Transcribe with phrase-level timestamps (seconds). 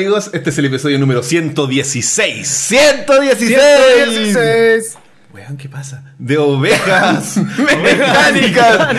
[0.00, 2.48] amigos, este es el episodio número 116.
[2.48, 3.58] 116.
[3.60, 4.98] 116.
[5.34, 6.14] Weón, ¿qué pasa?
[6.18, 7.36] De ovejas
[7.82, 8.96] Mecánicas.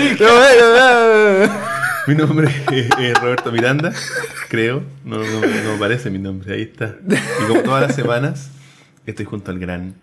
[2.08, 3.91] Mi nombre es Roberto Miranda,
[4.48, 4.84] creo.
[5.03, 6.95] No, no, no me parece mi nombre, ahí está.
[7.09, 8.49] Y como todas las semanas,
[9.08, 9.95] estoy junto al gran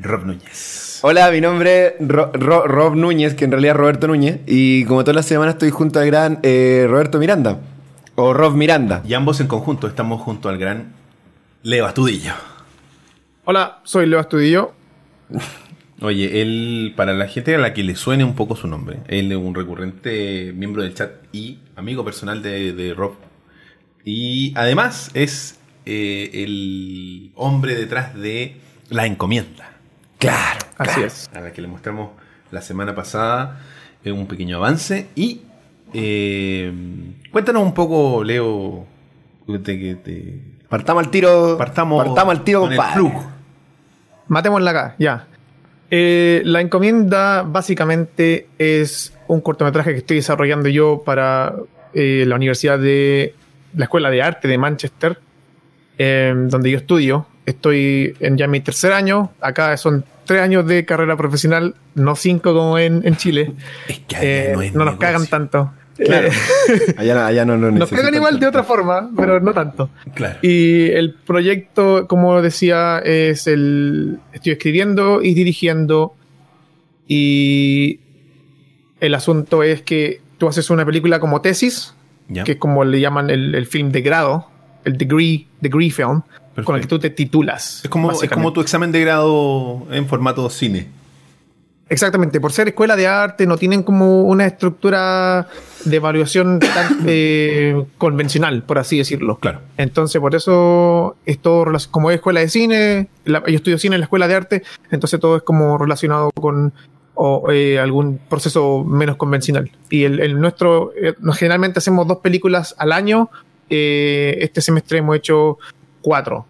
[0.00, 0.98] Rob Núñez.
[1.02, 4.38] Hola, mi nombre es Ro- Ro- Rob Núñez, que en realidad es Roberto Núñez.
[4.46, 7.58] Y como todas las semanas estoy junto al gran eh, Roberto Miranda.
[8.20, 9.00] O Rob Miranda.
[9.06, 10.92] Y ambos en conjunto estamos junto al gran
[11.62, 12.32] Leo Astudillo.
[13.44, 14.72] Hola, soy Leo Astudillo.
[16.00, 19.30] Oye, él, para la gente a la que le suene un poco su nombre, él
[19.30, 23.14] es un recurrente miembro del chat y amigo personal de, de Rob.
[24.04, 28.56] Y además es eh, el hombre detrás de
[28.90, 29.76] La Encomienda,
[30.18, 30.58] Claro.
[30.76, 31.30] Así es.
[31.32, 32.10] a la que le mostramos
[32.50, 33.60] la semana pasada
[34.02, 35.06] eh, un pequeño avance.
[35.14, 35.42] Y
[35.94, 36.72] eh,
[37.32, 38.86] cuéntanos un poco, Leo,
[39.46, 41.56] de que te Partamos al tiro.
[41.56, 43.00] partamos, Partamos al tiro, con el compadre.
[43.00, 43.26] flujo.
[44.28, 45.26] Matémosla acá, ya.
[45.90, 51.54] Eh, la encomienda básicamente es un cortometraje que estoy desarrollando yo para
[51.94, 53.34] eh, la Universidad de
[53.74, 55.18] la Escuela de Arte de Manchester,
[55.96, 57.26] eh, donde yo estudio.
[57.46, 59.30] Estoy en ya mi tercer año.
[59.40, 63.54] Acá son tres años de carrera profesional, no cinco como en, en Chile.
[63.88, 64.98] Es que Eh, no es no nos negocio.
[65.00, 65.72] cagan tanto.
[65.98, 66.28] Claro.
[66.28, 69.90] Eh, Allá, allá no, no nos cagan igual de otra forma, pero no tanto.
[70.14, 70.38] Claro.
[70.42, 74.18] Y el proyecto, como decía, es el.
[74.32, 76.14] Estoy escribiendo y dirigiendo.
[77.06, 78.00] Y
[79.00, 81.94] el asunto es que tú haces una película como tesis,
[82.44, 84.46] que es como le llaman el, el film de grado,
[84.84, 86.22] el degree, degree film,
[86.64, 87.80] con el que tú te titulas.
[87.84, 90.88] Es como, es como tu examen de grado en formato cine.
[91.90, 95.48] Exactamente, por ser escuela de arte no tienen como una estructura
[95.84, 99.38] de evaluación tan eh, convencional, por así decirlo.
[99.38, 99.60] Claro.
[99.78, 104.00] Entonces, por eso es todo como es escuela de cine, la- yo estudio cine en
[104.00, 106.74] la escuela de arte, entonces todo es como relacionado con
[107.20, 109.70] o, eh, algún proceso menos convencional.
[109.90, 113.30] Y el, el nuestro, eh, generalmente hacemos dos películas al año,
[113.70, 115.58] eh, este semestre hemos hecho
[116.00, 116.46] cuatro,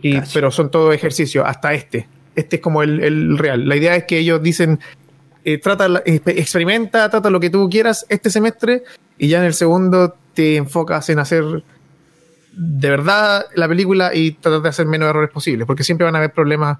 [0.00, 0.30] y, Cacho.
[0.34, 2.08] pero son todo ejercicios, hasta este.
[2.34, 3.68] Este es como el, el real.
[3.68, 4.80] La idea es que ellos dicen,
[5.44, 8.84] eh, trata, experimenta, trata lo que tú quieras este semestre,
[9.18, 11.44] y ya en el segundo te enfocas en hacer
[12.52, 16.18] de verdad la película y tratar de hacer menos errores posibles, porque siempre van a
[16.18, 16.78] haber problemas,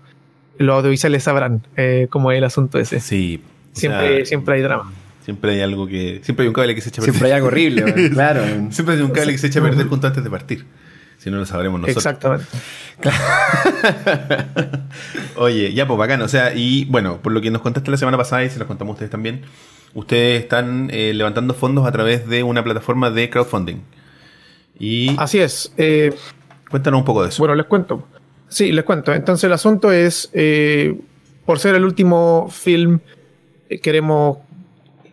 [0.58, 3.00] los audiovisuales sabrán eh, cómo es el asunto ese.
[3.00, 3.42] Sí.
[3.72, 4.92] Siempre, sea, siempre hay drama.
[5.24, 6.20] Siempre hay algo que.
[6.22, 7.14] Siempre hay un cable que se echa a perder.
[7.14, 8.42] Siempre hay algo horrible, claro.
[8.70, 10.66] Siempre hay un cable que se echa a perder justo antes de partir.
[11.22, 12.05] Si no lo sabremos nosotros.
[12.05, 12.47] Exactamente.
[15.37, 16.21] Oye, ya pues bacán.
[16.22, 18.66] O sea, y bueno, por lo que nos contaste la semana pasada y se los
[18.66, 19.43] contamos a ustedes también,
[19.94, 23.77] ustedes están eh, levantando fondos a través de una plataforma de crowdfunding.
[24.81, 25.72] Y Así es.
[25.77, 26.12] Eh,
[26.69, 27.41] cuéntanos un poco de eso.
[27.41, 28.05] Bueno, les cuento.
[28.49, 29.15] Sí, les cuento.
[29.15, 30.99] Entonces el asunto es, eh,
[31.47, 32.99] por ser el último film,
[33.81, 34.38] queremos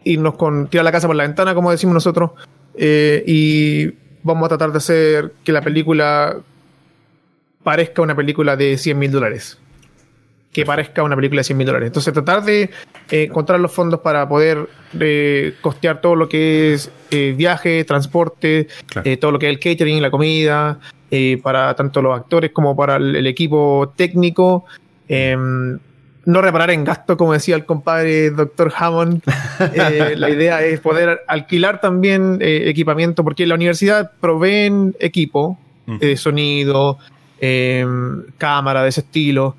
[0.05, 2.31] irnos con tirar la casa por la ventana, como decimos nosotros,
[2.75, 3.93] y
[4.23, 6.37] vamos a tratar de hacer que la película
[7.63, 9.57] parezca una película de 100 mil dólares.
[10.51, 11.87] Que parezca una película de 100 mil dólares.
[11.87, 12.63] Entonces tratar de
[13.11, 14.67] eh, encontrar los fondos para poder
[14.99, 19.19] eh, costear todo lo que es eh, viaje, transporte, Claro.
[19.19, 20.79] todo lo que es el catering, la comida,
[21.43, 24.65] para tanto los actores como para el, el equipo técnico.
[26.29, 28.71] No reparar en gasto, como decía el compadre Dr.
[28.77, 29.23] Hammond.
[29.73, 35.57] Eh, la idea es poder alquilar también eh, equipamiento, porque en la universidad proveen equipo,
[35.99, 36.99] eh, sonido,
[37.39, 39.55] em, cámara de ese estilo,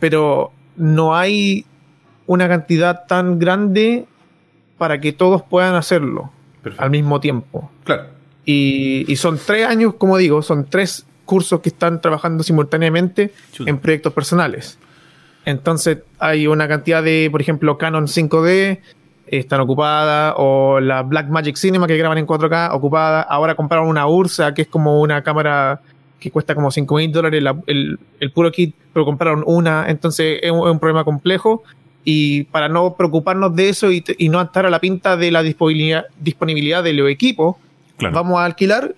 [0.00, 1.66] pero no hay
[2.26, 4.06] una cantidad tan grande
[4.78, 6.30] para que todos puedan hacerlo
[6.62, 6.82] Perfecto.
[6.82, 7.70] al mismo tiempo.
[7.84, 8.04] Claro.
[8.46, 13.68] Y, y son tres años, como digo, son tres cursos que están trabajando simultáneamente Chuta.
[13.68, 14.78] en proyectos personales.
[15.46, 18.80] Entonces hay una cantidad de, por ejemplo, Canon 5D eh,
[19.28, 23.22] están ocupadas, o la Blackmagic Cinema que graban en 4K ocupada.
[23.22, 25.80] Ahora compraron una Ursa, que es como una cámara
[26.20, 29.86] que cuesta como 5 mil dólares la- el, el puro kit, pero compraron una.
[29.88, 31.62] Entonces es un, es un problema complejo.
[32.04, 36.04] Y para no preocuparnos de eso y, no estar a la pinta de la disponibilidad,
[36.20, 37.56] disponibilidad de los equipos,
[37.98, 38.14] Claro.
[38.14, 38.94] vamos a alquilar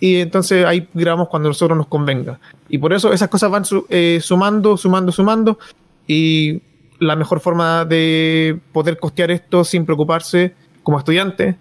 [0.00, 2.38] y entonces ahí grabamos cuando nosotros nos convenga.
[2.68, 5.58] Y por eso esas cosas van su- eh, sumando, sumando, sumando.
[6.06, 6.60] Y
[6.98, 11.56] la mejor forma de poder costear esto sin preocuparse como estudiante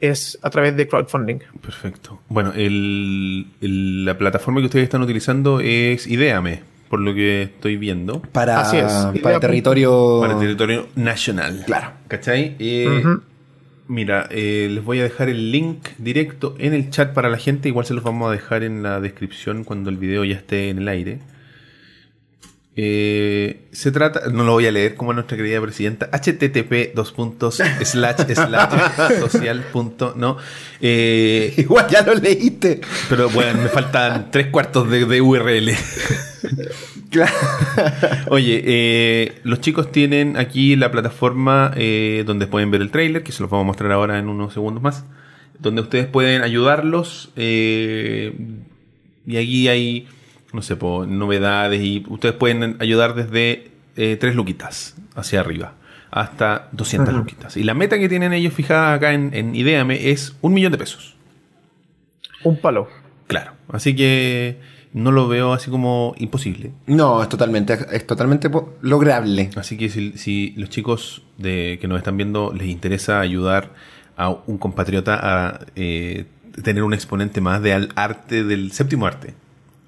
[0.00, 1.38] es a través de crowdfunding.
[1.60, 2.20] Perfecto.
[2.28, 7.76] Bueno, el, el- la plataforma que ustedes están utilizando es Ideame, por lo que estoy
[7.76, 8.20] viendo.
[8.32, 8.92] Para, Así es.
[9.22, 10.18] para territorio.
[10.20, 11.62] Para el territorio nacional.
[11.66, 11.92] Claro.
[12.08, 12.56] ¿Cachai?
[12.58, 13.22] Eh, Ujú.
[13.92, 17.68] Mira, eh, les voy a dejar el link directo en el chat para la gente.
[17.68, 20.78] Igual se los vamos a dejar en la descripción cuando el video ya esté en
[20.78, 21.18] el aire.
[22.74, 27.56] Eh, se trata, no lo voy a leer como nuestra querida presidenta, http dos puntos
[27.56, 30.38] slash slash social punto, no.
[30.80, 32.80] Eh, Igual ya lo leíste.
[33.10, 35.70] pero bueno, me faltan tres cuartos de, de URL.
[37.12, 37.32] Claro.
[38.30, 43.32] Oye, eh, los chicos tienen aquí la plataforma eh, donde pueden ver el trailer, que
[43.32, 45.04] se los vamos a mostrar ahora en unos segundos más,
[45.58, 48.34] donde ustedes pueden ayudarlos eh,
[49.26, 50.08] y aquí hay,
[50.54, 55.74] no sé, po, novedades y ustedes pueden ayudar desde tres luquitas hacia arriba
[56.10, 57.56] hasta 200 luquitas.
[57.58, 60.78] Y la meta que tienen ellos fijada acá en, en Ideame es un millón de
[60.78, 61.14] pesos.
[62.42, 62.88] Un palo.
[63.26, 64.58] Claro, así que
[64.92, 66.72] no lo veo así como imposible.
[66.86, 68.50] No, es totalmente, es totalmente
[68.82, 69.50] lograble.
[69.56, 73.70] Así que si, si los chicos de, que nos están viendo les interesa ayudar
[74.16, 76.26] a un compatriota a eh,
[76.62, 79.34] tener un exponente más de al arte del séptimo arte,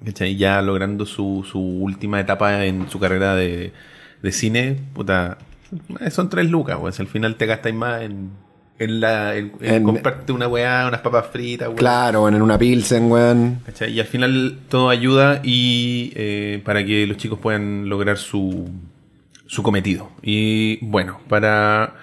[0.03, 0.35] ¿cachai?
[0.35, 3.73] ya logrando su, su última etapa en su carrera de,
[4.23, 5.37] de cine, puta,
[6.09, 8.31] son tres lucas, pues al final te gastáis más en,
[8.79, 11.77] en, la, en, en En- comprarte una weá, unas papas fritas, weón.
[11.77, 13.59] Claro, en una Pilsen, weón.
[13.65, 13.91] ¿Cachai?
[13.93, 18.69] Y al final todo ayuda y eh, para que los chicos puedan lograr su,
[19.45, 20.09] su cometido.
[20.21, 21.93] Y bueno, para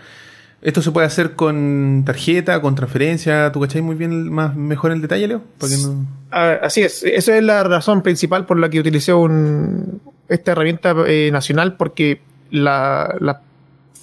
[0.63, 3.51] esto se puede hacer con tarjeta, con transferencia.
[3.53, 5.43] ¿Tú cachai muy bien más mejor el detalle, Leo?
[5.59, 9.13] Para que no- Ah, así es, esa es la razón principal por la que utilicé
[9.13, 13.37] un, esta herramienta eh, nacional, porque la- las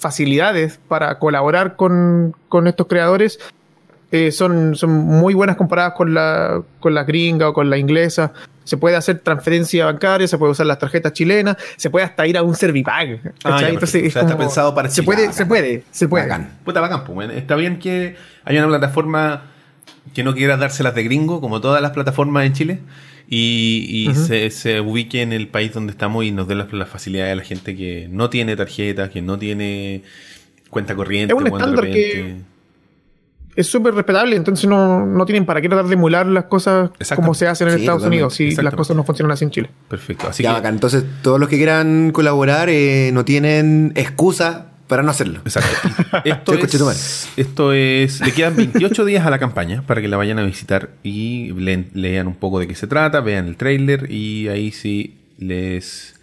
[0.00, 3.38] facilidades para colaborar con, con estos creadores
[4.12, 8.32] eh, son, son muy buenas comparadas con la, con la gringa o con la inglesa.
[8.64, 12.36] Se puede hacer transferencia bancaria, se puede usar las tarjetas chilenas, se puede hasta ir
[12.36, 13.20] a un Servipag.
[13.44, 16.24] Ah, Entonces, O sea, está pensado para se puede, se puede, se puede.
[16.24, 16.50] Bacán.
[16.64, 19.44] Puta bacán, pues, Está bien que haya una plataforma
[20.12, 22.80] que no quiera dárselas de gringo, como todas las plataformas en Chile,
[23.32, 27.32] y, y se, se ubique en el país donde estamos y nos dé las, facilidades
[27.32, 30.02] a la gente que no tiene tarjeta, que no tiene
[30.68, 31.32] cuenta corriente.
[31.32, 32.36] Es un estándar que-
[33.56, 37.34] es súper respetable, entonces no, no tienen para qué tratar de emular las cosas como
[37.34, 38.02] se hacen en Sí, Estados.
[38.04, 39.70] Unidos, si las cosas no funcionan así en Chile.
[39.88, 40.28] Perfecto.
[40.28, 40.74] Así ya, que, bacán.
[40.74, 45.40] Entonces, todos los que quieran colaborar eh, no tienen excusa para no hacerlo.
[45.46, 45.88] Exacto.
[46.24, 46.98] Esto Sí, coche tu madre.
[46.98, 48.20] es, esto es.
[48.20, 51.86] Le quedan 28 días a la campaña para que la vayan a visitar y le-
[51.94, 56.20] lean un poco de qué se trata, vean el trailer y ahí si les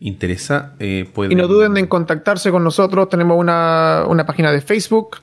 [0.00, 1.32] interesa, eh, pueden.
[1.32, 3.08] Y no duden en contactarse con nosotros.
[3.08, 5.18] Tenemos una, una página de Facebook.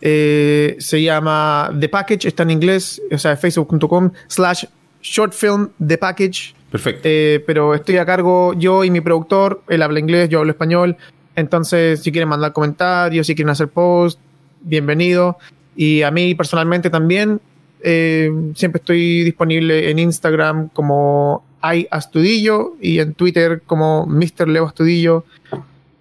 [0.00, 4.64] eh, se llama The Package, está en inglés, o sea, facebook.com slash
[5.02, 6.54] shortfilm The Package.
[6.70, 7.00] Perfecto.
[7.04, 9.62] Eh, pero estoy a cargo yo y mi productor.
[9.68, 10.96] Él habla inglés, yo hablo español.
[11.38, 14.18] Entonces, si quieren mandar comentarios, si quieren hacer post,
[14.60, 15.38] bienvenido.
[15.76, 17.40] Y a mí personalmente también,
[17.80, 24.48] eh, siempre estoy disponible en Instagram como iAstudillo y en Twitter como Mr.
[24.48, 25.24] Leo Astudillo.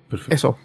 [0.09, 0.33] Perfecto.
[0.33, 0.57] Eso.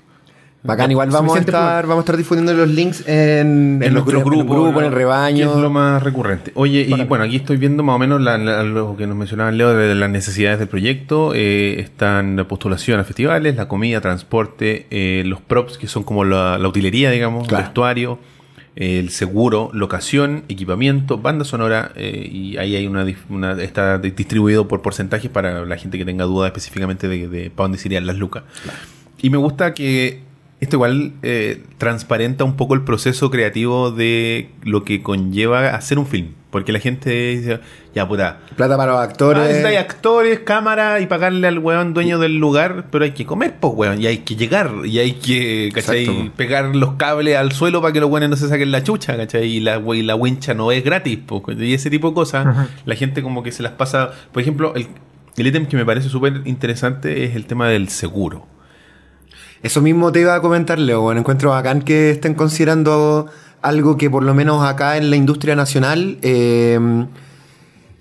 [0.65, 4.21] Bacán, igual vamos a estar, vamos a estar difundiendo los links en, en los nuestro
[4.21, 5.49] grupos, en, el grupo, en el rebaño.
[5.51, 6.53] Que es lo más recurrente.
[6.55, 9.51] Oye, y bueno, aquí estoy viendo más o menos la- la- lo que nos mencionaba
[9.51, 11.33] Leo de las necesidades del proyecto.
[11.35, 16.25] Eh, están la postulación a festivales, la comida, transporte, eh, los props, que son como
[16.25, 17.65] la, la utilería, digamos, Claro.
[17.65, 18.19] vestuario,
[18.77, 23.05] eh, el seguro, locación, equipamiento, banda sonora, eh, y ahí hay una,
[23.61, 27.65] está di- distribuido por porcentajes para la gente que tenga duda específicamente de, de para
[27.65, 28.45] dónde irían las lucas.
[29.21, 30.31] Y me gusta que
[30.63, 36.07] esto igual eh, transparenta un poco el proceso creativo de lo que conlleva hacer un
[36.07, 36.29] film.
[36.51, 37.61] Porque la gente dice,
[37.95, 39.43] ya puta, Plata para los ah, actores.
[39.43, 43.73] necesitáis actores, cámara y pagarle al weón dueño del lugar, pero hay que comer, pues
[43.75, 46.05] weón, y hay que llegar, y hay que, ¿cachai?
[46.05, 46.33] Exacto.
[46.37, 49.47] Pegar los cables al suelo para que los weones no se saquen la chucha, ¿cachai?
[49.49, 52.69] Y la, we- la wincha no es gratis, pues, y ese tipo de cosas, Ajá.
[52.85, 54.89] la gente como que se las pasa, por ejemplo, el,
[55.39, 58.47] el ítem que me parece súper interesante es el tema del seguro.
[59.63, 61.03] Eso mismo te iba a comentar, Leo.
[61.03, 63.27] Bueno, encuentro bacán que estén considerando
[63.63, 67.07] algo que por lo menos acá en la industria nacional eh,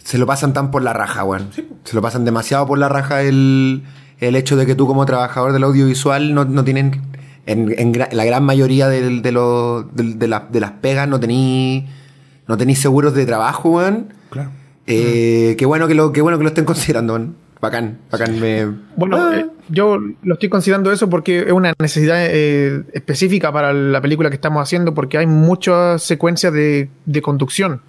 [0.03, 1.49] se lo pasan tan por la raja, weón.
[1.83, 3.83] Se lo pasan demasiado por la raja el,
[4.19, 7.01] el hecho de que tú como trabajador del audiovisual no, no tienen,
[7.45, 11.87] en, la gran mayoría de, de, la- de las pegas no tení,
[12.47, 14.13] no tení seguros de trabajo, weón.
[14.31, 14.49] Claro.
[14.87, 17.35] Eh, Qué bueno que lo, qué bueno que lo estén considerando, weón.
[17.61, 18.39] Bacán, bacán.
[18.39, 18.65] Me...
[18.95, 19.35] Bueno, Ah.
[19.37, 24.29] eh, yo lo estoy considerando eso porque es una necesidad eh, específica para la película
[24.29, 27.81] que estamos haciendo porque hay muchas secuencias de, de conducción.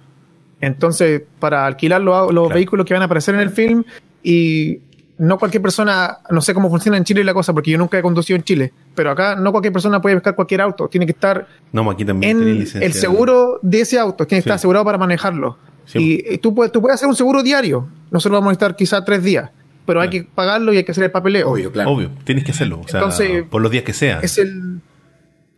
[0.61, 2.55] Entonces, para alquilar los, los Claro.
[2.55, 3.83] vehículos que van a aparecer en el film
[4.21, 4.79] y
[5.17, 8.01] no cualquier persona, no sé cómo funciona en Chile la cosa, porque yo nunca he
[8.01, 11.47] conducido en Chile, pero acá no cualquier persona puede pescar cualquier auto, tiene que estar
[11.71, 12.81] No, aquí también en licencia.
[12.85, 14.61] el seguro de ese auto, tiene que estar Sí.
[14.61, 15.57] asegurado para manejarlo.
[15.85, 15.99] Sí.
[16.27, 19.03] Y eh, tú puedes, tú puedes hacer un seguro diario, nosotros vamos a estar quizá
[19.03, 19.51] tres días,
[19.85, 21.49] pero hay que pagarlo y hay que hacer el papeleo.
[21.51, 21.91] Obvio, claro.
[21.91, 22.81] Obvio, tienes que hacerlo.
[22.83, 24.19] O sea, Entonces, por los días que sea.
[24.21, 24.79] Es el...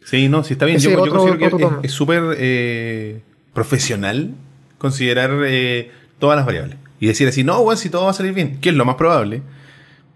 [0.04, 0.78] Sí, no, sí está bien.
[0.80, 1.80] Yo, yo otro- considero que otro es- tono.
[1.84, 3.22] es súper eh,
[3.54, 4.36] profesional
[4.78, 6.78] considerar eh, todas las variables.
[7.00, 8.96] Y decir así, no, weón, si todo va a salir bien, que es lo más
[8.96, 9.42] probable.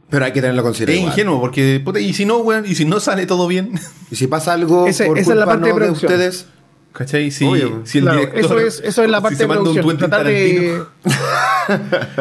[0.10, 0.98] Pero hay que tenerlo Es considerado.
[0.98, 1.12] igual.
[1.12, 3.74] ingenuo, porque, puta, y si no, weón, y si no sale todo bien,
[4.12, 6.12] Y si pasa algo Ese- por esa es la culpa parte de no de producción.
[6.13, 6.48] ustedes,
[6.94, 7.30] ¿cachai?
[7.32, 7.82] Si, Obvio.
[7.84, 8.39] si el Claro, director.
[8.46, 9.98] eso es, eso es la si parte se de manda un producción.
[9.98, 10.84] Quentin Tratar de...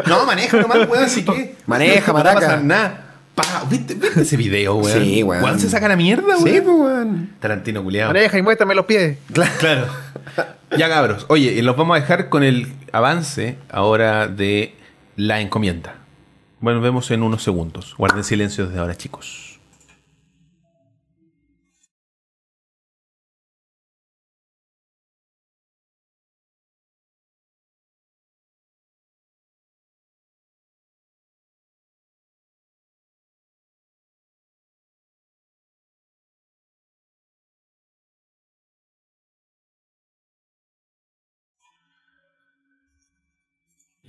[0.07, 1.55] No, maneja nomás, weón, así que.
[1.65, 2.39] Maneja, no maraca.
[2.39, 3.05] pasar nada.
[3.35, 5.01] Pa, ¿viste, viste ese video, weón?
[5.01, 5.43] Sí, weón.
[5.43, 6.43] Weón se saca la mierda, weón.
[6.43, 7.29] Sí, pues, weón.
[7.39, 8.13] Tarantino culiado.
[8.13, 9.17] Maneja y muéstrame los pies.
[9.59, 9.87] Claro.
[10.77, 11.25] Ya cabros.
[11.29, 14.75] Oye, y los vamos a dejar con el avance ahora de
[15.15, 15.95] la encomienda.
[16.59, 17.95] Bueno, nos vemos en unos segundos.
[17.97, 19.48] Guarden silencio desde ahora, chicos.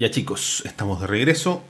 [0.01, 1.63] Ya chicos, estamos de regreso.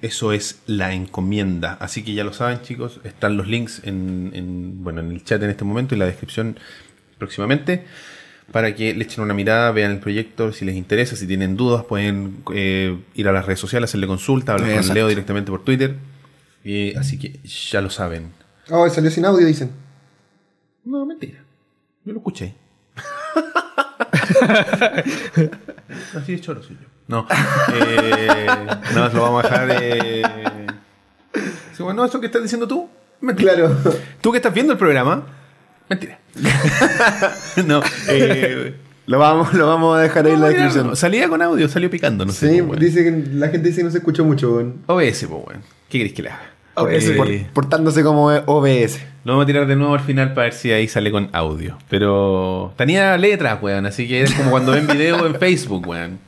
[0.00, 1.76] Eso es la encomienda.
[1.78, 5.42] Así que ya lo saben chicos, están los links en, en, bueno, en el chat
[5.42, 6.58] en este momento y la descripción
[7.18, 7.84] próximamente.
[8.50, 11.84] Para que le echen una mirada, vean el proyecto, si les interesa, si tienen dudas,
[11.84, 14.94] pueden eh, ir a las redes sociales, hacerle consulta, hablar con.
[14.94, 15.96] Leo directamente por Twitter.
[16.64, 18.32] Eh, así que ya lo saben.
[18.70, 19.70] Oh, salió sin audio, dicen.
[20.82, 21.44] No, mentira.
[22.06, 22.54] Yo lo escuché.
[26.14, 26.95] Así de choro soy yo.
[27.08, 27.26] No.
[27.72, 29.82] Eh, más lo vamos a dejar.
[29.82, 30.22] Eh...
[31.76, 32.88] Sí, bueno, eso que estás diciendo tú.
[33.20, 33.54] Mentira.
[33.54, 33.76] Claro.
[34.20, 35.24] Tú que estás viendo el programa.
[35.88, 36.18] Mentira.
[37.66, 37.80] no.
[38.08, 38.74] Eh,
[39.06, 40.86] Lo vamos, lo vamos a dejar ahí en la no, descripción.
[40.88, 42.50] no, salía con audio, salió picando, no sé.
[42.54, 42.78] Sí, weón.
[42.80, 44.78] dice que la gente dice que no se escuchó mucho, weón.
[44.86, 45.62] OBS, pues, weón.
[45.88, 46.42] ¿Qué querés que le haga?
[46.74, 48.98] OBS, Eh, Por- portándose como OBS.
[49.24, 51.78] Lo vamos a tirar de nuevo al final para ver si ahí sale con audio.
[51.88, 53.86] Pero tenía letras, weón.
[53.86, 56.18] Así que es como cuando ven video en Facebook, weón.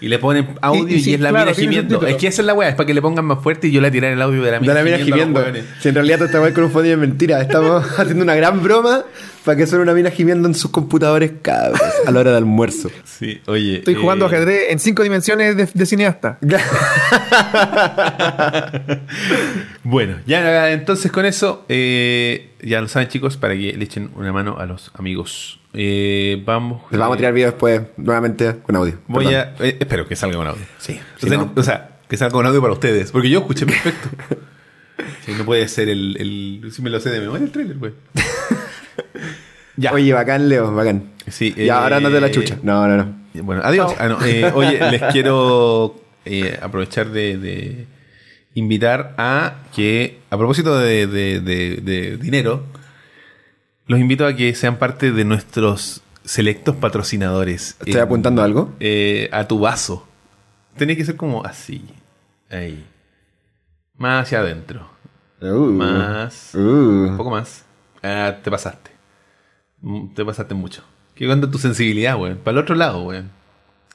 [0.00, 2.06] Y le ponen audio Y- y, y sí, es la claro, mina gimiendo.
[2.06, 3.80] Es que esa es la weá, es para que le pongan más fuerte y yo
[3.80, 5.44] le tiraré el audio de la mina De la mina gimiendo.
[5.80, 7.40] Si en realidad todo esta weá con un fondo es mentira.
[7.40, 9.04] Estamos haciendo una gran broma
[9.44, 12.36] para que suene una mina gimiendo en sus computadores cada vez a la hora de
[12.36, 12.90] almuerzo.
[13.04, 13.78] Sí, oye.
[13.78, 16.38] Estoy jugando eh, ajedrez en cinco dimensiones de, de cineasta.
[19.84, 24.32] Bueno, ya entonces con eso, eh, ya lo saben chicos, para que le echen una
[24.32, 25.60] mano a los amigos.
[25.80, 26.82] Eh, vamos.
[26.90, 28.94] Les vamos a tirar video después, nuevamente con audio.
[29.06, 29.40] Voy Perdón.
[29.60, 29.64] a.
[29.64, 30.64] eh, espero que salga con audio.
[30.78, 30.98] Sí.
[31.22, 33.12] O sea, no- o sea, que salga con audio para ustedes.
[33.12, 34.08] Porque yo escuché perfecto.
[35.24, 36.72] Sí, no puede ser el, el.
[36.72, 37.92] Si me lo sé de memoria el trailer, güey.
[39.76, 39.92] ya.
[39.92, 41.10] Oye, bacán, Leo, bacán.
[41.28, 42.58] Sí, Ya, eh, ahora andate la chucha.
[42.64, 43.18] No, no, no.
[43.44, 43.94] Bueno, adiós.
[43.98, 47.86] Ah, no, eh, oye, les quiero eh, aprovechar de, de
[48.54, 52.64] invitar a que, a propósito de, de- de- de dinero,
[53.88, 57.76] los invito a que sean parte de nuestros selectos patrocinadores.
[57.80, 58.74] ¿Estoy apuntando algo?
[58.80, 60.06] eh, a tu vaso.
[60.76, 61.84] Tiene que ser como así.
[62.50, 62.86] Ahí.
[63.96, 64.88] Más hacia adentro.
[65.40, 66.54] Uh, Más.
[66.54, 66.58] uh.
[67.10, 67.64] Un poco más.
[68.02, 68.90] Ah, te pasaste.
[69.80, 70.82] Mm, Te pasaste mucho.
[71.14, 72.38] ¿Qué onda tu sensibilidad, weón?
[72.38, 73.30] Para el otro lado, weón.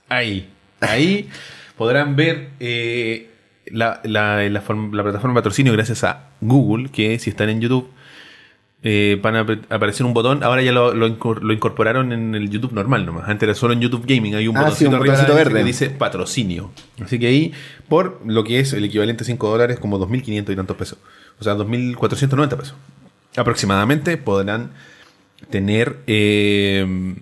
[0.09, 0.49] Ahí.
[0.81, 1.29] Ahí
[1.77, 3.29] podrán ver eh,
[3.67, 7.61] la, la- la form- la plataforma de patrocinio gracias a Google, que si están en
[7.61, 7.89] YouTube
[8.83, 10.43] eh, van a ap- aparecer un botón.
[10.43, 13.29] Ahora ya lo, lo incor- lo incorporaron en el YouTube normal nomás.
[13.29, 14.35] Antes era solo en YouTube Gaming.
[14.35, 15.59] Hay un Ah, sí, botoncito un arriba botoncito verde.
[15.59, 16.71] que dice patrocinio.
[17.03, 17.53] Así que ahí,
[17.87, 20.97] por lo que es el equivalente a 5 dólares, como 2.500 y tantos pesos.
[21.39, 22.75] O sea, 2.490 pesos.
[23.37, 24.71] Aproximadamente podrán
[25.49, 27.15] tener eh,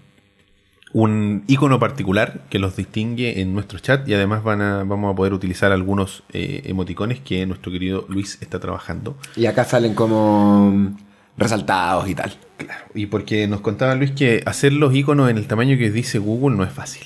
[0.94, 5.16] un icono particular que los distingue en nuestro chat y además van a, vamos a
[5.16, 9.16] poder utilizar algunos eh, emoticones que nuestro querido Luis está trabajando.
[9.38, 10.92] Y acá salen como
[11.38, 12.34] resaltados y tal.
[12.58, 16.20] Claro, y porque nos contaba Luis que hacer los iconos en el tamaño que dice
[16.20, 17.04] Google no es fácil,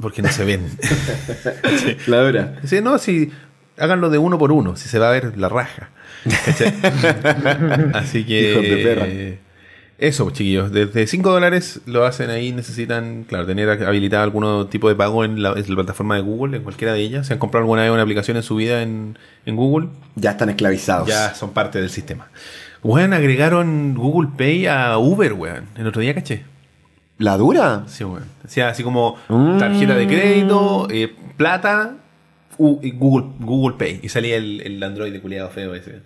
[0.00, 0.66] porque no se ven.
[2.06, 2.54] La dura.
[2.62, 3.30] Dice, no, si
[3.78, 5.90] háganlo de uno por uno, si se va a ver la raja.
[7.94, 8.52] Así que.
[8.52, 9.04] Hijos de perra.
[9.06, 9.38] eh,
[9.98, 10.72] Eso, chiquillos.
[10.72, 12.52] Desde 5 dólares lo hacen ahí.
[12.52, 16.56] Necesitan, claro, tener habilitado algún tipo de pago en la, en la plataforma de Google,
[16.56, 17.26] en cualquiera de ellas.
[17.26, 19.88] Se han comprado alguna vez una aplicación en su vida en, en Google.
[20.16, 21.08] Ya están esclavizados.
[21.08, 22.28] Ya son parte del sistema.
[22.84, 25.64] Weón, agregaron Google Pay a Uber, weón.
[25.76, 26.44] El otro día caché.
[27.18, 27.84] ¿La dura?
[27.86, 28.24] Sí, weón.
[28.42, 29.58] Decía así como Mm.
[29.58, 31.96] tarjeta de crédito, eh, plata,
[32.58, 34.00] U- Google, Google Pay.
[34.02, 36.00] Y salía el, el Android de culiado feo ese.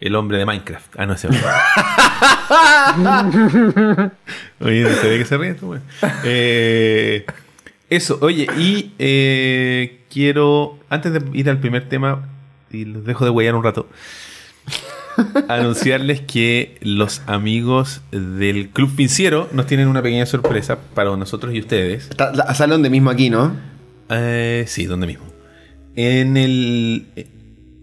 [0.00, 0.94] El hombre de Minecraft.
[0.98, 1.42] Ah, no, ese hombre.
[4.60, 5.80] Oye, se ve que se ríe esto, güey.
[6.24, 7.24] Eh,
[7.90, 12.28] eso, oye, y eh, quiero, antes de ir al primer tema,
[12.70, 13.88] y los dejo de huellar un rato,
[15.48, 21.60] anunciarles que los amigos del Club Financiero nos tienen una pequeña sorpresa para nosotros y
[21.60, 22.08] ustedes.
[22.54, 23.56] Sale donde mismo aquí, ¿no?
[24.10, 25.24] Eh, sí, donde mismo.
[25.96, 27.06] En el.
[27.16, 27.28] eh,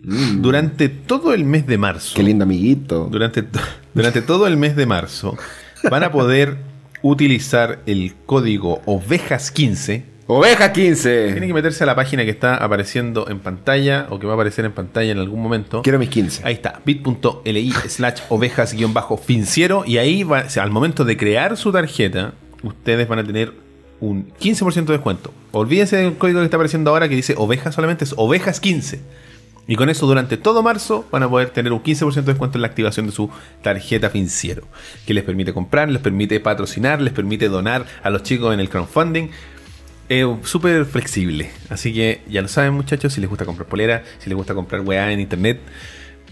[0.04, 2.14] Durante todo el mes de marzo.
[2.16, 3.08] Qué lindo amiguito.
[3.12, 3.44] Durante,
[3.94, 5.38] durante todo el mes de marzo
[5.90, 6.58] van a poder
[7.04, 10.04] utilizar el código ovejas15.
[10.34, 11.46] Oveja Tienen 15.
[11.46, 14.64] que meterse a la página que está apareciendo en pantalla o que va a aparecer
[14.64, 15.82] en pantalla en algún momento.
[15.82, 16.44] Quiero mis 15.
[16.46, 21.74] Ahí está, bit.li slash ovejas-financiero y ahí va, o sea, al momento de crear su
[21.74, 22.34] tarjeta,
[22.64, 23.52] ustedes van a tener
[24.00, 25.34] un 15% de descuento.
[25.52, 29.02] Olvídense del código que está apareciendo ahora que dice ovejas solamente, es ovejas 15.
[29.68, 32.62] Y con eso durante todo marzo van a poder tener un 15% de descuento en
[32.62, 33.30] la activación de su
[33.62, 34.64] tarjeta financiero,
[35.06, 38.70] que les permite comprar, les permite patrocinar, les permite donar a los chicos en el
[38.70, 39.30] crowdfunding.
[40.10, 41.50] Es súper flexible.
[41.70, 44.82] Así que ya lo saben muchachos, si les gusta comprar polera, si les gusta comprar
[44.82, 45.60] weá en internet,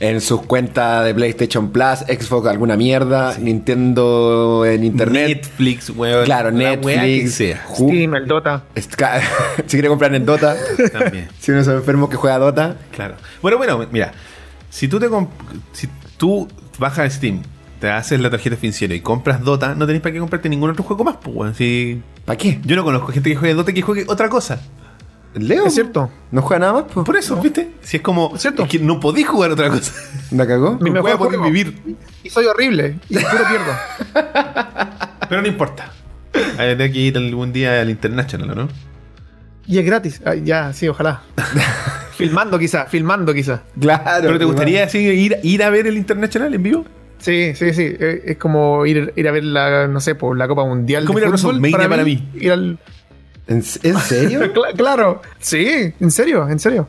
[0.02, 5.28] En sus cuentas de PlayStation Plus, Xbox, alguna mierda, Nintendo en internet.
[5.28, 6.24] Netflix, weón.
[6.24, 7.34] Claro, Netflix.
[7.34, 7.66] sea.
[7.74, 8.64] Steam, el Dota.
[8.76, 10.56] Si quiere comprar en Dota,
[10.94, 13.16] También, si uno es enfermo que juega Dota, claro.
[13.42, 14.14] Bueno, bueno, mira.
[14.70, 15.10] Si tú te
[15.74, 16.48] si tú
[16.78, 17.42] bajas Steam,
[17.80, 20.84] te haces la tarjeta financiera y compras Dota, no tenés para qué comprarte ningún otro
[20.84, 21.56] juego más, pues, weón.
[21.56, 22.02] Si...
[22.26, 22.60] ¿para qué?
[22.64, 24.62] Yo no conozco gente que juegue Dota que juegue otra cosa.
[25.36, 25.68] Leo.
[25.68, 26.10] Es cierto.
[26.32, 26.84] ¿No juega nada más?
[26.92, 27.06] Pues?
[27.06, 27.72] Por eso, ¿viste?
[27.82, 28.34] Si es como.
[28.36, 28.64] Es cierto.
[28.64, 29.94] es que no podés jugar otra cosa.
[30.32, 30.78] ¿La cagó?
[30.80, 31.98] Mi No mejor voy a poder vivir.
[32.24, 32.98] Y soy horrible.
[33.10, 33.74] Y puro pierdo.
[35.30, 35.92] Pero no importa.
[36.58, 38.68] Hay que ir algún día al International, ¿no?
[39.68, 40.20] Y es gratis.
[40.26, 41.22] Ah, ya, sí, ojalá.
[42.18, 43.62] filmando quizá, filmando quizá.
[43.80, 44.22] Claro.
[44.22, 46.86] ¿Pero te pues, gustaría así, ir, ir a ver el International en vivo?
[47.20, 47.84] Sí, sí, sí.
[48.00, 51.06] Eh, Es como ir, ir a ver la, no sé, por la Copa Mundial.
[51.06, 52.28] Como de ir a WrestleMania para mí.
[52.36, 52.80] Ir al...
[53.48, 53.64] ¿En, en
[54.00, 54.54] serio?
[54.54, 55.22] Cla- claro.
[55.40, 56.88] Sí, en serio, en serio.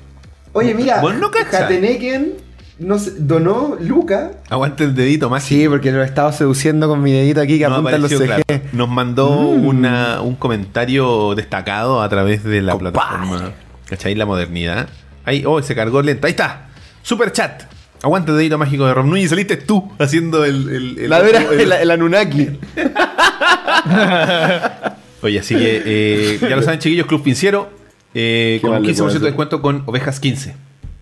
[0.52, 1.28] Oye, mira, Vos no.
[1.28, 2.34] Hateneken
[2.78, 4.30] nos donó Luca.
[4.48, 5.42] Aguante el dedito más.
[5.44, 8.10] Sí, porque lo he estado seduciendo con mi dedito aquí que Nos apunta en los
[8.10, 8.24] CG.
[8.24, 8.42] claro.
[8.72, 12.92] Nos mandó una- un comentario destacado a través de la Compadre.
[12.92, 13.52] plataforma.
[13.86, 14.14] ¿Cachai?
[14.14, 14.88] La modernidad.
[15.24, 16.26] Ahí, oh, se cargó lento.
[16.26, 16.68] Ahí está.
[17.02, 17.64] Super chat.
[18.02, 19.30] Aguante el dedito mágico de Rob Núñez.
[19.30, 20.68] Saliste tú haciendo el.
[20.70, 22.48] el- el- La vera, el- Anunnaki.
[25.22, 27.70] Oye, así que eh, ya lo saben, chiquillos, Club Pinciero.
[28.14, 30.54] eh, con un mal le 15% puedo de descuento con ovejas 15.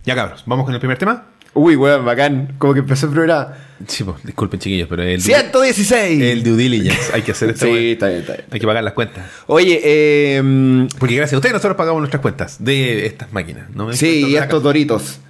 [0.04, 1.26] Ya cabros, vamos con el primer tema.
[1.54, 2.54] Uy, weón, bacán.
[2.58, 3.54] Como que empezó el programa.
[3.87, 6.20] Sí, pues, disculpen, chiquillos, pero el, 116.
[6.20, 7.12] el due diligence.
[7.14, 7.66] Hay que hacer esto.
[7.66, 8.44] Sí, está bien, está bien.
[8.50, 9.24] Hay que pagar las cuentas.
[9.46, 13.70] Oye, eh, Porque gracias a ustedes nosotros pagamos nuestras cuentas de estas máquinas.
[13.70, 15.20] No sí, y estos doritos.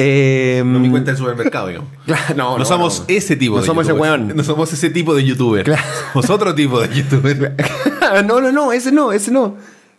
[0.00, 1.90] Eh, No mi cuenta del supermercado, digamos.
[2.06, 3.04] Claro, no, No, no, somos no.
[3.08, 4.32] ese tipo No de somos ese weón.
[4.36, 5.64] No somos ese tipo de youtuber.
[5.64, 5.82] Claro.
[6.12, 7.54] Somos otro tipo de youtuber.
[8.24, 9.56] no, no, no, ese no, ese no.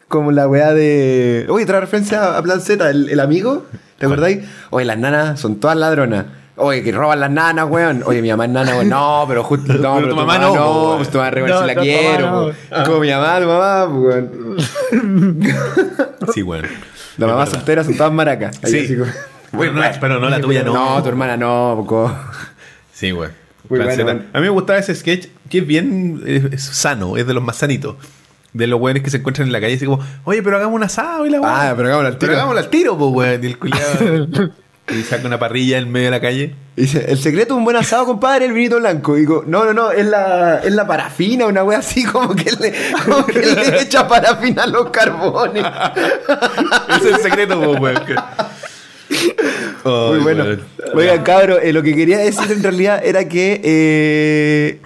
[0.07, 1.45] Como la weá de.
[1.49, 3.65] Oye, otra referencia a Plan Z, el, el amigo.
[3.97, 4.39] ¿Te acordáis?
[4.69, 6.25] Oye, las nanas son todas ladronas.
[6.55, 8.01] Oye, que roban las nanas, weón.
[8.05, 8.89] Oye, mi mamá es nana, weón.
[8.89, 9.73] No, pero justo.
[9.79, 10.53] No, pero, tu mamá, no.
[10.55, 12.25] po, pues tu mamá re, weón, No, si la no, quiero.
[12.31, 12.83] mamá po.
[12.85, 14.57] Como mi mamá, tu mamá, weón.
[16.33, 16.67] Sí, bueno.
[17.17, 18.57] Las mamás solteras son todas maracas.
[18.63, 18.97] Ahí Sí.
[19.51, 20.73] Bueno, no, pero no la tuya, no.
[20.73, 22.15] No, tu hermana no, poco.
[22.93, 23.29] Sí, güey.
[23.67, 23.89] Bueno.
[24.33, 27.57] A mí me gustaba ese sketch que es bien es, sano, es de los más
[27.57, 27.95] sanitos.
[28.53, 30.83] De los güeyes que se encuentran en la calle, así como, oye, pero hagamos un
[30.83, 31.69] asado y la weá.
[31.69, 32.33] Ah, pero hagámoslo al Pero tiro.
[32.33, 33.43] hagámoslo al tiro, pues, weón.
[33.43, 34.27] Y el culiado.
[34.89, 36.55] y saca una parrilla en medio de la calle.
[36.75, 39.17] Dice, el secreto de un buen asado, compadre, el vinito blanco.
[39.17, 42.51] Y digo, no, no, no, es la, es la parafina, una wea así como que
[42.59, 42.73] le,
[43.05, 45.63] como que le echa parafina a los carbones.
[46.97, 48.01] Ese es el secreto, pues, weón.
[49.83, 50.45] Que- Muy bueno.
[50.93, 54.79] Oigan, cabro, eh, lo que quería decir en realidad era que, eh,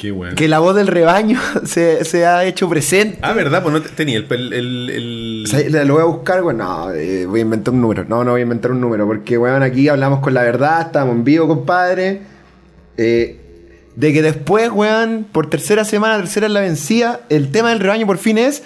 [0.00, 0.34] Qué bueno.
[0.34, 3.18] que la voz del rebaño se, se ha hecho presente.
[3.22, 3.62] Ah, ¿verdad?
[3.62, 4.26] Pues no te- tenía el.
[4.30, 7.72] el, el, el- O sea, Lo voy a buscar, bueno, no, eh, voy a inventar
[7.74, 8.04] un número.
[8.08, 11.14] No, no voy a inventar un número, porque, weón, aquí hablamos con la verdad, estamos
[11.14, 12.22] en vivo, compadre.
[12.96, 13.40] Eh,
[13.96, 18.06] de que después, weón, por tercera semana, tercera en la vencida, el tema del rebaño
[18.06, 18.62] por fin es.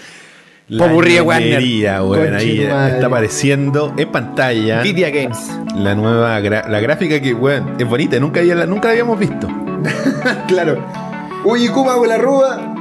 [0.76, 2.36] Popurrí Warner.
[2.36, 5.38] Ahí está apareciendo en pantalla Vidia Games.
[5.76, 8.18] la nueva la gráfica que, weón, es bonita.
[8.20, 9.48] Nunca, había- nunca la habíamos visto.
[10.48, 10.84] claro.
[11.44, 12.74] Uy, Kuma con la rúa.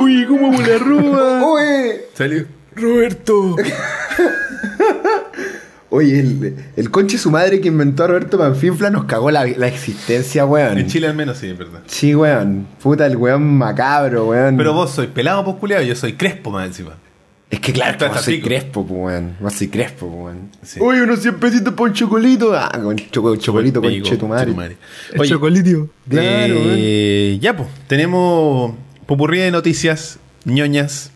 [0.00, 1.42] Uy, ¿cómo la rúa?
[1.52, 1.92] Uy.
[2.14, 2.44] Salió.
[2.76, 3.56] Roberto.
[5.94, 9.68] Oye, el, el conche su madre que inventó a Roberto Panfinfla nos cagó la, la
[9.68, 10.78] existencia, weón.
[10.78, 11.80] En Chile al menos sí, es verdad.
[11.86, 12.66] Sí, weón.
[12.82, 14.56] Puta, el weón macabro, weón.
[14.56, 16.92] Pero vos sois pelado, pues culiado, yo soy crespo más encima.
[17.50, 19.36] Es que claro, que vos soy crespo, pues, weón.
[19.38, 20.48] Vos soy crespo, pues, weón.
[20.62, 20.80] Sí.
[20.80, 22.54] Uy, unos 100 pesitos por un chocolito.
[22.56, 24.78] Ah, con choco- chocolito con che tu madre.
[25.12, 25.90] El Oye, chocolitio.
[26.08, 28.72] Claro, eh, ya, pues, tenemos
[29.04, 31.11] popurrí de noticias ñoñas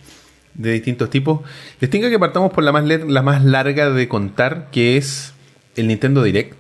[0.57, 1.41] de distintos tipos.
[1.81, 5.33] Les tengo que partamos por la más, la más larga de contar, que es
[5.77, 6.55] el Nintendo Direct,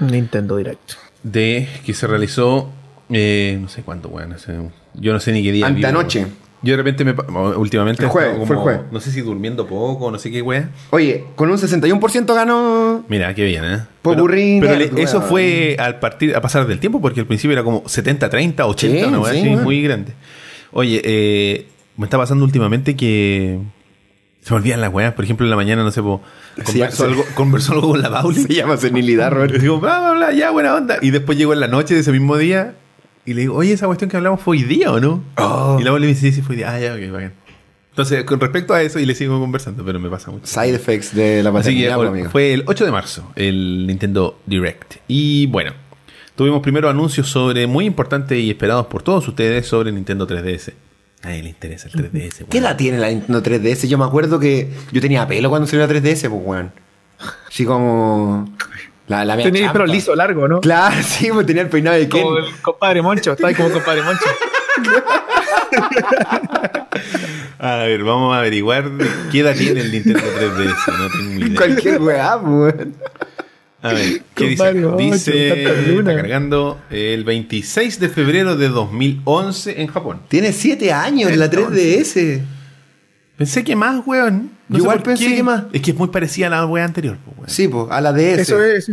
[0.00, 0.92] Nintendo Direct.
[1.22, 2.70] de que se realizó,
[3.10, 4.52] eh, no sé cuánto, weón, hace-
[4.94, 5.66] yo no sé ni qué día.
[5.66, 6.26] Antanoche.
[6.64, 7.12] Yo de repente, me,
[7.56, 8.80] últimamente, El jueves, fue el jueves.
[8.92, 10.70] no sé si durmiendo poco, no sé qué, weón.
[10.90, 13.04] Oye, con un 61% ganó.
[13.08, 13.78] Mira, qué bien, ¿eh?
[14.00, 17.64] Popurrí pero le- eso fue al partir, a pasar del tiempo, porque al principio era
[17.64, 20.12] como 70-30, 80, Sí, una sí, así, muy grande.
[20.70, 21.66] Oye, eh,
[22.02, 23.58] me está pasando últimamente que
[24.42, 25.14] se me olvidan las weas.
[25.14, 26.20] Por ejemplo, en la mañana, no sé, po,
[26.64, 28.42] converso, algo, converso algo con la Pauli.
[28.42, 29.54] Se llama senilidad, Y Robert.
[29.54, 30.98] digo, bla, bla, bla, ya, buena onda.
[31.00, 32.74] Y después llego en la noche de ese mismo día
[33.24, 35.22] y le digo, oye, esa cuestión que hablamos fue hoy día o no?
[35.36, 35.78] Oh.
[35.80, 36.74] Y la Pauli me dice, sí, sí, fue hoy día.
[36.74, 37.32] Ah, ya, ok, bacán.
[37.90, 40.46] Entonces, con respecto a eso, y le sigo conversando, pero me pasa mucho.
[40.46, 44.96] Side effects de la que paternidad, pues, fue el 8 de marzo, el Nintendo Direct.
[45.08, 45.72] Y bueno,
[46.34, 50.72] tuvimos primero anuncios sobre muy importantes y esperados por todos ustedes sobre Nintendo 3DS.
[51.22, 52.46] A nadie le interesa el 3DS.
[52.48, 52.64] ¿Qué weón.
[52.64, 53.86] edad tiene la Nintendo 3DS?
[53.86, 56.72] Yo me acuerdo que yo tenía pelo cuando salió la 3DS, pues, weón.
[57.48, 58.48] Así como.
[59.06, 60.60] La, la Tenía el pelo liso, largo, ¿no?
[60.60, 62.22] Claro, sí, pues tenía el peinado de Ken.
[62.22, 63.32] Como el compadre Moncho.
[63.32, 64.24] Está ahí como compadre Moncho.
[67.58, 70.98] A ver, vamos a averiguar de qué edad tiene el Nintendo 3DS.
[70.98, 71.56] No tengo ni idea.
[71.56, 72.94] Cualquier weá, pues, weón.
[73.82, 74.72] A ver, ¿qué dice?
[74.96, 75.62] Dice,
[76.02, 80.20] está cargando el 26 de febrero de 2011 en Japón.
[80.28, 82.40] Tiene 7 años la 3DS.
[83.36, 84.52] Pensé que más, weón.
[84.68, 85.36] Yo igual pensé qué.
[85.36, 85.64] que más.
[85.72, 87.50] Es que es muy parecida a la wea anterior, pues, weón.
[87.50, 88.38] Sí, pues, a la DS.
[88.40, 88.90] Eso es.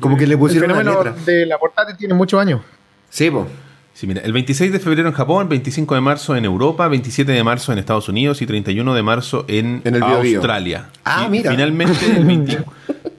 [0.00, 1.24] Como que le El pusieron una fenómeno letra.
[1.24, 2.60] de la portátil tiene muchos años.
[3.08, 3.46] Sí, pues.
[3.92, 7.42] Sí, mira, el 26 de febrero en Japón, 25 de marzo en Europa, 27 de
[7.44, 10.38] marzo en Estados Unidos y 31 de marzo en, En el Bio Bio.
[10.38, 10.88] Australia.
[11.04, 11.50] Ah, y mira.
[11.50, 12.58] Finalmente, el 20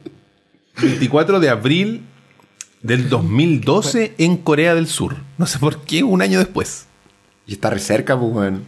[0.79, 2.03] 24 de abril
[2.81, 5.15] del 2012 en Corea del Sur.
[5.37, 6.85] No sé por qué, un año después.
[7.47, 8.63] Y está re cerca, pues, weón.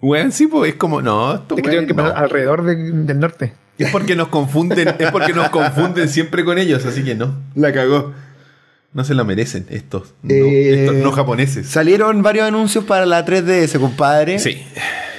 [0.00, 2.04] Weón, sí, pues es como, no, esto, Es que que no.
[2.06, 3.54] alrededor de- del norte.
[3.78, 7.34] Es porque nos confunden, es porque nos confunden siempre con ellos, así que no.
[7.54, 8.12] La cagó.
[8.92, 11.66] No se lo merecen estos, no, Eh, estos no japoneses.
[11.68, 14.38] Salieron varios anuncios para la 3DS, compadre.
[14.38, 14.62] Sí.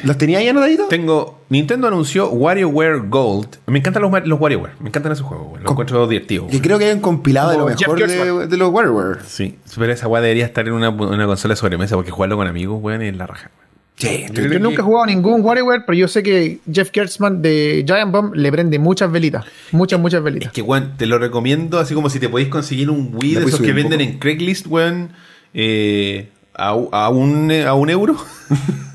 [0.04, 0.89] ¿Los tenía ahí anotaditos?
[0.89, 1.39] Tengo.
[1.50, 3.58] Nintendo anunció WarioWare Gold.
[3.68, 4.74] Me encantan los, los WarioWare.
[4.80, 5.63] Me encantan esos juegos, güey.
[5.63, 6.50] Los encuentro divertidos.
[6.52, 9.20] Que creo que hay un compilado de lo mejor de, los WarioWare.
[9.26, 9.58] Sí.
[9.78, 12.80] Pero esa weá debería estar en una, una consola de sobremesa porque jugarlo con amigos,
[12.82, 13.50] weón, es la raja.
[13.96, 17.84] Sí, Yo Yo nunca he jugado ningún WarioWare, pero yo sé que Jeff Gertzman de
[17.88, 19.46] Giant Bomb le prende muchas velitas.
[19.72, 20.52] Muchas, muchas Es velitas.
[20.52, 23.46] que, weón, te lo recomiendo así como si te podéis conseguir un Wii ¿La de
[23.46, 24.12] esos que venden poco?
[24.12, 25.10] en Craigslist, weón,
[25.54, 28.18] eh, a, a, un, a un euro.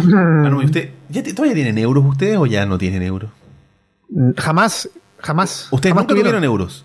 [0.14, 3.30] ah, no, ¿y usted, ¿ya te- ¿Todavía tienen euros ustedes o ya no tienen euros?
[4.36, 5.68] Jamás, jamás.
[5.70, 6.84] ¿Ustedes jamás nunca tuvieron euros?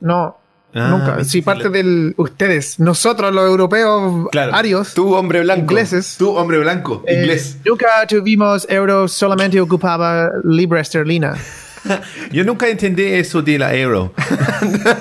[0.00, 0.36] No,
[0.72, 1.24] Ah, nunca.
[1.24, 2.14] Si sí, parte la- del.
[2.16, 4.54] Ustedes, nosotros los europeos Claro.
[4.54, 5.62] arios, Tú, hombre blanco.
[5.62, 7.58] ingleses, Tú, hombre blanco, eh, inglés.
[7.66, 11.34] nunca tuvimos euros, solamente ocupaba libra esterlina.
[12.30, 14.12] Yo nunca entendí eso de la euro.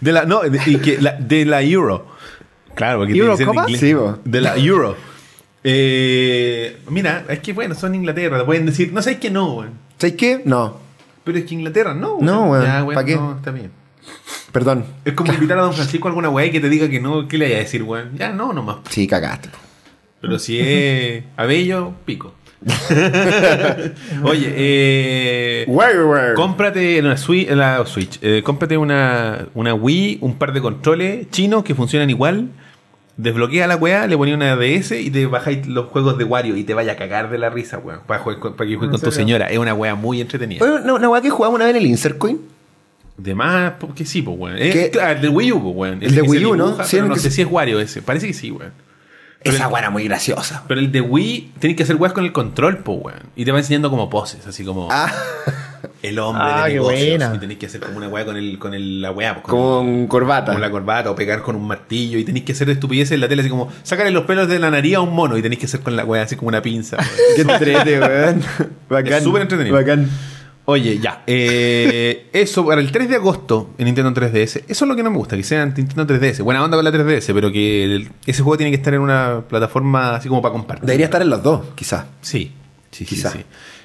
[0.00, 2.06] de la, no, de, la- de la euro.
[2.74, 3.70] Claro, porque tiene que ser en ¿Eurocopa?
[3.70, 3.80] inglés.
[3.80, 4.18] Sí, bo.
[4.24, 4.96] De la euro.
[5.64, 8.38] Eh, mira, es que bueno, son Inglaterra.
[8.38, 9.72] te Pueden decir, no sé, es que no, weón.
[9.98, 10.42] ¿Sabes qué?
[10.44, 10.78] No.
[11.24, 13.14] Pero es que Inglaterra no, No, weón, Ya, weón, ¿pa' qué?
[13.16, 13.70] No, está bien.
[14.50, 14.84] Perdón.
[15.04, 17.38] Es como invitar a Don Francisco a alguna weá que te diga que no, ¿qué
[17.38, 18.16] le vaya a decir, weón?
[18.18, 18.78] Ya, no, nomás.
[18.90, 19.48] Sí, cagaste.
[20.20, 22.34] Pero si es Abello, pico.
[24.22, 25.64] Oye, eh.
[25.66, 26.34] WarioWare.
[26.34, 31.64] Cómprate una Switch, la Switch eh, cómprate una, una Wii, un par de controles chinos
[31.64, 32.50] que funcionan igual.
[33.22, 36.64] Desbloquea la weá, le ponía una DS y te bajáis los juegos de Wario y
[36.64, 38.00] te vaya a cagar de la risa, weón.
[38.04, 39.46] Para, que juegues con tu señora.
[39.46, 40.64] Es una weá muy entretenida.
[40.64, 42.40] Oye, una, una weá que jugaba una vez en el Insert Coin.
[43.16, 44.58] De más, porque sí, pues, weón.
[44.90, 46.02] Claro, el de Wii U, pues, weón.
[46.02, 46.84] El Ese de Wii U, ¿no?
[46.84, 48.02] Sí, el no sé si es Wario ese.
[48.02, 48.72] Parece que sí, weón.
[49.44, 50.62] Pero Esa el- weá era muy graciosa.
[50.68, 53.18] Pero el de Wii, tenés que hacer weas con el control, pues, weón.
[53.36, 55.12] Y te va enseñando como poses, así como Ah,
[56.02, 57.08] el hombre Ah, de qué negocios.
[57.18, 57.32] buena.
[57.34, 59.58] Y tenés que hacer como una wea con, el, con el, la wea, pues, con,
[59.60, 60.52] con corbata.
[60.52, 62.18] con la corbata o pegar con un martillo.
[62.18, 64.70] Y tenés que hacer estupideces en la tele, así como sacarle los pelos de la
[64.70, 66.98] nariz a un mono y tenés que hacer con la wea así como una pinza.
[67.36, 68.42] Qué entrete, weón.
[68.88, 69.22] Bacán.
[69.22, 69.74] Súper entretenido.
[69.76, 70.08] Bacán.
[70.64, 71.24] Oye, ya.
[71.26, 74.62] eh, eso para el 3 de agosto en Nintendo 3DS.
[74.68, 76.42] Eso es lo que no me gusta, que sea en Nintendo 3DS.
[76.42, 79.42] Buena onda con la 3DS, pero que el- ese juego tiene que estar en una
[79.48, 80.86] plataforma así como para compartir.
[80.86, 82.04] Debería estar en los dos, quizás.
[82.20, 82.52] Sí,
[82.92, 83.30] sí, sí, Quizá.
[83.30, 83.40] sí.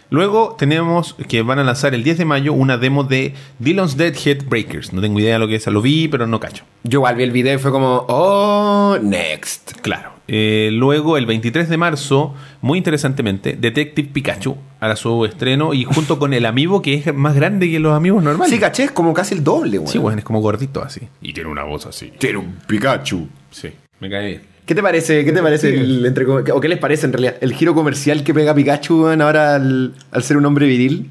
[0.10, 4.46] Luego tenemos que van a lanzar el 10 de mayo una demo de Dylan's Deadhead
[4.46, 4.94] Breakers.
[4.94, 6.64] No tengo idea de lo que es, lo vi, pero no cacho.
[6.84, 9.72] Yo igual vi el video y fue como, oh, next.
[9.82, 10.12] Claro.
[10.30, 16.20] Eh, luego, el 23 de marzo, muy interesantemente, Detective Pikachu hará su estreno y junto
[16.20, 18.54] con el amigo que es más grande que los amigos normales.
[18.54, 19.92] Sí, caché, es como casi el doble, weón.
[19.92, 21.02] Sí, weón, es como gordito así.
[21.22, 22.12] Y tiene una voz así.
[22.18, 23.28] Tiene un Pikachu.
[23.52, 23.70] Sí,
[24.02, 24.42] me cae bien.
[24.66, 25.24] ¿Qué te parece?
[25.24, 28.34] ¿Qué te parece el, entre- o qué les parece en realidad el giro comercial que
[28.34, 31.10] pega Pikachu weón, ahora al, al ser un hombre viril?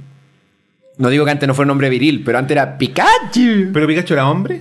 [0.98, 3.70] No digo que antes no fuera un hombre viril, pero antes era Pikachu.
[3.72, 4.60] ¿Pero Pikachu era hombre?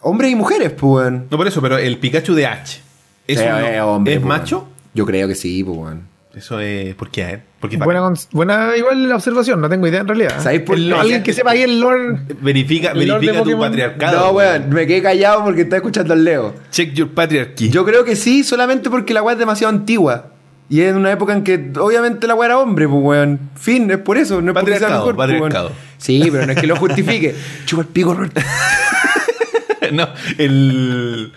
[0.00, 1.12] Hombres y mujeres, pues.
[1.12, 2.80] No por eso, pero el Pikachu de H.
[3.26, 4.68] ¿Es, Sí, un- es hombre, ¿es pues, macho?
[4.94, 6.12] Yo creo que sí, pues, weón.
[6.34, 6.94] Eso es.
[6.94, 7.40] ¿Por qué?
[7.60, 10.40] Porque Buena, buena igual la observación, no tengo idea en realidad.
[10.42, 10.94] ¿Sabéis por El- qué?
[10.94, 12.20] Alguien que sepa ahí el lore.
[12.40, 14.18] Verifica, El Lord de verifica tu patriarcado.
[14.18, 16.54] No, weón, me quedé callado porque estaba escuchando al Leo.
[16.70, 17.68] Check your patriarchy.
[17.68, 20.28] Yo creo que sí, solamente porque la weá es demasiado antigua.
[20.70, 23.38] Y es en una época en que obviamente la weá era hombre, pues weón.
[23.60, 25.72] Fin, es por eso, no es porque sea Patriarcado, mejor, pues, patriarcado.
[25.98, 27.34] Sí, pero no es que lo justifique.
[27.66, 28.14] Chupa el pico,
[29.92, 30.08] no,
[30.38, 31.32] el.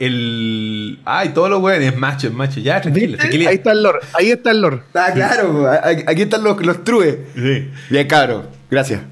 [0.00, 0.98] El.
[1.04, 2.58] Ay, todos los weones es macho, es macho.
[2.60, 3.48] Ya, tranquilo, tranquilo.
[3.50, 3.98] Ahí está el lore.
[4.14, 4.80] Ahí está el lore.
[4.94, 5.70] Ah, claro,
[6.06, 7.16] aquí están los, los trues.
[7.36, 7.68] Sí.
[7.90, 8.46] Bien, cabrón.
[8.70, 9.02] Gracias.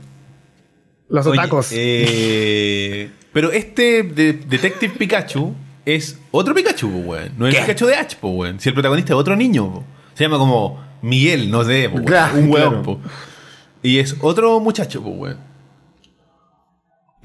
[1.11, 1.69] Los Oye, otacos.
[1.73, 7.33] eh, pero este de- Detective Pikachu es otro Pikachu, weón.
[7.39, 7.61] No es el.
[7.61, 8.59] Pikachu de H, weón.
[8.59, 9.85] Si el protagonista es otro niño, po.
[10.15, 12.07] se llama como Miguel, no sé, po, weón.
[12.07, 12.83] Claro, un weón, claro.
[12.83, 13.01] po.
[13.83, 15.37] Y es otro muchacho, po, weón.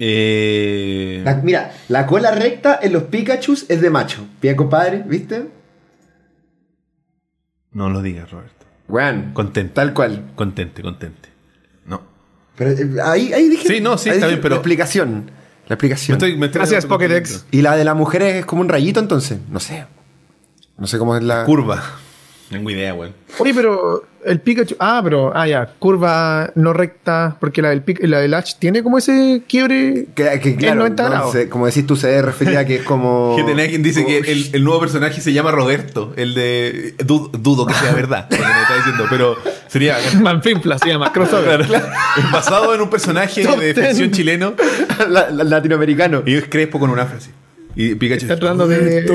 [0.05, 4.25] Eh, La- mira, la cola recta en los Pikachus es de macho.
[4.41, 5.47] Bien, compadre, ¿viste?
[7.71, 8.65] no lo digas, Roberto.
[8.87, 9.31] Weón.
[9.33, 9.73] Contente.
[9.73, 10.31] Tal cual.
[10.35, 11.29] Contente, contente.
[11.85, 12.01] No.
[12.55, 13.67] Pero eh, ahí, ahí dije.
[13.67, 15.31] Sí, no, sí, está dije bien, pero- La explicación.
[15.67, 16.17] La Me explicación.
[16.17, 16.85] estoy- me estoy Gracias.
[16.85, 17.45] Pokédex.
[17.51, 19.39] ¿Y la de las mujeres es como un rayito entonces?
[19.49, 19.85] No sé.
[20.77, 21.45] No sé cómo es la.
[21.45, 21.81] Curva.
[22.53, 23.13] No tengo idea, weón.
[23.39, 24.75] Oye, pero el Pikachu.
[24.79, 25.31] Ah, pero.
[25.35, 25.65] Ah, ya.
[25.79, 27.35] Curva no recta.
[27.39, 30.05] Porque la del, la del H tiene como ese quiebre.
[30.15, 32.83] Que, que, claro, 90 no, se- como decís tú, se debe referir a que es
[32.83, 33.35] como.
[33.37, 36.13] Que tenía quien dice como- que el, el nuevo personaje se llama Roberto.
[36.15, 36.95] El de.
[37.03, 38.27] du- dudo que sea verdad.
[38.29, 39.35] Lo que me está diciendo, pero
[39.67, 39.97] sería.
[40.21, 41.11] Manfinfla se llama.
[41.11, 41.61] Crossover.
[41.61, 44.53] Es basado en un personaje de ficción chileno
[45.09, 46.21] La- la- latinoamericano.
[46.25, 47.31] y es crespo con una frase.
[47.75, 49.05] Y Pikachu Está tratando de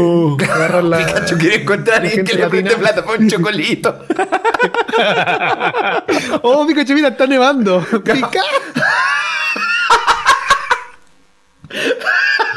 [0.42, 0.98] agarrar la.
[1.06, 4.04] Pikachu quiere encontrar a alguien gente que le preste plata por un chocolito.
[6.42, 7.80] Oh, Pikachu, mira, está nevando.
[8.04, 8.40] Pica.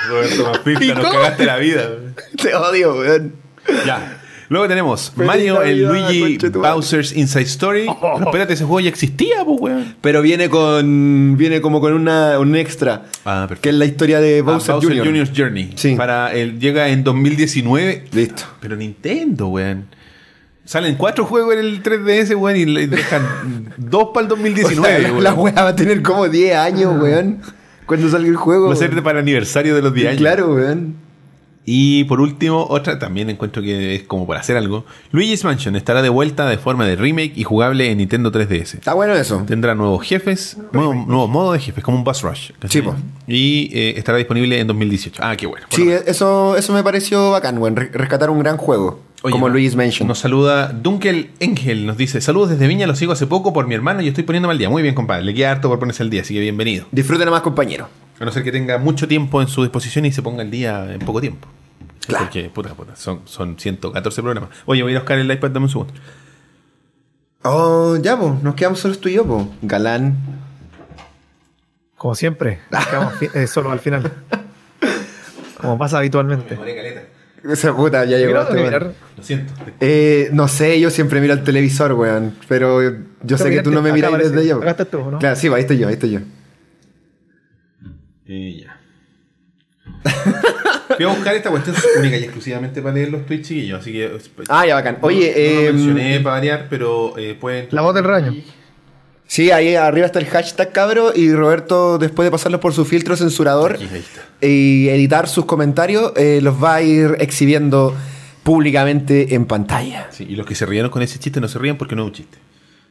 [0.08, 1.90] Roberto Manfifla, nos cagaste la vida.
[2.42, 3.36] Te odio, weón.
[3.86, 4.21] Ya.
[4.52, 6.74] Luego tenemos Feliz Mario, el Navidad, Luigi conchetumare.
[6.74, 7.86] Bowser's Inside Story.
[8.02, 9.96] Pero espérate, ese juego ya existía, pues, weón.
[10.02, 11.38] Pero viene con.
[11.38, 13.04] Viene como con una, un extra.
[13.24, 13.62] Ah, perfecto.
[13.62, 15.06] Que es la historia de Ah, Bowser, Bowser Jr.
[15.06, 15.72] Jr.'s Journey.
[15.76, 15.96] Sí.
[15.96, 18.08] Para el, llega en 2019.
[18.12, 18.44] Listo.
[18.60, 19.86] Pero Nintendo, weón.
[20.66, 24.44] Salen cuatro juegos en el 3DS, weón, y le dejan dos para el O sea,
[24.44, 25.24] 2019, la, weón.
[25.24, 27.40] la weá va a tener como 10 años, weón.
[27.86, 28.68] Cuando salga el juego.
[28.68, 30.20] Va a ser para el aniversario de los 10 años.
[30.20, 30.96] Claro, weón.
[31.64, 34.84] Y por último, otra también encuentro que es como para hacer algo.
[35.12, 38.76] Luigi's Mansion estará de vuelta de forma de remake y jugable en Nintendo 3DS.
[38.76, 39.44] Está bueno eso.
[39.46, 42.52] Tendrá nuevos jefes, nuevo, nuevo modo de jefes, como un Bus Rush.
[42.60, 42.82] ¿cachai?
[42.82, 42.96] Sí, po.
[43.28, 45.22] Y eh, estará disponible en 2018.
[45.24, 45.68] Ah, qué bueno.
[45.70, 47.64] Sí, eso, eso me pareció bacán.
[47.76, 49.00] Re- Rescatar un gran juego.
[49.24, 50.08] Oye, como Luigi's Mansion.
[50.08, 53.76] Nos saluda Dunkel Engel, nos dice, saludos desde Viña, lo sigo hace poco por mi
[53.76, 54.68] hermano y estoy poniéndome al día.
[54.68, 56.86] Muy bien, compadre, le queda harto por ponerse al día, así que bienvenido.
[56.92, 57.88] Disfruten más, compañero.
[58.22, 60.94] A no ser que tenga mucho tiempo en su disposición y se ponga al día
[60.94, 61.48] en poco tiempo.
[62.06, 62.26] Claro.
[62.26, 64.52] Porque, puta, puta, son, son 114 programas.
[64.66, 65.94] Oye, voy a ir a buscar el iPad, dame un segundo.
[67.42, 68.44] Oh, ya, pues.
[68.44, 69.48] Nos quedamos solos tú y yo, pues.
[69.64, 70.18] Galán.
[71.98, 72.60] Como siempre.
[72.70, 74.12] nos quedamos eh, solo al final.
[75.60, 76.60] Como pasa habitualmente.
[77.44, 78.40] Esa puta, ya llegó.
[78.40, 78.70] Este.
[78.80, 79.52] Lo siento.
[79.80, 82.36] Eh, no sé, yo siempre miro el televisor, weón.
[82.48, 82.82] Pero
[83.24, 84.58] yo sé que tú no me miras desde allá.
[84.58, 85.18] Acá estás tú, ¿no?
[85.18, 86.20] Claro, sí, ahí estoy yo, ahí estoy yo.
[88.34, 88.78] Y ya.
[90.98, 94.12] Voy a buscar esta cuestión única y exclusivamente para leer los tweets chiquillos, así que...
[94.50, 94.98] Ah, ya, bacán.
[95.02, 97.68] No- Oye, no lo eh, mencioné para variar, pero eh, pueden...
[97.72, 98.36] La voz del raño.
[99.26, 101.14] Sí, ahí arriba está el hashtag, cabro.
[101.16, 103.88] Y Roberto, después de pasarlo por su filtro censurador Aquí,
[104.42, 107.96] y editar sus comentarios, eh, los va a ir exhibiendo
[108.44, 110.08] públicamente en pantalla.
[110.12, 112.08] Sí, y los que se rieron con ese chiste no se rían porque no es
[112.08, 112.38] un chiste.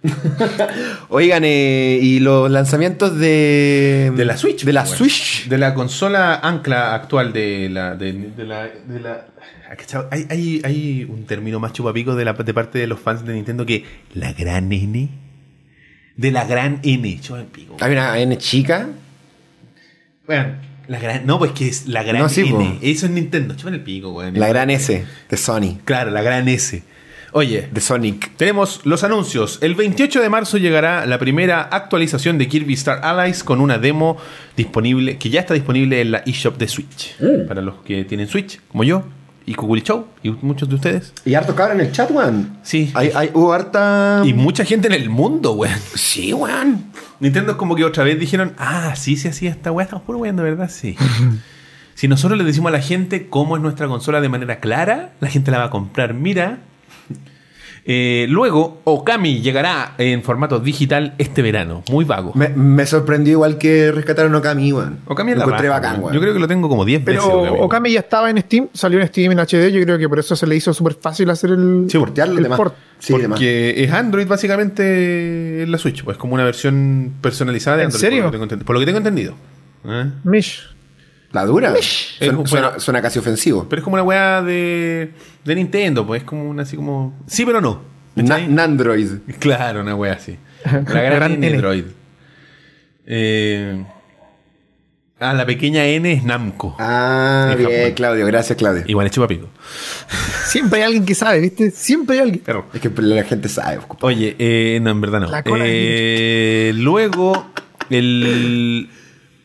[1.10, 4.12] Oigan, eh, y los lanzamientos de.
[4.16, 4.64] De la Switch.
[4.64, 5.48] De la pues, Switch.
[5.48, 7.94] De la consola ancla actual de la...
[7.94, 9.26] De, de la, de la
[9.68, 13.24] ah, hay, hay, hay un término más chupapico de, la, de parte de los fans
[13.26, 13.84] de Nintendo que
[14.14, 15.08] la gran N.
[16.16, 17.20] De la gran N.
[17.20, 17.76] Chupa el pico.
[17.80, 18.88] Hay una N chica.
[20.26, 20.54] Bueno,
[20.88, 22.50] la gran, no, pues que es la gran No, sí, N.
[22.52, 22.78] po.
[22.80, 23.54] Eso es Nintendo.
[23.54, 24.22] Chupan el pico.
[24.32, 25.78] La gran S de Sony.
[25.84, 26.82] Claro, la gran S.
[27.32, 28.36] Oye, De Sonic.
[28.36, 29.58] tenemos los anuncios.
[29.60, 34.16] El 28 de marzo llegará la primera actualización de Kirby Star Allies con una demo
[34.56, 37.16] disponible, que ya está disponible en la eShop de Switch.
[37.46, 39.04] Para los que tienen Switch, como yo,
[39.46, 41.12] y Cuculichou y muchos de ustedes.
[41.24, 42.58] Y harto cabra en el chat, weón.
[42.62, 42.90] Sí.
[42.94, 44.22] Hay, hay, hubo harta.
[44.24, 45.78] Y mucha gente en el mundo, weón.
[45.94, 46.86] Sí, weón.
[47.20, 50.18] Nintendo es como que otra vez dijeron, ah, sí se hacía esta weá, estamos puro
[50.18, 50.96] weón, de verdad, sí.
[51.94, 55.28] si nosotros le decimos a la gente cómo es nuestra consola de manera clara, la
[55.28, 56.12] gente la va a comprar.
[56.14, 56.58] Mira.
[57.84, 61.82] Eh, luego, Okami llegará en formato digital este verano.
[61.90, 62.32] Muy vago.
[62.34, 64.98] Me, me sorprendió igual que rescataron Okami, weón.
[65.06, 66.02] Okami es Lo la encontré raja, bacán, weón.
[66.04, 66.14] weón.
[66.14, 67.34] Yo creo que lo tengo como 10 Pero veces.
[67.34, 67.58] Okami.
[67.60, 70.36] Okami ya estaba en Steam, salió en Steam en HD, yo creo que por eso
[70.36, 72.56] se le hizo súper fácil hacer el, Sí, portearlo, el demás.
[72.58, 72.74] port.
[72.98, 73.38] Sí, demás.
[73.38, 78.00] Porque es Android básicamente en la Switch, pues como una versión personalizada de ¿En Android.
[78.00, 78.22] serio?
[78.24, 78.66] Por lo que tengo entendido.
[78.66, 79.34] Por lo que tengo entendido.
[79.86, 80.10] ¿Eh?
[80.24, 80.66] Mish.
[81.32, 81.74] La dura.
[81.80, 82.80] Suena, un- suena- bueno.
[82.80, 83.66] suena casi ofensivo.
[83.68, 85.12] Pero es como una weá de,
[85.44, 87.18] de Nintendo, pues es como una así como.
[87.26, 87.82] Sí, pero no.
[88.16, 88.38] Na-.
[88.46, 89.10] Nandroid.
[89.38, 90.36] Claro, una wea así.
[90.64, 91.56] La gran, Gran N, N.
[91.58, 91.84] Droid.
[93.06, 93.84] Eh,
[95.20, 96.76] ah, la pequeña N es Namco.
[96.78, 97.92] Ah, En bien, Japón.
[97.94, 98.26] Claudio.
[98.26, 98.82] Gracias, Claudio.
[98.86, 99.48] Igual es chupapico.
[100.46, 101.70] Siempre hay alguien que sabe, ¿viste?
[101.70, 102.40] Siempre hay alguien.
[102.44, 102.66] Perro.
[102.74, 103.78] Es que la gente sabe.
[103.86, 103.98] pues.
[104.02, 105.28] Oye, eh, no, en verdad no.
[105.30, 107.46] La cola Eh, luego,
[107.88, 108.90] el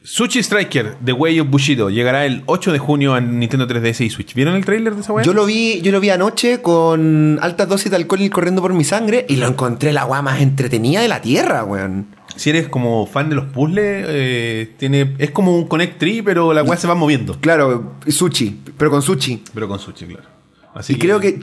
[0.05, 4.09] Sushi Striker de Way of Bushido llegará el 8 de junio a Nintendo 3DS y
[4.11, 4.35] Switch.
[4.35, 5.25] ¿Vieron el trailer de esa wea?
[5.25, 8.71] Yo lo vi, yo lo vi anoche con altas dosis de alcohol y corriendo por
[8.73, 12.05] mi sangre y lo encontré la weá más entretenida de la tierra, weón.
[12.35, 16.53] Si eres como fan de los puzzles, eh, tiene, es como un Connect Tree, pero
[16.53, 17.39] la weá se va moviendo.
[17.39, 19.41] Claro, sushi, pero con sushi.
[19.55, 20.29] Pero con sushi, claro.
[20.75, 21.39] Así y creo que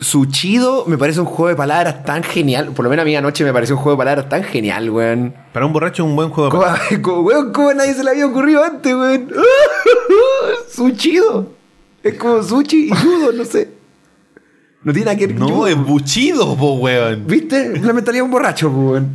[0.00, 2.72] Suchido me parece un juego de palabras tan genial.
[2.72, 5.34] Por lo menos a mí anoche me pareció un juego de palabras tan genial, weón.
[5.52, 6.48] Para un borracho es un buen juego.
[6.48, 6.98] de ¿Cómo, palabras.
[7.02, 9.32] cómo- weón, cómo nadie se le había ocurrido antes, weón?
[10.70, 11.52] Suchido.
[12.02, 13.68] Es como sushi y judo, no sé.
[14.84, 15.66] No tiene nada que ver con No, judo.
[15.66, 17.26] es buchido, po, weón.
[17.26, 17.70] ¿Viste?
[17.80, 19.08] La mentalidad de un borracho, po, weón.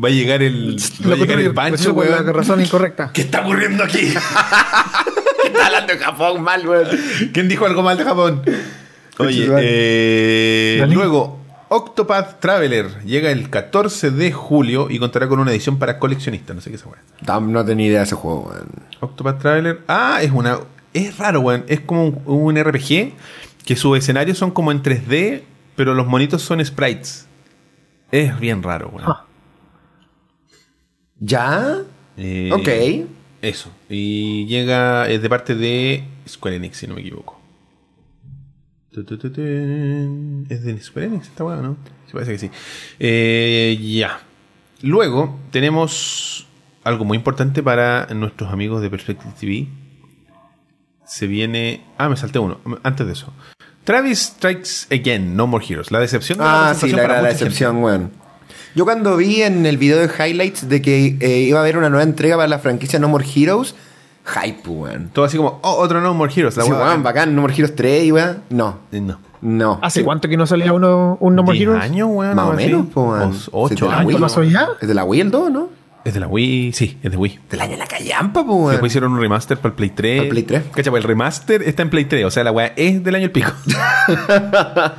[0.00, 0.76] Va a llegar el,
[1.08, 2.26] va a llegar el pancho, la weón.
[2.34, 3.10] razón incorrecta.
[3.14, 4.00] ¿Qué está ocurriendo aquí?
[5.44, 6.86] Está hablando de Japón mal, weón.
[7.32, 8.42] ¿Quién dijo algo mal de Japón?
[9.18, 15.78] Oye, eh, luego, Octopath Traveler llega el 14 de julio y contará con una edición
[15.78, 16.56] para coleccionistas.
[16.56, 18.68] No sé qué es esa No tenía idea de ese juego, weón.
[19.00, 19.80] Octopath Traveler.
[19.88, 20.58] Ah, es una.
[20.94, 21.64] Es raro, weón.
[21.68, 23.12] Es como un, un RPG
[23.64, 25.42] que sus escenarios son como en 3D,
[25.76, 27.26] pero los monitos son sprites.
[28.10, 29.10] Es bien raro, weón.
[29.10, 29.24] Ah.
[31.20, 31.78] ¿Ya?
[32.16, 32.68] Eh, Ok.
[33.40, 33.70] Eso.
[33.88, 37.37] Y llega es de parte de Square Enix, si no me equivoco.
[40.48, 41.76] ¿Es de Square Enix esta weá, no?
[42.06, 42.50] Sí, parece que sí.
[42.98, 44.20] Eh, ya.
[44.82, 46.46] Luego tenemos
[46.84, 49.68] algo muy importante para nuestros amigos de Perspective TV.
[51.04, 51.84] Se viene.
[51.96, 52.60] Ah, me salté uno.
[52.82, 53.32] Antes de eso.
[53.84, 55.90] Travis Strikes Again, No More Heroes.
[55.90, 58.10] La decepción de Ah, sí, la, la decepción, weón.
[58.74, 61.88] Yo cuando vi en el video de highlights de que eh, iba a haber una
[61.88, 63.74] nueva entrega para la franquicia No More Heroes,
[64.28, 65.10] hype, weón.
[65.12, 66.56] Todo así como, oh, otro No More Heroes.
[66.56, 68.42] La Sí, weón, bacán, No More Heroes 3 y weón.
[68.50, 69.18] No, Eh, No.
[69.40, 69.78] no.
[69.82, 71.82] ¿Hace cuánto que no salía uno, un No More 10 Heroes?
[71.84, 72.34] años, weón.
[72.36, 74.06] Más o menos, Sí, de la años.
[74.14, 74.20] Wii.
[74.20, 74.68] pasó ya?
[74.80, 75.68] ¿Es de la Wii el 2, no?
[76.04, 77.40] Es de la Wii, sí, es de Wii.
[77.50, 78.70] Del año de la callampa, pues, weón.
[78.70, 80.16] Después hicieron un remaster para el Play 3.
[80.16, 80.62] Para el Play 3.
[80.74, 83.24] Cacha, pues el remaster está en Play 3, o sea, la weá es del año
[83.24, 83.50] el pico.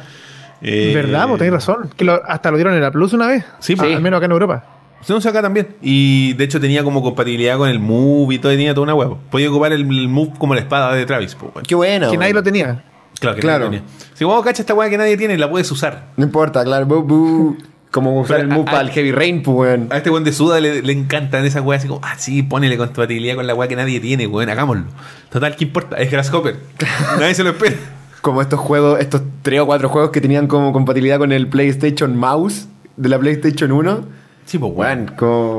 [0.62, 1.26] Eh, ¿Verdad?
[1.30, 1.90] Vos tenés razón.
[1.96, 3.46] Que lo- hasta lo dieron en la Plus una vez.
[3.60, 3.94] Sí, Ah, sí.
[3.94, 4.66] Al menos acá en Europa.
[5.02, 5.76] Se nos acá también.
[5.82, 8.96] Y de hecho tenía como compatibilidad con el Move y todo, y tenía toda una
[8.96, 9.10] hueá.
[9.10, 9.20] po.
[9.32, 11.36] Podía ocupar el, el Move como la espada de Travis.
[11.36, 11.66] po, weón.
[11.66, 12.12] Qué bueno.
[12.12, 12.84] que nadie lo tenía.
[13.20, 13.66] Claro, que Claro.
[13.66, 13.94] nadie tenía.
[14.14, 16.10] Si vos cacha esta weá que nadie tiene, la puedes usar.
[16.18, 16.86] No importa, claro.
[16.86, 17.58] bu, bu.
[17.92, 19.88] Como usar Pero, el move para el Heavy Rain, pues, weón.
[19.92, 22.78] A este weón de Suda le, le encantan esas weas así como, ah, sí, ponele
[22.78, 24.84] compatibilidad con la weá que nadie tiene, weón, hagámoslo.
[25.32, 25.96] Total, ¿qué importa?
[25.98, 26.56] Es Grasshopper.
[27.20, 27.76] nadie se lo espera.
[28.22, 32.16] Como estos juegos, estos tres o cuatro juegos que tenían como compatibilidad con el PlayStation
[32.16, 34.20] Mouse de la PlayStation 1.
[34.50, 35.14] Sí, pues Weón.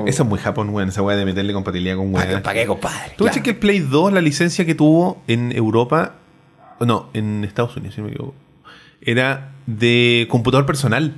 [0.08, 2.42] Eso es muy Japón, weón, esa weá de meterle compatibilidad con ¿Para weón.
[2.42, 3.12] pa' qué, compadre?
[3.16, 6.16] ¿Tú caché que el Play 2, la licencia que tuvo en Europa,
[6.80, 8.34] no, en Estados Unidos, si no me equivoco,
[9.00, 11.14] era de computador personal?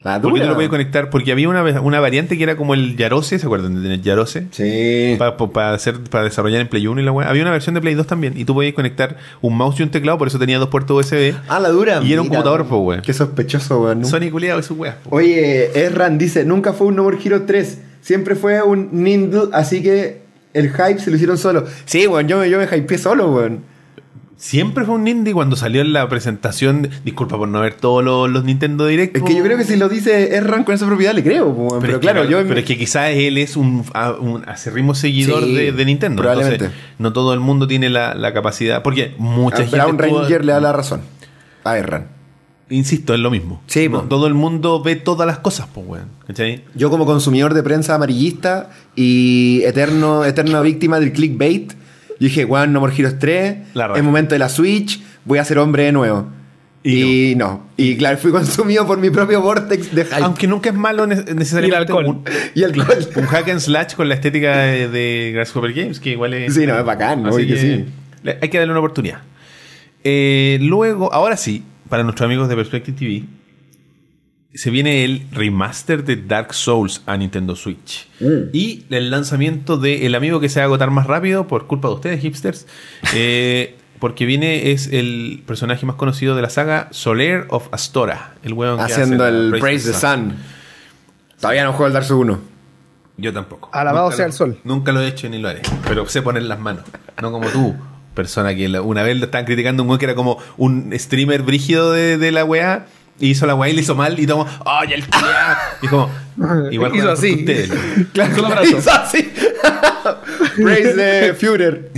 [0.00, 0.42] La Porque dura.
[0.44, 3.44] tú lo podías conectar, porque había una, una variante que era como el Yarose, ¿se
[3.46, 4.46] acuerdan de tener Yarose?
[4.52, 5.16] Sí.
[5.18, 7.28] Para, hacer, para desarrollar en Play 1 y la weá.
[7.28, 9.90] Había una versión de Play 2 también, y tú podías conectar un mouse y un
[9.90, 11.34] teclado, por eso tenía dos puertos USB.
[11.48, 12.00] Ah, la dura.
[12.04, 13.02] Y era un Mira, computador, po, weón.
[13.02, 14.04] Qué sospechoso, weón.
[14.04, 14.98] Sony culiado su weá.
[15.10, 19.82] Oye, Erran dice, nunca fue un No More Hero 3, siempre fue un Nindle, así
[19.82, 20.22] que
[20.54, 21.64] el hype se lo hicieron solo.
[21.86, 23.64] Sí, weón, yo, yo me hypeé solo, weón.
[24.40, 26.88] Siempre fue un indie cuando salió en la presentación.
[27.04, 29.16] disculpa por no ver todos los, los Nintendo Direct.
[29.16, 31.52] Es que yo creo que si lo dice Erran con esa propiedad le creo.
[31.80, 32.46] Pero, es que claro, yo...
[32.46, 33.84] pero es que quizás él es un,
[34.20, 36.22] un acérrimo seguidor Sí, de, de Nintendo.
[36.22, 36.66] probablemente.
[36.66, 38.82] Entonces, no todo el mundo tiene la, la capacidad.
[38.84, 39.76] Porque mucha a gente.
[39.76, 41.00] Brown Ranger le da la razón.
[41.64, 42.06] A Erran.
[42.70, 43.60] Insisto, es lo mismo.
[43.66, 46.08] Sí, No todo el mundo ve todas las cosas, pues, weón.
[46.26, 46.62] ¿Cachai?
[46.74, 51.72] Yo como consumidor de prensa amarillista y eterno, eterna víctima del clickbait,
[52.26, 53.98] dije, weón, No More Heroes 3, La raja.
[53.98, 56.28] es momento de la Switch, voy a ser hombre de nuevo.
[56.84, 57.66] Y, no.
[57.76, 60.22] Y claro, fui consumido por mi propio vortex de hype.
[60.22, 62.06] Aunque nunca es malo ne- necesariamente Y el alcohol.
[62.06, 63.08] un, y alcohol.
[63.16, 66.54] un hack and slash con la estética de, de Grasshopper Games, que igual es...
[66.54, 67.84] Sí, no, es bacán, Así oye, que sí.
[68.40, 69.20] Hay que darle una oportunidad.
[70.04, 73.24] Eh, luego, ahora sí, para nuestros amigos de Perspective TV,
[74.54, 78.08] se viene el remaster de Dark Souls a Nintendo Switch.
[78.20, 78.48] Mm.
[78.52, 81.88] Y el lanzamiento de El amigo que se va a agotar más rápido por culpa
[81.88, 82.66] de ustedes, hipsters.
[83.14, 88.34] eh, porque viene, es el personaje más conocido de la saga, Soler of Astora.
[88.42, 90.34] El weón que Haciendo hace el la Praise the Sun.
[91.40, 92.38] Todavía no juego el Dark Souls 1.
[93.18, 93.68] Yo tampoco.
[93.72, 94.58] Alabado Nunca sea lo- el sol.
[94.64, 95.62] Nunca lo he hecho ni lo haré.
[95.86, 96.84] Pero sé poner las manos.
[97.20, 97.74] No como tú,
[98.14, 101.92] persona que una vez lo estaban criticando un weón que era como un streamer brígido
[101.92, 102.86] de, de la weá.
[103.20, 105.56] Y hizo la weá y le hizo mal y tomó, ¡ay, el culiao!
[105.82, 106.10] Y como,
[106.70, 107.32] igual Hizo así.
[107.34, 107.70] ustedes.
[108.12, 108.78] Claro, Solo abrazo.
[108.78, 109.32] hizo así.
[110.62, 111.90] Praise the Führer.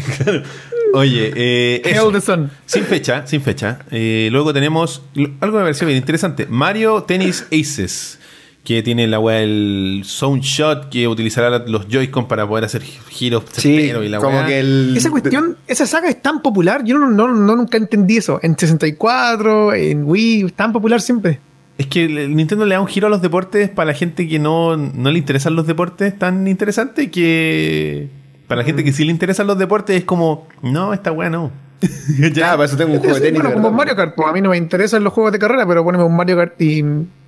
[0.94, 2.10] Oye, eh, eso.
[2.10, 2.50] The Sun.
[2.66, 3.80] Sin fecha, sin fecha.
[3.90, 6.46] Eh, luego tenemos algo que me pareció bien interesante.
[6.48, 8.18] Mario Tennis Aces.
[8.64, 13.44] Que tiene la weá el Sound Shot que utilizará los Joy-Con para poder hacer giros
[13.52, 14.46] Sí, certeros y la como weá.
[14.46, 14.94] que el...
[14.96, 16.84] Esa cuestión, esa saga es tan popular.
[16.84, 18.38] Yo no, no, no nunca entendí eso.
[18.42, 21.40] En 64, en Wii, tan popular siempre.
[21.78, 24.38] Es que el Nintendo le da un giro a los deportes para la gente que
[24.38, 28.10] no, no le interesan los deportes tan interesantes que
[28.46, 31.50] para la gente que sí le interesan los deportes es como, no, esta weá no.
[32.34, 33.40] Ya, para eso tengo un juego de tenis.
[33.42, 33.70] bueno, como.
[33.72, 34.14] Mario Kart.
[34.14, 36.60] pues, a mí no me interesan los juegos de carrera, pero poneme un Mario Kart
[36.60, 36.84] y,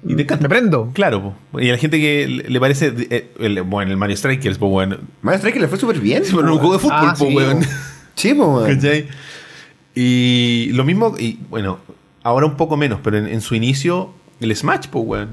[0.07, 0.91] Y te me prendo.
[0.93, 1.61] Claro, po.
[1.61, 4.97] y a la gente que le parece, eh, el- bueno, el Mario Strikers, pues bueno,
[5.23, 6.25] Mario Striker le fue súper bien.
[6.25, 7.61] Sí, pero en un juego de fútbol, Ah, po, sí, weón.
[8.15, 8.37] Sí.
[8.67, 9.07] ¿Cachai?
[9.95, 11.79] Y lo mismo, y bueno,
[12.23, 15.29] ahora un poco menos, pero en, en su inicio, el Smash, pues, weón.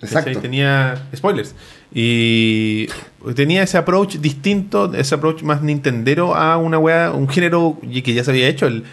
[0.00, 0.18] ¿Cachai?
[0.18, 0.40] Exacto.
[0.40, 1.54] Tenía spoilers.
[1.92, 2.86] Y
[3.34, 8.22] tenía ese approach distinto, ese approach más nintendero a una weá, un género que ya
[8.24, 8.66] se había hecho.
[8.66, 8.84] El,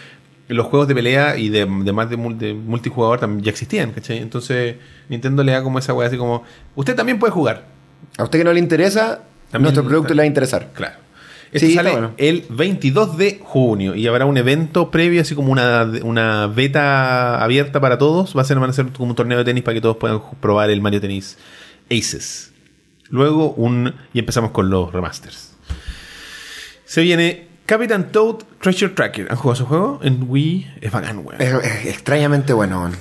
[0.50, 3.92] los juegos de pelea y de, de más de, mul- de multijugador también ya existían,
[3.92, 4.18] ¿cachai?
[4.20, 4.76] Entonces
[5.10, 6.44] Nintendo le da como esa weá así como,
[6.76, 7.66] usted también puede jugar.
[8.18, 10.72] A usted que no le interesa, También- nuestro producto le va a interesar.
[10.74, 10.96] Claro.
[11.52, 12.12] Esto Sí, sale bueno.
[12.18, 17.80] el 22 de junio y habrá un evento previo, así como una, una beta abierta
[17.80, 18.36] para todos.
[18.36, 20.20] Va a ser, van a ser como un torneo de tenis para que todos puedan
[20.42, 21.38] probar el Mario Tennis
[21.92, 22.53] Aces.
[23.10, 23.94] Luego un...
[24.14, 25.54] Y empezamos con los remasters.
[26.86, 29.28] Se viene Captain Toad Treasure Tracker.
[29.30, 30.00] ¿Han jugado ese juego?
[30.04, 30.74] En Wii.
[30.82, 31.42] Es bacán, weón.
[31.42, 32.94] Es, es extrañamente bueno, weón.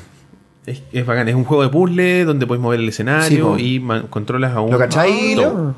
[0.66, 1.28] Es, es bacán.
[1.28, 4.70] Es un juego de puzzle donde puedes mover el escenario y controlas a un...
[4.70, 4.78] ¿Lo.
[5.36, 5.74] Leo?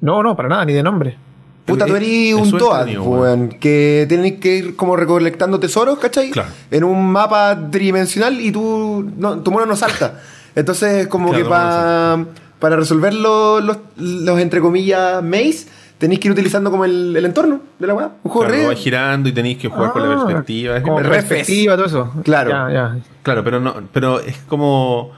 [0.00, 1.16] No, no, para nada, ni de nombre.
[1.64, 6.30] Puta, tú eres es un Toad, weón, que tienes que ir como recolectando tesoros, ¿cachai?
[6.30, 6.48] Claro.
[6.70, 10.20] En un mapa tridimensional y tú, no, tu mono no salta.
[10.54, 12.24] Entonces, como Claro, que pa-
[12.58, 15.66] para resolver los, los, los, entre comillas, maze,
[15.98, 18.10] tenéis que ir utilizando como el, el entorno de la weá.
[18.22, 20.82] Un juego Claro, va girando y tenéis que jugar con la Ah, perspectiva.
[20.82, 22.12] Como perspectiva, todo eso.
[22.24, 22.50] Claro.
[22.50, 22.96] Ya, ya.
[23.22, 25.12] Claro, pero no, pero es como.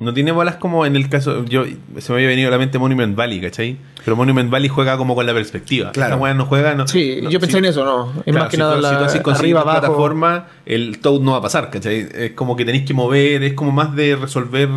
[0.00, 1.44] No tiene bolas como en el caso.
[1.44, 1.64] Yo
[1.98, 3.78] se me había venido a la mente Monument Valley, ¿cachai?
[4.04, 5.92] Pero Monument Valley juega como con la perspectiva.
[5.92, 6.14] Claro.
[6.14, 6.74] Esta weá no juega.
[6.74, 8.08] No, Sí, no, yo pensé si- en eso, no.
[8.18, 9.80] Es claro, más que si nada tú- la, si tú así consigues arriba, la abajo.
[9.80, 12.08] plataforma, el Toad no va a pasar, ¿cachai?
[12.12, 14.68] Es como que tenéis que mover, es como más de resolver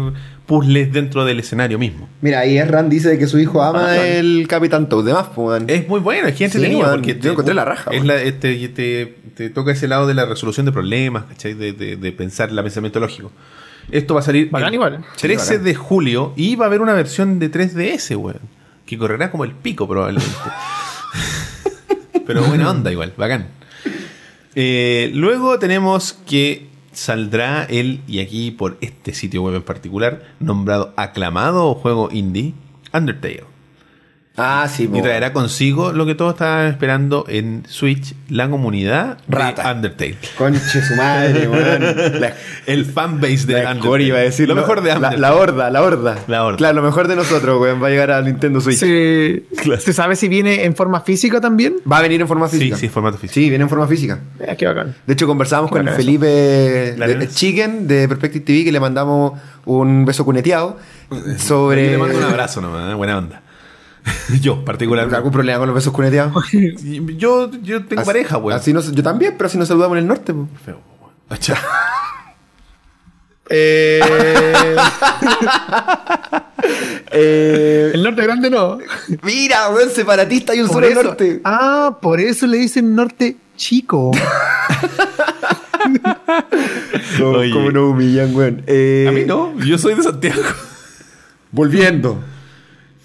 [0.47, 2.09] puzzles dentro del escenario mismo.
[2.21, 5.05] Mira, ahí Erran dice que su hijo ama Ah, el Capitán Toad.
[5.05, 5.69] De más, pues, weón.
[5.69, 8.07] Es muy bueno, es que Sí, entretenido weón, porque yo encontré la raja, Es weón.
[8.07, 11.53] la, este, te, te toca ese lado de la resolución de problemas, ¿cachai?
[11.53, 13.31] De, de, de pensar el pensamiento lógico.
[13.91, 15.05] Esto va a salir Bacán el igual.
[15.19, 15.65] 13 Sí, bacán.
[15.65, 18.39] de julio y va a haber una versión de 3DS, weón.
[18.85, 20.31] Que correrá como el pico probablemente.
[22.25, 23.47] Pero buena onda igual, bacán.
[24.55, 26.67] Eh, luego tenemos que
[26.97, 32.53] saldrá el, y aquí por este sitio web en particular, nombrado aclamado juego indie,
[32.93, 33.56] Undertale.
[34.39, 39.63] Ah, sí, Y traerá consigo lo que todos estaban esperando en Switch, la comunidad Rata.
[39.63, 40.17] de Undertale.
[40.37, 42.21] Conche su madre, weón.
[42.21, 42.33] La,
[42.67, 44.03] El fanbase de la Undertale.
[44.03, 44.47] iba a decir.
[44.47, 44.61] Lo ¿no?
[44.61, 45.19] mejor de la, Undertale.
[45.21, 46.17] la horda, la horda.
[46.27, 46.57] La horda.
[46.57, 47.81] Claro, lo mejor de nosotros, weón.
[47.81, 48.77] Va a llegar a Nintendo Switch.
[48.77, 49.43] Se,
[49.79, 51.77] ¿Se sabe si viene en forma física también?
[51.91, 52.77] Va a venir en forma Sí, física.
[52.77, 53.33] sí, formato físico.
[53.33, 54.19] Sí, viene en forma física.
[54.39, 54.93] Eh, qué bacán.
[55.07, 55.87] De hecho, conversamos con.
[55.87, 57.27] Felipe de-.
[57.33, 59.33] Chicken de Perspective TV, que le mandamos
[59.65, 60.77] un beso cuneteado
[61.39, 61.91] sobre.
[61.93, 62.93] Le mando un abrazo nomás, ¿eh?
[62.93, 63.41] buena onda.
[64.41, 65.15] yo, particularmente.
[65.15, 66.43] ¿Algún problema con los besos cuneteados?
[67.17, 68.57] Yo, yo tengo Así- pareja, weón.
[68.59, 70.33] Así nos- yo también, pero así nos saludamos en el norte.
[70.65, 70.81] Feo.
[73.49, 74.01] Eh,
[77.11, 78.77] Eh, el norte grande no.
[79.23, 81.39] mira, weón, separatista y un eso- norte.
[81.45, 84.11] Ah, por eso le dicen norte chico.
[87.19, 87.33] No.
[87.53, 88.63] ¿Cómo nos humillan, weón?
[88.67, 90.41] Eh, A mí no, yo soy de Santiago.
[91.51, 92.21] Volviendo.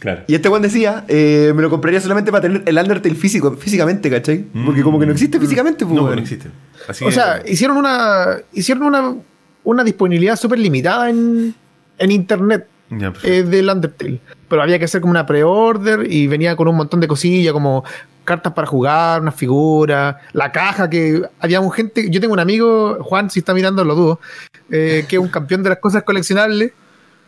[0.03, 0.22] Claro.
[0.26, 4.11] Y este Juan decía, eh, me lo compraría solamente para tener el Undertale físico, físicamente,
[4.11, 4.44] ¿cachai?
[4.66, 6.48] Porque como que no existe físicamente, pues, No, no existe.
[6.88, 9.14] Así O que- sea, hicieron una hicieron una,
[9.62, 11.55] una disponibilidad súper limitada en,
[11.98, 14.18] en internet Ya, eh, del Undertale.
[14.48, 17.84] Pero había que hacer como una pre-order y venía con un montón de cosillas como
[18.24, 22.98] cartas para jugar, unas figuras, la caja que había un gente, yo tengo un amigo,
[23.03, 24.20] Juan, si está mirando lo dudo,
[24.68, 26.72] eh, que es un campeón de las cosas coleccionables.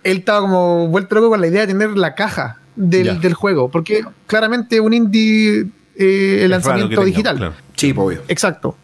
[0.02, 4.02] Él estaba como vuelto loco con la idea de tener la caja del, juego, porque
[4.26, 5.60] claramente un indie
[5.96, 7.36] eh, el Es lanzamiento tenga, digital.
[7.36, 7.54] claro.
[7.76, 8.22] Sí, obvio.
[8.28, 8.76] Exacto.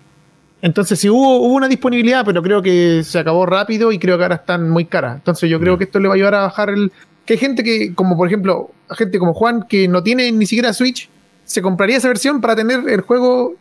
[0.63, 4.25] Entonces, sí hubo, hubo una disponibilidad, pero creo que se acabó rápido y creo que
[4.25, 5.17] ahora están muy caras.
[5.17, 6.93] Entonces, yo creo que esto le va a ayudar a bajar el.
[7.25, 10.73] Que hay gente que, como por ejemplo, gente como Juan, que no tiene ni siquiera
[10.73, 11.09] Switch,
[11.45, 13.55] se compraría esa versión para tener el juego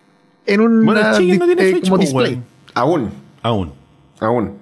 [0.45, 2.41] en un Bueno, no tiene Switch, como display.
[2.73, 3.11] Aún,
[3.41, 3.71] Aún.
[4.19, 4.57] aún.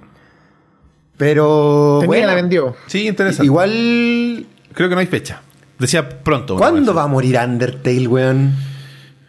[1.18, 2.76] Pero, Tenía bueno, la vendió.
[2.86, 3.46] Sí, interesante.
[3.46, 4.46] igual...
[4.74, 5.42] Creo que no hay fecha.
[5.80, 6.56] Decía pronto.
[6.58, 8.54] ¿Cuándo va a morir Undertale, weón?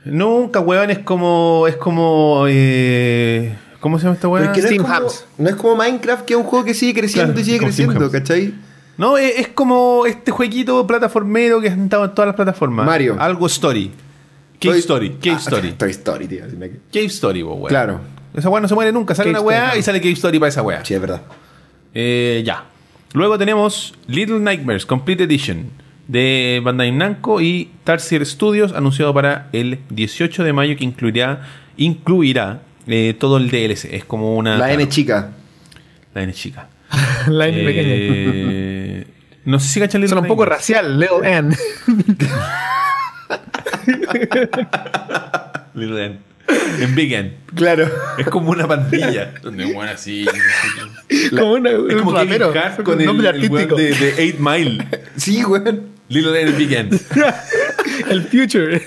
[0.04, 0.90] Nunca, weón.
[0.90, 1.66] Es como.
[1.68, 2.44] Es como.
[2.48, 4.44] Eh, ¿Cómo se llama esta weá?
[4.46, 5.24] Porque no es, Steam como, Hubs.
[5.38, 8.10] no es como Minecraft, que es un juego que sigue creciendo Claro, y sigue creciendo.
[8.10, 8.54] ¿cachai?
[8.96, 12.86] No, es, es como este jueguito plataformero que ha estado en todas las plataformas.
[12.86, 13.16] Mario.
[13.18, 13.92] Algo Story.
[14.60, 15.10] Cave Toy- Story.
[15.22, 15.72] Cave Ah, Story.
[15.72, 16.44] Toy Story, tío.
[16.92, 17.66] Cave Story, weón.
[17.68, 18.00] Claro.
[18.34, 19.14] Esa weá no se muere nunca.
[19.14, 20.84] Sale Cave una weá y sale Cave Story para esa weá.
[20.84, 21.22] Sí, es verdad.
[21.94, 22.64] Eh, ya.
[23.12, 25.70] Luego tenemos Little Nightmares Complete Edition
[26.08, 31.42] de Bandai Namco y Tarsier Studios anunciado para el 18 de mayo que incluirá
[31.76, 33.84] incluirá eh, todo el DLC.
[33.92, 35.30] Es como una La N chica.
[36.14, 36.68] la N chica.
[37.28, 37.88] La N pequeña.
[37.90, 39.06] Eh,
[39.44, 41.56] no sé si cachan Little Son un poco racial, Little N.
[45.74, 46.18] Little N.
[46.80, 47.32] En Big N.
[47.54, 47.88] Claro.
[48.16, 49.34] Es como una pandilla.
[49.42, 50.26] Donde bueno así.
[51.30, 52.50] como una- Es un como rapero.
[52.52, 53.76] Hart con con un el, nombre el artístico.
[53.76, 54.86] de, de 8 Mile.
[55.16, 55.97] Sí, weón.
[56.08, 56.90] Little N Big N.
[58.08, 58.82] El Future.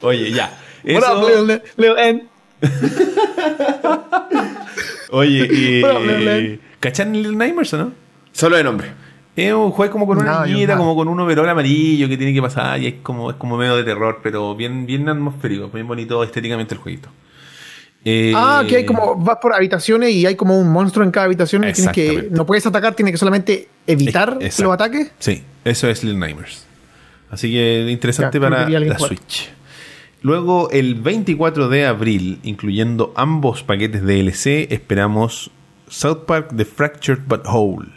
[0.00, 0.50] Oye, ya.
[0.84, 2.28] What up, Little, Little N?
[5.10, 5.82] Oye, y.
[5.82, 7.92] Little ¿Cachan Little Nightmares o no?
[8.32, 8.92] Solo de nombre.
[9.36, 12.32] Es un juego como con una No, niñita, como con un overol amarillo que tiene
[12.32, 15.88] que pasar y es como, es como medio de terror, pero bien, bien atmosférico, bien
[15.88, 17.08] bonito estéticamente el jueguito.
[18.04, 21.26] Eh, Ah, que hay como, vas por habitaciones y hay como un monstruo en cada
[21.26, 24.64] habitación y tienes que, no puedes atacar, tienes que solamente evitar Exacto.
[24.64, 25.12] los ataques.
[25.18, 26.66] Sí, eso es Little Nightmares.
[27.30, 29.08] Así que interesante Ya, creo que para la jugar.
[29.08, 29.50] Switch.
[30.22, 35.50] Luego, el 24 de abril, incluyendo ambos paquetes de DLC, esperamos
[35.88, 37.88] South Park The Fractured But Whole.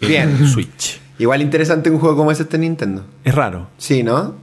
[0.00, 0.46] en Bien.
[0.46, 1.00] Switch.
[1.18, 3.04] Igual interesante un juego como ese este Nintendo.
[3.22, 3.68] Es raro.
[3.78, 4.34] Sí, ¿no?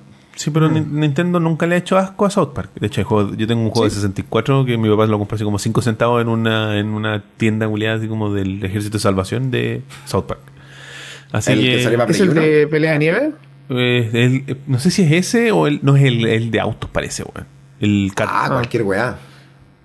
[0.42, 2.72] Sí, pero Ni- Nintendo nunca le ha hecho asco a South Park.
[2.80, 3.02] De hecho,
[3.36, 6.20] yo tengo un juego de 64 que mi papá lo compró así como 5 centavos
[6.20, 10.40] en una, en una tienda culiada así como del Ejército de Salvación de South Park.
[11.32, 13.32] Así El que, que sale para ¿Es el de pelea de nieve?
[13.70, 16.60] eh, el- eh, no sé si es ese o el, no es el, el de
[16.60, 17.46] autos, parece, weón.
[17.80, 19.18] El Ah, cualquier weá.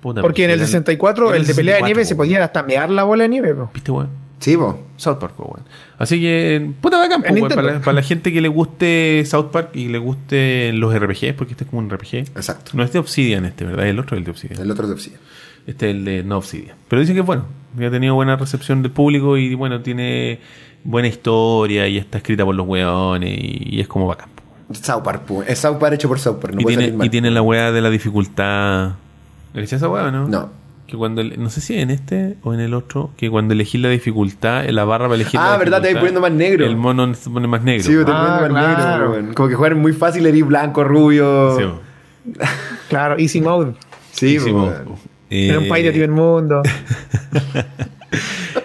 [0.01, 2.43] puta, Porque en el era 64, era el de pelea de 64, nieve se podía
[2.45, 3.55] hasta mear la bola de nieve.
[3.55, 3.71] po.
[3.75, 4.09] ¿Viste, weón?
[4.39, 4.79] Sí, po.
[4.97, 5.65] South Park, weón.
[5.99, 9.51] Así que, puta bacán, po, weón, para, la, para la gente que le guste South
[9.51, 12.15] Park y le guste los RPGs, porque este es como un RPG.
[12.37, 12.73] Exacto.
[12.75, 13.87] No es de Obsidian este, ¿verdad?
[13.87, 14.61] El otro es el de Obsidian.
[14.61, 15.21] El otro de Obsidian.
[15.67, 16.77] Este es el de No Obsidian.
[16.89, 17.45] Pero dicen que es bueno.
[17.77, 20.41] Que ha tenido buena recepción del público y bueno, tiene
[20.85, 24.31] buena historia y está escrita por los weones y, y es como bacán.
[24.73, 25.43] South Park, pu.
[25.43, 26.55] Es South Park hecho por South Park.
[26.55, 27.07] No y, puede tiene, salir mal.
[27.07, 28.93] y tiene la weá de la dificultad.
[29.55, 30.29] ¿Le esa weá o no?
[30.29, 30.51] No.
[30.87, 33.81] Que cuando, el- no sé si en este o en el otro, que cuando elegís
[33.81, 35.83] la dificultad, en la barra para elegir Ah, la ¿verdad?
[35.83, 36.65] Te vas poniendo más negro.
[36.65, 37.83] El mono se pone más negro.
[37.85, 39.17] Sí, te Ah, pones más claro.
[39.17, 39.35] negro.
[39.35, 41.57] Como que jugar muy fácil, eres blanco, rubio.
[41.59, 41.65] Sí.
[42.89, 43.75] Claro, Easy Mode.
[44.13, 44.95] Sí, weón.
[45.31, 46.63] eh, Era un país de primer mundo.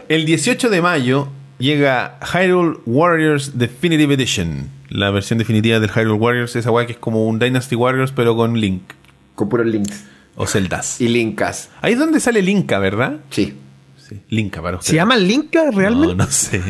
[0.07, 4.69] El 18 de mayo llega Hyrule Warriors Definitive Edition.
[4.89, 8.35] La versión definitiva del Hyrule Warriors, esa weá que es como un Dynasty Warriors, pero
[8.35, 8.81] con Link.
[9.35, 10.05] Con puros links.
[10.41, 10.99] O celdas.
[10.99, 11.69] Y linkas.
[11.81, 13.17] Ahí es donde sale Linka, ¿verdad?
[13.29, 13.53] Sí.
[14.09, 14.89] Sí, Linka para usted.
[14.89, 16.15] ¿Se llama Linka realmente?
[16.15, 16.61] No, no sé.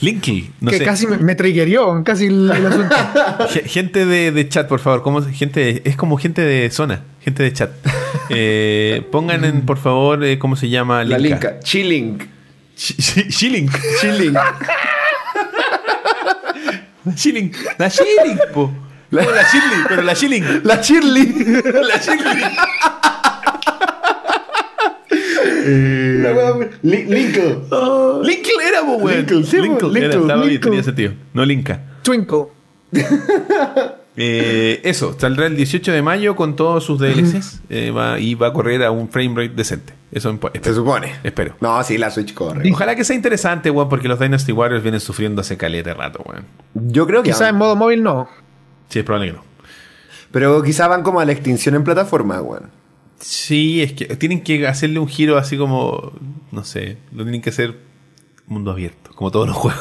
[0.00, 0.84] Linky, no que sé.
[0.84, 2.94] casi me, me triggerió, casi el, el asunto.
[3.50, 5.02] Ge- Gente de, de chat, por favor.
[5.02, 7.70] ¿Cómo, gente es como gente de zona, gente de chat.
[8.30, 11.04] Eh, pongan en, por favor, eh, ¿cómo se llama?
[11.04, 11.50] La Linka.
[11.50, 11.60] linka.
[11.60, 12.18] Chilling.
[12.78, 13.68] Ch- ch- Shilling.
[14.00, 14.34] Chilling.
[17.04, 17.52] La Shilling.
[17.78, 18.72] La Shilling, po.
[19.10, 20.44] La, la Shirley, pero la Shilling.
[20.64, 21.26] La Shirley.
[21.88, 22.42] La Shirley.
[25.66, 26.68] La weá.
[26.82, 27.58] Li- Linkle.
[28.22, 29.16] Linkle era, weón.
[29.16, 30.70] Linkle, sí, po, Linkle era, Linkle, estaba bien, Linkle.
[30.70, 31.12] tenía sentido.
[31.34, 31.80] No Linka.
[32.02, 32.44] Twinkle.
[34.18, 38.46] Eh, eso, saldrá el 18 de mayo con todos sus DLCs eh, va- y va
[38.46, 39.92] a correr a un frame rate decente.
[40.10, 40.74] Eso Se espero.
[40.74, 41.12] supone.
[41.22, 41.54] espero.
[41.60, 42.66] No, sí, la Switch corre.
[42.72, 46.22] Ojalá que sea interesante, weón, porque los Dynasty Warriors vienen sufriendo hace caleta de rato,
[46.24, 46.46] weón.
[46.72, 47.28] Yo creo que.
[47.28, 48.26] Quizás en modo móvil no.
[48.88, 49.44] Sí, es probable que no.
[50.30, 52.70] Pero quizá van como a la extinción en plataforma, weón.
[53.20, 56.12] Sí, es que tienen que hacerle un giro así como,
[56.52, 57.76] no sé, lo tienen que hacer
[58.46, 59.80] mundo abierto, como todos los juegos.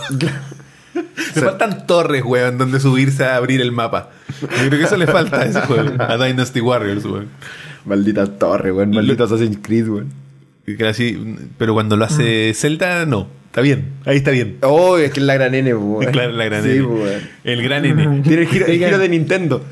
[1.36, 4.12] Le faltan torres, weón, donde subirse a abrir el mapa.
[4.42, 7.30] Yo creo que eso le falta a ese juego, a Dynasty Warriors, weón.
[7.86, 8.92] Maldita torre, weón.
[8.92, 10.12] Maldito Assassin's Creed, weón.
[10.66, 13.28] Y que así, pero cuando lo hace Zelda, no.
[13.48, 14.58] Está bien, ahí está bien.
[14.64, 16.06] Oh, es que es la gran N, weón.
[16.12, 16.82] Claro, la gran Sí, N.
[16.84, 17.22] weón.
[17.44, 18.22] El gran N.
[18.24, 19.64] Tiene el giro, el giro de Nintendo.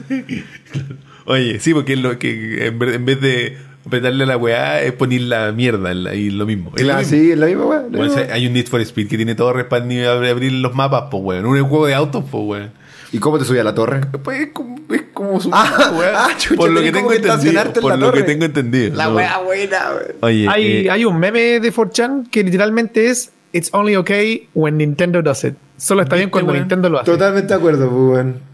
[1.25, 5.51] Oye, sí, porque lo que en vez de apretarle a la weá es poner la
[5.51, 6.71] mierda en la- y lo mismo.
[6.75, 7.17] Es lo Claro, mismo.
[7.17, 7.91] sí, es la misma, weón.
[7.91, 11.05] Bueno, o sea, hay un Need for Speed que tiene todo respaldo abrir los mapas,
[11.11, 11.45] pues, weón.
[11.45, 12.71] Un juego de autos, pues, weón.
[13.11, 14.01] ¿Y cómo te subí a la torre?
[14.23, 16.11] Pues es como, es como su Ah, weón.
[16.15, 17.61] ah, chucha, por lo que tengo que entendido.
[17.61, 18.95] en Por lo que tengo entendido.
[18.95, 19.15] La No.
[19.15, 20.11] weá buena, weón.
[20.21, 24.77] Oye, Hay, eh, hay un meme de 4chan que literalmente es It's only okay when
[24.79, 25.53] Nintendo does it.
[25.77, 26.61] Solo está bien ¿Viste, cuando weón?
[26.63, 27.11] Nintendo lo hace.
[27.11, 28.52] Totalmente de acuerdo, pues, weón.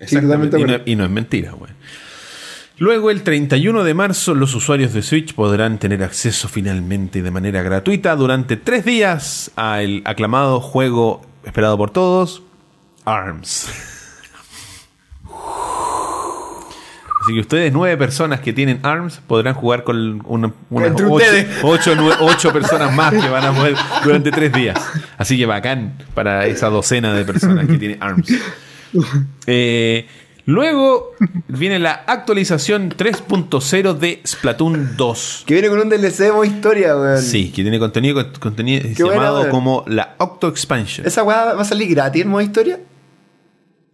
[0.00, 1.74] Exactamente, y, no, y no es mentira, weón.
[2.78, 7.30] Luego, el 31 de marzo, los usuarios de Switch podrán tener acceso finalmente y de
[7.30, 12.42] manera gratuita durante tres días al aclamado juego esperado por todos,
[13.06, 13.68] ARMS.
[17.22, 21.26] Así que ustedes, nueve personas que tienen ARMS, podrán jugar con una- unas ocho,
[21.64, 23.74] ocho, nue- ocho personas más que van a poder
[24.04, 24.78] durante tres días.
[25.18, 28.28] Así que bacán para esa docena de personas que tienen ARMS.
[29.46, 30.06] Eh,
[30.44, 31.12] luego
[31.48, 35.44] viene la actualización 3.0 de Splatoon 2.
[35.46, 37.22] Que viene con un DLC de modo historia, weón.
[37.22, 38.22] Sí, que tiene contenido,
[38.96, 41.06] llamado como la Octo Expansion.
[41.06, 42.80] ¿Esa weá va a salir gratis en modo historia?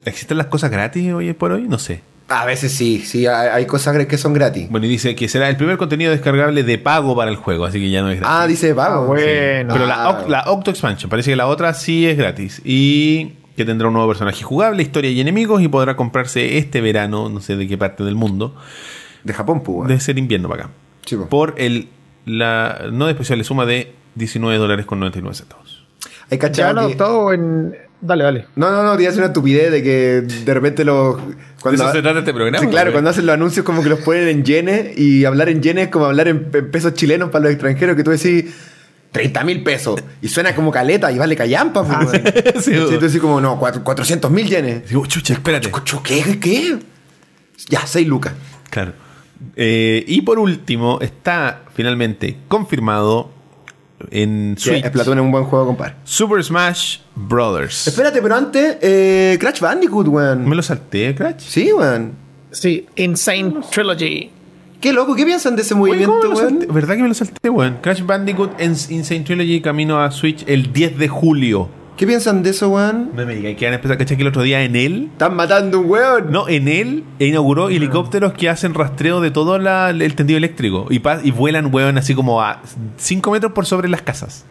[0.04, 1.62] ¿Existen las cosas gratis hoy por hoy?
[1.68, 2.02] No sé.
[2.28, 4.68] A veces sí, sí, hay, cosas que son gratis.
[4.70, 7.78] Bueno, y dice que será el primer contenido descargable de pago para el juego, así
[7.78, 8.36] que ya no es gratis.
[8.40, 9.06] Ah, dice Ah, pago.
[9.06, 9.72] bueno.
[9.74, 12.62] Pero la, la Octo Expansion, parece que la otra sí es gratis.
[12.64, 17.28] Y que tendrá un nuevo personaje jugable, historia y enemigos, y podrá comprarse este verano,
[17.28, 18.54] no sé de qué parte del mundo,
[19.24, 20.72] De Japón, pues, debe ser invierno para acá.
[21.06, 21.26] Sí, po.
[21.28, 21.88] Por el
[22.24, 25.84] la no despreciable suma de 19 dólares con 99 centavos.
[26.30, 27.74] Hay Ya cachado que- todo en.
[28.00, 28.46] Dale, dale.
[28.56, 31.16] No, no, no, te una estupidez de que de repente los.
[31.60, 32.92] Cuando, De eso se trata este programa, Sí, claro, güey.
[32.94, 35.90] cuando hacen los anuncios como que los ponen en yenes y hablar en yenes es
[35.92, 38.52] como hablar en, en pesos chilenos para los extranjeros que tú decís
[39.12, 41.84] 30 mil pesos y suena como caleta y vale callampa.
[41.84, 42.62] pues, weón.
[42.62, 44.88] sí, decís como, no, 400 mil yenes.
[44.88, 45.70] Digo, chucha, espérate.
[46.02, 46.38] ¿Qué?
[46.40, 46.78] ¿Qué?
[47.68, 48.32] Ya, 6 lucas.
[48.70, 48.94] Claro.
[49.56, 53.30] Eh, y por último, está finalmente confirmado
[54.10, 55.94] en Sí, Switch Splatoon es un buen juego, compadre.
[56.04, 57.86] Super Smash Brothers.
[57.86, 60.48] Espérate, pero antes, eh, Crash Bandicoot, weón.
[60.48, 61.40] ¿Me lo salté, Crash?
[61.40, 62.12] Sí, weón.
[62.50, 64.30] Sí, Insane Trilogy.
[64.82, 66.66] Qué loco, ¿qué piensan de ese Oye, movimiento, salté?
[66.66, 67.78] ¿Verdad que me lo salté, weón?
[67.80, 71.68] Crash Bandicoot en Insane Trilogy camino a Switch el 10 de julio.
[71.96, 73.10] ¿Qué piensan de eso, weón?
[73.14, 74.16] No me digan que van a empezar, ¿cachai?
[74.16, 76.32] Que el otro día en él Están matando un weón.
[76.32, 80.98] No, en él inauguró helicópteros que hacen rastreo de todo la- el tendido eléctrico y,
[80.98, 82.60] pa- y vuelan, weón, así como a
[82.96, 84.46] 5 metros por sobre las casas.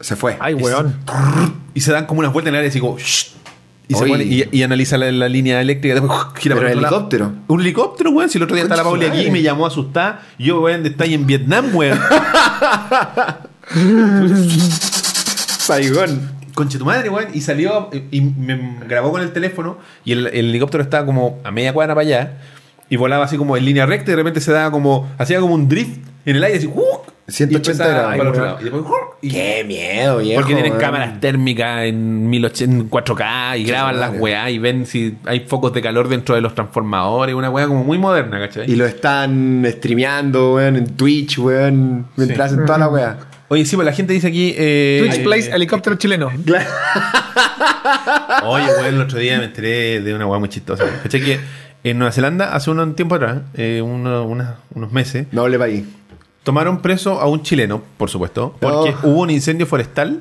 [0.00, 0.36] Se fue.
[0.40, 0.96] Ay, weón.
[1.74, 2.98] Y se dan como unas vueltas en el área así como...
[2.98, 3.34] "Shh",
[3.88, 5.94] y, se pone- y, y analiza la, la línea eléctrica.
[5.94, 6.94] Después gira Pero para el lado.
[6.96, 7.32] helicóptero.
[7.48, 8.30] Un helicóptero, weón.
[8.30, 10.22] Si el otro día está la Pauli aquí y me llamó asustada.
[10.38, 11.98] Yo, weón, está ahí en Vietnam, weón.
[15.58, 16.32] Saigón.
[16.54, 17.28] Conche tu madre, weón.
[17.34, 19.78] Y salió y me grabó con el teléfono.
[20.04, 22.38] Y el, el helicóptero estaba como a media cuadra para allá.
[22.88, 24.10] Y volaba así como en línea recta.
[24.10, 25.10] Y de repente se daba como.
[25.18, 26.66] Hacía como un drift en el aire, así.
[26.66, 26.82] ¡uh!
[27.26, 28.10] 180 y después estaba grados.
[28.18, 28.60] para el otro Ay, lado.
[28.60, 29.16] Y después, ¡uh!
[29.22, 30.40] y- Qué miedo, viejo.
[30.42, 35.16] porque tienen cámaras térmicas en 1080 en 4K y graban las weá y ven si
[35.24, 37.34] hay focos de calor dentro de los transformadores.
[37.34, 38.70] Una weá como muy moderna, ¿cachai?
[38.70, 42.06] Y lo están streameando, weón, en Twitch, weón.
[42.16, 43.16] Mientras hacen toda la weá.
[43.48, 44.54] Oye, sí, pues la gente dice aquí.
[44.56, 46.28] eh, Twitch eh, Plays helicóptero chileno.
[48.42, 50.84] Oye, weón, el otro día me enteré de una weá muy chistosa.
[51.02, 51.20] ¿Cachai?
[51.22, 51.40] Que
[51.84, 55.86] en Nueva Zelanda, hace un tiempo atrás, eh, uno- una- unos meses, No ahí.
[56.42, 59.08] tomaron preso a un chileno, por supuesto, porque Oh.
[59.08, 60.20] hubo un incendio forestal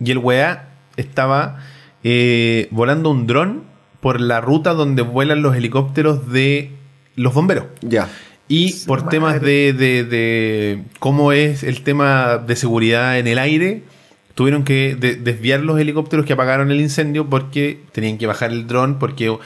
[0.00, 1.58] y el weá estaba
[2.04, 3.62] eh, volando un dron
[4.00, 6.72] por la ruta donde vuelan los helicópteros de
[7.14, 7.66] los bomberos.
[7.80, 8.08] Ya.
[8.48, 13.84] Y por temas de, de- de cómo es el tema de seguridad en el aire,
[14.34, 18.66] tuvieron que de- desviar los helicópteros que apagaron el incendio porque tenían que bajar el
[18.66, 19.38] dron porque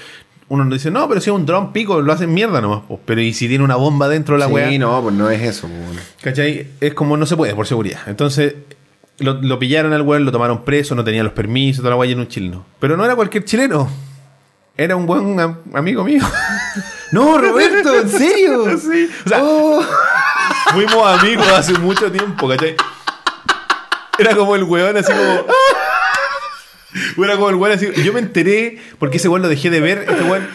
[0.49, 2.81] uno nos dice, no, pero si es un dron pico, lo hacen mierda nomás.
[2.89, 3.01] pues".
[3.05, 5.43] Pero y si tiene una bomba dentro de la sí, weá, no, pues no es
[5.43, 5.97] eso, weón.
[6.23, 6.69] ¿cachai?
[6.81, 8.01] Es como no se puede por seguridad.
[8.07, 8.55] Entonces
[9.19, 12.09] lo, lo pillaron al weón, lo tomaron preso, no tenía los permisos, toda la weá
[12.09, 12.65] y era un chileno.
[12.79, 13.89] Pero no era cualquier chileno.
[14.77, 16.23] era un buen am- amigo mío.
[17.13, 18.77] No, Roberto, ¿en serio?
[18.81, 19.09] sí.
[19.25, 19.81] O sea, Oh.
[20.73, 22.75] fuimos amigos hace mucho tiempo, ¿cachai?
[24.19, 25.47] Era como el weón así como.
[27.23, 27.89] Era como el weón así.
[28.05, 30.07] Yo me enteré porque ese weón lo dejé de ver.
[30.09, 30.47] Este weón.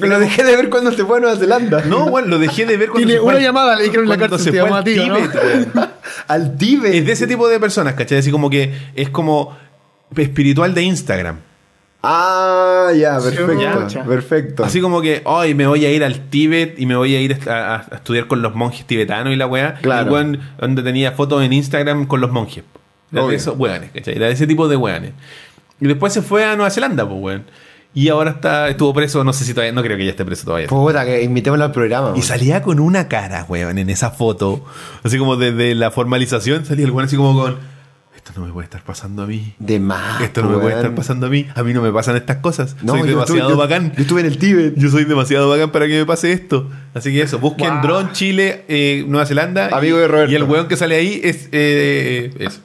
[0.00, 1.82] Lo dejé de ver cuando se fue a Nueva Zelanda.
[1.86, 4.10] No, weón, lo dejé de ver cuando Tiene se fue una llamada, le dijeron en
[4.10, 5.16] la cuando cárcel, se fue al a ti, ¿o no?
[5.16, 5.90] Tíbet.
[6.28, 6.94] Al Tíbet.
[6.94, 8.18] Es de ese tipo de personas, ¿cachai?
[8.18, 9.56] Así como que es como
[10.16, 11.38] espiritual de Instagram.
[12.02, 14.04] Ah, ya, perfecto.
[14.06, 14.64] Perfecto.
[14.64, 17.36] Así como que, hoy me voy a ir al Tíbet y me voy a ir
[17.48, 19.74] a, a- a estudiar con los monjes tibetanos y la weá.
[19.82, 20.06] Claro.
[20.06, 22.64] El weón donde tenía fotos en Instagram con los monjes.
[23.12, 24.16] Era de esos weones, ¿cachai?
[24.16, 25.12] Era de ese tipo de weones.
[25.80, 27.44] Y después se fue a Nueva Zelanda, pues weón.
[27.94, 30.44] Y ahora está, estuvo preso, no sé si todavía, no creo que ya esté preso
[30.44, 30.66] todavía.
[30.68, 32.08] Puta, que invitémoslo al programa.
[32.08, 32.22] Y weón.
[32.22, 34.64] salía con una cara, weón, en esa foto.
[35.02, 37.76] Así como desde la formalización salía el weón así como con...
[38.14, 39.54] Esto no me puede estar pasando a mí.
[39.60, 40.20] De más.
[40.20, 40.78] Esto no me puede weón.
[40.78, 41.46] estar pasando a mí.
[41.54, 42.76] A mí no me pasan estas cosas.
[42.82, 43.92] No, soy yo demasiado estuve- bacán.
[43.94, 44.74] Yo estuve en el Tíbet.
[44.76, 46.68] Yo soy demasiado bacán para que me pase esto.
[46.92, 47.82] Así que eso, busquen Wow.
[47.82, 49.68] Drone Chile, eh, Nueva Zelanda.
[49.68, 50.32] Amigo y, de Roberto.
[50.32, 52.60] Y el weón que sale ahí es eh, eso.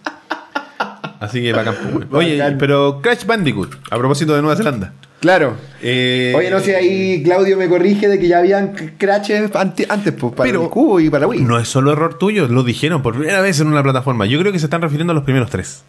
[1.21, 2.07] Así que bacán, pues, weón.
[2.11, 2.57] Oye, Bacán.
[2.57, 4.93] pero Crash Bandicoot, a propósito de Nueva Zelanda.
[5.21, 5.55] Claro.
[5.83, 9.85] Eh, Oye, no sé, ahí Claudio me corrige de que ya habían c- crashes ante-
[9.87, 11.41] antes, pues, para Pero- el cubo y para Wii.
[11.41, 14.25] No es solo error tuyo, lo dijeron por primera vez en una plataforma.
[14.25, 15.83] Yo creo que se están refiriendo a los primeros tres.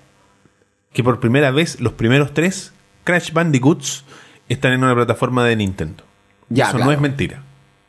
[0.93, 2.73] Que por primera vez los primeros tres
[3.05, 4.05] Crash Bandicoots
[4.51, 6.05] están en una plataforma de Nintendo.
[6.51, 6.93] Ya, eso no claro.
[6.93, 7.43] es mentira.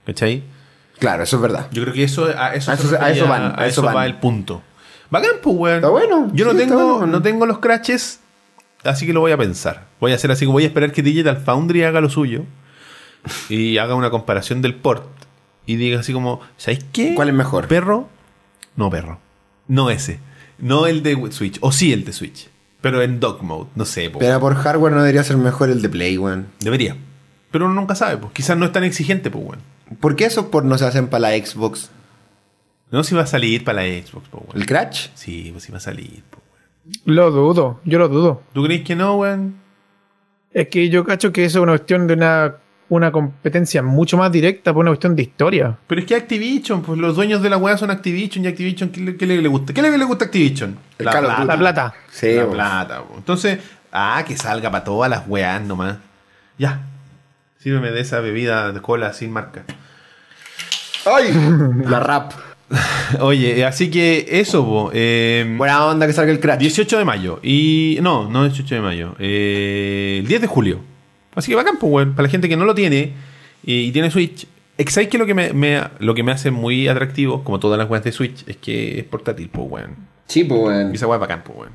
[0.05, 0.43] ¿Cachai?
[0.99, 1.67] Claro, eso es verdad.
[1.73, 3.81] Yo creo que eso, a eso, A se eso- a refería- eso van, a eso
[3.81, 4.05] eso va van.
[4.05, 4.61] el punto.
[5.09, 5.75] Bacán, pues, weón.
[5.77, 7.07] Está bueno, Yo no sí, tengo, bueno.
[7.07, 8.19] no tengo los crashes,
[8.83, 9.85] así que lo voy a pensar.
[9.99, 12.43] Voy a hacer así, voy a esperar que Digital Foundry haga lo suyo
[13.49, 15.05] y haga una comparación del port
[15.65, 17.15] y diga así como, ¿sabéis qué?
[17.15, 17.67] ¿Cuál es mejor?
[17.67, 18.09] ¿Perro?
[18.75, 19.19] No, perro.
[19.67, 20.19] No ese.
[20.57, 21.57] No el de Switch.
[21.61, 22.49] O sí el de Switch.
[22.81, 23.69] Pero en dog mode.
[23.75, 24.19] No sé, po.
[24.19, 26.47] Pero por hardware no debería ser mejor el de Play, weón.
[26.59, 26.97] Debería.
[27.51, 28.33] Pero uno nunca sabe, pues.
[28.33, 29.59] Quizás no es tan exigente, pues, weón.
[29.99, 31.91] ¿Por qué esos por no se hacen para la Xbox?
[32.93, 34.55] No si va a salir para la Xbox, pues, weón.
[34.61, 35.07] ¿El Crash?
[35.15, 37.17] Sí, pues si va a salir, pues, weón.
[37.17, 38.43] Lo dudo, yo lo dudo.
[38.53, 39.55] ¿Tú crees que no, weón?
[40.53, 42.55] Es que yo cacho que eso es una cuestión de una,
[42.89, 45.75] una competencia mucho más directa por una cuestión de historia.
[45.87, 49.01] Pero es que Activision, pues los dueños de la weá son Activision y Activision, ¿qué
[49.01, 49.73] le, qué le- gusta?
[49.73, 50.77] ¿Qué le, le gusta a Activision?
[50.99, 51.45] El of plata.
[51.45, 51.93] La plata.
[52.11, 53.15] Sí, la plata, po.
[53.17, 53.57] Entonces,
[53.91, 55.97] ah, que salga para todas las weas nomás.
[56.59, 56.81] Ya.
[57.57, 59.63] Sírveme de esa bebida de cola sin marca.
[61.05, 61.33] ¡Ay!
[61.87, 62.31] la rap.
[63.19, 66.59] Oye, así que eso, po, eh, Buena onda que salga el Crash.
[66.59, 67.39] 18 de mayo.
[67.43, 67.99] Y.
[68.01, 69.15] No, no 18 de mayo.
[69.19, 70.79] eh, el 10 de julio.
[71.35, 72.13] Así que bacán, pues, weón.
[72.15, 73.13] Para la gente que no lo tiene
[73.63, 74.47] y, y tiene Switch.
[74.87, 77.87] ¿Sabes que lo que me, me- lo que me hace muy atractivo, como todas las
[77.89, 79.95] weas de Switch, es que es portátil, pues, weón.
[80.27, 80.91] Sí, pues, weón.
[80.91, 81.71] Y esa wea es bacán, pues, weón.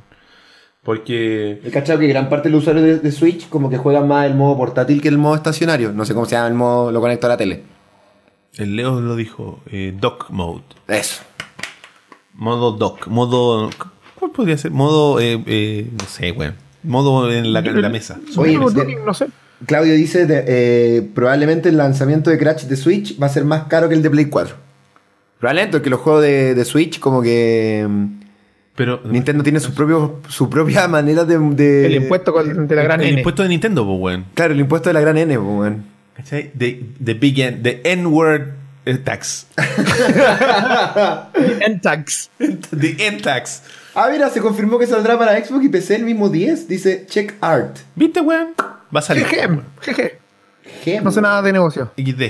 [0.82, 1.61] Porque.
[1.64, 4.26] He cachado que gran parte de los usuarios de, de Switch como que juegan más
[4.26, 5.93] el modo portátil que el modo estacionario.
[5.93, 7.62] No sé cómo se llama el modo, lo conecto a la tele.
[8.57, 10.62] El Leo lo dijo, eh, dock mode.
[10.88, 11.22] Eso.
[12.34, 13.70] Modo dock, modo...
[14.14, 14.70] ¿Cuál podría ser?
[14.72, 16.55] Modo, eh, eh, no sé, weón.
[16.82, 18.18] Modo en la, en la mesa.
[18.36, 19.26] Oye, de- que- no sé.
[19.66, 23.64] Claudio dice, de- eh, probablemente el lanzamiento de Crash de Switch va a ser más
[23.64, 24.55] caro que el de Play 4.
[25.38, 27.86] Probablemente, porque los juegos de, de Switch como que...
[27.88, 28.07] mm,
[28.76, 29.01] Pero...
[29.05, 31.38] Nintendo tiene su, propio, su propia manera de...
[31.38, 33.18] de- El impuesto de la gran el, N.
[33.20, 34.24] impuesto de Nintendo, pues, weón.
[34.34, 35.84] Claro, el impuesto de la gran N, pues, weón.
[36.18, 36.50] ¿Cachai?
[36.58, 38.54] The, the big N, the N-word
[38.84, 39.46] eh, tax.
[41.60, 42.30] N-Tax.
[42.38, 43.62] the N-tax.
[43.94, 46.66] Ah, mira, se confirmó que saldrá para Xbox y PC el mismo 10.
[46.68, 47.76] Dice Check Art.
[47.94, 48.54] ¿Viste, weón?
[48.58, 49.26] Va a salir.
[49.26, 49.48] Jeje,
[49.80, 50.18] jeje.
[50.82, 51.04] Gem.
[51.04, 51.92] No sé nada de negocio.
[51.96, 52.22] XD.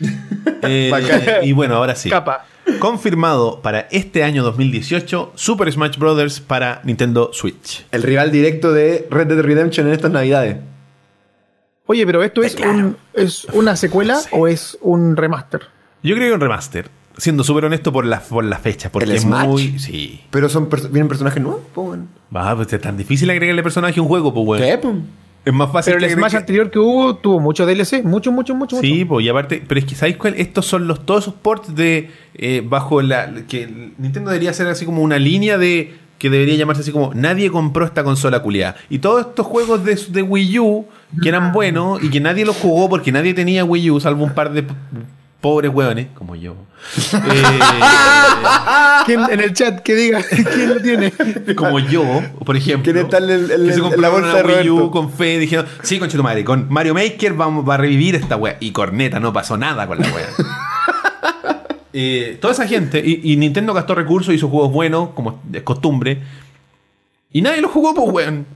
[0.62, 2.10] Eh, y bueno, ahora sí.
[2.10, 2.44] Capa.
[2.78, 6.40] Confirmado para este año 2018 Super Smash Bros.
[6.40, 7.86] para Nintendo Switch.
[7.90, 10.56] El rival directo de Red Dead Redemption en estas navidades.
[11.86, 12.72] Oye, pero ¿esto es, Claro.
[12.72, 15.62] un, es una secuela o es un remaster?
[16.02, 16.88] Yo creo que un remaster.
[17.16, 18.90] Siendo súper honesto por la, por la fecha.
[18.90, 19.46] Porque ¿El es Smash?
[19.46, 19.78] muy.
[19.78, 20.20] Sí.
[20.30, 22.08] Pero son vienen personajes nuevos, pues, weón.
[22.34, 24.62] Va, pues es tan difícil agregarle personaje a un juego, pues, weón.
[24.80, 24.88] ¿Qué?
[25.44, 28.78] Es más fácil Pero el Smash anterior que hubo tuvo mucho DLC, mucho, mucho, mucho,
[28.80, 29.08] Sí, mucho.
[29.08, 30.34] pues, y aparte, pero es que ¿sabéis cuál?
[30.36, 33.66] Estos son los todos esos ports de eh, bajo la que
[33.98, 37.84] Nintendo debería ser así como una línea de que debería llamarse así como nadie compró
[37.86, 38.76] esta consola culiada.
[38.90, 40.86] Y todos estos juegos de, de Wii U
[41.22, 44.34] que eran buenos y que nadie los jugó porque nadie tenía Wii U salvo un
[44.34, 44.64] par de
[45.40, 46.54] pobres hueones como yo.
[47.12, 50.22] Eh, ¿Quién en el chat que diga
[50.54, 51.12] quién lo tiene?
[51.56, 52.04] como yo,
[52.44, 52.84] por ejemplo.
[52.92, 55.66] ¿Quién está en el- en que se la bolsa de Wii U con fe dijeron,
[55.82, 58.56] sí, con tu madre, con Mario Maker vamos, va a revivir esta wea.
[58.60, 60.26] Y corneta, no pasó nada con la wea.
[61.92, 66.18] Eh, toda esa gente, y, y Nintendo gastó recursos, hizo juegos buenos, como es costumbre,
[67.32, 68.46] y nadie los jugó, pues weón.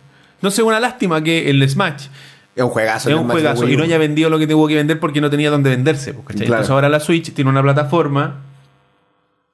[0.42, 2.06] No sé, una lástima que el Smash
[2.54, 3.08] Es un juegazo.
[3.08, 5.50] es un juegazo y no haya vendido lo que tuvo que vender porque no tenía
[5.50, 6.12] dónde venderse.
[6.12, 6.26] pues.
[6.26, 6.44] Claro.
[6.44, 8.42] Entonces ahora la Switch tiene una plataforma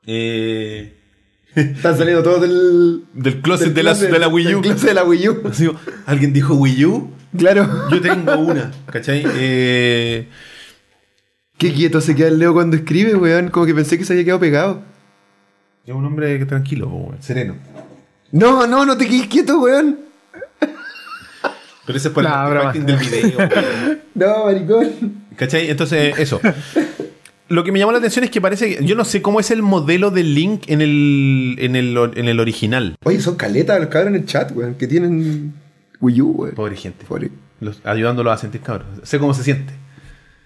[0.07, 0.97] eh,
[1.55, 3.05] Están saliendo todos del.
[3.13, 4.61] del closet, del de, la, closet- de la Wii del U.
[4.63, 5.43] closet de la Wii U.
[6.07, 7.11] Alguien dijo Wii U.
[7.37, 7.69] Claro.
[7.91, 9.23] Yo tengo una, ¿cachai?
[9.37, 10.27] Eh,
[11.61, 13.51] Qué quieto se queda el Leo cuando escribe, weón.
[13.51, 14.83] Como que pensé que se había quedado pegado.
[15.87, 17.55] es un hombre tranquilo, weón, sereno.
[18.33, 19.99] No, no, no te quedes quieto, weón.
[21.87, 22.65] Pero ese es por Nah, el broma.
[22.65, 23.39] marketing del video.
[23.39, 24.01] weón.
[24.15, 24.91] No, maricón.
[25.37, 25.71] ¿Cachai?
[25.71, 26.41] Entonces, eso.
[27.49, 28.85] Lo que me llamó la atención es que parece que.
[28.85, 32.41] Yo no sé cómo es el modelo de Link en el, en el, en el
[32.41, 32.97] original.
[33.05, 34.75] Oye, son caletas los cabros en el chat, weón.
[34.77, 35.55] Que tienen
[36.01, 36.55] Wii U, weón.
[36.55, 37.05] Pobre gente.
[37.07, 37.31] Pobre.
[37.61, 38.87] Los- ayudándolos a sentir cabros.
[39.03, 39.73] Sé cómo se siente.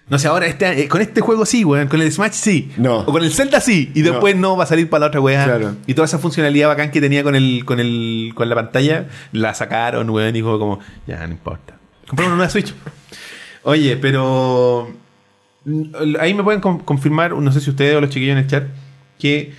[0.07, 1.87] No sé, ahora este, eh, con este juego sí, weón.
[1.87, 2.71] Con el Smash sí.
[2.77, 2.99] No.
[2.99, 3.91] O con el Zelda sí.
[3.95, 5.43] Y después no, va a salir para la otra weá.
[5.45, 5.75] Claro.
[5.87, 9.53] Y toda esa funcionalidad bacán que tenía con el, con el, con la pantalla, la
[9.55, 10.35] sacaron, weón.
[10.35, 11.75] Y fue como, ya, no importa.
[12.07, 12.73] Compraron una nueva Switch.
[13.63, 14.91] Oye, pero.
[15.65, 15.83] mm,
[16.19, 18.65] Ahí me pueden con- confirmar, no sé si ustedes o los chiquillos en el chat,
[19.17, 19.53] que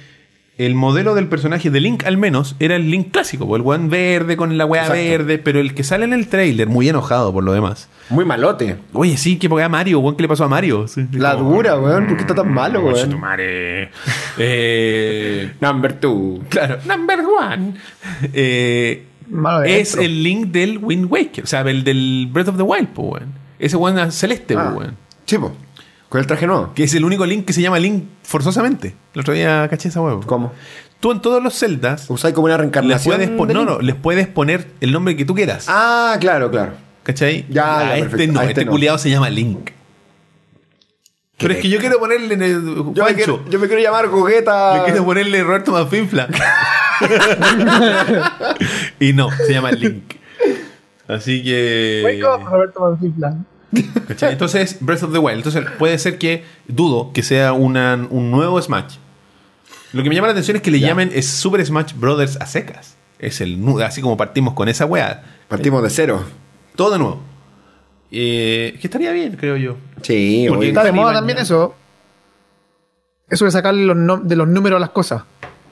[0.58, 3.90] el modelo del personaje de Link, al menos, era el Link clásico, po, el weón
[3.90, 5.02] verde con la weá Exacto.
[5.02, 7.88] verde, pero el que sale en el trailer, muy enojado por lo demás.
[8.08, 8.76] Muy malote.
[8.94, 10.88] Oye, sí, que a Mario, weón, ¿qué le pasó a Mario?
[10.88, 12.06] Sí, La como, dura, weón.
[12.06, 13.10] ¿Por qué está tan malo, "Concha weón?
[13.10, 13.90] tu madre".
[14.38, 16.40] Eh, Number two.
[16.48, 17.74] claro, number one.
[18.32, 22.56] Eh, Malo de es el Link del Wind Waker, o sea, el del Breath of
[22.56, 23.34] the Wild, po, weón.
[23.58, 24.74] Ese weón celeste, po, Ah.
[24.76, 24.96] weón.
[25.26, 25.54] Chipo.
[26.08, 26.72] Con el traje nuevo.
[26.74, 28.94] Que es el único Link que se llama Link forzosamente.
[29.14, 30.20] El otro día caché esa huevo.
[30.26, 30.52] ¿Cómo?
[31.00, 33.16] Tú en todos los celdas Usáis como una les reencarnación.
[33.16, 33.70] puedes, pon- de no, Link?
[33.70, 35.66] no, les puedes poner el nombre que tú quieras.
[35.68, 36.72] Ah, claro, claro.
[37.02, 37.46] ¿Cachai?
[37.48, 38.32] Ya, a ya, este perfecto.
[38.32, 38.70] no, A este, este no.
[38.70, 39.70] culiado se llama Link.
[41.38, 44.06] Pero es que yo quiero ponerle en el Yo me, quiero, yo me quiero llamar
[44.06, 44.78] Jugueta.
[44.78, 46.28] Le quiero ponerle Roberto Manfinfla.
[49.00, 50.14] y no, se llama Link.
[51.08, 52.02] Así que.
[52.04, 53.36] Wake up, Roberto Manfifla.
[54.08, 54.32] ¿Cachai?
[54.32, 55.38] Entonces, Breath of the Wild.
[55.38, 58.96] Entonces, puede ser que, dudo, que sea una- un nuevo Smash.
[59.92, 62.46] Lo que me llama la atención es que le llamen es Super Smash Brothers a
[62.46, 62.96] secas.
[63.18, 65.22] Es el así como partimos con esa weá.
[65.48, 66.22] Partimos de cero.
[66.74, 67.20] Todo de nuevo.
[68.10, 69.76] Eh, que estaría bien, creo yo.
[70.02, 70.68] Sí, Porque.
[70.68, 71.74] Está de moda también eso.
[73.28, 75.22] Eso de sacarle los de los números a las cosas.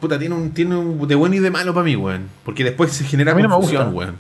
[0.01, 2.29] Puta, tiene un, tiene un de bueno y de malo para mí, weón.
[2.45, 3.97] Porque después se genera A mí no me confusión, gusta.
[3.99, 4.19] weón.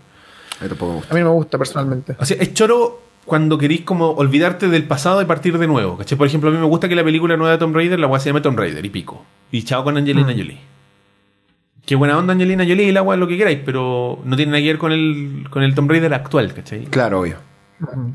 [0.61, 1.12] A mí tampoco me gusta.
[1.12, 2.16] A mí no me gusta personalmente.
[2.18, 5.97] O sea, es choro cuando querís como olvidarte del pasado y partir de nuevo.
[5.97, 6.16] ¿cachai?
[6.18, 8.20] Por ejemplo, a mí me gusta que la película nueva de Tomb Raider, la weá
[8.20, 9.25] se llame Tomb Raider y pico.
[9.51, 10.37] Y chao con Angelina Mm.
[10.37, 10.59] Jolie.
[11.87, 14.62] Qué buena onda Angelina Jolie y la weá lo que queráis, pero no tiene nada
[14.62, 16.85] que ver con el, con el Tomb Raider actual, ¿cachai?
[16.87, 17.37] Claro, obvio.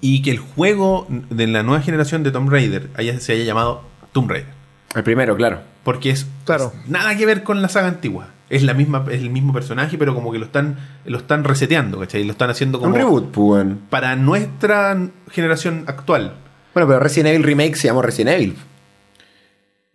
[0.02, 3.84] Y que el juego de la nueva generación de Tomb Raider haya- se haya llamado
[4.12, 4.50] Tomb Raider.
[4.96, 5.60] El primero, claro.
[5.84, 6.72] Porque es, Claro.
[6.84, 8.30] es nada que ver con la saga antigua.
[8.50, 12.00] Es la misma, es el mismo personaje, pero como que lo están, lo están reseteando,
[12.00, 12.24] ¿cachai?
[12.24, 13.80] Lo están haciendo como Un reboot, pues, weón.
[13.90, 14.98] para nuestra
[15.32, 16.34] generación actual.
[16.74, 18.56] Bueno, pero Resident Evil Remake se llamó Resident Evil.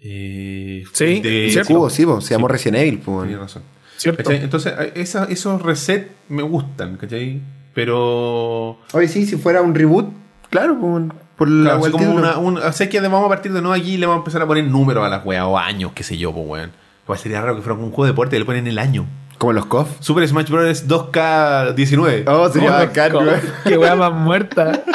[0.01, 1.75] Eh, Sí, de- ¿cierto?
[1.75, 3.63] Cubo, sí, po, se llamó Resident Evil, pues, Tienes razón.
[3.97, 4.31] ¿Cierto?
[4.33, 7.41] Entonces, esa- esos resets me gustan, ¿cachai?
[7.75, 8.79] Pero.
[8.93, 10.09] Oye, sí, si fuera un reboot,
[10.51, 13.25] claro, pues, weón, por la Claro, así weá como una, un, o sea, que vamos
[13.25, 15.25] a partir de nuevo aquí y le vamos a empezar a poner números a las
[15.25, 16.71] weas o años, qué sé yo, pues weón.
[17.05, 19.07] Igual sería raro que fuera un juego de deporte y le ponen el año.
[19.39, 19.89] Como los KOF.
[20.01, 20.89] Super Smash Bros.
[20.89, 22.25] 2K19.
[22.29, 23.13] Oh, sería bacán.
[23.65, 24.83] Qué wea más muerta.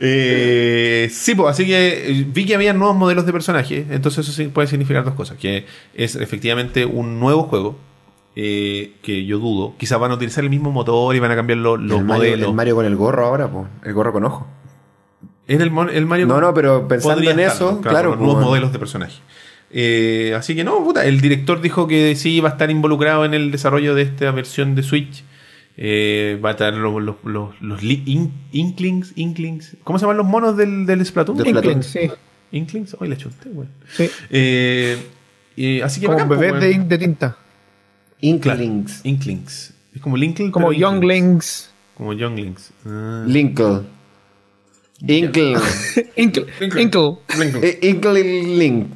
[0.00, 3.86] Eh, sí, pues así que eh, vi que había nuevos modelos de personajes.
[3.90, 7.76] Entonces, eso sí puede significar dos cosas: que es efectivamente un nuevo juego.
[8.36, 9.74] eh, que yo dudo.
[9.76, 12.22] Quizás van a utilizar el mismo motor y van a cambiar lo- los el Mario,
[12.22, 12.48] modelos.
[12.50, 13.66] el Mario con el gorro ahora, pues.
[13.82, 14.46] El gorro con ojo.
[15.48, 16.26] Es el, el Mario.
[16.28, 19.14] No, no, pero pensando en estar, eso, claro, con nuevos pues, modelos de personaje.
[19.70, 23.34] Eh, así que no, puta, el director dijo que sí iba a estar involucrado en
[23.34, 25.24] el desarrollo de esta versión de Switch.
[25.76, 29.76] Eh, va a estar los, los, los, los li- in- Inklings, Inklings.
[29.84, 31.38] ¿Cómo se llaman los monos del, del Splatoon?
[31.38, 31.82] Del Inkling, Platón.
[31.84, 32.00] sí.
[32.50, 33.68] Inklings, hoy la chunté, güey.
[33.92, 34.08] sí.
[34.30, 34.96] Eh,
[35.54, 36.82] y así que Como bacán, pues, bebés de, weón.
[36.82, 37.36] in- de tinta.
[38.20, 39.00] Inklings.
[39.04, 39.74] Inklings.
[39.94, 40.80] Es como Linkle, Como Inklings.
[40.92, 41.70] Younglings.
[41.94, 42.70] Como Younglings.
[42.86, 43.24] Ah.
[43.26, 43.80] Linkle.
[45.06, 45.54] Inkle.
[46.16, 46.46] Inkle.
[46.60, 47.18] Inkle.
[47.62, 48.88] Eh, Inkling.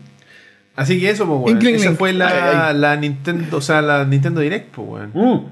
[0.76, 1.50] Así que eso, pues, weón.
[1.56, 1.98] Inkling Esa Link.
[1.98, 2.78] fue la, Ay, ay.
[2.78, 5.10] la Nintendo, o sea, la Nintendo Direct, pues, weón.
[5.14, 5.46] Mm.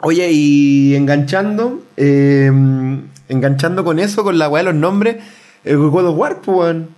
[0.00, 2.50] Oye, y enganchando, eh,
[3.28, 5.16] enganchando con eso, con la weá de los nombres,
[5.64, 6.88] el God of War, pues, weón.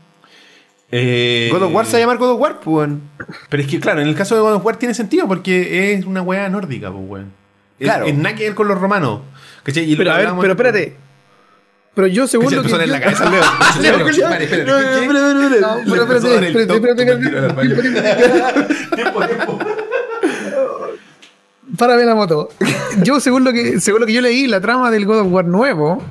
[0.93, 3.03] Eh, God of War se va a llamar God of War, pues, weón.
[3.49, 6.05] Pero es que, claro, en el caso de God of War tiene sentido porque es
[6.05, 7.33] una weá nórdica, pues, weón.
[7.79, 8.07] Es- Claro.
[8.07, 9.21] Es, nada que ver con los romanos.
[9.63, 9.85] ¿Cachai?
[9.85, 10.97] Y lo Pero a ver, pero espérate.
[11.95, 12.28] Pero yo lo
[12.62, 13.43] que yo- en la cabeza, Leo.
[14.64, 14.86] Leo.
[18.95, 19.59] Tiempo, tiempo.
[21.76, 22.49] párame la moto.
[23.03, 25.45] Yo, según lo que, según lo que yo leí, la trama del God of War
[25.47, 26.03] nuevo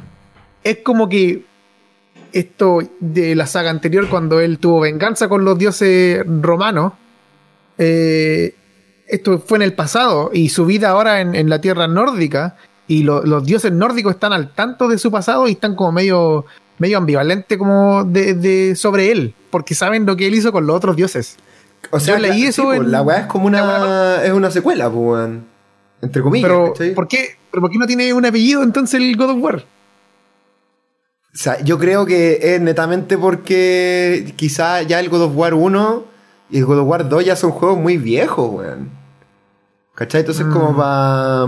[0.64, 1.46] es como que
[2.32, 6.94] esto de la saga anterior, cuando él tuvo venganza con los dioses romanos,
[7.78, 8.54] eh,
[9.08, 12.58] esto fue en el pasado y su vida ahora en, en la tierra nórdica
[12.90, 16.46] y lo- los dioses nórdicos están al tanto de su pasado y están como medio
[16.80, 20.76] medio ambivalente como de, de- sobre él porque saben lo que él hizo con los
[20.76, 21.38] otros dioses
[21.92, 24.22] O sea, Yo leí la- eso pues, en- la weá es como una.
[24.24, 25.46] Es una secuela, pues, weón.
[26.02, 26.94] Entre comillas, pero ¿cachai?
[26.94, 29.56] ¿por qué, pero ¿por qué no tiene un apellido entonces el God of War?
[31.34, 36.04] O sea, yo creo que es netamente porque quizá ya el God of War 1
[36.50, 38.90] y el God of War 2 ya son juegos muy viejos, weón.
[39.96, 40.22] ¿Cachai?
[40.22, 41.46] Entonces como para...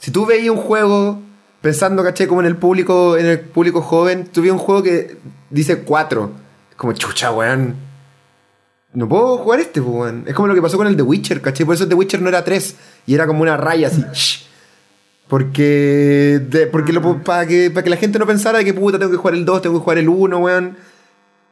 [0.00, 1.20] Si tú veías un juego
[1.60, 2.26] pensando, ¿cachai?
[2.26, 5.16] Como en el público, en el público joven, tú veías un juego que
[5.50, 6.30] dice 4.
[6.70, 7.76] Es como, chucha, weón.
[8.92, 10.24] No puedo jugar este, pues, weón.
[10.26, 11.64] Es como lo que pasó con el The Witcher, ¿cachai?
[11.64, 12.76] Por eso el The Witcher no era 3
[13.06, 14.04] y era como una raya así.
[14.12, 14.46] shh.
[15.28, 18.98] Porque, de- porque lo, para, que, para que la gente no pensara de que puta,
[18.98, 20.76] tengo que jugar el 2, tengo que jugar el 1, weón.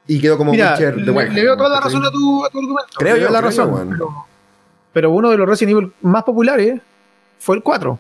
[0.09, 2.45] Y quedó como Mira, Witcher le, de Wild le veo toda la razón a tu,
[2.45, 2.91] a tu argumento.
[2.97, 3.73] Creo yo, la creo razón.
[3.73, 3.91] weón.
[3.91, 4.27] pero,
[4.93, 6.81] pero uno de los Resident Evil más populares
[7.39, 7.99] fue el 4.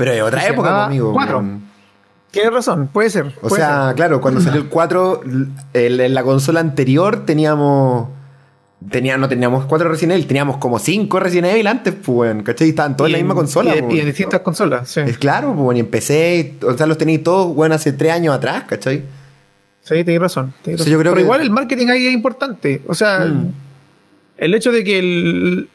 [0.00, 1.12] Pero es otra época, amigo.
[1.12, 1.44] Cuatro.
[2.30, 3.26] Tienes razón, puede ser.
[3.42, 3.96] O puede sea, ser.
[3.96, 5.22] claro, cuando salió el 4,
[5.74, 8.08] el- en la consola anterior teníamos.
[8.90, 12.70] Tenía, no teníamos 4 Resident Evil, teníamos como 5 Resident Evil antes, pues, ¿cachai?
[12.70, 13.94] Estaban todos en la misma consola, Y, pues.
[13.94, 15.00] y en distintas consolas, sí.
[15.00, 18.34] Es claro, pues, y en PC, o sea, los tenéis todos, weón, hace 3 años
[18.34, 19.04] atrás, ¿cachai?
[19.82, 20.54] Sí, tienes razón.
[20.62, 20.84] tienes O razón.
[20.84, 22.80] sea, yo creo Pero que- igual el marketing ahí es importante.
[22.86, 23.52] O sea, Mm.
[24.38, 25.68] el hecho de que el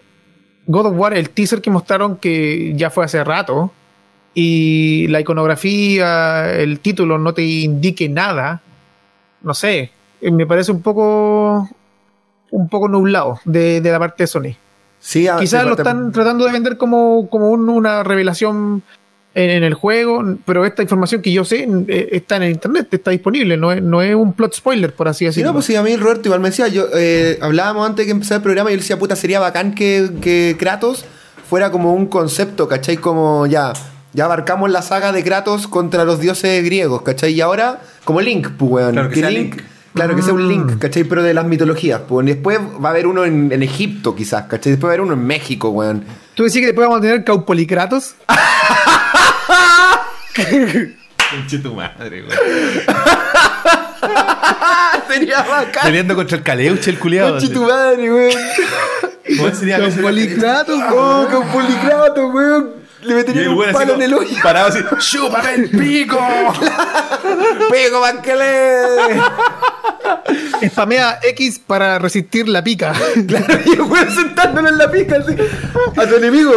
[0.65, 3.71] God of War, el teaser que mostraron que ya fue hace rato,
[4.35, 8.61] y la iconografía, el título no te indique nada,
[9.41, 11.67] no sé, eh, me parece un poco
[12.51, 14.55] un poco nublado de, de la parte de Sony.
[14.99, 18.81] Sí, Quizás lo están tratando de vender como, como un- una revelación
[19.33, 22.87] en, en el juego, pero esta información que yo sé eh, está en el internet,
[22.91, 25.49] está disponible, no es, no es un plot spoiler, por así Sí, decirlo.
[25.49, 28.11] no, pues sí, a mí Roberto igual me decía, yo eh, hablábamos antes de que
[28.11, 31.05] empezara el programa y yo le decía, puta, sería bacán que, que Kratos
[31.49, 32.97] fuera como un concepto, ¿cachai?
[32.97, 33.73] Como ya,
[34.15, 37.33] ya abarcamos la saga de Kratos contra los dioses griegos, ¿cachai?
[37.33, 38.93] Y ahora, como Link, pues, weón.
[38.93, 39.61] Claro, que sea Link.
[39.93, 40.47] Claro, que sea un.
[40.47, 41.03] Link, ¿cachai?
[41.03, 42.25] Pero de las mitologías, pues.
[42.25, 44.71] Después va a haber uno en, en Egipto, quizás, ¿cachai?
[44.71, 46.05] Después va a haber uno en México, weón.
[46.33, 48.15] ¿Tú decís que después vamos a tener Caupolikratos?
[51.31, 52.37] Conche tu madre, güey.
[55.09, 55.83] sería bacán.
[55.85, 57.31] Peleando contra el Caleuche, el culiado.
[57.31, 58.33] Conche tu madre, weón.
[59.37, 59.79] ¿Cómo sería?
[59.79, 62.84] Caupolikratos, Oh, con Policrato, weón.
[63.05, 64.35] Le Y metería el un palo en el hoyo.
[64.41, 66.19] Parado así, ¡chúpame el pico!
[67.69, 69.21] ¡Pego, Banquele!
[70.69, 72.93] Spamea X para resistir la pica.
[73.27, 75.35] Claro, y el weón sentándolo en la pica así.
[75.95, 76.53] A tu enemigo.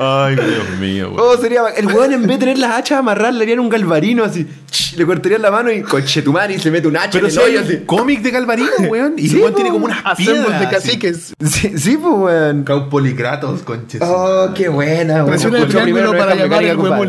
[0.00, 1.24] Ay, Dios mío, güey.
[1.26, 1.62] Oh, sería.
[1.76, 4.46] El weón en vez de tener las hachas amarradas, le harían un galvarino así.
[4.70, 7.38] ch, Le cortarían la mano y conchetumar y se mete un hacha Pero en si
[7.38, 7.78] el hay hoyo así.
[7.84, 9.14] cómic de Galvarino, weón.
[9.16, 10.60] Y Sí, el weón tiene como unas piedras.
[10.60, 11.34] de caciques.
[11.44, 12.62] Sí, sí, pues weón.
[12.64, 13.98] Caupolikratos, conche.
[13.98, 15.26] su Oh, qué buena, weón.
[15.30, 17.08] Presiona el triángulo para llamar.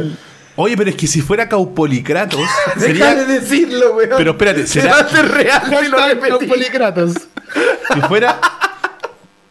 [0.55, 2.39] Oye, pero es que si fuera Caupolikratos,
[2.75, 3.15] Deja sería.
[3.15, 4.09] de decirlo, weón.
[4.17, 6.29] Pero espérate, Se será- va a hacer real si lo Hashtag repetís.
[6.39, 7.13] Caupolikratos.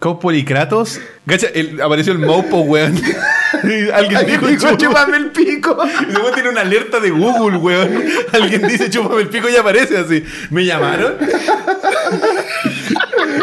[0.01, 2.94] Caupolikratos, gacha, el- apareció el Mopo, weón.
[3.64, 5.16] Y Alguien dijo, Dijo, chúpame.
[5.16, 5.76] el pico.
[6.09, 8.05] Y luego tiene una alerta de Google, weón.
[8.32, 10.22] Alguien dice chúpame el pico y aparece así.
[10.51, 11.14] ¿Me llamaron?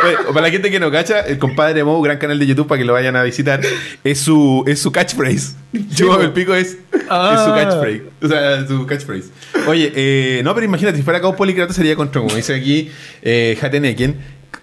[0.04, 2.80] Oye, para la gente que no cacha, el compadre Mo, gran canal de YouTube para
[2.80, 3.62] que lo vayan a visitar,
[4.04, 5.54] es su, es su catchphrase.
[5.96, 7.54] Chúpame el pico es, es su Ah.
[7.56, 8.04] catchphrase.
[8.22, 9.26] O sea, su catchphrase.
[9.68, 12.90] Oye, eh, no, pero imagínate, si fuera Cabo Polikrato sería contra, como dice aquí
[13.22, 14.16] eh, Hateneken,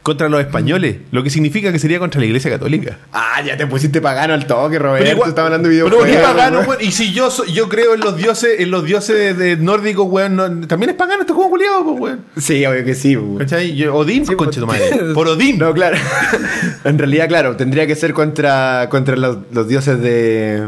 [0.03, 2.99] contra los españoles, lo que significa que sería contra la iglesia católica.
[3.13, 5.09] Ah, ya te pusiste pagano al toque, Roberto.
[5.11, 6.17] igual- Estaba hablando de Pero videojuegos.
[6.17, 6.77] qué pagano, weón.
[6.81, 10.35] Y si yo soy- yo creo en los dioses, en los dioses de nórdicos, weón,
[10.35, 12.25] no- también es pagano este juego culiado, pues, weón.
[12.37, 13.39] Sí, obvio que sí, weón.
[13.39, 13.77] ¿Cachai?
[13.77, 14.81] Yo- Odín, Sí, conche tu pues.
[14.91, 15.13] madre.
[15.15, 15.59] Por Odín.
[15.59, 15.97] No, claro.
[16.85, 20.67] en realidad, claro, tendría que ser contra, contra los, los dioses de.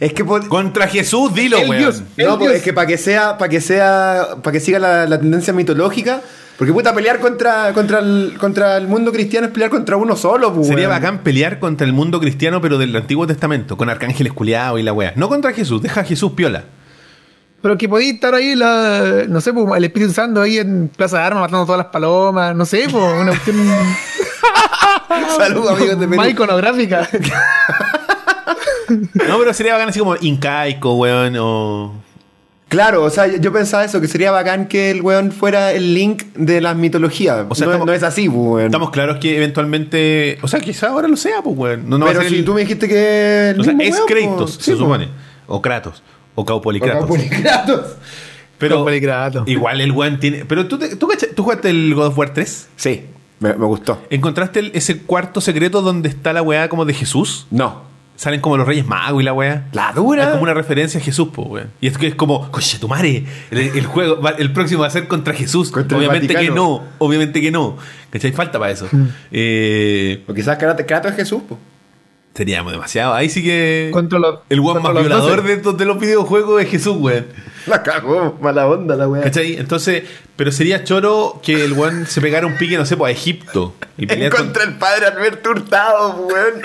[0.00, 1.82] Es que por- Contra Jesús, dilo, El weón.
[1.82, 2.02] dios.
[2.18, 2.52] No, pues dios.
[2.54, 6.20] es que para que sea, para que sea, para que siga la, la tendencia mitológica,
[6.56, 10.54] porque puta pelear contra, contra el, contra el mundo cristiano es pelear contra uno solo,
[10.54, 14.78] pues, Sería bacán pelear contra el mundo cristiano, pero del Antiguo Testamento, con arcángeles culiados
[14.78, 15.12] y la weá.
[15.16, 16.64] No contra Jesús, deja a Jesús piola.
[17.60, 21.18] Pero que podía estar ahí, la, no sé, pues, el Espíritu Santo ahí en Plaza
[21.18, 23.56] de Armas matando todas las palomas, no sé, pues, una cuestión
[25.38, 26.16] Saludos, amigos de Perú.
[26.16, 27.08] más iconográfica.
[28.86, 32.03] No, pero sería bacán así como incaico, weón, o.
[32.74, 36.24] Claro, o sea, yo pensaba eso, que sería bacán que el weón fuera el link
[36.34, 37.46] de las mitologías.
[37.48, 38.66] O sea, no, estamos- no es así, pues, weón.
[38.66, 40.38] Estamos claros que eventualmente.
[40.42, 41.88] O sea, quizá ahora lo sea, pues, weón.
[41.88, 43.50] No, no va a Pero ser si el- tú me dijiste que.
[43.50, 44.62] el O sea, mismo es weón, Kratos, po.
[44.62, 44.76] se Sí, po.
[44.78, 45.08] supone.
[45.46, 46.02] O Kratos.
[46.34, 46.96] O Caupolicratos.
[47.04, 47.86] O Caupolicratos.
[48.58, 49.48] Pero Caupolicratos.
[49.48, 50.44] igual el weón tiene.
[50.44, 51.06] Pero tú, te- tú,
[51.42, 52.68] jugaste el God of War 3.
[52.76, 53.04] Sí,
[53.40, 54.02] me, me gustó.
[54.10, 57.46] ¿Encontraste el- ese cuarto secreto donde está la weá como de Jesús?
[57.50, 57.82] No.
[58.16, 59.66] Salen como los Reyes Magos y la weá.
[59.72, 60.22] La dura.
[60.22, 61.70] Es como una referencia a Jesús, po, weón.
[61.80, 64.86] Y es que es como, coche tu madre, el, el juego, va- el próximo va
[64.86, 65.70] a ser contra Jesús.
[65.70, 67.76] Contra obviamente que no, obviamente que no.
[68.10, 68.30] ¿Cachai?
[68.32, 68.88] Falta para eso.
[69.32, 71.60] Eh, O quizás Kratos es Jesús, pues.
[72.34, 73.14] Sería demasiado.
[73.14, 73.90] Ahí sí que.
[73.92, 75.48] Contra los- el weón contra más violador 12.
[75.48, 77.26] de, estos- de los videojuegos es Jesús, weón.
[77.66, 79.22] La cagó, mala onda la weá.
[79.22, 79.56] ¿Cachai?
[79.56, 80.02] Entonces,
[80.36, 83.74] pero sería choro que el weón se pegara un pique, no sé, pues a Egipto.
[83.96, 86.60] Y con- Contra el padre Alberto Hurtado, weón.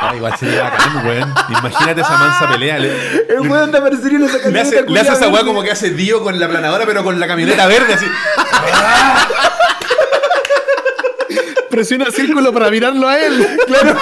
[0.00, 1.34] Ah, igual sería bacán, weón.
[1.50, 2.78] Imagínate esa mansa pelea.
[2.78, 2.92] Le,
[3.28, 5.46] El weón te aparecería en esa le camioneta hace, le hace esa weá verde.
[5.46, 8.06] como que hace Dio con la planadora, pero con la camioneta verde, así.
[11.70, 13.46] Presiona círculo para mirarlo a él.
[13.66, 13.96] Claro.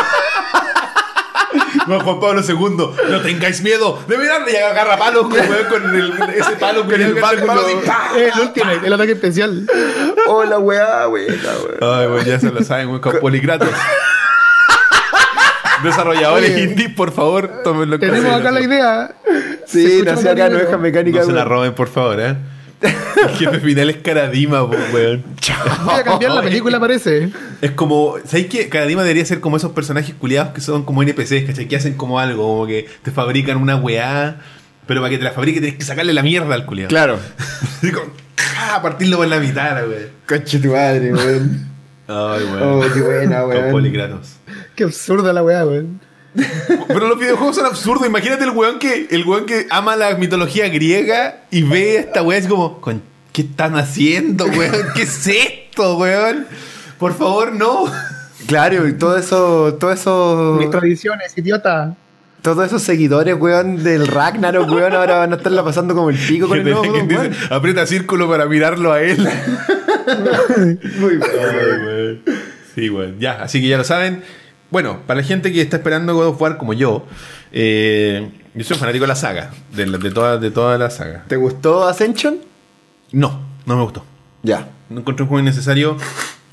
[1.86, 5.94] No, Juan Pablo II, no tengáis miedo de mirarle y agarra palos con, weón, con
[5.94, 7.64] el, ese palo con el báculo.
[8.16, 9.66] El ultimate, el ataque especial.
[10.26, 11.26] Oh, la weá, weá.
[11.80, 13.68] Ay, weón, ya se lo saben, weón, con poligratos.
[15.84, 16.62] Desarrolladores Oye.
[16.62, 19.14] indies, por favor, tómenlo en Tenemos acá la idea.
[19.66, 22.36] Sí, nació acá Oveja Mecánica, No se la roben, por favor, ¿eh?
[23.22, 25.24] El jefe final es Karadima, po, weón.
[25.84, 27.30] Voy a cambiar la película, parece.
[27.62, 28.68] Es como, ¿sabes qué?
[28.68, 31.68] Karadima debería ser como esos personajes culiados que son como NPCs, ¿cachai?
[31.68, 34.40] Que hacen como algo, como que te fabrican una weá,
[34.86, 36.88] pero para que te la fabrique tienes que sacarle la mierda al culiado.
[36.88, 37.18] Claro.
[37.80, 38.12] Como,
[38.58, 38.80] ¡ah!
[38.82, 40.06] partirlo por la mitad, la weá.
[40.26, 41.66] Conche tu madre, weón.
[42.08, 42.62] Ay, weón.
[42.62, 43.70] Oh, qué buena, Con weón.
[43.72, 44.36] poligratos.
[44.74, 46.00] Qué absurda la weá, weón.
[46.88, 48.06] Pero los videojuegos son absurdos.
[48.06, 52.38] Imagínate el weón que, el weón que ama la mitología griega y ve esta weá
[52.38, 54.86] así como, "Con- ¿qué están haciendo, weón?
[54.94, 56.46] ¿Qué es esto, weón?
[56.98, 57.84] Por favor, no.
[58.46, 61.94] Claro, y todo eso, todo eso, Mis tradiciones, idiota.
[62.42, 66.46] todos esos seguidores, weón, del Ragnarok, weón, ahora van a estarla pasando como el pico
[66.48, 69.18] con el nuevo of dice, aprieta círculo para mirarlo a él.
[70.98, 71.32] Muy bueno.
[71.86, 72.20] Weón.
[72.74, 73.18] Sí, weón.
[73.18, 74.22] Ya, así que ya lo saben.
[74.70, 77.06] Bueno, para la gente que está esperando God of War como yo,
[77.52, 81.24] eh, yo soy fanático de la saga, de, la- de, toda, de toda la saga.
[81.28, 82.38] ¿Te gustó Ascension?
[83.12, 84.04] No, no me gustó.
[84.42, 84.68] Ya.
[84.88, 85.96] No encontré un juego innecesario.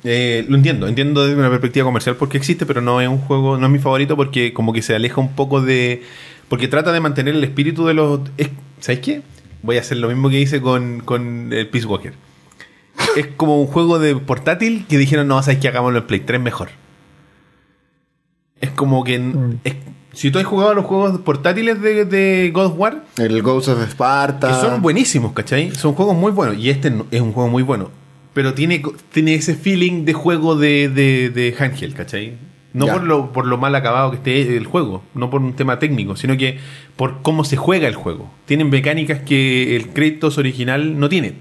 [0.03, 3.57] Eh, lo entiendo, entiendo desde una perspectiva comercial porque existe, pero no es un juego,
[3.57, 6.03] no es mi favorito porque como que se aleja un poco de...
[6.49, 8.19] Porque trata de mantener el espíritu de los...
[8.37, 8.49] es-
[8.79, 9.21] ¿Sabes qué?
[9.61, 12.13] Voy a hacer lo mismo que hice con, con el Peace Walker.
[13.15, 15.69] Es como un juego de portátil que dijeron, no, ¿sabes qué?
[15.69, 16.69] Hagámoslo en Play 3 mejor.
[18.63, 19.19] Es como que...
[19.19, 19.59] Mm.
[19.63, 19.75] es-
[20.13, 23.67] si tú has jugado a los juegos portátiles de, de God of War, El Ghost
[23.69, 24.47] of Sparta.
[24.49, 25.71] que son buenísimos, ¿cachai?
[25.71, 26.57] Son juegos muy buenos.
[26.59, 27.89] Y este no- es un juego muy bueno.
[28.35, 32.37] Pero tiene, tiene ese feeling de juego de, de, de handheld, ¿cachai?
[32.73, 32.93] No Ya.
[32.93, 36.15] por lo, por lo mal acabado que esté el juego, no por un tema técnico,
[36.15, 36.59] sino que
[36.95, 38.31] por cómo se juega el juego.
[38.45, 41.33] Tienen mecánicas que el Kratos original no tiene.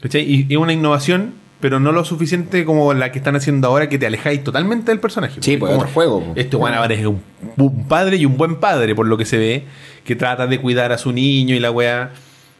[0.00, 0.22] ¿Cachai?
[0.28, 3.98] Y es una innovación, pero no lo suficiente como la que están haciendo ahora, que
[3.98, 5.40] te alejáis totalmente del personaje.
[5.42, 6.32] Sí, pues, Como, otro juego, po.
[6.36, 7.20] Este Juan ahora es un,
[7.56, 9.64] un padre y un buen padre, por lo que se ve,
[10.04, 12.10] que trata de cuidar a su niño y la weá.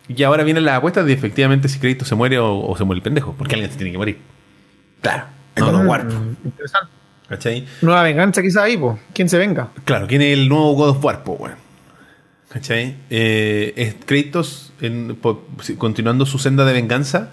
[0.08, 2.98] Y ahora vienen las apuestas de efectivamente si Kratos se muere o, o se muere
[2.98, 4.18] el pendejo, porque alguien se tiene que morir.
[5.00, 5.24] Claro.
[5.56, 5.88] No, God of no.
[5.90, 6.04] War.
[6.04, 6.88] Mm, Interesante.
[7.28, 7.64] ¿Cachai?
[7.80, 8.98] Nueva venganza quizá ahí, po.
[9.14, 9.68] ¿Quién se venga?
[9.84, 11.54] Claro, ¿quién es el nuevo God of War, po, weón?
[12.48, 12.96] ¿Cachai?
[13.08, 17.30] Eh, ¿Es Kratos en- po- si- continuando su senda de venganza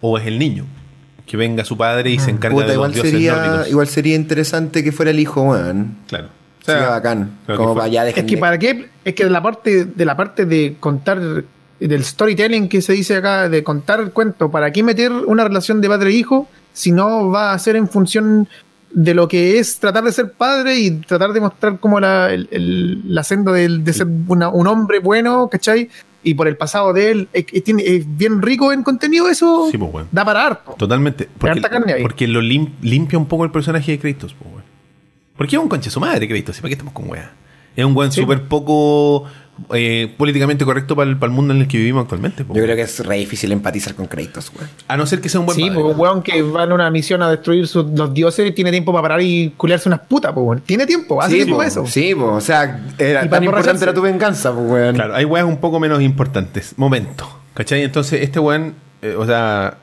[0.00, 0.66] o es el niño?
[1.30, 3.68] Que venga su padre y se encarga Puta, de los igual dioses sería, nórdicos.
[3.70, 5.94] igual sería interesante que fuera el hijo, weón.
[6.08, 6.26] Claro.
[6.26, 7.30] O Sería bacán.
[7.46, 10.44] como para allá Es que para qué, es que de la parte, de la parte
[10.44, 11.20] de contar
[11.78, 15.80] del storytelling que se dice acá, de contar el cuento, ¿para qué meter una relación
[15.80, 18.48] de padre e hijo si no va a ser en función
[18.92, 22.48] de lo que es tratar de ser padre y tratar de mostrar como la, el-
[22.50, 25.88] el- la senda del- de, ser una- un hombre bueno, ¿cachai?
[26.22, 29.68] Y por el pasado de él, es, es- tiene- es bien rico en contenido eso,
[29.70, 30.08] Sí, pues, weón.
[30.12, 30.72] da para harto.
[30.78, 31.28] Totalmente.
[31.38, 32.02] Porque, harta carne ahí.
[32.02, 34.64] porque lo lim- limpia un poco el personaje de Kratos, po, weón.
[35.36, 36.58] Porque es un conche su madre, Kratos.
[36.58, 37.32] ¿y ¿Para qué estamos con weá?
[37.74, 39.24] Es un weón Sí, súper poco
[39.74, 42.44] eh, políticamente correcto para el, para el mundo en el que vivimos actualmente.
[42.44, 42.54] po.
[42.54, 44.68] Yo creo que es re difícil empatizar con Kratos, weón.
[44.88, 45.74] A no ser que sea un buen Sí, padre.
[45.82, 48.92] pues un weón que va en una misión a destruir sus- los dioses tiene tiempo
[48.92, 50.60] para parar y culiarse unas putas, pues weón.
[50.60, 51.86] Tiene tiempo, hace sí, tiempo po, eso.
[51.86, 54.94] Sí, po, o sea, era tan para importante era tu venganza, pues, weón.
[54.94, 56.74] Claro, hay weas un poco menos importantes.
[56.76, 57.28] Momento.
[57.54, 57.82] ¿Cachai?
[57.82, 59.76] Entonces, este weón, eh, o sea,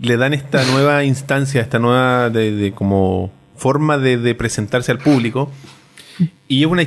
[0.00, 4.98] le dan esta nueva instancia, esta nueva de, de como forma de, de presentarse al
[4.98, 5.50] público.
[6.48, 6.82] Y es una,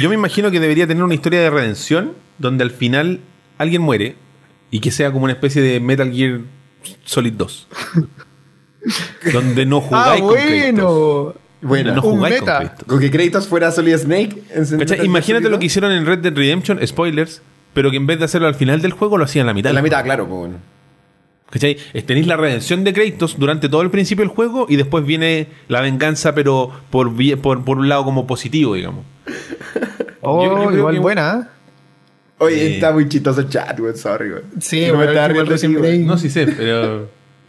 [0.00, 3.20] yo me imagino que debería tener una historia de redención donde al final
[3.58, 4.16] alguien muere
[4.70, 6.40] y que sea como una especie de Metal Gear
[7.04, 7.68] Solid 2.
[9.32, 11.34] donde no Ah, jugáis con Kratos.
[11.62, 11.94] bueno.
[11.94, 12.56] No un jugáis meta.
[12.58, 12.86] con Kratos.
[12.88, 14.42] con que Kratos fuera Solid Snake.
[15.04, 15.64] Imagínate lo que 2.
[15.64, 17.42] hicieron en Red Dead Redemption, spoilers,
[17.72, 19.70] pero que en vez de hacerlo al final del juego lo hacían en la mitad.
[19.70, 20.04] En la mitad, juego.
[20.06, 20.56] claro, pues bueno.
[21.54, 21.78] ¿Cachai?
[21.94, 25.46] Es- Tenéis la redención de Kratos durante todo el principio del juego y después viene
[25.68, 27.10] la venganza, pero por,
[27.40, 29.04] por, por un lado como positivo, digamos.
[30.20, 31.40] Oh, Yo- yo creo igual que- buena.
[31.40, 31.48] ¿eh?
[32.38, 32.74] Oye, Eh.
[32.74, 33.96] está muy chistoso el chat, weón.
[33.96, 34.42] Sorry, weón.
[34.60, 35.98] Sí, No me igual riendo siempre.
[36.00, 37.08] No, sí sé, pero...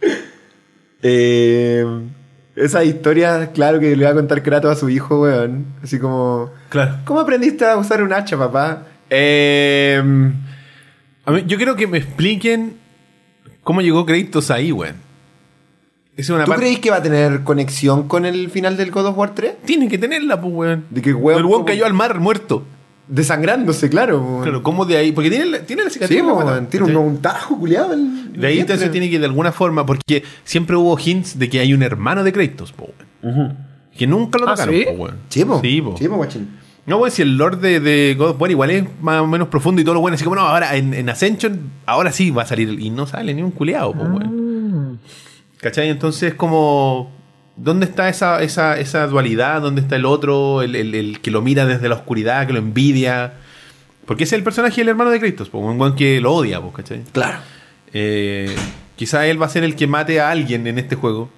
[1.02, 1.84] Eh,
[2.56, 5.66] esa historia, claro que le va a contar Kratos a su hijo, weón.
[5.82, 6.50] Así como.
[6.70, 6.96] Claro.
[7.04, 8.84] ¿Cómo aprendiste a usar un hacha, papá?
[9.10, 10.02] Eh,
[11.24, 12.78] A mí- yo quiero que me expliquen
[13.66, 14.94] cómo llegó Kratos ahí, weón.
[16.16, 16.64] Esa es una ¿Tú parte...
[16.64, 19.56] crees que va a tener conexión con el final del God of War 3?
[19.64, 20.84] Tiene que tenerla, pues, weón.
[20.88, 21.40] De que weón.
[21.40, 22.62] el weón cayó al mar muerto.
[23.08, 24.20] Desangrándose, claro.
[24.22, 24.42] weón.
[24.44, 25.10] Claro, ¿cómo de ahí?
[25.12, 26.20] Porque tiene la, tiene la cicatriz.
[26.20, 27.92] Sí, la weón, tiene un, un tajo culiado.
[27.92, 31.58] el- De ahí entonces tiene que de alguna forma, porque siempre hubo hints de que
[31.60, 32.88] hay un hermano de Kratos, po,
[33.22, 33.56] weón.
[33.98, 34.84] Que nunca lo Ah, tocaron, ¿sí?
[34.86, 35.16] po, weón.
[35.28, 35.60] Sí, po.
[35.60, 35.96] Sí, po.
[35.98, 36.48] Sí, po, guachín.
[36.86, 39.48] No, weón, si el lore de, de God of War igual es más o menos
[39.48, 42.42] profundo y todo lo bueno, así como no, ahora en, en Ascension, ahora sí va
[42.42, 45.00] a salir y no sale ni un culeado, po, weón.
[45.60, 45.88] ¿Cachai?
[45.88, 47.14] Entonces como...
[47.58, 49.62] ¿Dónde está esa, esa, esa dualidad?
[49.62, 50.60] ¿Dónde está el otro?
[50.60, 53.32] El, el- el que lo mira desde la oscuridad, que lo envidia.
[54.04, 56.60] Porque ese es el personaje del hermano de Kratos, po, un weón que lo odia,
[56.60, 57.02] po, ¿cachai?
[57.12, 57.38] Claro.
[57.94, 58.54] Eh,
[58.94, 61.30] quizá él va a ser el que mate a alguien en este juego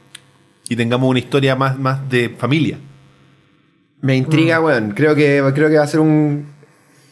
[0.69, 2.79] y tengamos una historia más, más de familia.
[4.01, 4.17] Me Mm.
[4.17, 4.91] intriga, weón.
[4.93, 6.47] Creo que, creo que va a ser un.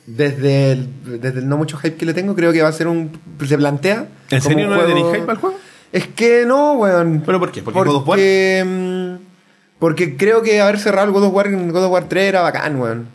[0.07, 0.89] Desde el,
[1.21, 3.11] desde el no mucho hype que le tengo, creo que va a ser un.
[3.45, 4.07] Se plantea.
[4.31, 5.57] ¿En serio no le tenéis hype al juego?
[5.93, 7.23] Es que no, weón.
[7.27, 7.63] ¿Pero por qué?
[7.63, 8.05] ¿Porque God of War?
[8.07, 9.25] Porque, mm,
[9.81, 12.43] porque creo que haber cerrado el God of War en God of War 3 era
[12.43, 13.07] bacán, weón.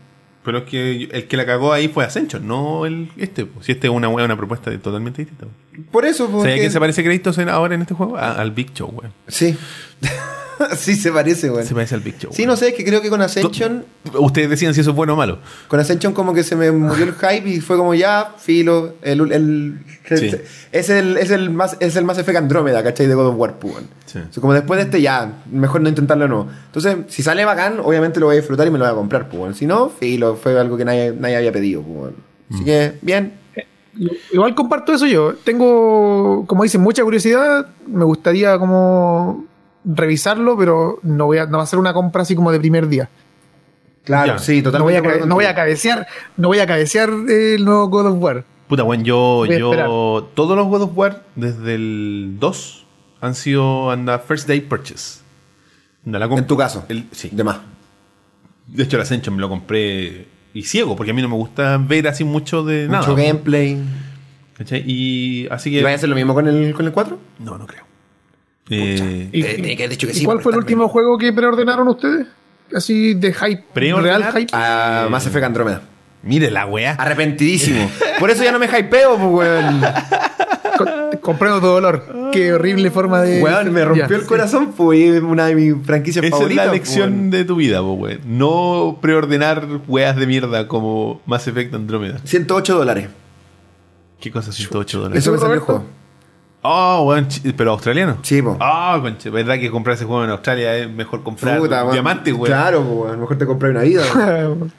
[0.44, 3.48] Pero es que el que la cagó ahí fue Ascension, no el este.
[3.62, 5.46] Si este es una, una propuesta totalmente distinta.
[5.46, 5.52] po.
[5.92, 6.42] Por eso, porque...
[6.42, 7.04] ¿Sabía a quién se parece
[7.42, 8.18] en- ahora en este juego?
[8.18, 9.14] A- al Big Show, weón.
[9.28, 9.56] Sí.
[10.78, 11.66] sí se parece, weón.
[11.66, 12.32] Se parece al Big Show.
[12.34, 13.86] Sí, no sé, es que creo que con Ascension...
[14.14, 15.40] Ustedes decían si eso es bueno o malo.
[15.68, 19.32] Con Ascension como que se me murió el hype y fue como ya, filo, el,
[19.32, 19.80] el-
[20.12, 20.30] Sí.
[20.74, 23.08] es el es el más es el más Effect Andrómeda, ¿cachai?
[23.08, 23.76] De God of War, pues.
[24.08, 24.20] Sí.
[24.20, 26.50] O sea, como después de este ya, mejor no intentarlo no.
[26.66, 29.30] Entonces, si sale bacán, obviamente lo voy a disfrutar y me lo voy a comprar,
[29.30, 29.56] pues, weón.
[29.56, 32.14] Si no, filo, fue algo que nadie, nadie había pedido, pues.
[32.54, 33.34] Así que, bien.
[34.34, 35.34] Igual comparto eso yo.
[35.46, 37.68] Tengo, como dicen, mucha curiosidad.
[37.88, 39.46] Me gustaría como
[39.86, 42.88] revisarlo, pero no voy a, no va a ser una compra así como de primer
[42.88, 43.10] día.
[44.04, 44.40] Claro, Ya.
[44.40, 45.24] sí, No voy, totalmente.
[45.24, 48.46] a, no voy a cabecear, no voy a cabecear el nuevo God of War.
[48.68, 50.30] Puta, weón, yo, yo.
[50.34, 52.86] Todos los God of War, desde el 2,
[53.22, 55.20] han sido anda first day purchase.
[56.06, 56.86] Anda, la En tu caso.
[56.90, 57.30] el- sí.
[57.32, 57.60] De más.
[58.68, 61.78] De hecho, el Ascension me lo compré y ciego, porque a mí no me gusta
[61.78, 63.00] ver así mucho de nada.
[63.02, 63.78] Mucho gameplay.
[64.58, 64.84] ¿Cachai?
[64.90, 65.84] Y así ¿Y que.
[65.84, 67.20] vaya a hacer lo mismo con el, con el 4?
[67.40, 67.84] No, no creo.
[68.72, 71.18] Eh, ¿Y, Eh, tenía que haber dicho que ¿y sí, cuál fue el último juego
[71.18, 72.28] que preordenaron ustedes?
[72.74, 73.64] Así de hype.
[73.74, 74.22] ¿Preordenar?
[74.22, 74.52] Real hype.
[74.54, 75.82] Ah, Mass Effect Andrómeda.
[76.24, 76.94] mire la weá.
[76.94, 77.92] Arrepentidísimo.
[78.20, 79.82] Por eso ya no me hypeo, pues, weón.
[80.78, 82.30] Co- comprendo tu dolor.
[82.32, 83.42] Qué horrible forma de.
[83.44, 84.28] Weón, me rompió Ya, el sí.
[84.28, 87.30] corazón, pues, es una de mis franquicias Esa es la pues, lección weón.
[87.32, 88.20] de tu vida, weón.
[88.26, 92.20] No preordenar weas de mierda como Mass Effect Andrómeda.
[92.24, 93.10] 108 dólares.
[94.22, 95.22] ¿Qué cosa 108 dólares?
[95.24, 95.84] Eso me salió el juego.
[96.64, 98.18] Oh, weón, chi- pero australiano.
[98.22, 98.56] Sí, po.
[98.60, 101.94] Ah, conche, ¿verdad que comprar ese juego en Australia es mejor comprar Puta, weón.
[101.94, 102.46] diamantes, weón?
[102.46, 103.18] Claro, pues.
[103.18, 104.04] Mejor te compré una vida.
[104.16, 104.72] weón.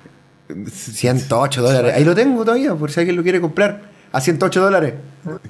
[0.70, 1.94] 108 dólares.
[1.96, 3.90] Ahí lo tengo todavía, por si alguien lo quiere comprar.
[4.12, 4.94] A 108 dólares.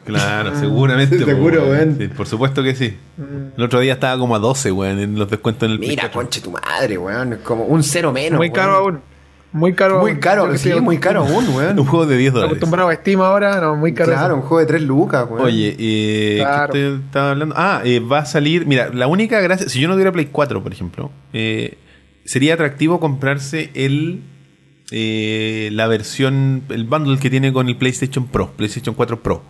[0.04, 1.18] Claro, seguramente.
[1.24, 1.96] Seguro, weón.
[1.98, 2.96] Sí, por supuesto que sí.
[3.56, 6.40] El otro día estaba como a 12, weón, en los descuentos en el Mira, conche
[6.40, 7.32] tu madre, weón.
[7.32, 8.38] Es como un cero menos.
[8.38, 9.00] Muy caro aún.
[9.52, 11.76] Muy caro Muy caro, sí, muy caro aún, Un weón.
[11.84, 12.52] juego de 10 dólares.
[12.56, 14.12] Acostumbrado a Steam ahora, no, muy caro.
[14.12, 15.44] Claro, un juego de 3 lucas, weón.
[15.44, 16.72] Oye, eh, Claro.
[16.72, 17.54] ¿qué te estaba hablando?
[17.58, 18.66] Ah, eh, va a salir.
[18.66, 19.68] Mira, la única gracia.
[19.68, 21.76] Si yo no tuviera Play 4, por ejemplo, eh,
[22.24, 24.22] sería atractivo comprarse el.
[24.90, 26.62] eh, la versión.
[26.70, 29.42] El bundle que tiene con el PlayStation Pro, PlayStation 4 Pro.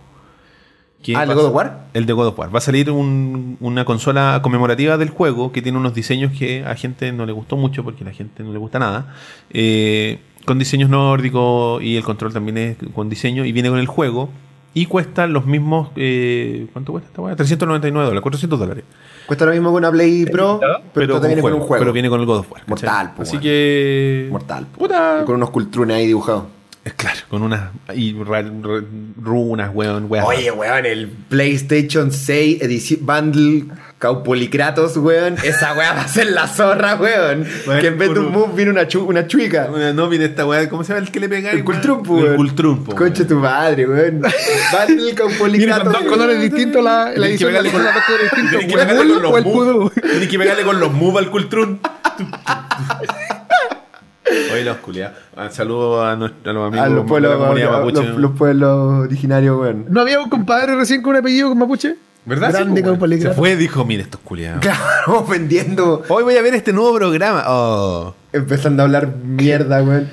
[1.03, 1.87] Que Ah, ¿el de God of War?
[1.93, 2.53] El de God of War.
[2.55, 6.73] Va a salir un- una consola conmemorativa del juego que tiene unos diseños que a
[6.75, 9.13] gente no le gustó mucho porque a la gente no le gusta nada.
[9.51, 13.87] Eh, con diseños nórdicos y el control también es con diseño y viene con el
[13.87, 14.29] juego.
[14.73, 15.89] Y cuesta los mismos.
[15.97, 17.35] eh, ¿Cuánto cuesta esta weá?
[17.35, 18.83] 399 dólares, 400 dólares.
[19.27, 20.59] Cuesta lo mismo que una Play Pro,
[20.93, 21.79] pero, también viene con un juego.
[21.81, 22.61] Pero viene con el God of War.
[22.65, 22.89] ¿cachai?
[22.89, 23.43] Mortal, po, Así weón.
[23.43, 24.27] que.
[24.31, 24.65] Mortal.
[24.71, 24.79] po.
[24.79, 25.19] Puta.
[25.21, 26.45] Y con unos cultrunes ahí dibujados.
[26.85, 28.83] Es claro, con unas y ra- ra-
[29.21, 30.25] runas, weón, weón.
[30.25, 33.65] Oye, weón, el PlayStation 6 edición bundle
[33.99, 35.35] Caupolicratos, weón.
[35.45, 37.45] Esa weá va a ser la zorra, weón.
[37.65, 39.69] Weón, que en vez de un con- move viene una, chu- una chuica.
[39.93, 41.51] No, mire esta weá, ¿cómo se llama el que le pega?
[41.51, 42.31] El Cultrumpo, weón.
[42.31, 42.93] El Cultrumpo.
[42.95, 44.19] Concha tu madre, weón.
[44.19, 45.83] Bundle Viene Caupolicratos.
[45.83, 47.81] con dos colores distintos la, la edición con con-
[48.49, 49.93] Tienes que pegarle ¿O el con el los.
[49.93, 51.79] Tienes que pegarle con los moves al Cultrun.
[54.53, 55.17] Oye, los culiados.
[55.35, 58.03] Un saludo a, nuestro- a los amigos A los de pueblos, la comunidad a mapuche.
[58.07, 59.85] los, los pueblos originarios, weón.
[59.89, 61.95] ¿No había un compadre recién con un apellido con mapuche?
[62.25, 62.47] ¿Verdad?
[62.47, 62.95] Sí, Grande pues, weón.
[62.95, 63.35] Caupolicratos.
[63.35, 64.61] Se fue, dijo, mire estos culiados.
[64.61, 64.79] Claro,
[65.19, 66.03] ofendiendo.
[66.07, 67.43] Hoy voy a ver este nuevo programa.
[67.47, 68.15] Oh.
[68.31, 70.09] Empezando a hablar mierda, weón.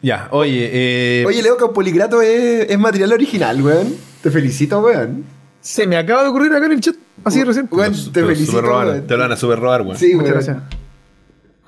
[0.00, 3.92] Ya, oye, eh, Oye, Leo Caupoligrato es, es material original, weón.
[4.22, 5.24] Te felicito, weón.
[5.60, 6.94] Se me acaba de ocurrir acá en el chat.
[7.24, 7.68] Así recién.
[7.72, 8.60] Weón, los- te los felicito.
[9.06, 9.96] Te lo van a super robar, weón.
[9.96, 10.32] Sí, Muchas weón.
[10.34, 10.56] gracias.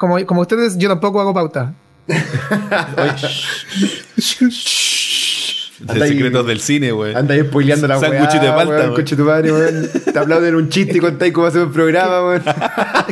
[0.01, 1.75] Como, como ustedes, yo tampoco hago pauta.
[2.07, 2.15] De
[6.09, 6.91] secretos del cine.
[7.15, 8.09] Anda ahí spoileando la weá.
[8.09, 9.91] Sándwichito de palta, conche tu madre, weón.
[10.11, 12.43] Te aplauden un chiste y contáis cómo hacer un programa, weón.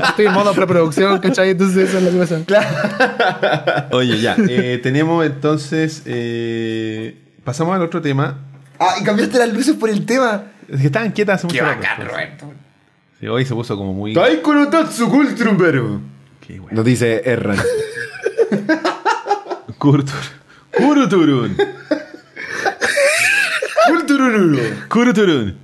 [0.02, 1.50] Estoy en modo preproducción, ¿cachai?
[1.50, 3.88] Entonces eso es lo que pasa.
[3.92, 4.34] Oye, ya.
[4.48, 6.02] eh, tenemos entonces.
[6.06, 8.38] eh, pasamos al otro tema.
[8.78, 10.44] Ah, y cambiaste las luces por el tema.
[10.66, 12.08] Es que estaban quietas hace mucho Qué rato, bacán, pues.
[12.08, 12.50] Roberto.
[13.20, 14.14] Sí, hoy se puso como muy.
[14.14, 16.16] Taiko no Tatsu Kultrumbero.
[16.48, 16.58] Qué.
[16.70, 17.58] Nos dice Erran.
[19.78, 20.14] Kurtur.
[20.74, 21.54] Kuruturun.
[23.86, 24.58] Kultururu.
[24.88, 25.58] Kuruturun.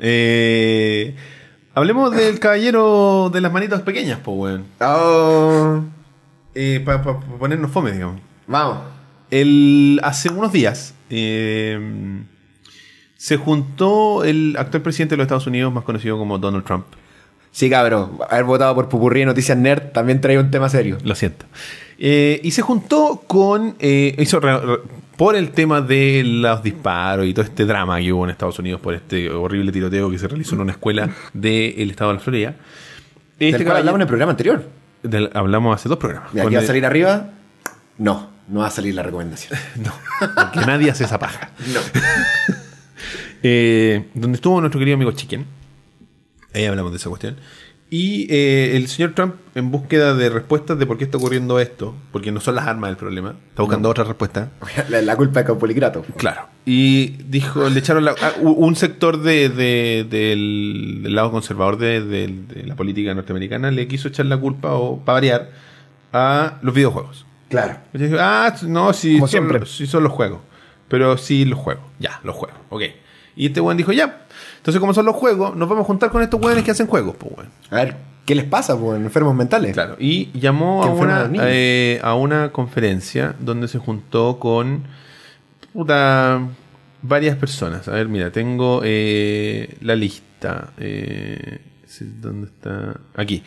[0.00, 1.14] Eh,
[1.72, 4.64] hablemos del caballero de las manitas pequeñas, po, weón.
[4.80, 5.84] Oh.
[6.84, 8.20] Para ponernos fome, digamos.
[8.48, 8.78] Vamos.
[9.30, 12.24] El, hace unos días eh,
[13.16, 16.86] se juntó el actual presidente de los Estados Unidos, más conocido como Donald Trump.
[17.58, 18.18] Sí, cabrón.
[18.30, 20.96] Haber votado por Pupurrí de Noticias Nerd también trae un tema serio.
[21.02, 21.44] Lo siento.
[21.98, 23.74] Eh, y se juntó con.
[23.80, 24.78] eh, hizo re- re-
[25.16, 28.80] por el tema de los disparos y todo este drama que hubo en Estados Unidos
[28.80, 32.54] por este horrible tiroteo que se realizó en una escuela del estado de la Florida.
[33.40, 34.62] Del Este cual hablamos en el programa anterior.
[35.02, 36.30] del- hablamos hace dos programas.
[36.30, 37.30] Con ¿aquí va a salir arriba?
[37.98, 39.58] No, no va a salir la recomendación.
[39.84, 41.50] No, porque nadie hace esa paja.
[41.74, 41.80] No.
[43.42, 45.57] Eh, donde estuvo nuestro querido amigo Chicken.
[46.58, 47.36] Ahí hablamos de esa cuestión.
[47.90, 51.94] Y eh, el señor Trump, en búsqueda de respuestas de por qué está ocurriendo esto,
[52.12, 54.48] porque no son las armas del problema, está buscando otras respuestas.
[54.90, 56.04] La, la culpa es Caupoligrato.
[56.18, 56.42] Claro.
[56.66, 61.78] Y dijo, le echaron la- a- u- un sector de, de- del, del lado conservador
[61.78, 65.50] de, de- la política norteamericana, le quiso echar la culpa, o para variar,
[66.12, 67.24] a los videojuegos.
[67.48, 67.78] Claro.
[67.94, 69.64] Y dijo, ah, no, sí, Como son, siempre.
[69.66, 70.40] sí son los juegos.
[70.88, 71.84] Pero sí los juegos.
[71.98, 72.58] Ya, los juegos.
[72.68, 72.82] Ok.
[73.36, 74.26] Y este weón dijo, ya.
[74.58, 77.16] Entonces, como son los juegos, nos vamos a juntar con estos weones que hacen juegos,
[77.18, 77.50] pues weón.
[77.70, 79.72] A ver, ¿qué les pasa, pues, enfermos mentales?
[79.72, 79.96] Claro.
[79.98, 84.84] Y llamó a una, eh, a una conferencia donde se juntó con
[85.72, 86.40] puta,
[87.02, 87.88] varias personas.
[87.88, 90.70] A ver, mira, tengo eh, la lista.
[90.78, 91.60] Eh,
[92.20, 93.00] ¿Dónde está?
[93.16, 93.42] Aquí.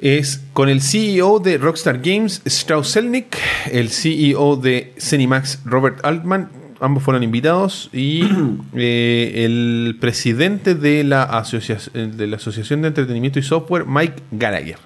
[0.00, 3.36] Es con el CEO de Rockstar Games, Strauss Zelnick,
[3.72, 8.22] el CEO de Cinemax, Robert Altman, ambos fueron invitados, y
[8.74, 14.78] eh, el presidente de la, asociación, de la Asociación de Entretenimiento y Software, Mike Gallagher.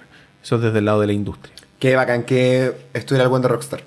[0.43, 1.53] Eso es desde el lado de la industria.
[1.79, 3.83] Qué bacán que estuviera el buen de Rockstar.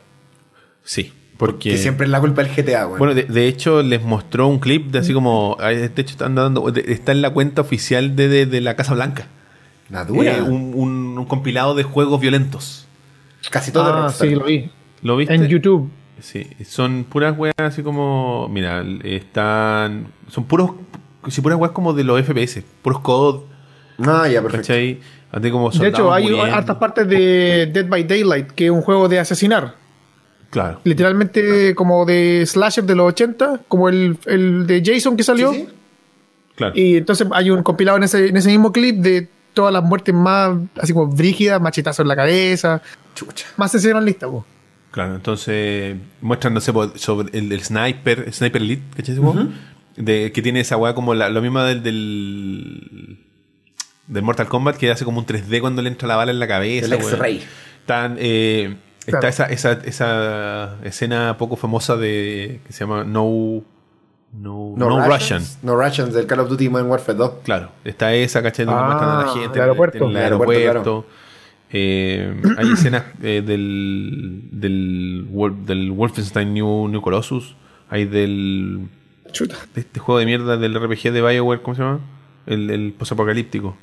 [0.82, 1.70] Sí, porque...
[1.70, 2.98] Que siempre es la culpa del GTA, weón.
[2.98, 6.70] Bueno, de, de hecho les mostró un clip de así como, de hecho están dando,
[6.70, 9.26] de- está en la cuenta oficial de, de- de la Casa Blanca.
[9.90, 10.36] la dura.
[10.38, 12.86] Eh, un, un- un compilado de juegos violentos.
[13.50, 14.28] Casi todo de Ah, Rockstar.
[14.28, 14.70] sí, lo vi.
[15.02, 15.34] ¿Lo viste?
[15.34, 15.90] En YouTube.
[16.20, 20.70] Sí, son puras weas así como, mira, están, son puros,
[21.28, 23.40] sí, puras weas como de los FPS, puros COD,
[23.98, 24.66] Ah, ya, perfecto.
[24.68, 25.00] ¿cachai?
[25.32, 26.54] Así como De hecho, hay muriendo.
[26.54, 29.74] hartas partes de Dead by Daylight, que es un juego de asesinar.
[30.50, 30.80] Claro.
[30.84, 35.52] Literalmente como de slasher de los 80, como el, el de Jason que salió.
[35.52, 35.74] Sí, sí.
[36.54, 36.72] Claro.
[36.76, 40.14] Y entonces hay un compilado en ese, en ese mismo clip de todas las muertes
[40.14, 42.80] más, así como brígidas, machetazo en la cabeza.
[43.14, 43.46] Chucha.
[43.56, 44.44] Más sensacionalista, po.
[44.96, 49.12] Claro, entonces muestran, no sé, sobre el, el sniper, Sniper Elite, ¿cachai?
[49.12, 49.46] ese juego?
[49.94, 53.18] de, que tiene esa weá como la, lo mismo del, del,
[54.06, 56.48] del Mortal Kombat, que hace como un 3D cuando le entra la bala en la
[56.48, 56.86] cabeza.
[56.86, 56.94] El.
[56.94, 57.44] X-Ray.
[57.80, 58.74] Están, eh,
[59.04, 59.28] Claro.
[59.28, 63.62] Está esa, esa, esa escena poco famosa de que se llama No,
[64.32, 65.42] no, no, Russian.
[65.62, 67.32] No Russians del Call of Duty Modern Warfare 2.
[67.44, 68.64] Claro, está esa, ¿cachai?
[68.64, 69.98] Donde Ah, muestran a la gente el aeropuerto.
[69.98, 71.06] en el El aeropuerto, aeropuerto.
[71.78, 77.54] Eh, hay escenas eh, del, del, Wol- del Wolfenstein New, New Colossus.
[77.90, 78.88] Hay del.
[79.32, 79.56] Chuta.
[79.74, 82.00] de este juego de mierda del RPG de Bioware, ¿cómo se llama?
[82.46, 83.76] El, el posapocalíptico.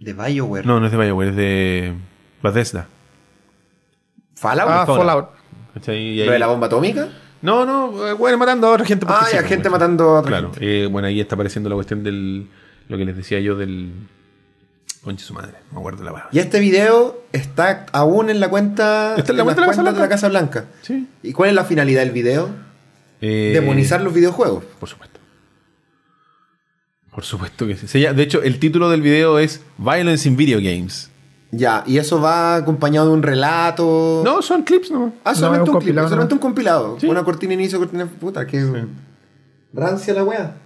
[0.00, 0.66] De BioWare.
[0.66, 1.94] No, no es de Bioware, es de
[2.42, 2.88] Bethesda.
[4.34, 4.68] Fallout.
[4.70, 5.28] Ah, Fallout.
[5.86, 7.08] ¿Lo de la bomba atómica?
[7.42, 9.06] No, no, eh, bueno, matando a otra gente.
[9.08, 10.84] Ah, sí, ya, pues, gente matando a otra Claro, gente.
[10.84, 12.46] eh, bueno, ahí está apareciendo la cuestión del.
[12.88, 13.92] Lo que les decía yo del.
[15.06, 16.30] Conche su madre, me acuerdo la palabra.
[16.32, 19.68] Y este video está aún en la cuenta, Está en la las cuenta de la
[19.68, 20.08] Casa cuentas de la Blanca.
[20.08, 20.64] Casa Blanca.
[20.82, 21.08] Sí.
[21.22, 22.48] ¿Y cuál es la finalidad del video?
[23.20, 24.64] Eh, Demonizar los videojuegos.
[24.80, 25.20] Por supuesto.
[27.12, 28.00] Por supuesto que sí.
[28.00, 31.08] De hecho, el título del video es Violence in Video Games.
[31.52, 34.22] Ya, y eso va acompañado de un relato.
[34.24, 35.12] No, son clips, ¿no?
[35.22, 36.98] Ah, No, solamente es un un, clip, compilado, solamente un compilado.
[37.00, 37.06] Sí.
[37.06, 38.86] Una cortina inicio, cortina puta, que
[39.72, 40.56] rancia la wea.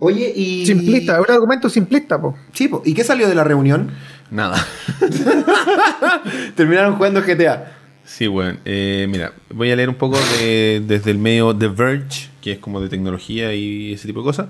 [0.00, 0.64] Oye, y.
[0.66, 2.36] Simplista, es un argumento simplista, po.
[2.52, 2.82] Sí, po.
[2.84, 3.90] ¿y qué salió de la reunión?
[4.30, 4.64] Nada.
[6.54, 7.72] Terminaron jugando GTA.
[8.04, 8.58] Sí, bueno.
[8.64, 12.58] eh, mira, voy a leer un poco de- desde el medio The Verge, que es
[12.58, 14.46] como de tecnología y ese tipo de cosas.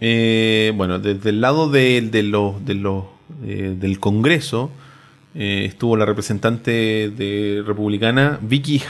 [0.00, 3.04] Eh, bueno, desde el lado de, de los, de los,
[3.44, 4.70] eh, del Congreso
[5.34, 8.82] eh, estuvo la representante de republicana Vicky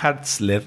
[0.00, 0.62] Hartzler,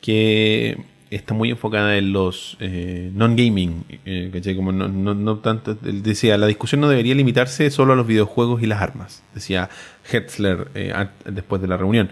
[0.00, 0.76] que
[1.14, 4.54] está muy enfocada en los eh, non-gaming, eh.
[4.56, 8.62] Como no, no- no tanto, decía, la discusión no debería limitarse solo a los videojuegos
[8.62, 9.68] y las armas, decía
[10.10, 10.92] Hertzler eh,
[11.26, 12.10] después de la reunión.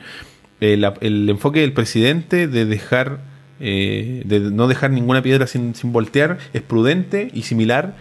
[0.61, 3.21] Eh, el enfoque del presidente de dejar,
[3.61, 7.97] eh, de no dejar ninguna piedra sin, sin voltear es prudente y similar,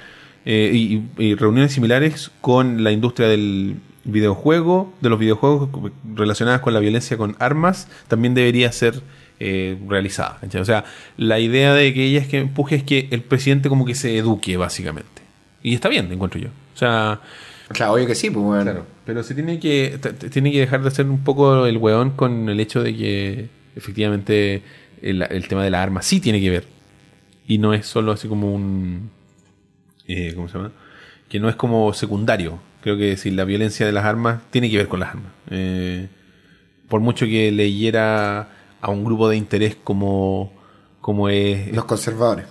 [0.46, 5.70] y, y reuniones similares con la industria del videojuego, de los videojuegos
[6.16, 9.02] relacionadas con la violencia con armas, también debería ser
[9.40, 10.38] eh, realizada.
[10.42, 10.62] ¿cachai?
[10.62, 10.86] O sea,
[11.18, 14.18] la idea de que ella es que empuje es que el presidente como que se
[14.18, 15.22] eduque, básicamente.
[15.64, 16.50] Y está bien, encuentro yo.
[16.76, 17.20] O sea,
[17.70, 18.64] O sea, obvio que sí, pues bueno.
[18.64, 20.00] Claro, pero se tiene que
[20.32, 24.62] tiene que dejar de ser un poco el weón con el hecho de que efectivamente
[25.02, 26.66] el, el tema de la arma sí tiene que ver.
[27.48, 29.10] Y no es solo así como un...
[30.08, 30.72] eh, ¿Cómo se llama?
[31.28, 32.60] Que no es como secundario.
[32.82, 35.32] Creo que si la violencia de las armas tiene que ver con las armas.
[35.50, 36.08] Eh,
[36.88, 38.50] por mucho que le hiera
[38.82, 40.52] a un grupo de interés como,
[41.02, 42.46] como es Los conservadores.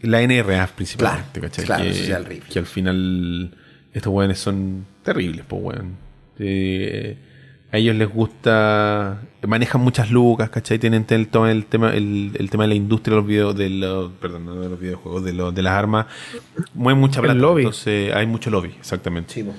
[0.00, 1.64] la NRA principalmente, Claro, ¿cachai?
[1.64, 2.46] claro, que, horrible.
[2.50, 3.54] que al final
[3.92, 5.96] estos weones son terribles, pues weón.
[6.38, 7.16] Eh,
[7.70, 10.78] a ellos les gusta, manejan muchas lucas, ¿cachai?
[10.78, 13.70] Tienen el, todo el tema, el, el tema de la industria de los videos, de
[13.70, 16.06] los, perdón, no de los videojuegos, de, los, de las armas,
[16.74, 17.38] mueven mucha El plata.
[17.40, 17.62] lobby.
[17.62, 19.32] Entonces hay mucho lobby, exactamente.
[19.32, 19.54] Sí, po.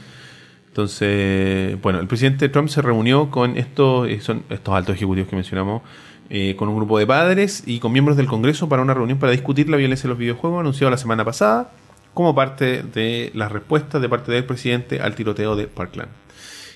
[0.74, 5.36] Entonces, bueno, el presidente Trump se reunió con estos, eh, son estos altos ejecutivos que
[5.36, 5.84] mencionamos,
[6.32, 9.32] eh, con un grupo de padres y con miembros del Congreso para una reunión para
[9.32, 11.70] discutir la violencia en los videojuegos, anunciado la semana pasada,
[12.16, 16.10] como parte de las respuestas de parte del presidente al tiroteo de Parkland.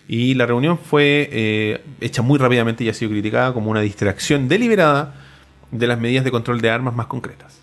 [0.08, 4.48] Y la reunión fue eh, hecha muy rápidamente y ha sido criticada como una distracción
[4.48, 5.16] deliberada
[5.72, 7.57] de las medidas de control de armas más concretas.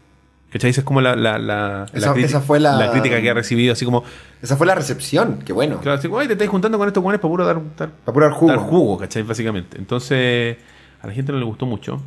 [0.55, 0.71] ¿Cachai?
[0.71, 3.35] Esa es como la, la, la, Esa- la criti- esa fue la- crítica que ha
[3.35, 4.05] recibido, así como,
[4.41, 5.81] Esa fue la recepción, qué bueno.
[5.81, 8.13] Claro, así como, "Ay, te estás juntando con estos guanes para puro dar, dar, Para
[8.15, 8.53] puro dar jugo.
[8.53, 9.25] dar jugo, ¿cachai?
[9.25, 9.77] Básicamente.
[9.79, 10.57] Entonces,
[11.03, 12.01] a la gente no le gustó mucho.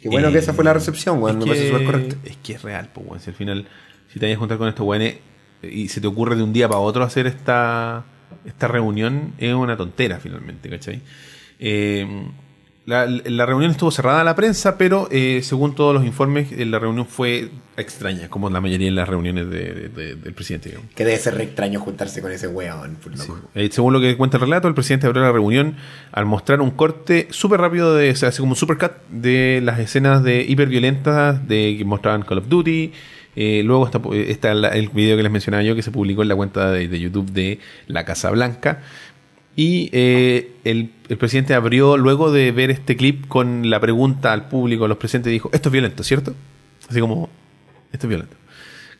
[0.00, 1.38] Qué bueno Eh, que esa fue la recepción, weón.
[1.38, 2.16] es Me parece que- súper correcto.
[2.24, 3.20] Es que es real, pues, weón.
[3.20, 3.66] Si al final,
[4.12, 5.16] si te vayas a juntar con estos guanes
[5.62, 8.04] y se te ocurre de un día para otro hacer esta,
[8.44, 11.00] esta reunión, es una tontera, finalmente, ¿cachai?
[11.58, 12.06] Eh,
[12.88, 16.64] la, la reunión estuvo cerrada a la prensa, pero eh, según todos los informes, eh,
[16.64, 20.70] la reunión fue extraña, como la mayoría de las reuniones de- de- de- del presidente.
[20.70, 20.90] digamos.
[20.94, 22.96] Que debe ser re extraño juntarse con ese weón.
[23.54, 25.76] Eh, según lo que cuenta el relato, el presidente abrió la reunión
[26.12, 29.78] al mostrar un corte súper rápido, de, o sea, así como un supercut de las
[29.78, 32.92] escenas de hiperviolentas de, que mostraban Call of Duty.
[33.40, 36.28] Eh, luego está, está la- el video que les mencionaba yo que se publicó en
[36.28, 38.80] la cuenta de YouTube de la Casa Blanca.
[39.56, 44.48] Y eh, el, el presidente abrió, luego de ver este clip, con la pregunta al
[44.48, 46.34] público, a los presentes, dijo, esto es violento, ¿cierto?
[46.88, 47.28] Así como,
[47.92, 48.36] esto es violento.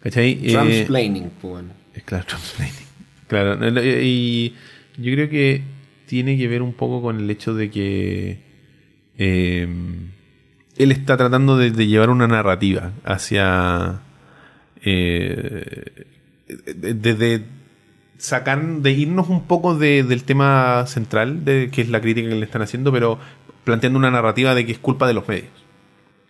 [0.02, 0.38] ¿Cachai?
[0.42, 1.72] Eh, Transplaining, pues, weón.
[1.94, 2.88] es claro, transplaining.
[3.28, 4.54] Claro, y
[4.96, 5.62] yo creo que
[6.06, 8.38] tiene que ver un poco con el hecho de que
[9.18, 9.68] eh,
[10.76, 14.00] él está tratando de, de llevar una narrativa hacia.
[14.82, 15.92] eh,
[18.18, 22.34] de, de- irnos un poco de- del tema central, de que es la crítica que
[22.34, 23.18] le están haciendo, pero
[23.64, 25.48] planteando una narrativa de que es culpa de los medios.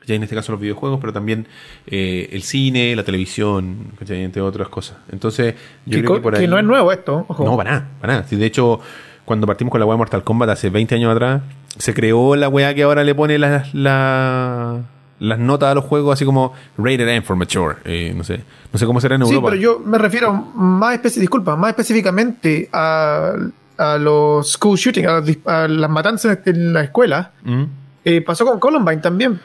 [0.07, 1.47] Ya en este caso los videojuegos, pero también
[1.87, 4.23] eh, el cine, la televisión, ¿cachai?
[4.25, 4.97] entre otras cosas.
[5.13, 5.55] Entonces,
[5.85, 7.45] yo Que, creo que por que no es nuevo esto, ojo.
[7.45, 8.27] No, para nada, para nada.
[8.27, 8.81] Sí, de hecho,
[9.27, 11.43] cuando partimos con la de Mortal Kombat hace 20 años atrás,
[11.77, 14.83] se creó la weá que ahora le pone la-
[15.21, 17.77] las notas a los juegos, así como Rated M for Mature.
[17.85, 18.43] Eh, no sé
[18.73, 19.51] no sé cómo será en Sí, Europa.
[19.51, 23.33] pero yo me refiero más especi- disculpa, más específicamente a,
[23.79, 27.33] a los school shooting, a, las dis- a las matanzas en la escuela.
[27.45, 27.65] Mm.
[28.05, 29.41] Eh, pasó con Columbine también.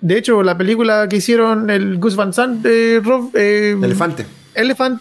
[0.00, 4.26] De hecho, la película que hicieron el Gus Van Sant de Rob eh, Elefante.
[4.54, 5.00] Elephant,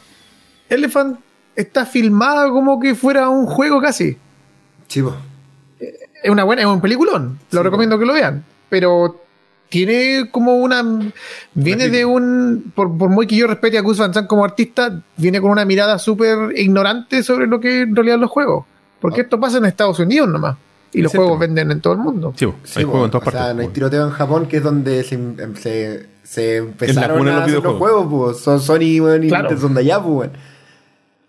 [0.69, 1.19] Elephant
[1.56, 4.18] está filmada como que fuera un juego casi.
[4.88, 5.15] Sí, po.
[5.80, 7.40] es una buena, es un peliculón.
[7.52, 8.44] Lo Sí, recomiendo que lo vean.
[8.69, 9.23] Pero
[9.74, 10.84] tiene como una.
[11.56, 12.72] Viene de un.
[12.76, 15.66] Por, por muy que yo respete a Gus Van Sant como artista, viene con una
[15.66, 18.66] mirada súper ignorante sobre lo que en realidad los juegos.
[19.02, 19.24] Porque Ah.
[19.24, 20.58] esto pasa en Estados Unidos nomás.
[20.94, 22.34] Y los juegos venden en todo el mundo.
[22.38, 23.56] Sí, Sí, hay juegos en todas o sea, partes.
[23.56, 25.18] no hay tiroteo en Japón, que es donde se,
[25.60, 28.38] se, se empezaron a los hacer los juegos, pues.
[28.44, 29.45] Son Sony weón, y Claro.
[29.50, 30.30] Nintendo son de allá, pues.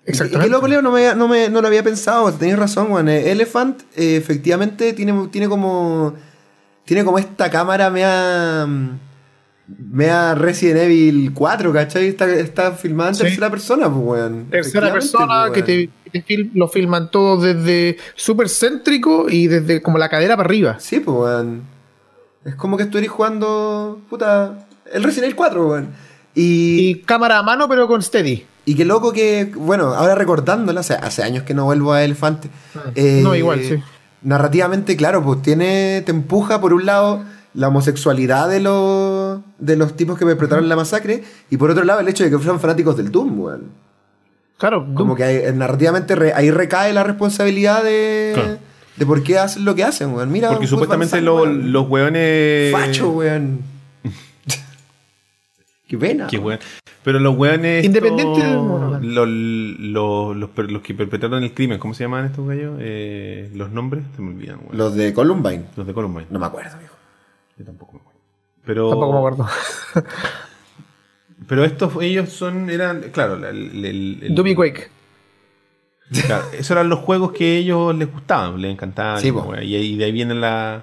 [0.04, 0.46] Exactamente.
[0.46, 3.08] Y qué loco, Leo, no, me, no, me, no lo había pensado, tenías razón, weón.
[3.08, 6.12] Elephant, eh, efectivamente, tiene, tiene como.
[6.84, 8.66] Tiene como esta cámara mea.
[9.66, 12.08] Mea Resident Evil 4, ¿cachai?
[12.08, 13.22] Está, está filmada en Sí.
[13.22, 14.46] tercera persona, pues, weón.
[14.50, 15.90] Tercera persona pues, que te, weón.
[16.04, 20.46] que te fil- lo filman todo desde súper céntrico y desde como la cadera para
[20.46, 20.76] arriba.
[20.80, 21.62] Sí, pues, weón.
[22.44, 24.02] Es como que estuvierais jugando.
[24.10, 24.66] Puta.
[24.92, 25.88] El Resident Evil 4, weón.
[26.34, 28.44] Y, Y cámara a mano, pero con steady.
[28.66, 29.50] y qué loco que.
[29.56, 32.50] Bueno, ahora recordándola, hace, hace años que no vuelvo a Elefante.
[32.96, 33.76] Eh, No, igual, sí.
[34.24, 36.02] Narrativamente, claro, pues tiene.
[36.04, 37.22] Te empuja por un lado
[37.54, 39.40] la homosexualidad de los.
[39.58, 41.22] de los tipos que perpetraron la masacre.
[41.50, 43.62] Y por otro lado, el hecho de que fueran fanáticos del Doom, weón.
[44.58, 44.94] Claro, Doom.
[44.94, 48.32] Como que hay- narrativamente re- ahí recae la responsabilidad de.
[48.34, 48.58] Claro.
[48.96, 50.30] de por qué hacen lo que hacen, weón.
[50.32, 51.72] Mira, Porque supuestamente Van lo- weón.
[51.72, 52.72] los hueones.
[52.72, 53.58] Facho, weón.
[55.98, 56.26] Qué pena.
[56.26, 56.58] Qué weón.
[57.02, 57.84] Pero los hueones.
[57.84, 62.76] Independiente mono, los, los, los, los que perpetraron el crimen, ¿cómo se llaman estos gallos?
[62.80, 64.68] Eh, los nombres se me olvidan, weón.
[64.70, 65.64] Los, Los de Columbine.
[65.76, 66.26] de Columbine.
[66.30, 66.94] No me acuerdo, viejo.
[67.58, 68.20] Yo tampoco me acuerdo.
[68.64, 69.46] Pero, Tampoco me acuerdo.
[71.46, 74.88] Pero estos, ellos son, eran, claro, la- el, el- el- Quake.
[76.26, 79.20] Claro, esos eran los juegos que a ellos les gustaban, les encantaban.
[79.20, 80.82] Sí, y, y, de ahí viene la,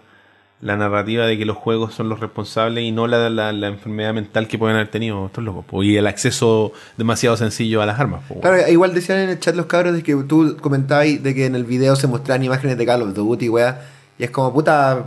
[0.61, 4.13] la narrativa de que los juegos son los responsables y no la, la, la enfermedad
[4.13, 5.65] mental que pueden haber tenido estos locos.
[5.65, 8.21] po, y el acceso demasiado sencillo a las armas.
[8.27, 8.41] po, weón.
[8.57, 11.55] Claro, igual decían en el chat los cabros de que tú comentabas de que en
[11.55, 13.81] el video se mostraban imágenes de Call of Duty, weá.
[14.19, 15.05] Y es como, puta,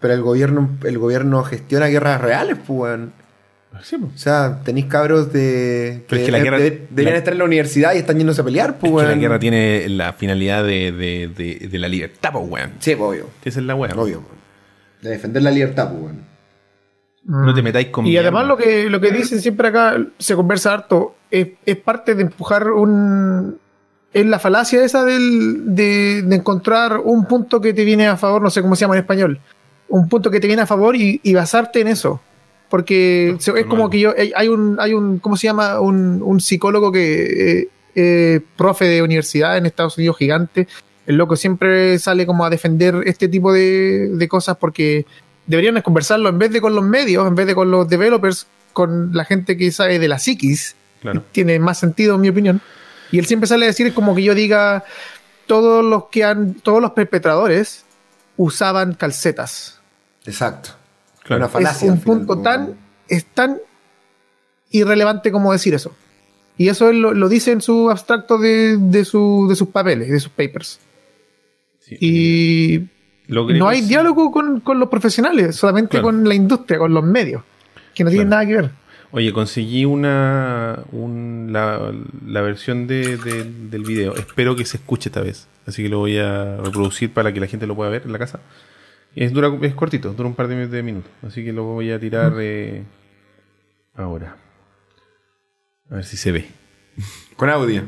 [0.00, 3.12] pero el gobierno, el gobierno gestiona guerras reales, pues, weón.
[3.82, 3.96] Sí.
[3.96, 6.02] O sea, tenéis cabros de.
[6.08, 8.16] Pero es que que la guerra- de- deberían la- estar en la universidad y están
[8.18, 9.08] yéndose a pelear, pues, Es que weón.
[9.10, 12.72] la guerra tiene la finalidad de, de, la libertad, po, weón.
[12.80, 13.30] Sí, pues, obvio.
[13.44, 13.92] Esa es la weá.
[13.94, 14.38] Obvio, weón.
[15.02, 16.28] De defender la libertad, pues, weón.
[17.24, 18.28] No te metáis con Y mierda.
[18.28, 22.22] además lo que, lo que dicen siempre acá, se conversa harto, es, es parte de
[22.22, 23.58] empujar un...
[24.14, 28.40] Es la falacia esa del, de, de encontrar un punto que te viene a favor,
[28.40, 29.40] no sé cómo se llama en español,
[29.88, 32.20] un punto que te viene a favor y, y basarte en eso.
[32.70, 35.80] Porque se- es como que yo, hay hay un, hay un, ¿cómo se llama?
[35.80, 40.66] Un, un psicólogo que, eh, eh, profe de universidad en Estados Unidos, gigante,
[41.08, 45.06] el loco siempre sale como a defender este tipo de, de cosas porque
[45.46, 49.14] deberían conversarlo en vez de con los medios, en vez de con los developers, con
[49.14, 50.76] la gente que sabe de la psiquis.
[51.00, 51.24] Claro.
[51.32, 52.60] Tiene más sentido, en mi opinión.
[53.10, 54.84] Y él siempre sale a decir, es como que yo diga,
[55.46, 57.86] todos los que han, todos los perpetradores
[58.36, 59.80] usaban calcetas.
[60.26, 60.72] Exacto.
[61.22, 61.50] Claro.
[61.54, 62.76] Una Es un punto tan,
[63.08, 63.56] es tan
[64.72, 65.96] irrelevante como decir eso.
[66.58, 70.10] Y eso él lo, lo dice en su abstracto de, de, su, de sus papeles,
[70.10, 70.80] de sus papers.
[71.88, 71.96] Sí.
[72.00, 72.88] Y
[73.28, 76.04] no hay diálogo con, con los profesionales, solamente Claro.
[76.06, 77.42] con la industria, con los medios,
[77.94, 78.44] que no tienen Claro.
[78.44, 78.70] nada que ver.
[79.10, 81.92] Oye, conseguí una un- la,
[82.26, 84.14] la versión de, de- del video.
[84.14, 85.48] Espero que se escuche esta vez.
[85.66, 88.18] Así que lo voy a reproducir para que la gente lo pueda ver en la
[88.18, 88.40] casa.
[89.16, 91.10] Es, dura, es cortito, dura un par de, de minutos.
[91.26, 92.82] Así que lo voy a tirar eh,
[93.94, 94.36] ahora.
[95.90, 96.46] A ver si se ve.
[97.36, 97.84] Con audio.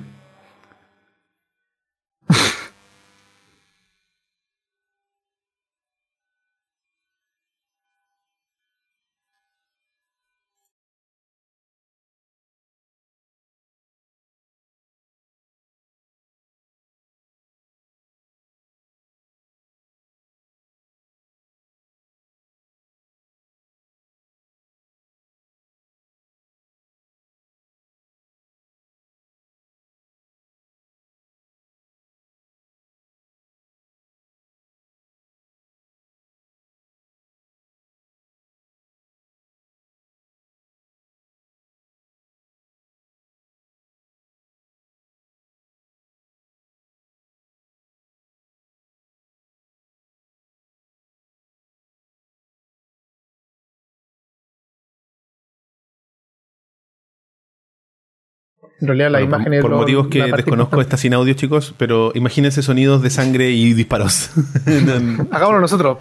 [58.80, 61.34] En realidad, la Bueno, imagen por, es por lo- motivos que desconozco está sin audio,
[61.34, 64.30] chicos, pero imagínense sonidos de sangre y disparos.
[65.30, 65.98] Hagámoslo nosotros.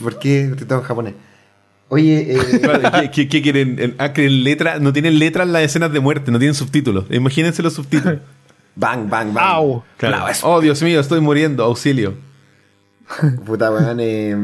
[0.00, 0.54] ¿Por qué?
[0.68, 1.14] Todo en japonés.
[1.88, 2.38] Oye, eh,
[3.02, 3.78] ¿Qué, qué- qué quieren?
[3.78, 7.06] El- Ah, letra, no tienen letras las escenas de muerte, no tienen subtítulos.
[7.10, 8.18] Imagínense los subtítulos.
[8.76, 9.44] bang, bang, bang.
[9.46, 9.82] Au.
[9.96, 10.16] Claro.
[10.16, 10.48] Claro, eso.
[10.48, 12.14] Oh, Dios mío, estoy muriendo, auxilio.
[13.44, 13.98] Puta, weón.
[14.00, 14.34] eh,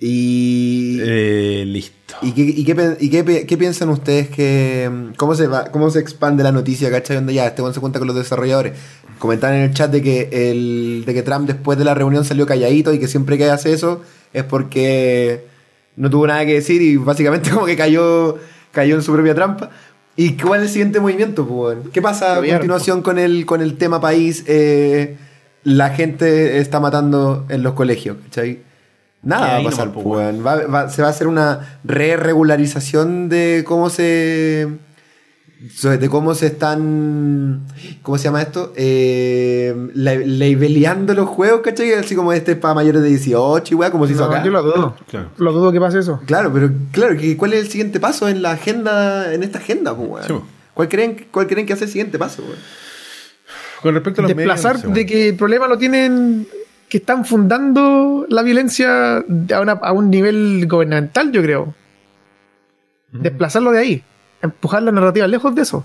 [0.00, 0.98] y.
[1.00, 1.98] Eh, listo.
[2.22, 4.90] ¿Y, qué, y qué y qué piensan ustedes que...
[5.16, 7.16] ¿Cómo se va, cómo se expande la noticia, cachai?
[7.16, 8.74] Donde ya este se cuenta con los desarrolladores.
[9.18, 12.46] Comentaban en el chat de que, el, de que Trump después de la reunión salió
[12.46, 14.02] calladito y que siempre que hace eso
[14.32, 15.44] es porque
[15.96, 18.36] no tuvo nada que decir y básicamente como que cayó,
[18.72, 19.70] cayó en su propia trampa.
[20.16, 21.46] ¿Y cuál es el siguiente movimiento?
[21.46, 21.76] pues?
[21.92, 24.44] ¿Qué pasa a continuación con el, con el tema país?
[24.48, 25.16] Eh,
[25.62, 28.67] la gente está matando en los colegios, ¿cachai?
[29.22, 30.46] Nada va a pasar, pues, pues, weón.
[30.46, 34.68] Va- va- se va a hacer una re-regularización de cómo se.
[35.82, 37.66] de cómo se están.
[38.02, 38.72] ¿Cómo se llama esto?
[38.76, 41.92] Eh, la- labeleando los juegos, ¿cachai?
[41.94, 44.44] Así como este es para mayores de 18 y weá, como se hizo No, acá.
[44.44, 44.94] yo lo dudo.
[45.08, 45.30] Claro.
[45.36, 46.20] Lo dudo que pase eso.
[46.26, 50.08] Claro, pero claro, ¿cuál es el siguiente paso en la agenda, en esta agenda, pues,
[50.08, 50.26] weón?
[50.26, 50.34] Sí.
[50.74, 52.56] ¿Cuál, creen, ¿Cuál creen que hace el siguiente paso, weón?
[53.82, 56.46] Con respecto a los Desplazar medios, no sé, de que el problema lo tienen
[56.88, 61.74] que están fundando la violencia a, una- a un nivel gubernamental, yo creo.
[63.12, 64.02] Desplazarlo de ahí.
[64.42, 65.84] Empujar la narrativa lejos de eso.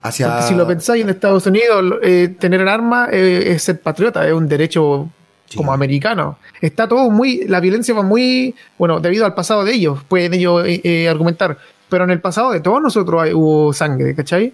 [0.00, 0.28] Hacia.
[0.28, 4.26] Porque si lo pensáis en Estados Unidos, eh, tener un arma eh, es ser patriota,
[4.26, 5.08] es un derecho
[5.54, 6.38] como americano.
[6.60, 7.44] Está todo muy.
[7.46, 8.54] La violencia va muy.
[8.78, 11.58] Bueno, debido al pasado de ellos, pueden ellos eh, eh, argumentar.
[11.88, 14.52] Pero en el pasado de todos nosotros hay- hubo sangre, ¿cachai?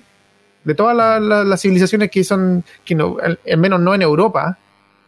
[0.64, 2.64] De todas la- la- las civilizaciones que son.
[2.84, 4.58] que no, al, al menos no en Europa,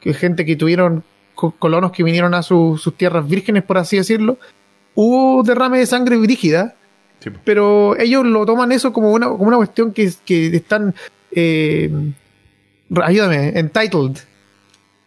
[0.01, 1.05] que gente que tuvieron
[1.35, 4.39] co- colonos que vinieron a su- sus tierras vírgenes, por así decirlo,
[4.95, 6.75] hubo derrame de sangre brígida
[7.21, 10.95] Sí, pero ellos lo toman eso como una, como una cuestión que, que están,
[11.33, 11.91] eh,
[13.03, 14.19] ayúdame, entitled.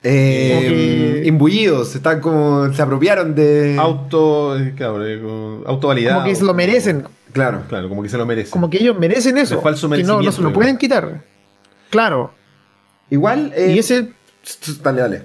[0.03, 2.71] Eh, que- Imbullidos, están como.
[2.73, 3.75] se apropiaron de.
[3.79, 6.19] Auto, eh, claro, eh, como autovalidado.
[6.19, 7.03] Como que se lo merecen,
[7.33, 7.63] Claro.
[7.67, 8.49] Claro, como que se lo merece.
[8.51, 9.55] como que ellos merecen eso.
[9.57, 11.21] De falso que no, no se merecimiento, lo pueden quitar.
[11.89, 12.31] Claro.
[13.09, 13.51] Igual.
[13.55, 14.09] eh, y ese,
[14.81, 15.21] Dale, dale.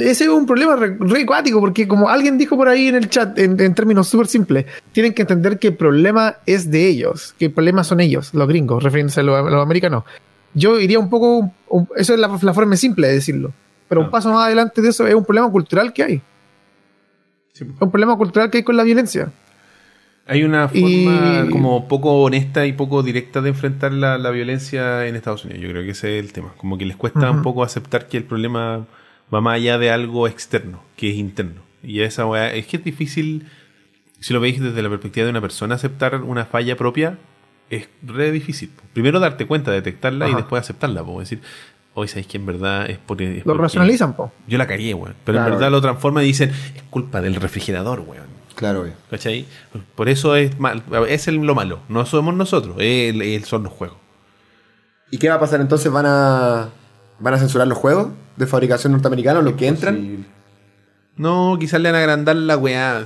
[0.00, 3.08] ese es un problema re, re acuático, porque como alguien dijo por ahí en el
[3.08, 7.34] chat, en, en términos súper simples, tienen que entender que el problema es de ellos,
[7.38, 10.04] que el problema son ellos, los gringos, refiriéndose a los, a los americanos.
[10.54, 13.52] Yo iría un poco, un- eso es la, la forma simple de decirlo,
[13.88, 14.10] pero un Ah.
[14.10, 16.22] paso más adelante de eso es un problema cultural que hay.
[17.52, 17.64] Sí.
[17.64, 19.30] Es un problema cultural que hay con la violencia.
[20.26, 25.06] Hay una forma Y- como poco honesta y poco directa de enfrentar la, la violencia
[25.06, 25.62] en Estados Unidos.
[25.62, 26.52] Yo creo que ese es el tema.
[26.58, 28.86] Como que les cuesta un poco aceptar que el problema
[29.32, 31.62] va más allá de algo externo, que es interno.
[31.82, 33.46] Y esa es que es difícil,
[34.20, 37.16] si lo veis desde la perspectiva de una persona, aceptar una falla propia
[37.70, 38.70] es re difícil.
[38.92, 41.02] Primero darte cuenta, detectarla y después aceptarla.
[41.02, 41.40] Como decir,
[41.94, 43.20] hoy sabéis que en verdad es por...
[43.22, 44.32] es Lo racionalizan, po.
[44.46, 45.14] Yo la cagué, weón.
[45.24, 45.48] Pero Claro.
[45.52, 48.26] en verdad lo transforman y dicen, es culpa del refrigerador, weón.
[48.54, 48.92] Claro, obvio.
[49.10, 49.46] ¿Cachai?
[49.94, 51.80] Por eso es mal, es el- lo malo.
[51.88, 53.96] No somos nosotros, es el- son los juegos.
[55.10, 55.90] ¿Y qué va a pasar entonces?
[55.92, 56.68] ¿Van a,
[57.20, 60.26] van a censurar los juegos de fabricación norteamericana, los que entran?
[61.16, 63.04] No, quizás le van a agrandar la weá.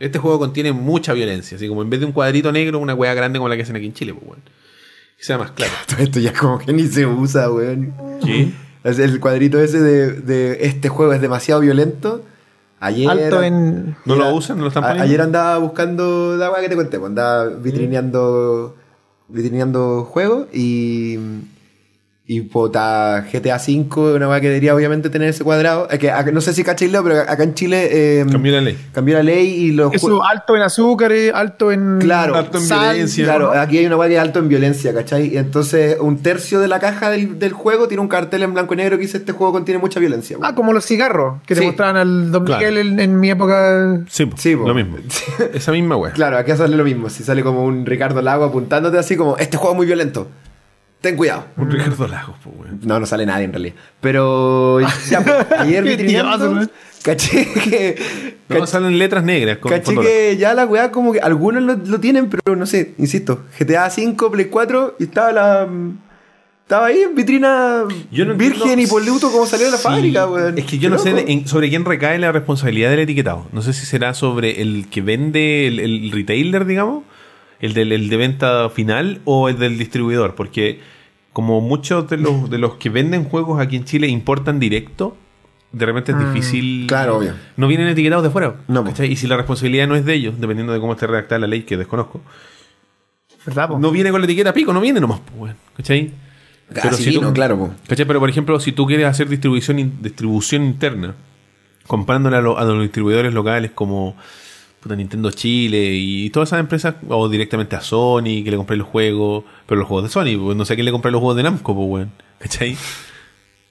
[0.00, 1.56] Este juego contiene mucha violencia.
[1.56, 3.76] Así como en vez de un cuadrito negro, una weá grande como la que hacen
[3.76, 4.42] aquí en Chile, pues, weón.
[5.16, 5.72] Que sea más claro.
[5.86, 7.94] Todo esto ya como que ni se usa, weón.
[8.22, 8.54] ¿Sí?
[8.82, 12.22] Es El cuadrito ese de, de este juego es demasiado violento.
[12.80, 13.08] Ayer.
[13.08, 13.96] Alto en.
[14.04, 14.56] ¿No Era- lo usan?
[14.58, 15.04] ¿No lo están a- poniendo?
[15.08, 18.76] ayer andaba buscando la weá que te conté, pues andaba vitrineando,
[19.28, 21.18] vitrineando juegos y.
[22.26, 25.90] Y puta, GTA V, una weá que debería obviamente tener ese cuadrado.
[25.90, 27.88] Es que acá- no sé si cachéis, pero acá en Chile.
[27.92, 28.78] eh, Cambió la ley.
[28.92, 31.98] cambió la ley y los Eso alto en azúcares, alto en.
[32.00, 32.34] Claro.
[32.34, 33.24] Alto en sal, violencia.
[33.26, 35.34] Claro, aquí hay una weá que es alto en violencia, ¿cachai?
[35.34, 38.72] Y entonces un tercio de la caja del, del juego tiene un cartel en blanco
[38.72, 40.38] y negro que dice este juego contiene mucha violencia.
[40.40, 41.66] Ah, como los cigarros que te Sí.
[41.66, 42.60] mostraban al Don Claro.
[42.66, 44.00] Miguel en, en mi época.
[44.08, 44.66] Sí, po, Sí, po.
[44.66, 44.96] lo mismo.
[45.52, 46.12] Esa misma weá.
[46.14, 47.10] Claro, aquí sale lo mismo.
[47.10, 50.26] Si sale como un Ricardo Lago apuntándote así como, este juego es muy violento.
[51.04, 51.44] Ten cuidado.
[51.58, 52.80] Un Ricardo Lagos, pues, weón.
[52.82, 53.74] No, no sale nadie en realidad.
[54.00, 56.66] Pero ya, pues, ayer vitrineando,
[57.02, 57.96] caché que...
[58.48, 61.76] No, caché- salen letras negras con Caché que ya la weá como que algunos lo,
[61.76, 65.68] lo tienen, pero no sé, insisto, GTA 5, Play 4 y estaba la...
[66.62, 70.26] Estaba ahí en vitrina Yo no virgen y poluto como salió de la Sí, fábrica,
[70.26, 70.56] weón.
[70.56, 71.26] Es que yo no sé loco.
[71.26, 73.46] de- en- sobre quién recae la responsabilidad del etiquetado.
[73.52, 77.04] No sé si será sobre el que vende el, el retailer, digamos,
[77.60, 80.34] el, del, el de venta final o el del distribuidor.
[80.36, 80.80] Porque
[81.34, 85.14] como muchos de los, de los que venden juegos aquí en Chile importan directo,
[85.72, 86.86] de repente es difícil.
[86.86, 87.34] claro, obvio.
[87.56, 88.54] No vienen etiquetados de fuera.
[88.68, 88.82] No.
[88.84, 89.12] ¿cachai?
[89.12, 91.64] Y si la responsabilidad no es de ellos, dependiendo de cómo esté redactada la ley,
[91.64, 92.22] que desconozco,
[93.44, 93.68] ¿Verdad?
[93.68, 93.78] po?
[93.78, 96.12] no viene con la etiqueta pico, no viene nomás, pues, ¿cachai?
[96.82, 97.70] Así si tú- claro, po.
[97.88, 98.06] ¿Cachai?
[98.06, 101.14] Pero por ejemplo, si tú quieres hacer distribución, in- distribución interna
[101.86, 104.16] comprándole a, lo- a los distribuidores locales como
[104.84, 108.86] puta, Nintendo Chile y todas esas empresas, o directamente a Sony, que le compré los
[108.86, 111.36] juegos, pero los juegos de Sony, pues no sé a quién le compré los juegos
[111.36, 112.10] de Namco, pues, weón.
[112.38, 112.76] ¿Cachai?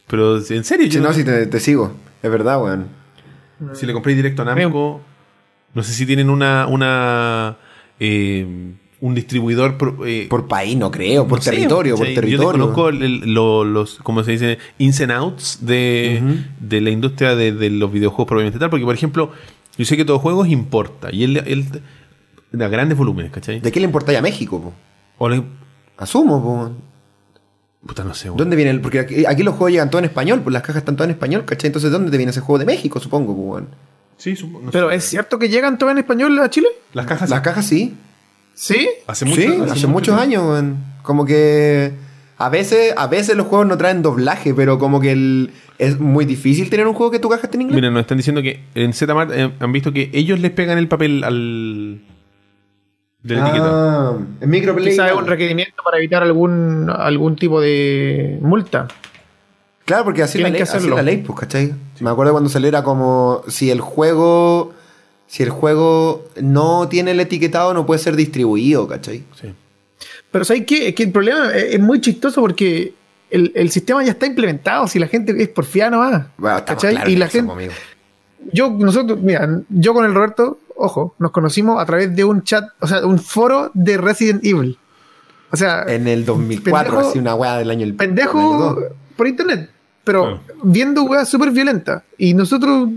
[0.07, 1.93] Pero en serio, Sí, yo no, no- si te, te sigo.
[2.21, 2.87] Es verdad, weón.
[3.73, 5.01] si le compré directo a Namco,
[5.73, 7.57] no sé si tienen una, una
[7.99, 8.45] eh,
[8.99, 11.27] un distribuidor pro- eh, Por país, no creo.
[11.27, 12.37] Por no sé, territorio, por territorio.
[12.37, 16.21] Yo desconozco el- el- lo- los, como se dice, ins and outs de,
[16.59, 18.69] de la industria de, de los videojuegos propiamente tal.
[18.69, 19.31] Porque, por ejemplo,
[19.77, 21.09] yo sé que todo juego importa.
[21.11, 21.65] Y él, él
[22.51, 23.59] da grandes volúmenes, ¿cachai?
[23.59, 24.73] ¿De qué le importa ya a México, po?
[25.17, 25.43] O le-
[25.97, 26.71] Asumo, po.
[27.87, 28.37] puta, no sé, weón.
[28.37, 28.81] ¿Dónde viene el.?
[28.81, 31.15] Porque aquí, aquí los juegos llegan todos en español, pues las cajas están todas en
[31.15, 31.67] español, ¿cachai?
[31.67, 33.67] Entonces, ¿dónde te viene ese juego de México, supongo, po, weón?
[34.17, 34.95] Sí, supo- no Pero sé.
[34.95, 36.67] es cierto que llegan todas en español a Chile.
[36.93, 37.95] Las cajas Las cajas sí.
[38.53, 38.87] ¿Sí?
[39.07, 40.21] hace, sí, mucho- hace, mucho muchos tiempo.
[40.21, 40.77] años, weón.
[41.01, 41.91] Como que.
[42.43, 46.25] A veces, a veces los juegos no traen doblaje, pero como que el, es muy
[46.25, 47.75] difícil tener un juego que tu caja esté en inglés.
[47.75, 50.89] Mira, nos están diciendo que en Zmart eh, han visto que ellos les pegan el
[50.89, 52.01] papel al.
[53.21, 53.69] de la etiqueta.
[53.69, 54.89] ah, en microplay.
[54.89, 58.89] Quizás es un requerimiento para evitar algún, algún tipo de multa.
[59.85, 61.73] Claro, porque así la ley, que así la ley, pues, ¿cachai?
[62.01, 64.73] Me acuerdo cuando salió era como si el juego.
[65.27, 69.23] Si el juego no tiene el etiquetado, no puede ser distribuido, ¿cachai?
[69.39, 69.53] Sí.
[70.33, 70.89] Pero ¿sabes qué?
[70.89, 72.93] Es que el problema es, es muy chistoso porque
[73.29, 74.87] el, el sistema ya está implementado.
[74.89, 76.25] Si la gente es porfiada nomás.
[76.37, 77.51] Bueno, claros y que la no gente.
[77.53, 77.75] amigos.
[78.51, 82.65] Yo, nosotros, mira, yo con el Roberto, ojo, nos conocimos a través de un chat,
[82.81, 84.77] o sea, un foro de Resident Evil.
[85.51, 87.81] O sea, En el 2004, Pendejo- así una weá del año.
[87.81, 88.83] del año pendejo dos.
[89.15, 89.69] por internet,
[90.03, 90.41] pero Claro.
[90.63, 92.01] viendo weas súper violentas.
[92.17, 92.89] Y nosotros,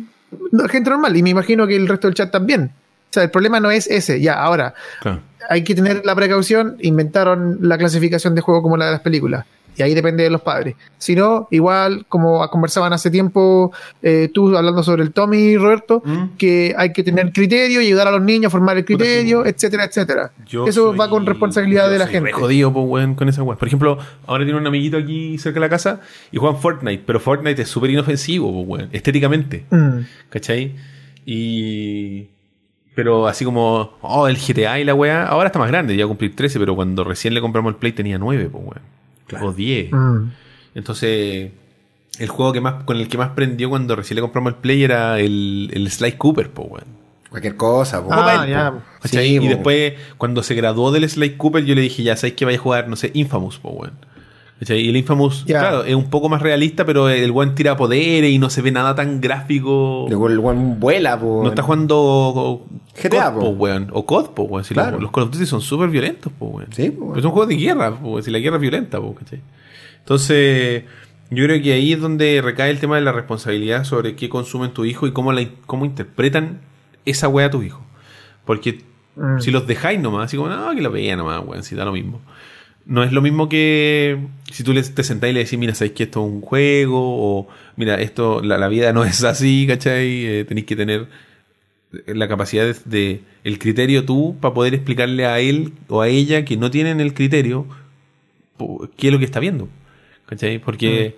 [0.52, 2.72] no, gente normal, y me imagino que el resto del chat también.
[3.16, 4.20] Sea, el problema no es ese.
[4.20, 5.20] Ya, ahora, Claro.
[5.48, 6.76] hay que tener la precaución.
[6.80, 9.46] Inventaron la clasificación de juego como la de las películas.
[9.78, 10.74] Y ahí depende de los padres.
[10.96, 13.72] Si no, igual, como conversaban hace tiempo,
[14.02, 16.24] eh, tú hablando sobre el Tommy, Roberto, Mm.
[16.38, 19.84] que hay que tener criterio y ayudar a los niños a formar el criterio, etcétera,
[19.84, 20.30] etcétera.
[20.46, 22.32] Yo Eso soy- va con responsabilidad yo de la soy gente.
[22.32, 23.58] jodido, po, weón, con esa weá.
[23.58, 26.00] Por ejemplo, ahora tiene un amiguito aquí cerca de la casa
[26.32, 29.66] y juegan Fortnite, pero Fortnite es súper inofensivo, po, weón, estéticamente.
[29.70, 29.98] Mm.
[30.30, 30.74] ¿Cachai?
[31.26, 32.28] Y.
[32.96, 36.06] Pero así como, oh, el GTA y la weá, ahora está más grande, ya va
[36.06, 39.44] a cumplir 13, pero cuando recién le compramos el Play tenía 9, pues weón.
[39.46, 39.92] O 10.
[39.92, 40.30] Mm.
[40.74, 41.50] Entonces,
[42.18, 44.82] el juego que más, con el que más prendió cuando recién le compramos el Play
[44.82, 46.86] era el, el Sly Cooper, pues weón.
[47.28, 48.08] Cualquier cosa, po.
[48.10, 48.74] Ah, Mobile, ya.
[49.04, 49.46] Sí, y po.
[49.46, 52.62] después, cuando se graduó del Sly Cooper, yo le dije, ya sabéis que vaya a
[52.62, 53.92] jugar, no sé, Infamous, po, weón.
[54.58, 58.38] Y el Infamous, claro, es un poco más realista, pero el weón tira poderes y
[58.38, 60.06] no se ve nada tan gráfico.
[60.08, 61.42] El weón vuela, po.
[61.42, 62.64] No está jugando
[63.02, 63.40] GTA, COD, po.
[63.40, 63.88] po, weón.
[63.92, 64.64] O COD, po, weón.
[64.64, 64.92] Si Claro.
[64.92, 66.68] los, los Call of Duty son súper violentos, po, weón.
[66.72, 67.12] Sí, po, weón.
[67.12, 68.22] Pero son juegos de guerra, po.
[68.22, 69.40] Si la guerra es violenta, po, ¿cachai?
[69.98, 70.84] Entonces,
[71.30, 74.70] yo creo que ahí es donde recae el tema de la responsabilidad sobre qué consumen
[74.72, 76.60] tu hijo y cómo, la, cómo interpretan
[77.04, 77.82] esa weá a tu hijo.
[78.44, 78.84] Porque
[79.18, 79.40] Mm.
[79.40, 81.92] si los dejáis nomás, así como, no, que lo veía nomás, weón, si da lo
[81.92, 82.20] mismo.
[82.86, 84.18] No es lo mismo que
[84.52, 87.00] si tú te sentás y le decís, mira, sabéis que esto es un juego,
[87.40, 90.24] o mira, esto, la, la vida no es así, ¿cachai?
[90.26, 91.08] Eh, tenéis que tener
[92.06, 96.44] la capacidad de, de- el criterio tú para poder explicarle a él o a ella
[96.44, 97.66] que no tienen el criterio
[98.96, 99.68] qué es lo que está viendo.
[100.26, 100.58] ¿Cachai?
[100.58, 101.16] Porque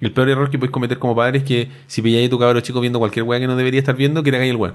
[0.00, 2.60] el peor error que puedes cometer como padre es que si pilláis a tu cabro
[2.60, 4.74] chico viendo cualquier weá que no debería estar viendo, que le hagáis el weá.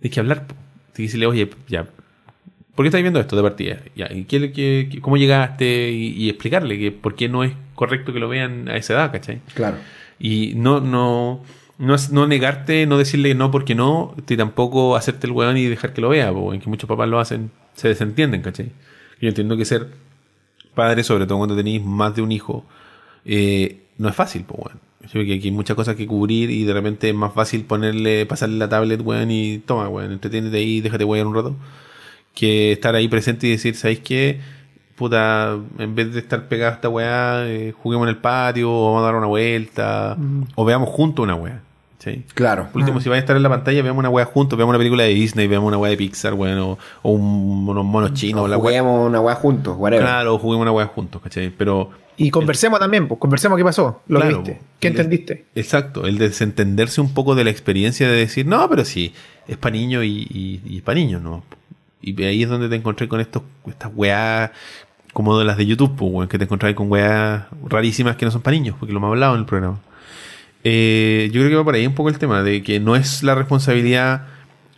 [0.00, 0.46] Tienes que hablar.
[0.46, 1.86] Tienes que decirle, oye, ya,
[2.76, 3.78] ¿por qué estás viendo esto de partida?
[3.96, 5.90] Ya, ¿y qué, qué- qué- ¿Cómo llegaste?
[5.90, 9.10] Y, y explicarle que por qué no es correcto que lo vean a esa edad,
[9.10, 9.40] ¿cachai?
[9.54, 9.78] Claro.
[10.20, 11.42] Y no, no,
[11.78, 15.64] no, es- no negarte, no decirle no porque no, y tampoco hacerte el weón y
[15.64, 18.70] dejar que lo vea, porque que muchos papás lo hacen, se desentienden, ¿cachai?
[19.20, 19.88] Yo entiendo que ser
[20.74, 22.64] padre, sobre todo cuando tenéis más de un hijo,
[23.24, 24.80] eh, no es fácil, pues weón.
[25.12, 28.58] Que aquí hay muchas cosas que cubrir y de repente es más fácil ponerle, pasarle
[28.58, 31.56] la tablet, weón, y toma, weón, entretiénete ahí, déjate weón un rato,
[32.36, 34.38] que estar ahí presente y decir, ¿sabéis qué?
[34.94, 38.86] Puta, en vez de estar pegado a esta weá, eh, juguemos en el patio, o
[38.92, 40.16] vamos a dar una vuelta,
[40.54, 41.60] o veamos juntos una weá.
[41.98, 42.24] ¿sí?
[42.34, 42.68] Claro.
[42.72, 44.78] Por último, si vais a estar en la pantalla, veamos una weá juntos, veamos una
[44.78, 48.44] película de Disney, veamos una weá de Pixar, weón, o, o un- unos monos chinos,
[48.44, 48.80] O la weá.
[48.80, 50.04] juguemos una weá juntos, whatever.
[50.06, 51.50] Claro, juguemos una weá juntos, ¿cachai?
[51.50, 55.44] Pero Y conversemos también, pues conversemos qué pasó, lo Claro, viste, qué El- entendiste.
[55.54, 59.12] Exacto, el desentenderse un poco de la experiencia de decir, no, pero sí,
[59.48, 61.42] es para niños y, y, y para niños, ¿no?
[62.06, 64.52] Y ahí es donde te encontré con estos, estas weas
[65.12, 68.30] como de las de YouTube, pues, weón, que te encontrás con weas rarísimas que no
[68.30, 69.80] son para niños, porque lo hemos hablado en el programa.
[70.62, 73.22] Eh, yo creo que va por ahí un poco el tema, de que no es
[73.24, 74.26] la responsabilidad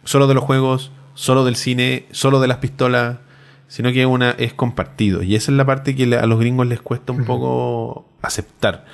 [0.05, 3.19] solo de los juegos, solo del cine, solo de las pistolas,
[3.67, 5.23] sino que una es compartido.
[5.23, 8.87] Y esa es la parte que a los gringos les cuesta un poco aceptar.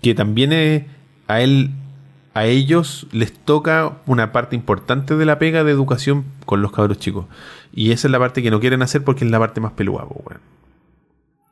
[0.00, 0.84] Que también es-
[1.28, 1.70] a él
[2.36, 6.98] a ellos les toca una parte importante de la pega de educación con los cabros
[6.98, 7.26] chicos.
[7.74, 10.04] Y esa es la parte que no quieren hacer porque es la parte más peluda,
[10.04, 10.40] weón.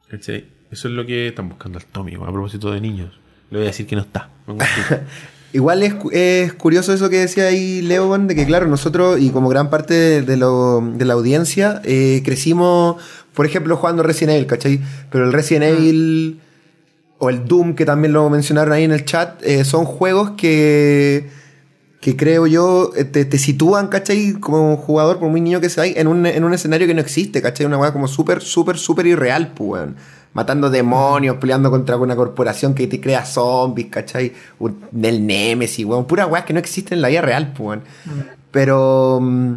[0.08, 0.46] ¿Cachai?
[0.70, 3.18] Eso es lo que están buscando al Tommy, weón, a propósito de niños.
[3.50, 4.28] Le voy a decir que no está.
[5.54, 9.30] Igual es, es curioso eso que decía ahí Leo, weón, de que claro, nosotros y
[9.30, 13.02] como gran parte de, de lo- de la audiencia eh, crecimos,
[13.34, 14.80] por ejemplo, jugando Resident Evil, ¿cachai?
[15.10, 16.40] Pero el Resident Evil
[17.18, 21.28] o el Doom, que también lo mencionaron ahí en el chat, eh, son juegos que,
[22.02, 24.32] que creo yo eh, te, te sitúan, ¿cachai?
[24.34, 27.40] Como jugador, por muy niño que sea, en un, en un escenario que no existe,
[27.40, 27.64] ¿cachai?
[27.64, 29.96] Una weá como súper, súper, súper irreal, pues, weón.
[30.34, 34.32] Matando demonios, peleando contra una corporación que te crea zombies, ¿cachai?
[34.90, 36.04] Del Nemesis, weón.
[36.06, 37.82] Pura weá que no existe en la vida real, pues, weón.
[38.50, 39.20] Pero...
[39.22, 39.54] mm,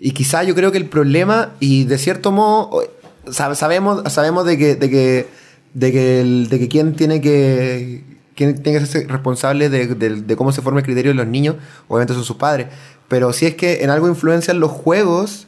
[0.00, 2.82] Y quizá yo creo que el problema, y de cierto modo,
[3.30, 5.26] sabemos, sabemos de que, de que,
[5.74, 8.02] de que, el- de que quien tiene que,
[8.44, 11.26] quien tiene que ser responsable de, de- de cómo se forma el criterio de los
[11.26, 11.56] niños,
[11.88, 12.66] obviamente son sus padres.
[13.08, 15.46] Pero si es que en algo influencian los juegos,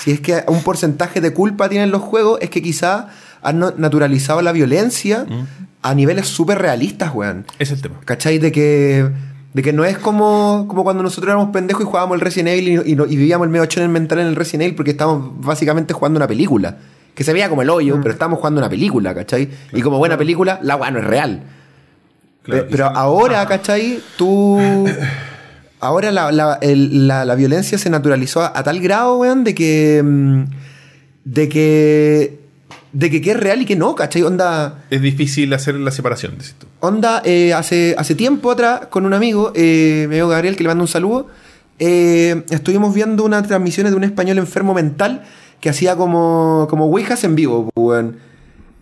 [0.00, 3.08] si es que un porcentaje de culpa tienen los juegos, es que quizá
[3.42, 5.26] han no- naturalizado la violencia
[5.82, 7.46] a niveles súper realistas, weón.
[7.58, 8.00] es el tema.
[8.04, 8.38] ¿Cachai?
[8.38, 9.08] De que,
[9.54, 12.82] de que no es como, como cuando nosotros éramos pendejos y jugábamos el Resident Evil
[12.86, 14.90] y, y no- y vivíamos el medio en el mental en el Resident Evil porque
[14.90, 16.76] estábamos básicamente jugando una película.
[17.14, 19.48] Que se veía como el hoyo, pero estábamos jugando una película, ¿cachai?
[19.72, 21.42] Y como buena película, la weá no es real.
[22.48, 24.00] Claro, pero ahora, ¿cachai?
[24.16, 24.58] Tú...
[25.80, 29.54] Ahora la, la- el- la- la violencia se naturalizó a, a tal grado, weón, de
[29.54, 30.02] que...
[30.04, 30.42] mm,
[31.24, 32.38] De que...
[32.92, 34.22] De que, que es real y que no, ¿cachai?
[34.22, 34.82] Onda...
[34.90, 36.66] Es difícil hacer la separación, decís tú.
[36.80, 40.68] Onda, eh, hace, hace tiempo atrás, con un amigo, eh, mi amigo Gabriel, que le
[40.68, 41.28] mando un saludo,
[41.78, 45.22] eh, estuvimos viendo unas transmisiones de un español enfermo mental
[45.60, 48.16] que hacía como, como ouijas en vivo, weón.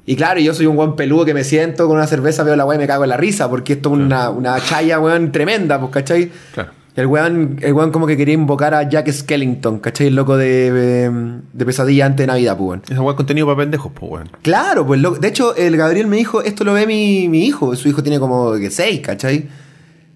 [0.07, 2.65] Y claro, yo soy un buen peludo que me siento con una cerveza, veo la
[2.65, 5.81] weá y me cago en la risa, porque esto es una, una chaya, weón, tremenda,
[5.81, 6.31] pues, ¿cachai?
[6.55, 6.71] Claro.
[6.95, 10.07] El weón, el weón como que quería invocar a Jack Skellington, ¿cachai?
[10.07, 11.11] El loco de, de,
[11.53, 12.83] de pesadilla antes de Navidad, pues, weón.
[12.89, 14.31] Es igual contenido para pendejos, pues, weón.
[14.43, 17.75] Claro, pues lo- de hecho el Gabriel me dijo, esto lo ve mi, mi hijo,
[17.75, 19.49] su hijo tiene como que seis, ¿cachai?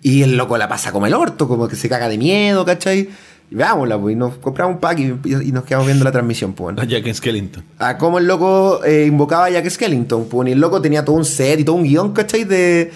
[0.02, 3.10] Y el loco la pasa como el orto, como que se caga de miedo, ¿cachai?
[3.50, 6.52] Y veámosla, pues, y nos compramos un pack y, y nos quedamos viendo la transmisión,
[6.52, 6.78] pues.
[6.78, 7.64] A Jack Skellington.
[7.78, 11.16] A cómo el loco eh, invocaba a Jack Skellington, pues, y el loco tenía todo
[11.16, 12.44] un set y todo un guion, ¿cachai?
[12.44, 12.92] De,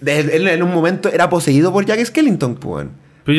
[0.00, 2.86] de- de- él en un momento era poseído por Jack Skellington, pues.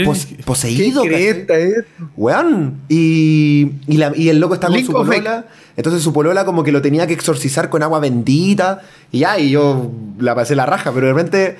[0.05, 1.85] Pos- poseído, ¿Qué es?
[2.15, 2.75] Weón.
[2.87, 5.45] Y, y, la- y el loco está con Link su polola.
[5.75, 8.81] Entonces su polola como que lo tenía que exorcizar con agua bendita.
[9.11, 10.91] Y ya, y yo la pasé la raja.
[10.93, 11.57] Pero de repente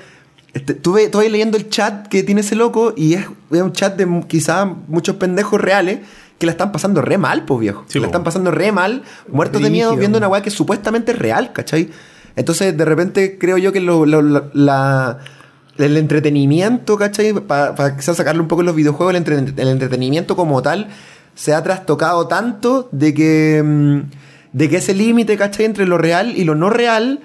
[0.54, 2.94] este, estuve, estuve leyendo el chat que tiene ese loco.
[2.96, 6.00] Y es, es un chat de quizás muchos pendejos reales
[6.40, 7.86] que la están pasando re mal, pues viejo.
[7.88, 8.08] Sí, la po.
[8.08, 11.90] están pasando re mal, muertos de miedo, viendo una weá que supuestamente es real, ¿cachai?
[12.36, 15.20] Entonces, de repente creo yo que lo- lo- lo- la,
[15.78, 17.34] el entretenimiento, ¿cachai?
[17.34, 20.88] Para quizás sacarle un poco en los videojuegos, el, entre- el entretenimiento como tal
[21.36, 24.00] se ha trastocado tanto de que, mm,
[24.52, 25.66] de que ese límite, ¿cachai?
[25.66, 27.22] Entre lo real y lo no real,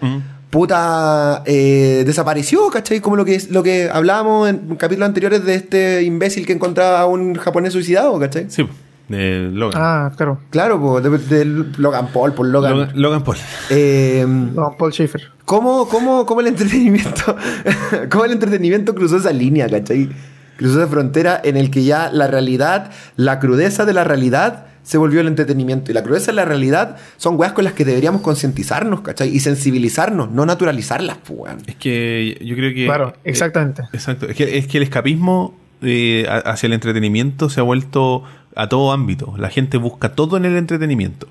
[0.51, 3.01] puta, eh, desapareció, ¿cachai?
[3.01, 7.07] Como lo que, lo que hablábamos en capítulos anteriores de este imbécil que encontraba a
[7.07, 8.47] un japonés suicidado, ¿cachai?
[8.49, 8.67] Sí,
[9.09, 9.81] de Logan.
[9.83, 10.41] Ah, claro.
[10.51, 12.79] Claro, pues, de, de Logan Paul, por Logan.
[12.79, 13.37] Logan, Logan Paul.
[13.71, 15.23] Eh, No, Paul Schaefer.
[15.45, 17.37] ¿Cómo, cómo, cómo el entretenimiento
[18.11, 20.09] cómo el entretenimiento cruzó esa línea, ¿cachai?
[20.57, 24.97] Cruzó esa frontera en el que ya la realidad, la crudeza de la realidad se
[24.97, 25.91] volvió el entretenimiento.
[25.91, 29.29] Y la crudeza de la realidad son weas con las que deberíamos concientizarnos, ¿cachai?
[29.29, 31.59] Y sensibilizarnos, no naturalizarlas, pues, weón.
[31.67, 32.87] Es que yo creo que.
[32.87, 33.83] Claro, eh, exactamente.
[33.93, 34.25] Exacto.
[34.25, 38.25] Es que, es que el escapismo eh, hacia el entretenimiento se ha vuelto
[38.57, 39.35] a todo ámbito.
[39.37, 41.29] La gente busca todo en el entretenimiento.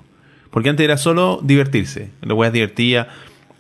[0.51, 2.11] Porque antes era solo divertirse.
[2.21, 3.07] La weá es divertida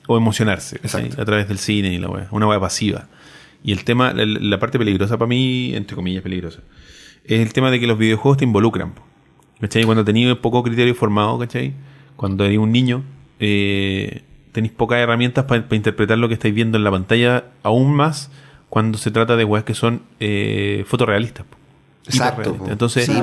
[0.05, 0.75] o emocionarse.
[0.75, 1.19] Exacto.
[1.19, 2.27] A través del cine y la weá.
[2.29, 3.07] Una weá pasiva.
[3.63, 6.59] Y el tema, la, la parte peligrosa para mí, entre comillas peligrosa,
[7.23, 8.93] es el tema de que los videojuegos te involucran.
[9.59, 9.83] ¿Cachai?
[9.83, 11.73] Cuando tenéis poco criterio formado, ¿cachai?
[12.15, 13.03] Cuando eres un niño,
[13.39, 14.21] eh,
[14.51, 18.31] tenéis pocas herramientas para interpretar lo que estáis viendo en la pantalla, aún más
[18.69, 21.45] cuando se trata de weas que son eh, fotorrealistas.
[22.05, 22.55] Exacto.
[22.55, 22.69] Po.
[22.69, 23.13] Entonces, Sí,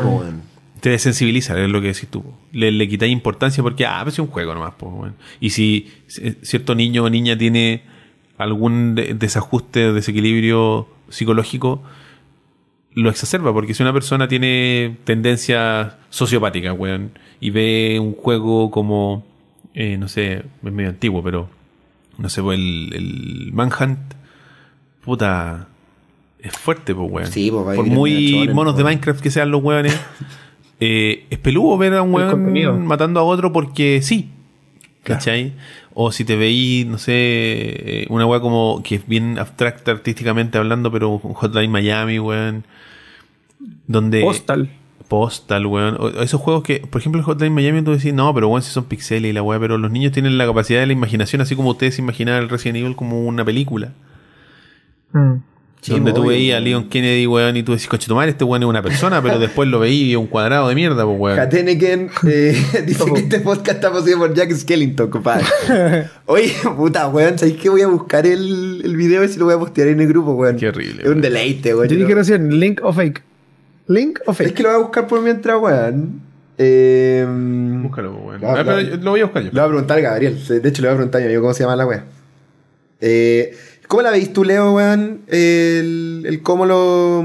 [0.80, 2.22] te desensibiliza, es lo que decís tú.
[2.52, 4.74] Le, le quitáis importancia porque, ah, pues es un juego nomás.
[4.74, 5.08] po.
[5.40, 5.90] Y si
[6.42, 7.82] cierto niño o niña tiene
[8.36, 11.82] algún de- desajuste, desequilibrio psicológico,
[12.94, 17.10] lo exacerba, porque si una persona tiene tendencia sociopática, weón,
[17.40, 19.26] y ve un juego como,
[19.74, 21.48] eh, no sé, es medio antiguo, pero,
[22.18, 23.98] no sé, pues, el, el Manhunt,
[25.04, 25.68] puta,
[26.38, 27.32] es fuerte, pues, weón.
[27.32, 28.94] Sí, pues, Por muy monos de weón.
[28.94, 29.98] Minecraft que sean los weones,
[30.80, 34.30] eh, es peludo ver a un weón matando a otro porque sí.
[35.02, 35.52] ¿Cachai?
[35.94, 40.58] O si te veí, no sé, eh, una weá como que es bien abstracta artísticamente
[40.58, 42.64] hablando, pero Hotline Miami, weón.
[43.86, 44.20] Donde.
[44.22, 44.70] Postal.
[45.08, 45.96] Postal, weón.
[46.00, 48.70] O- Esos juegos que, por ejemplo, el Hotline Miami, tú decís, no, pero weón, si
[48.72, 51.54] son pixeles y la weá, pero los niños tienen la capacidad de la imaginación, así
[51.54, 53.92] como ustedes imaginaban el Resident Evil como una película.
[55.12, 55.34] Mm.
[55.84, 56.64] Sí, donde tú veías a weón.
[56.64, 59.38] Leon Kennedy, weón, y tú decís, coche tu madre, este weón es una persona, pero
[59.38, 61.36] después lo veí y es un cuadrado de mierda, pues weón.
[61.36, 62.56] Kateneken eh,
[62.86, 65.44] dice que este podcast está poseído por Jack Skellington, compadre.
[66.26, 69.54] Oye, puta, weón, ¿sabéis que voy a buscar el, el video y si lo voy
[69.54, 70.56] a postear en el grupo, weón?
[70.56, 71.20] Qué horrible, Es un weón.
[71.20, 71.88] deleite, weón.
[71.88, 73.22] Yo dije recién, link o fake.
[73.88, 74.54] Link o Es fake.
[74.54, 76.22] que lo voy a buscar por mientras, weón.
[76.56, 77.26] Eh,
[77.82, 78.40] Búscalo, weón.
[78.40, 79.50] Claro, Ah, yo- lo voy a buscar yo.
[79.52, 80.38] Le voy a preguntar a Gabriel.
[80.62, 82.04] De hecho, le voy a preguntar a mi amigo cómo se llama la wea.
[83.00, 83.54] Eh,
[83.88, 85.22] ¿Cómo la veis tú, Leo, weón?
[85.28, 87.24] El, el cómo lo.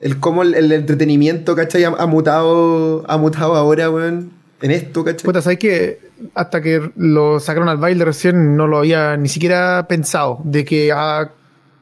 [0.00, 1.84] El cómo el, entretenimiento, ¿cachai?
[1.84, 3.04] Ha, ha mutado.
[3.08, 4.32] Ha mutado ahora, weón.
[4.60, 5.24] En esto, ¿cachai?
[5.24, 6.00] Puta, ¿sabes que
[6.34, 10.40] Hasta que lo sacaron al baile recién no lo había ni siquiera pensado.
[10.44, 10.92] De que.
[10.92, 11.30] ah,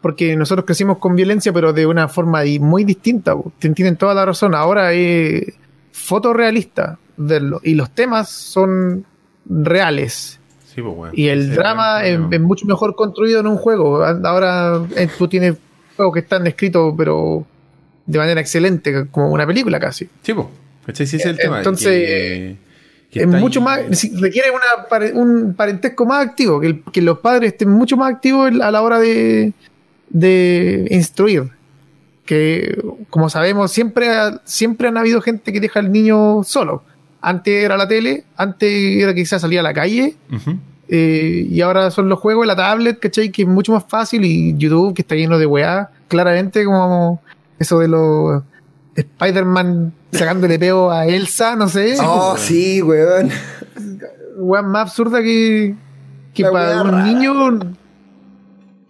[0.01, 3.35] porque nosotros crecimos con violencia, pero de una forma muy distinta.
[3.59, 4.55] Tienen toda la razón.
[4.55, 5.53] Ahora es
[5.93, 7.61] fotorrealista verlo.
[7.63, 9.05] Y los temas son
[9.47, 10.40] reales.
[10.75, 11.13] Sí, pues.
[11.15, 14.05] Y el drama es mucho mejor construido en un juego.
[14.05, 15.57] Ahora eh, tú tienes
[15.97, 17.45] juegos que están escritos, pero
[18.07, 20.09] de manera excelente, como una película casi.
[20.23, 20.47] Sí, pues.
[20.87, 21.07] ¿Cachai?
[21.07, 21.59] Sí, es el tema.
[21.59, 22.57] Entonces, que-
[23.11, 27.19] que es mucho ahí- más, requiere una un parentesco más activo, que, el- que los
[27.19, 29.53] padres estén mucho más activos a la hora de,
[30.09, 31.51] de instruir.
[32.25, 32.81] Que,
[33.11, 34.09] como sabemos, siempre,
[34.45, 36.85] siempre han habido gente que deja al niño solo.
[37.21, 40.17] Antes era la tele, antes era que quizás salía a la calle,
[40.89, 43.31] eh, y ahora son los juegos, la tablet, ¿cachai?
[43.31, 47.23] Que es mucho más fácil, y YouTube, que está lleno de weá, claramente como
[47.59, 48.43] eso de los
[48.95, 51.97] Spider-Man sacándole peo a Elsa, no sé.
[52.01, 53.31] Oh, sí, weón.
[54.37, 55.75] weá más absurda que,
[56.35, 57.05] que para un rara.
[57.05, 57.61] niño.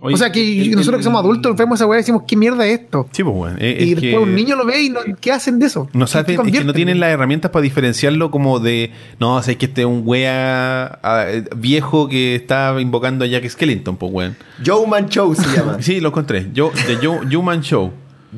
[0.02, 2.22] Oye, o sea, que el- el- nosotros que somos adultos vemos esa weá y decimos,
[2.26, 3.06] ¿qué mierda es esto?
[3.12, 3.58] Sí, pues, weón.
[3.60, 5.88] Y es después que- un niño lo ve y no, ¿qué hacen de eso?
[5.92, 9.56] No ¿Qué- saben, es que no tienen las herramientas para diferenciarlo como de, no, sé
[9.58, 14.10] que este es un wea ah, eh, viejo que está invocando a Jack Skellington, pues
[14.12, 14.36] weón.
[14.64, 15.76] Joe Man Show se llama.
[15.80, 16.48] Sí, lo encontré.
[16.54, 17.90] Yo, de Joe, Human Show.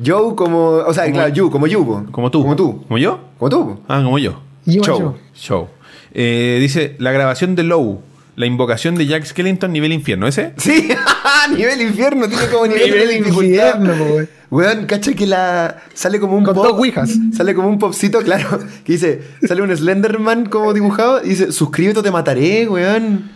[0.05, 0.67] Joe como.
[0.85, 2.03] O sea, Como- claro, you, como you, po.
[2.11, 2.41] Como tú.
[2.41, 2.83] Como tú.
[2.87, 3.19] ¿Como yo?
[3.37, 3.79] Como tú.
[3.87, 4.41] Ah, como yo.
[4.65, 4.97] Y un Show.
[4.99, 5.15] show.
[5.35, 5.67] Show.
[6.13, 8.01] Eh, dice, la grabación de Low.
[8.35, 10.27] La invocación de Jack Skellington nivel infierno.
[10.27, 10.53] ¿Ese?
[10.57, 10.89] Sí,
[11.55, 13.79] nivel infierno, tiene como nivel, Nivel de dificultad.
[13.79, 14.85] infierno, weón.
[14.85, 15.81] Cacha que la.
[15.93, 16.65] Sale como un Con pop.
[16.65, 17.11] dos ouijas.
[17.35, 18.59] Sale como un popcito, claro.
[18.83, 19.21] Que dice.
[19.47, 21.23] Sale un Slenderman como dibujado.
[21.23, 23.31] Y dice: Suscríbete o te mataré, weón.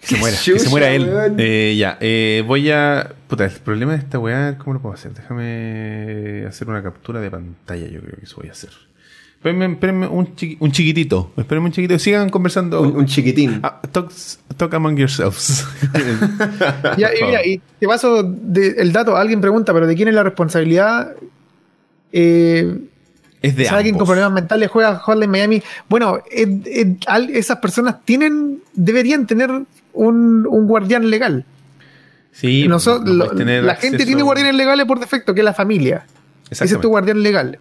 [0.00, 0.36] Que se muera.
[0.44, 1.34] que se muera él.
[1.38, 1.96] Eh, ya.
[2.00, 3.10] eh, voy a...
[3.26, 5.12] Puta, el problema de esta weá, ¿cómo lo puedo hacer?
[5.14, 7.86] Déjame hacer una captura de pantalla.
[7.86, 8.68] Yo creo que eso voy a hacer.
[9.44, 11.32] Espérenme, espérenme un, chiqui- un chiquitito.
[11.36, 11.98] Espérenme un chiquitito.
[11.98, 12.80] Sigan conversando.
[12.80, 13.60] Un, un chiquitín.
[13.62, 14.10] Ah, talk,
[14.56, 15.66] talk among yourselves.
[16.96, 20.14] Ya, y mira, y te paso de- el dato, alguien pregunta, pero ¿de quién es
[20.14, 21.12] la responsabilidad?
[22.10, 22.78] Eh,
[23.42, 27.58] es de si alguien con problemas mentales juega Hotline Miami, bueno, eh, eh, al- esas
[27.58, 31.44] personas tienen, deberían tener un, un guardián legal.
[32.32, 35.44] Sí, Noso- no lo- puedes tener la gente tiene guardianes legales por defecto, que es
[35.44, 36.06] la familia.
[36.48, 37.58] Ese es tu guardián legal.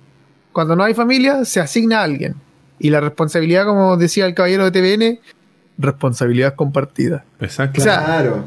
[0.54, 2.36] Cuando no hay familia, se asigna a alguien.
[2.80, 5.20] Y la responsabilidad, como decía el caballero de TVN,
[5.78, 7.26] responsabilidad compartida.
[7.40, 7.82] Exacto.
[7.82, 8.44] O sea, Claro.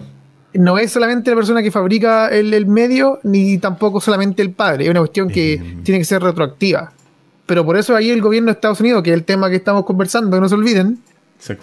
[0.55, 4.85] no es solamente la persona que fabrica el, el medio, ni tampoco solamente el padre.
[4.85, 6.93] Es una cuestión que tiene que ser retroactiva.
[7.47, 9.85] Pero por eso ahí el gobierno de Estados Unidos, que es el tema que estamos
[9.85, 10.99] conversando, no se olviden,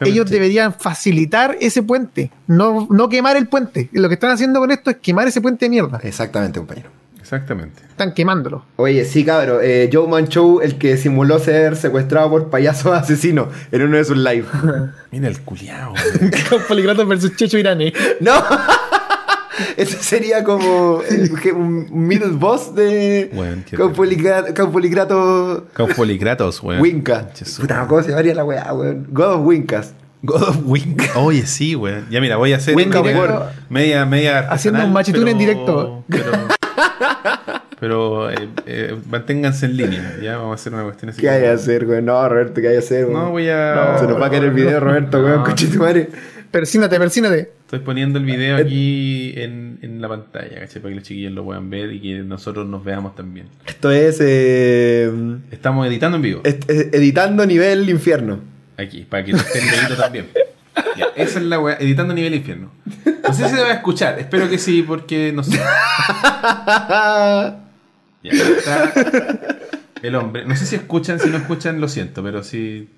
[0.01, 3.89] ellos deberían facilitar ese puente, no, no quemar el puente.
[3.91, 5.99] Lo que están haciendo con esto es quemar ese puente de mierda.
[6.03, 6.89] Exactamente, compañero.
[7.23, 7.81] Exactamente.
[7.89, 8.65] Están quemándolo.
[8.75, 9.59] Oye, sí, cabrón.
[9.63, 14.03] Eh, Joe Man Show, el que simuló ser secuestrado por payasos asesinos en uno de
[14.03, 14.45] sus lives.
[15.11, 15.93] Mira el culiao.
[16.67, 17.93] Poligratos versus Checho Irane.
[18.19, 18.33] ¡No!
[19.77, 26.81] Ese sería como el- un un middle boss de Weón, qué Caupoligra- Caupoligrato Caupolikratos, weón.
[26.81, 27.29] Winca.
[27.35, 27.59] Jesús.
[27.59, 29.07] Puta, ¿cómo se llamaría la weá, weón?
[29.11, 29.93] God of Wincas.
[30.23, 31.03] God of Wink.
[31.15, 32.07] Oye, sí, weón.
[32.09, 36.03] Ya mira, voy a hacer Winca media- media, media Haciendo un machitún pero- en directo.
[36.09, 36.31] Pero,
[37.83, 38.35] pero eh,
[38.65, 40.15] eh, manténganse en línea.
[40.21, 41.19] Ya vamos a hacer una cuestión así.
[41.19, 42.05] ¿Qué hay a hacer, weón?
[42.05, 43.19] No, Roberto, ¿qué hay a hacer, weón?
[43.25, 43.97] No, voy a.
[43.99, 45.25] Se nos va a caer el video, Roberto, No.
[45.25, 46.07] weón, conchetumare.
[46.49, 47.51] Persínate, persínate.
[47.65, 50.81] Estoy poniendo el video aquí en, en la pantalla, ¿cachai?
[50.81, 53.47] Para que los chiquillos lo puedan ver y que nosotros nos veamos también.
[53.65, 55.11] Esto es, eh,
[55.51, 56.39] Estamos editando en vivo.
[56.45, 58.39] est- eh, editando nivel infierno.
[58.77, 60.27] Aquí, para que estén dedito también.
[60.97, 62.71] Ya, esa es la weá, editando nivel infierno.
[63.27, 65.59] No sé si se va a escuchar, espero que sí, porque no sé.
[68.23, 68.93] Ya está
[70.01, 70.45] el hombre.
[70.45, 72.89] No sé si escuchan, si no escuchan, lo siento, pero sí.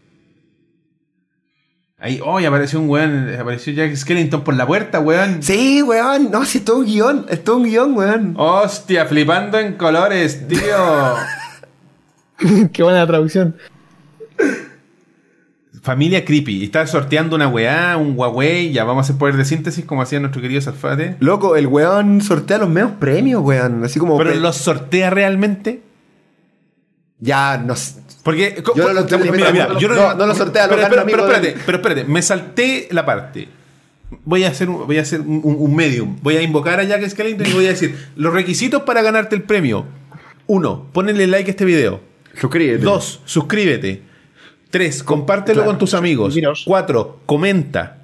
[1.97, 5.41] Ahí, hoy apareció un weón, apareció Jack Skellington por la puerta, weón.
[5.41, 6.29] Sí, weón.
[6.29, 7.25] No, si es todo un guion.
[7.29, 8.35] Es todo un guion, weón.
[8.37, 11.15] Hostia, flipando en colores, tío.
[12.73, 13.55] Qué buena traducción.
[15.85, 16.57] Familia Creepy.
[16.61, 18.71] Y Está sorteando una weá, un Huawei.
[18.71, 21.15] Ya vamos a hacer poder de síntesis como hacía nuestro querido Salfate.
[21.19, 23.83] Loco, el weón sortea los medios premios, weón.
[23.83, 24.17] Así como.
[24.17, 25.81] Pero pe- los sortea realmente.
[27.19, 28.01] Ya, no sé.
[28.23, 28.61] Porque.
[28.75, 31.55] Yo no lo mira, mira, yo no, no lo sortea, pero, pero, pero de espérate,
[31.65, 33.47] pero espérate, me salté la parte.
[34.23, 36.17] Voy a hacer, un, voy a hacer un- un medium.
[36.21, 39.43] Voy a invocar a Jack Skellington y voy a decir los requisitos para ganarte el
[39.43, 39.85] premio.
[40.47, 42.01] Uno, ponle like a este video.
[42.39, 42.83] Suscríbete.
[42.83, 44.01] Dos, suscríbete.
[44.75, 45.69] Tres, compártelo Claro.
[45.71, 46.35] con tus amigos.
[46.35, 46.63] Miros.
[46.67, 47.95] Cuatro, comenta.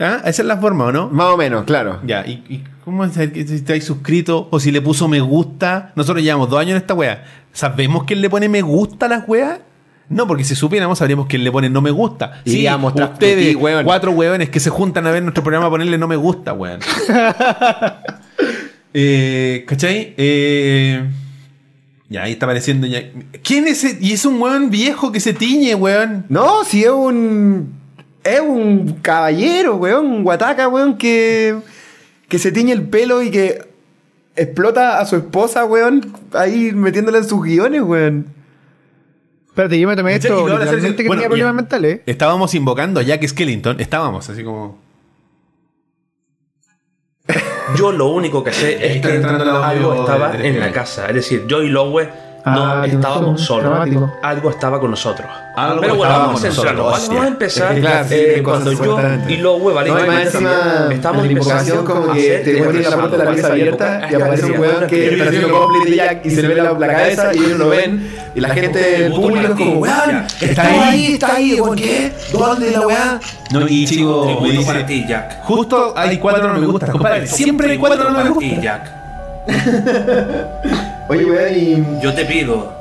[0.00, 0.22] ¿Ah?
[0.24, 1.08] Esa es la forma, ¿o no?
[1.08, 2.00] Más o menos, claro.
[2.04, 5.92] Ya, ¿y, y cómo es que si estáis suscrito o si le puso me gusta?
[5.94, 7.24] Nosotros llevamos dos años en esta wea.
[7.52, 9.60] ¿Sabemos quién le pone me gusta a las weas?
[10.08, 12.40] No, porque si supiéramos sabríamos quién le pone no me gusta.
[12.44, 13.84] Iríamos tras ustedes, ti, weón.
[13.84, 16.80] cuatro weones que se juntan a ver nuestro programa a ponerle no me gusta, weón.
[18.94, 20.12] eh, ¿Cachai?
[20.16, 21.04] Eh,
[22.08, 23.02] ya, ahí está apareciendo ya.
[23.42, 23.98] ¿Quién es ese?
[24.00, 26.24] Y es un weón viejo que se tiñe, weón.
[26.28, 27.74] No, si es un.
[28.22, 30.06] Es un caballero, weón.
[30.06, 31.56] Un guataca, weón, que.
[32.28, 33.66] Que se tiñe el pelo y que.
[34.36, 36.12] Explota a su esposa, weón.
[36.32, 38.26] Ahí metiéndola en sus guiones, weón.
[39.48, 42.00] Espérate, yo me tomé esto literalmente que bueno, tenía problemas mentales.
[42.04, 43.80] Estábamos invocando a Jack Skellington.
[43.80, 44.85] Estábamos así como.
[47.74, 51.08] Yo lo único que sé es está que entrando algo estaba en la casa.
[51.08, 52.08] Es decir, yo y Lowe
[52.46, 53.64] no Ah, estábamos solos.
[53.64, 54.18] dramático.
[54.22, 55.28] Algo estaba con nosotros.
[55.56, 57.08] Algo Pero bueno, estaba vamos con a centrarnos.
[57.08, 58.98] Vamos a empezar Claro, eh, cuando yo
[59.28, 59.90] y Lowe, ¿vale?
[59.90, 64.08] No, Estamos en la invocación como que te ponen la puerta de la pieza abierta
[64.10, 66.76] y aparece un weón que está haciendo cosplay de Jack y se le ve la,
[66.78, 71.12] cabeza y ellos lo ven y la gente del público es como, weón, está ahí,
[71.14, 72.12] está ahí, weón, ¿qué?
[72.32, 73.20] ¿Dónde la weá?
[73.50, 75.42] No, y chico, me dice, para ti, Jack.
[75.42, 76.92] Justo hay cuatro no me gustan.
[76.92, 78.92] Compadre, siempre hay cuatro no me ti, Jack.
[81.08, 82.02] Oye, weón, y...
[82.02, 82.72] Yo te pido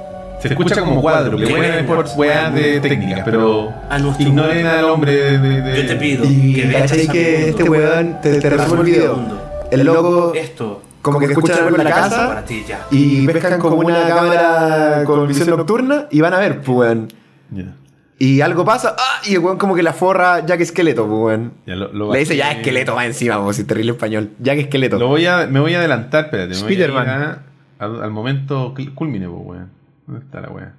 [0.42, 4.66] Se escucha como cuadro, que bueno es por weas de técnicas, pero A nuestro ignoren
[4.66, 8.40] al hombre de, de- de- Yo te pido Y que veas que este weón te,
[8.40, 9.46] te resume el video.
[9.72, 12.88] El loco Esto como que escucha algo en la casa para ti, Jack.
[12.90, 17.08] y pescan como una cámara con visión nocturna y van a ver, pues weón.
[17.52, 17.76] Ya,
[18.18, 19.22] Y algo pasa, ¡ah!
[19.24, 21.54] y el weón como que la forra Jack Esqueleto, pues weón.
[21.68, 24.32] ya lo, lo Le dice ya esqueleto más encima, como si terrible español.
[24.40, 24.98] Jack Esqueleto.
[24.98, 26.56] Lo voy a, me voy a adelantar, espérate.
[26.56, 27.40] me voy a ir Spiderman.
[27.80, 29.70] Al, al momento culmine, pues, weón.
[30.08, 30.74] ¿Dónde está la wea?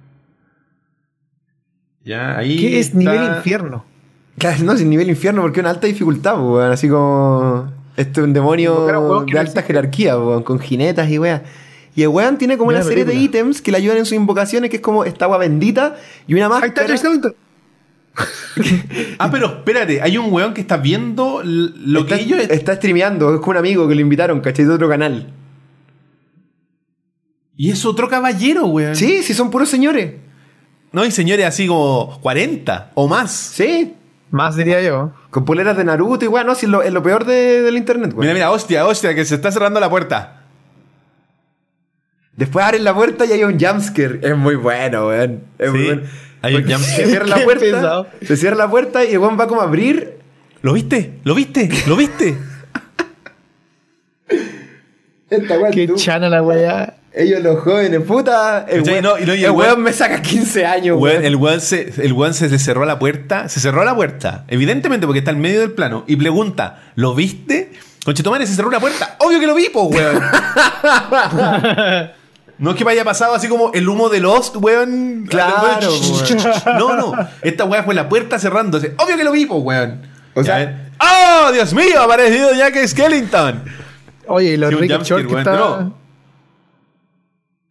[2.03, 2.57] Ya, ahí.
[2.57, 3.85] ¿Qué es está- nivel infierno?
[4.37, 6.71] Claro, no, sin nivel infierno, porque es una alta dificultad, pues, weón.
[6.71, 7.71] Así como.
[7.97, 8.85] Este es un demonio
[9.25, 11.41] de alta jerarquía, weón, con jinetas y weas.
[11.95, 14.69] Y el weón tiene como una serie de ítems que le ayudan en sus invocaciones,
[14.69, 15.95] que es como esta agua bendita
[16.27, 16.97] y una Ahí está máscara.
[16.97, 17.35] Skellington.
[19.19, 22.39] Ah, pero espérate, hay un weón que está viendo lo está, que ellos.
[22.49, 24.65] está streameando, es con un amigo que lo invitaron, ¿cachai?
[24.65, 25.31] De otro canal.
[27.57, 28.95] Y es otro caballero, weón.
[28.95, 30.13] Sí, sí, son puros señores.
[30.91, 33.31] No, y señores así como 40 o más.
[33.31, 33.95] Sí.
[34.29, 35.11] Más diría yo.
[35.31, 37.75] Con poleras de Naruto y weón, no, sí, es lo, es lo peor de- del
[37.77, 38.21] internet, weón.
[38.21, 40.43] Mira, mira, hostia, hostia, que se está cerrando la puerta.
[42.35, 44.19] Después abren la puerta y hay un jumpscare.
[44.21, 45.41] Es muy bueno, weón.
[45.57, 46.01] Es muy bueno.
[46.43, 47.03] hay un jumpscare.
[47.03, 47.61] Se cierra la puerta.
[47.65, 48.07] pesado.
[48.21, 50.19] Se cierra la puerta y el weón va como a abrir.
[50.61, 51.19] ¿Lo viste?
[51.23, 51.69] ¿Lo viste?
[51.87, 52.37] ¿Lo viste?
[55.29, 55.95] Esta weón, Qué tú.
[55.95, 56.93] chana la weá.
[57.19, 58.65] Ellos los jóvenes, puta.
[58.69, 61.15] El weón, No, y no, y el el weón- weón me saca 15 años, Weón,
[61.17, 61.25] weón.
[61.25, 63.49] el weón se, el weón se le cerró la puerta.
[63.49, 64.43] Se cerró la puerta.
[64.47, 66.03] Evidentemente, porque está en medio del plano.
[66.07, 67.71] Y pregunta: ¿Lo viste?
[68.05, 69.15] Conchetumare se cerró la puerta.
[69.19, 70.21] Obvio que lo vi, po, weón.
[72.59, 75.27] No es que me haya pasado así como el humo de Lost, weón.
[75.29, 75.77] Claro,
[76.79, 77.13] No, no.
[77.43, 78.95] Esta weá fue la puerta cerrándose.
[78.97, 80.01] Obvio que lo vi, po, weón.
[80.33, 80.87] O sea- ven.
[80.99, 81.99] ¡Oh, Dios mío!
[82.01, 83.63] Ha aparecido Jack Skellington.
[84.25, 85.39] Oye, y los Sí, jumpscare, Short que weón.
[85.39, 85.55] está.
[85.55, 86.06] No.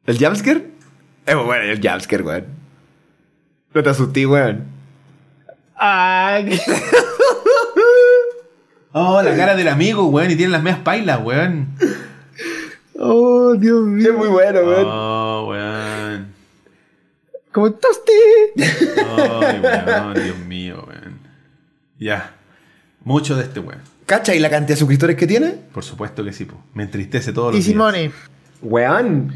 [0.06, 0.70] ¿El jumpscare?
[1.26, 2.44] Es muy bueno el jumpscare, weón.
[3.74, 4.64] No te asusté, weón.
[5.74, 6.58] Ay,
[8.92, 10.30] Oh, la cara del amigo, weón.
[10.30, 11.68] Y tiene las medias pailas, weón.
[12.98, 14.10] oh, Dios mío.
[14.10, 14.86] Es muy bueno, weón.
[14.88, 16.34] Oh, weón.
[17.52, 18.68] ¿Cómo está usted?
[19.18, 21.18] Ay, weón, Dios mío, weón.
[21.98, 22.32] Ya.
[23.04, 23.80] Mucho de este weón.
[24.06, 25.48] ¿Cacha y la cantidad de suscriptores que tiene?
[25.72, 26.56] Por supuesto que sí, po.
[26.74, 27.78] Me entristece todos los Easy días.
[27.78, 28.10] Money.
[28.62, 29.32] Weón.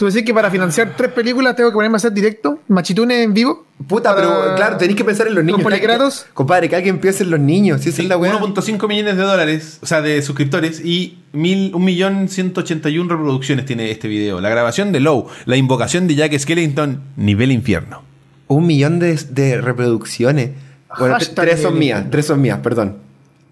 [0.00, 2.58] ¿Tú decís que para financiar tres películas tengo que ponerme a hacer directo?
[2.68, 3.66] ¿Machitune en vivo?
[3.86, 5.56] Puta, Para- pero claro, tenéis que pensar en los niños.
[5.56, 6.24] ¿Con Que- poligrados?
[6.32, 7.82] Compadre, que alguien piense en los niños.
[7.82, 8.32] Si Sí, es la weá.
[8.32, 14.40] 1.5 millones de dólares, o sea, de suscriptores y mil- 1.181 reproducciones tiene este video.
[14.40, 18.02] La grabación de Low, la invocación de Jack Skellington, nivel infierno.
[18.46, 20.52] Un millón de, de reproducciones.
[20.98, 22.96] Bueno, Hashtag tres son mías, tres son mías, perdón.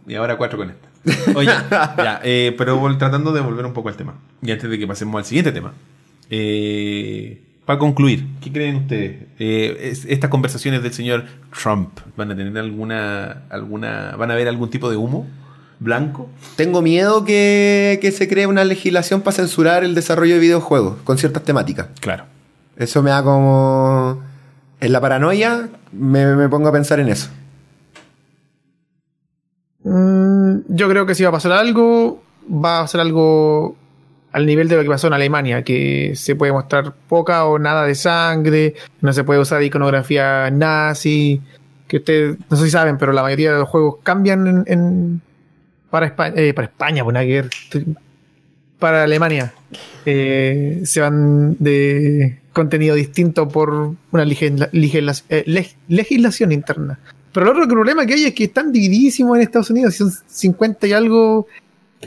[0.06, 0.88] Y ahora cuatro con esta.
[1.38, 4.14] Oye, ya, eh, pero tratando de volver un poco al tema.
[4.40, 5.74] Y antes de que pasemos al siguiente tema.
[6.30, 9.22] Eh, para concluir, ¿qué creen ustedes?
[9.38, 11.24] Eh, es- estas conversaciones del señor
[11.62, 15.26] Trump, ¿van a tener alguna, alguna, van a haber algún tipo de humo
[15.80, 16.28] blanco?
[16.56, 21.18] Tengo miedo que, que se cree una legislación para censurar el desarrollo de videojuegos con
[21.18, 21.88] ciertas temáticas.
[22.00, 22.24] Claro.
[22.76, 24.22] Eso me da como...
[24.80, 27.28] En la paranoia me, me pongo a pensar en eso.
[29.84, 33.76] Mm, yo creo que si va a pasar algo, va a ser algo
[34.32, 37.84] al nivel de lo que pasó en Alemania, que se puede mostrar poca o nada
[37.86, 41.40] de sangre, no se puede usar iconografía nazi,
[41.86, 45.20] que ustedes no sé si saben, pero la mayoría de los juegos cambian en,
[45.90, 47.84] para España, eh, para España, pues
[48.78, 49.52] para Alemania.
[50.04, 53.70] Eh, se van de contenido distinto por
[54.10, 54.26] una eh,
[55.46, 56.98] leg- legislación interna.
[57.32, 59.94] Pero el otro problema que hay es que están divididísimos en Estados Unidos.
[59.96, 61.46] Son 50 y algo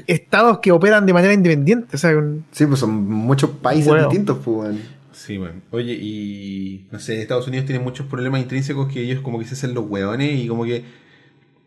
[0.07, 1.95] estados que operan de manera independiente.
[1.95, 4.07] O sea, un- Sí, pues son muchos países Bueno.
[4.09, 4.75] distintos, pues.
[5.13, 5.61] Sí, bueno.
[5.71, 9.53] Oye, y no sé, Estados Unidos tiene muchos problemas intrínsecos que ellos como que se
[9.53, 10.83] hacen los hueones y como que...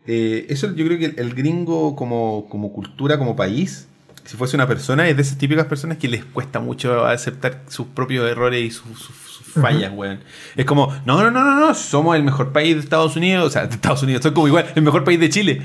[0.07, 3.87] eh, eso yo creo que el, el gringo como, como cultura, como país,
[4.25, 7.87] si fuese una persona, es de esas típicas personas que les cuesta mucho aceptar sus
[7.87, 9.24] propios errores y sus, sus- sus
[9.55, 10.19] fallas, weón.
[10.55, 13.49] Es como, no, no, no, no, no, somos el mejor país de Estados Unidos, o
[13.49, 15.61] sea, de Estados Unidos, soy como igual, el mejor país de Chile.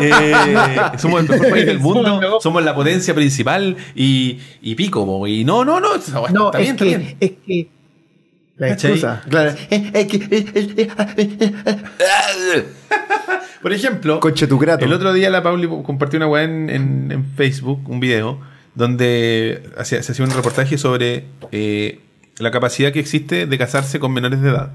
[0.00, 0.32] Eh,
[0.98, 5.44] somos el mejor país del mundo, somos la potencia principal y, y pico, po, y
[5.44, 7.16] no, no, no, esa weá no, está es, bien, está que, bien.
[7.20, 7.68] es que.
[8.56, 9.22] La excusa.
[9.28, 9.52] Claro.
[9.68, 12.64] Eh, que- ah, eh,
[13.62, 14.84] Por ejemplo, Conche tu grato.
[14.84, 18.40] el otro día la Pauli compartió una weá en, en- en Facebook, un video,
[18.74, 22.00] donde hacía- se hacía un reportaje sobre eh,
[22.38, 24.72] la capacidad que existe de casarse con menores de edad,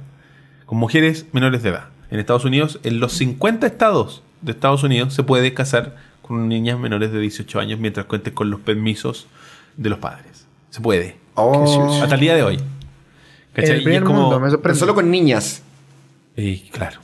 [0.66, 1.86] con mujeres menores de edad.
[2.12, 6.80] En Estados Unidos, en los 50 estados de Estados Unidos, se puede casar con niñas
[6.80, 9.28] menores de 18 años mientras cuentes con los permisos
[9.78, 10.46] de los padres.
[10.70, 11.18] Se puede.
[11.36, 12.00] Oh.
[12.02, 12.60] Hasta el día de hoy.
[13.54, 13.72] ¿Cachai?
[13.76, 15.62] el Y primer es como- mundo, me Pero solo con niñas.
[16.38, 17.00] Eh, claro.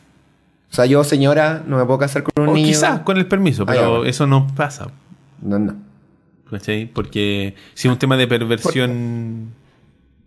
[0.72, 2.68] O sea, yo, señora, no me puedo casar con un O niño.
[2.68, 4.06] quizás con el permiso, Ah, pero bueno.
[4.06, 4.88] eso no pasa.
[5.42, 5.76] No, no.
[6.50, 6.86] ¿Cachai?
[6.86, 9.52] Porque si es un tema de perversión,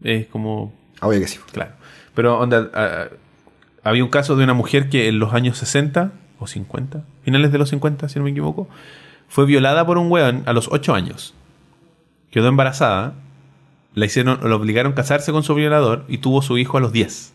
[0.02, 0.72] es como.
[1.00, 1.38] Obvio que sí.
[1.52, 1.72] Claro.
[2.14, 3.08] Pero, onda, ah,
[3.84, 7.58] había un caso de una mujer que en los años 60 o 50, finales de
[7.58, 8.68] los 50, si no me equivoco,
[9.28, 11.34] fue violada por un weón a los 8 años.
[12.30, 13.14] Quedó embarazada,
[13.94, 16.92] la hicieron, la obligaron a casarse con su violador y tuvo su hijo a los
[16.92, 17.34] 10.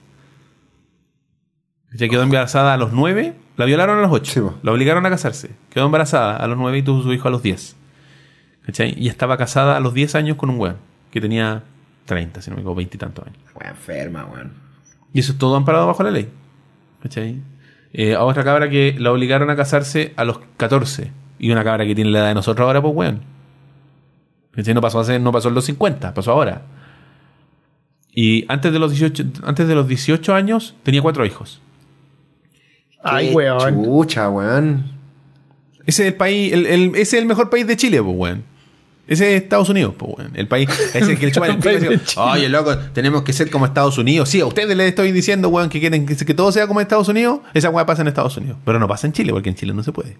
[1.95, 4.31] Ya quedó embarazada a los 9, la violaron a los 8.
[4.31, 5.51] Sí, la obligaron a casarse.
[5.69, 7.75] Quedó embarazada a los 9 y tuvo su hijo a los 10.
[8.65, 8.95] ¿Cachai?
[8.97, 10.77] Y estaba casada a los 10 años con un weón
[11.11, 11.63] que tenía
[12.05, 13.37] 30, si no me equivoco, 20 y tantos años.
[13.55, 14.53] Weón, enferma, weón.
[15.13, 16.29] Y eso es todo amparado bajo la ley.
[17.01, 17.41] ¿Cachai?
[17.93, 21.11] Eh, a otra cabra que la obligaron a casarse a los 14.
[21.39, 23.21] Y una cabra que tiene la edad de nosotros ahora, pues weón.
[24.51, 24.73] ¿Cachai?
[24.73, 26.63] No pasó, hace, no pasó en los 50, pasó ahora.
[28.15, 31.61] Y antes de los 18, antes de los 18 años tenía cuatro hijos.
[33.03, 33.83] Ay, weón.
[33.83, 34.91] Chucha, weón.
[35.85, 38.43] Ese es el país, el, el- ese es el mejor país de Chile, pues weón.
[39.05, 40.31] Ese es Estados Unidos, pues weón.
[40.35, 43.65] El país, que le chupan el pico de dicen, Oye, loco, tenemos que ser como
[43.65, 44.29] Estados Unidos.
[44.29, 47.09] Sí, a ustedes les estoy diciendo, weón, que quieren que, que todo sea como Estados
[47.09, 47.39] Unidos.
[47.53, 48.57] Esa weá pasa en Estados Unidos.
[48.63, 50.15] Pero no pasa en Chile, porque en Chile no se puede.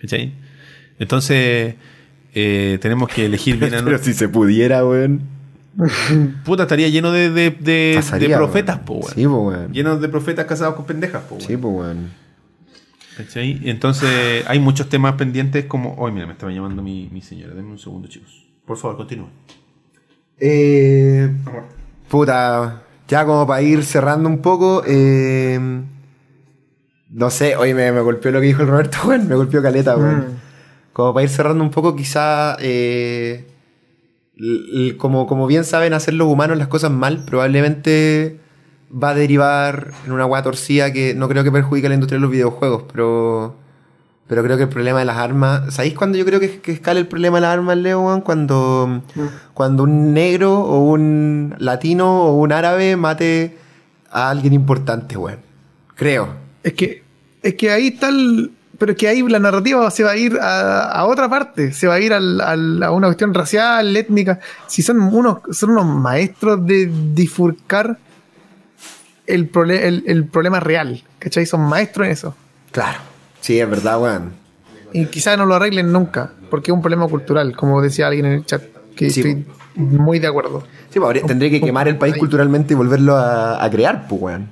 [0.00, 0.32] ¿Cachai?
[0.98, 1.74] Entonces,
[2.34, 5.22] eh, tenemos que elegir bien a Pero si se pudiera, weón.
[6.44, 8.84] Puta, estaría lleno de, de, de- Pasaría, de profetas, weón.
[8.86, 9.14] po, weón.
[9.14, 9.72] Sí, po, weón.
[9.72, 11.46] Lleno de profetas casados con pendejas, po, weón.
[11.46, 12.27] Sí, pues, weón.
[13.18, 13.60] ¿Cachai?
[13.64, 15.96] Entonces, hay muchos temas pendientes como.
[15.96, 17.52] Hoy, mira, me estaba llamando mi, mi señora.
[17.52, 18.46] Denme un segundo, chicos.
[18.64, 19.30] Por favor, continúen.
[20.38, 21.28] Eh,
[22.08, 25.58] puta, ya como para ir cerrando un poco, eh,
[27.10, 29.96] no sé, hoy me, me golpeó lo que dijo el Roberto, weón, me golpeó caleta,
[29.96, 30.38] weón.
[30.92, 33.48] Como para ir cerrando un poco, quizá, eh,
[34.96, 38.38] como, como bien saben hacer los humanos las cosas mal, probablemente
[38.92, 42.16] va a derivar en una hueá torcida que no creo que perjudique a la industria
[42.18, 43.54] de los videojuegos, pero...
[44.26, 45.72] Pero creo que el problema de las armas.
[45.72, 48.02] ¿Sabéis cuándo yo creo que, que escala el problema de las armas, Leo?
[48.02, 48.20] weón?
[48.20, 49.02] Cuando,
[49.54, 53.56] cuando un negro o un latino o un árabe mate
[54.10, 55.38] a alguien importante, weón.
[55.94, 56.28] Creo.
[56.62, 57.02] Es que,
[57.42, 58.52] es que ahí está el.
[58.76, 61.86] Pero es que ahí la narrativa se va a ir a, a otra parte, se
[61.86, 64.40] va a ir al- al- a una cuestión racial, étnica.
[64.66, 67.96] Si son unos, son unos maestros de bifurcar
[69.28, 71.46] el, el, el problema real, ¿cachai?
[71.46, 72.34] Son maestros en eso.
[72.72, 72.98] Claro.
[73.40, 74.32] Sí, es verdad, weón.
[74.92, 78.32] Y quizás no lo arreglen nunca, porque es un problema cultural, como decía alguien en
[78.32, 78.62] el chat,
[78.96, 79.20] que Sí.
[79.20, 80.64] estoy muy de acuerdo.
[80.90, 84.48] Sí, pues, tendré que quemar el país culturalmente y volverlo a, a crear, pues, weón.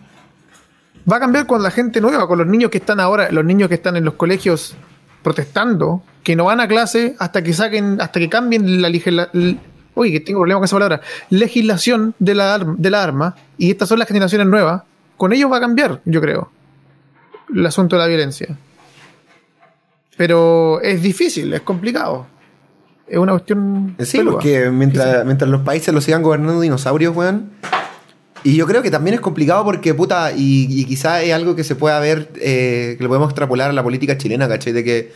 [1.10, 3.68] Va a cambiar con la gente nueva, con los niños que están ahora, los niños
[3.68, 4.76] que están en los colegios
[5.22, 9.60] protestando, que no van a clase hasta que saquen, hasta que cambien la legislación.
[9.96, 11.00] Uy, que tengo problema con esa palabra.
[11.30, 13.34] Legislación de la, de la arma.
[13.56, 14.82] Y estas son las generaciones nuevas.
[15.16, 16.50] Con ellos va a cambiar, yo creo.
[17.52, 18.58] El asunto de la violencia.
[20.18, 22.26] Pero es difícil, es complicado.
[23.08, 23.96] Es una cuestión.
[24.00, 24.34] Sí, peluda.
[24.34, 27.52] porque mientras, mientras los países los sigan gobernando dinosaurios, weón.
[28.44, 31.64] Y yo creo que también es complicado porque, puta, y, y quizá es algo que
[31.64, 34.74] se pueda ver, eh, que lo podemos extrapolar a la política chilena, ¿cachai?
[34.74, 35.12] De que,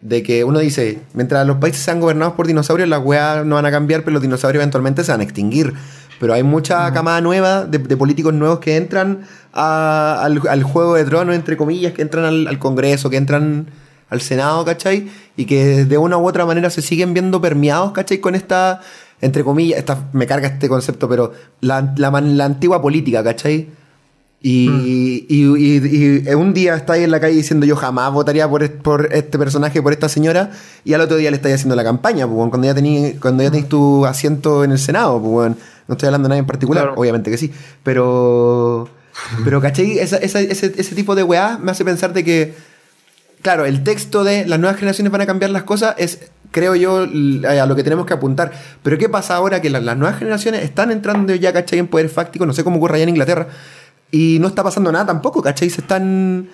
[0.00, 3.66] de que uno dice, mientras los países sean gobernados por dinosaurios, las weas no van
[3.66, 5.72] a cambiar, pero los dinosaurios eventualmente se van a extinguir.
[6.20, 10.94] Pero hay mucha camada nueva de, de políticos nuevos que entran a- al, al juego
[10.94, 13.66] de tronos, entre comillas, que entran al, al Congreso, que entran
[14.08, 15.08] al Senado, ¿cachai?
[15.36, 18.18] Y que de una u otra manera se siguen viendo permeados, ¿cachai?
[18.18, 18.80] Con esta,
[19.20, 23.68] entre comillas, esta, me carga este concepto, pero la, la, la antigua política, ¿cachai?
[24.48, 28.62] Y, y- y- y un día estáis en la calle diciendo yo jamás votaría por,
[28.62, 30.52] est- por este personaje, por esta señora,
[30.84, 33.50] y al otro día le estáis haciendo la campaña, pues, cuando ya tenéis cuando ya
[33.50, 35.50] tenéis tu asiento en el Senado, pues,
[35.88, 37.00] no estoy hablando de nadie en particular, Claro.
[37.00, 37.50] obviamente que sí,
[37.82, 38.88] pero,
[39.44, 39.98] pero ¿cachai?
[39.98, 42.54] Esa- esa- ese, ese tipo de weá me hace pensar de que,
[43.42, 46.20] claro, el texto de las nuevas generaciones van a cambiar las cosas es,
[46.52, 48.52] creo yo, a lo que tenemos que apuntar.
[48.84, 51.80] Pero ¿qué pasa ahora que la- las nuevas generaciones están entrando ya, ¿cachai?
[51.80, 53.48] En poder fáctico, no sé cómo ocurre allá en Inglaterra,
[54.16, 55.68] y no está pasando nada tampoco, ¿cachai?
[55.70, 56.48] Se están...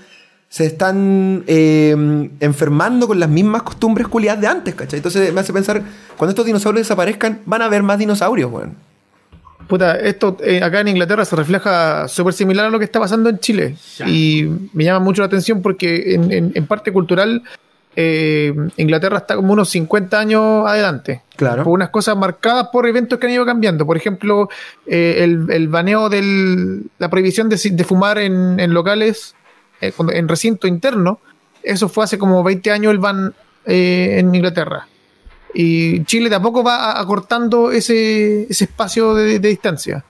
[0.49, 4.99] Se están eh, enfermando con las mismas costumbres culiadas de antes, ¿cachai?
[4.99, 5.83] Entonces me hace pensar,
[6.19, 8.75] cuando estos dinosaurios desaparezcan, van a haber más dinosaurios, weón.
[9.67, 13.31] Puta, esto eh, acá en Inglaterra se refleja súper similar a lo que está pasando
[13.31, 13.77] en Chile.
[14.07, 17.43] Y me llama mucho la atención porque en, en- en parte cultural
[17.95, 21.23] eh, Inglaterra está como unos 50 años adelante.
[21.37, 21.65] Claro.
[21.65, 23.87] Por unas cosas marcadas por eventos que han ido cambiando.
[23.87, 24.49] Por ejemplo,
[24.87, 29.35] eh, el, el baneo de la prohibición de, de fumar en, en locales,
[29.81, 31.21] eh, en recinto interno.
[31.63, 33.35] Eso fue hace como 20 años el ban
[33.67, 34.89] eh, en Inglaterra.
[35.55, 40.05] Y Chile tampoco va acortando ese, ese espacio de, de distancia.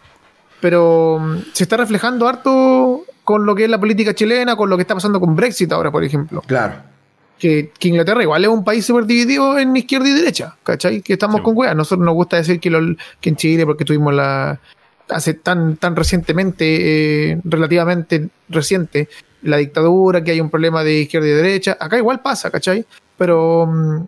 [0.61, 4.77] Pero mm, se está reflejando harto con lo que es la política chilena, con lo
[4.77, 6.43] que está pasando con Brexit ahora, por ejemplo.
[6.47, 6.92] Claro.
[7.43, 11.03] Que, que Inglaterra igual es un país súper dividido en izquierda y derecha, ¿cachai?
[11.03, 11.43] Que estamos Sí.
[11.43, 11.75] con weas.
[11.75, 14.61] Nosotros nos gusta decir que, lo- que en Chile, porque tuvimos la.
[15.09, 19.09] hace tan, tan recientemente, eh, relativamente reciente,
[19.43, 21.77] la dictadura, que hay un problema de izquierda y derecha.
[21.81, 22.87] Acá igual pasa, ¿cachai?
[23.19, 24.05] Pero mm,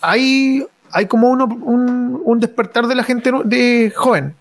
[0.00, 4.34] hay, hay como uno, un, un despertar de la gente de joven,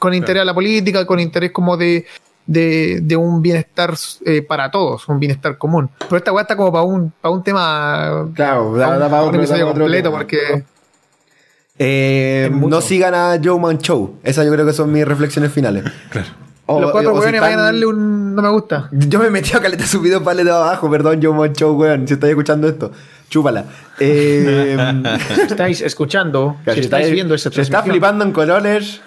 [0.00, 2.04] con interés a la política, con interés como de,
[2.46, 3.94] de, de un bienestar
[4.26, 5.90] eh, para todos, un bienestar común.
[5.98, 8.28] Pero esta weá está como para un, para un tema.
[8.34, 10.18] Claro, un, para un otro- episodio da completo, tema.
[10.18, 10.64] porque.
[11.78, 14.18] Eh, no sigan a Joe Man Show.
[14.22, 15.84] Esas yo creo que son mis reflexiones finales.
[16.66, 18.88] O- los cuatro si weones vayan a darle un no me gusta.
[18.90, 22.08] Yo me metí a caleta su video para de abajo, perdón, Joe Man Show, weón.
[22.08, 22.90] Si estáis escuchando esto,
[23.28, 23.66] chúpala.
[24.00, 24.74] Eh,
[25.34, 29.02] Si estáis escuchando, si estáis viendo esa Se está transmisión, flipando en colores.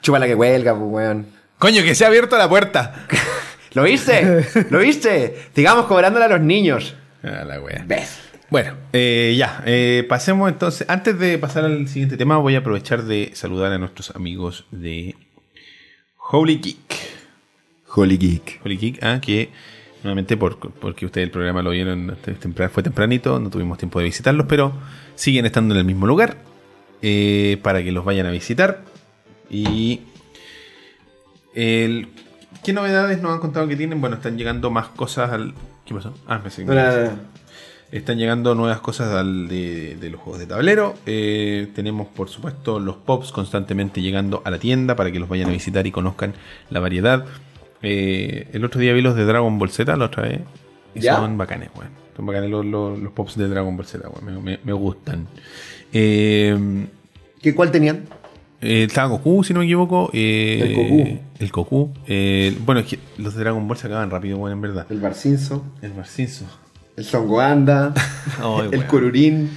[0.00, 1.26] Chúpala que huelga, pues, weón.
[1.62, 3.06] Coño, que se ha abierto la puerta.
[3.74, 4.48] ¿Lo viste?
[4.68, 5.46] ¿Lo viste?
[5.54, 6.96] Sigamos cobrándole a los niños.
[7.22, 7.84] Ah, la wea.
[7.86, 8.18] ¿Ves?
[8.50, 10.90] Bueno, eh, ya, eh, pasemos entonces.
[10.90, 15.14] Antes de pasar al siguiente tema, voy a aprovechar de saludar a nuestros amigos de
[16.32, 16.96] Holy Geek.
[17.94, 18.60] Holy Geek.
[18.64, 19.50] Holy Geek, ah, que
[20.02, 22.18] nuevamente por, porque ustedes el programa lo vieron
[22.72, 24.72] fue tempranito, no tuvimos tiempo de visitarlos, pero
[25.14, 26.38] siguen estando en el mismo lugar
[27.02, 28.82] eh, para que los vayan a visitar.
[29.48, 30.00] Y
[31.54, 32.08] el,
[32.64, 34.00] ¿qué novedades nos han contado que tienen?
[34.00, 35.54] Bueno, están llegando más cosas al...
[35.84, 36.14] ¿Qué pasó?
[36.26, 36.68] Ah, me seguí.
[37.90, 40.94] Están llegando nuevas cosas al de, de los juegos de tablero.
[41.04, 45.50] Eh, tenemos, por supuesto, los pops constantemente llegando a la tienda para que los vayan
[45.50, 46.32] a visitar y conozcan
[46.70, 47.26] la variedad.
[47.82, 50.40] Eh, el otro día vi los de Dragon Ball Z, la otra vez.
[50.94, 51.16] Y ¿Ya?
[51.16, 51.90] son bacanes, weón.
[52.16, 54.24] Son bacanes los, los- los pops de Dragon Ball Z, weón.
[54.24, 55.26] Me, me- me gustan.
[55.92, 56.86] Eh,
[57.42, 58.04] ¿Qué, ¿Cuál tenían?
[58.62, 60.08] Eh, estaba Goku, si no me equivoco.
[60.12, 61.20] eh, El Goku.
[61.38, 61.94] El Goku.
[62.06, 64.86] Eh, bueno, es que los de Dragon Ball se acaban rápido, weón, en verdad.
[64.88, 66.44] El Barcinzo, El Marcinzo.
[66.96, 67.92] el Songoanda,
[68.42, 68.86] Ay, el.
[68.86, 69.50] Kururin.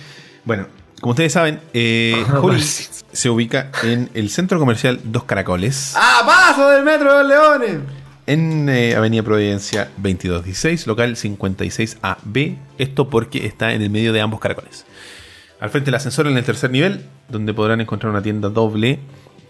[0.43, 0.67] Bueno,
[1.01, 6.69] como ustedes saben, eh, Holy se ubica en el centro comercial Dos Caracoles, ¡Ah, paso
[6.69, 7.77] del Metro de los Leones!
[8.27, 12.55] en eh, Avenida Providencia 2216, local 56AB.
[12.79, 14.85] Esto porque está en el medio de ambos caracoles.
[15.59, 18.99] Al frente del ascensor en el tercer nivel, donde podrán encontrar una tienda doble,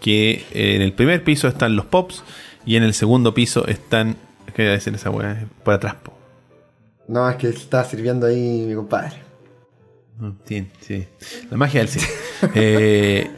[0.00, 2.22] que eh, en el primer piso están los pops
[2.64, 4.16] y en el segundo piso están...
[4.54, 5.44] ¿Qué voy a decir esa weá?
[5.64, 6.12] Por atrás, po.
[7.08, 9.16] No, es que está sirviendo ahí mi compadre.
[10.18, 11.06] Mm, Sí, sí.
[11.50, 12.06] La magia del cine.
[12.54, 13.30] Eh,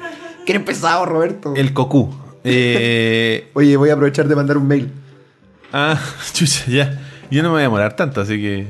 [0.44, 1.54] ¿Qué pesado, Roberto?
[1.56, 2.12] el Cocu.
[2.44, 4.90] Eh, Oye, voy a aprovechar de mandar un mail.
[5.72, 6.00] Ah,
[6.32, 7.00] chucha, ya.
[7.30, 8.66] Yo no me voy a demorar tanto, así que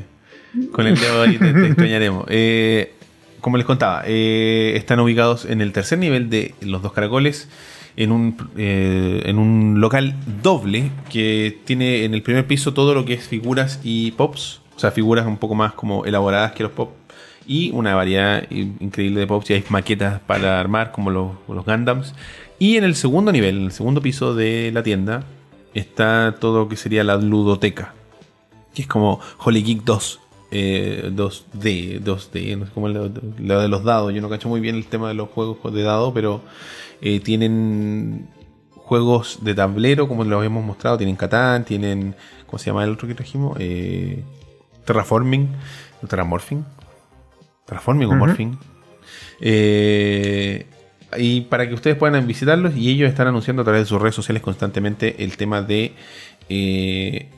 [0.73, 2.25] con el dedo ahí te, te extrañaremos.
[2.29, 2.95] Eh,
[3.41, 7.49] como les contaba, eh, están ubicados en el tercer nivel de Los Dos Caracoles,
[7.97, 13.05] en un, eh, en un local doble que tiene en el primer piso todo lo
[13.05, 16.73] que es figuras y pops, o sea, figuras un poco más como elaboradas que los
[16.73, 16.93] pops,
[17.47, 21.65] y una variedad in- increíble de pops, y hay maquetas para armar como los, los
[21.65, 22.15] Gundams.
[22.59, 25.25] Y en el segundo nivel, en el segundo piso de la tienda,
[25.75, 27.95] está todo lo que sería la ludoteca
[28.75, 30.21] que es como Holy Geek 2.
[30.51, 34.13] Eh, 2D, 2D, no sé cómo es lo, lo de los dados.
[34.15, 36.43] Yo no cacho muy bien el tema de los juegos de dados, pero
[37.01, 38.29] eh, tienen
[38.75, 40.97] juegos de tablero, como lo habíamos mostrado.
[40.97, 42.15] Tienen Catán, tienen.
[42.47, 43.57] ¿Cómo se llama el otro que trajimos?
[43.61, 44.25] Eh,
[44.85, 45.49] Terraforming.
[46.01, 46.65] ¿no, Terramorphing.
[47.67, 48.59] Terraforming o Morphing.
[49.41, 50.67] Eh,
[51.17, 54.15] y para que ustedes puedan visitarlos y ellos están anunciando a través de sus redes
[54.15, 55.93] sociales constantemente el tema de
[56.49, 57.29] eh,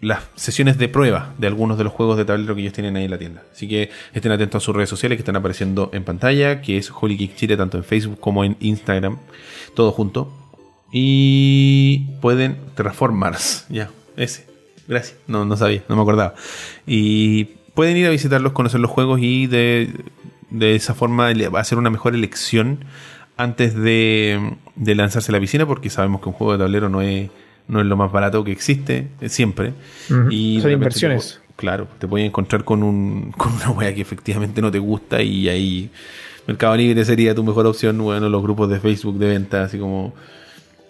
[0.00, 3.04] las sesiones de prueba de algunos de los juegos de tablero que ellos tienen ahí
[3.04, 3.42] en la tienda.
[3.52, 6.90] Así que estén atentos a sus redes sociales que están apareciendo en pantalla, que es
[6.90, 9.18] Holy Geek Chile, tanto en Facebook como en Instagram,
[9.74, 10.32] todo junto.
[10.92, 13.64] Y pueden transformarse.
[13.68, 14.46] Ya, ese.
[14.86, 15.18] Gracias.
[15.26, 16.34] No, no sabía, no me acordaba.
[16.86, 17.44] Y
[17.74, 19.90] pueden ir a visitarlos, conocer los juegos y de,
[20.50, 22.84] de esa forma hacer una mejor elección
[23.36, 27.02] antes de, de lanzarse a la piscina, porque sabemos que un juego de tablero no
[27.02, 27.30] es,
[27.68, 29.72] no es lo más barato que existe, eh, siempre.
[30.30, 31.40] Y Son inversiones.
[31.48, 35.22] te claro, te puedes encontrar con, un, con una wea que efectivamente no te gusta
[35.22, 35.90] y ahí
[36.46, 37.98] Mercado Libre sería tu mejor opción.
[37.98, 40.14] Bueno, los grupos de Facebook de venta, así como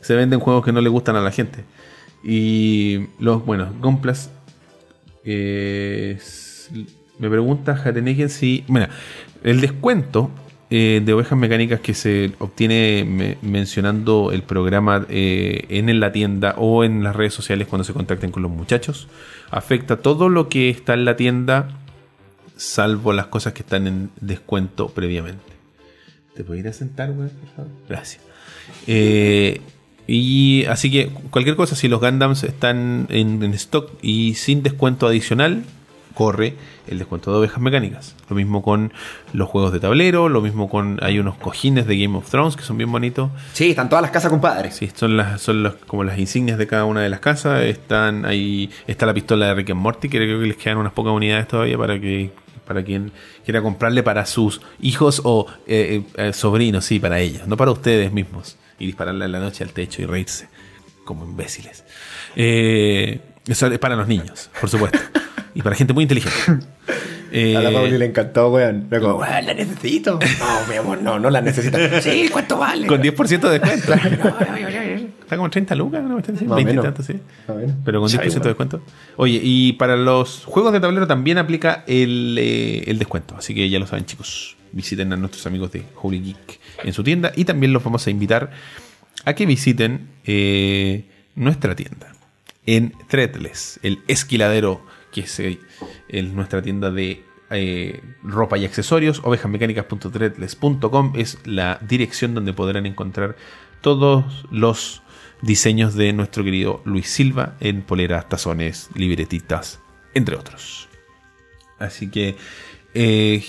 [0.00, 1.64] se venden juegos que no le gustan a la gente.
[2.22, 4.30] Y los, bueno, Gunplas.
[5.24, 6.18] eh,
[7.18, 8.64] me pregunta Jateneken si.
[8.66, 8.88] Bueno,
[9.44, 10.30] el descuento
[10.76, 16.54] eh, de ovejas mecánicas que se obtiene me- mencionando el programa eh, en la tienda
[16.58, 19.06] o en las redes sociales cuando se contacten con los muchachos
[19.50, 21.68] afecta todo lo que está en la tienda,
[22.56, 25.42] salvo las cosas que están en descuento previamente.
[26.34, 27.28] ¿Te puedo ir a sentar, güey?
[27.28, 27.70] por favor?
[27.88, 28.20] Gracias.
[28.88, 29.60] Eh,
[30.08, 35.62] y así que cualquier cosa, si los Gundams están en stock y sin descuento adicional,
[36.14, 36.54] corre
[36.86, 38.14] el descuento de ovejas mecánicas.
[38.30, 38.92] Lo mismo con
[39.32, 40.98] los juegos de tablero, lo mismo con.
[41.02, 43.30] Hay unos cojines de Game of Thrones que son bien bonitos.
[43.52, 44.70] Sí, están todas las casas, compadre.
[44.70, 47.62] Sí, son las, son los- como las insignias de cada una de las casas.
[47.62, 50.92] Están ahí, está la pistola de Rick and Morty, que creo que les quedan unas
[50.92, 52.30] pocas unidades todavía para que
[52.66, 53.12] para quien
[53.44, 57.70] quiera comprarle para sus hijos o eh, eh, eh, sobrinos, sí, para ellos, no para
[57.72, 58.56] ustedes mismos.
[58.78, 60.48] Y dispararle en la noche al techo y reírse
[61.04, 61.84] como imbéciles.
[62.36, 64.98] Eh, eso es para los niños, por supuesto.
[65.54, 66.66] y para gente muy inteligente.
[67.30, 68.88] Eh, A la Pauli le encantó, weón.
[68.90, 70.18] Era como, weón, la necesito.
[70.38, 71.78] No, mi amor, no, no la necesito.
[72.00, 72.86] Sí, ¿cuánto vale?
[72.86, 73.94] con 10% de descuento.
[73.94, 76.18] Está como 30 lucas, ¿no?
[76.18, 77.14] Está o 20 y tanto, sí.
[77.84, 78.82] Pero con 10% Chai, de descuento.
[79.16, 83.36] Oye, y para los juegos de tablero también aplica el, eh, el descuento.
[83.36, 84.56] Así que ya lo saben, chicos.
[84.72, 87.32] Visiten a nuestros amigos de Holy Geek en su tienda.
[87.36, 88.50] Y también los vamos a invitar
[89.24, 91.04] a que visiten eh,
[91.36, 92.12] nuestra tienda
[92.66, 94.80] en Threadless, el esquiladero
[95.14, 95.58] que es eh,
[96.08, 99.20] el- nuestra tienda de eh, ropa y accesorios.
[99.24, 103.36] Ovejasmecánicas.threadless.com es la dirección donde podrán encontrar
[103.80, 105.02] todos los
[105.42, 109.80] diseños de nuestro querido Luis Silva en poleras, tazones, libretitas,
[110.14, 110.88] entre otros.
[111.78, 112.36] Así que,
[112.94, 113.44] eh,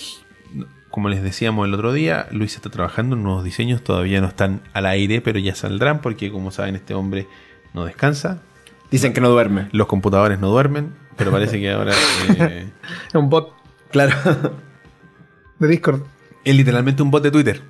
[0.90, 4.62] como les decíamos el otro día, Luis está trabajando en nuevos diseños, todavía no están
[4.72, 7.26] al aire, pero ya saldrán porque como saben este hombre
[7.74, 8.42] no descansa,
[8.90, 9.68] Dicen que no duerme.
[9.72, 11.92] los computadores no duermen, pero parece que ahora
[12.38, 12.70] eh,
[13.08, 13.52] Es un bot
[13.90, 14.14] Claro.
[15.58, 16.02] de Discord.
[16.44, 17.62] es literalmente un bot de Twitter.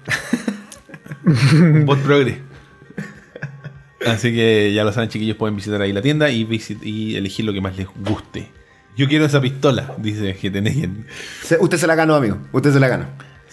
[1.25, 2.41] un bot progre.
[4.07, 7.45] Así que ya lo saben, chiquillos, pueden visitar ahí la tienda y, visit- y elegir
[7.45, 8.51] lo que más les guste.
[8.97, 11.07] Yo quiero esa pistola, dice GTN.
[11.43, 12.39] Se- usted se la ganó, amigo.
[12.53, 13.07] Usted se la ganó.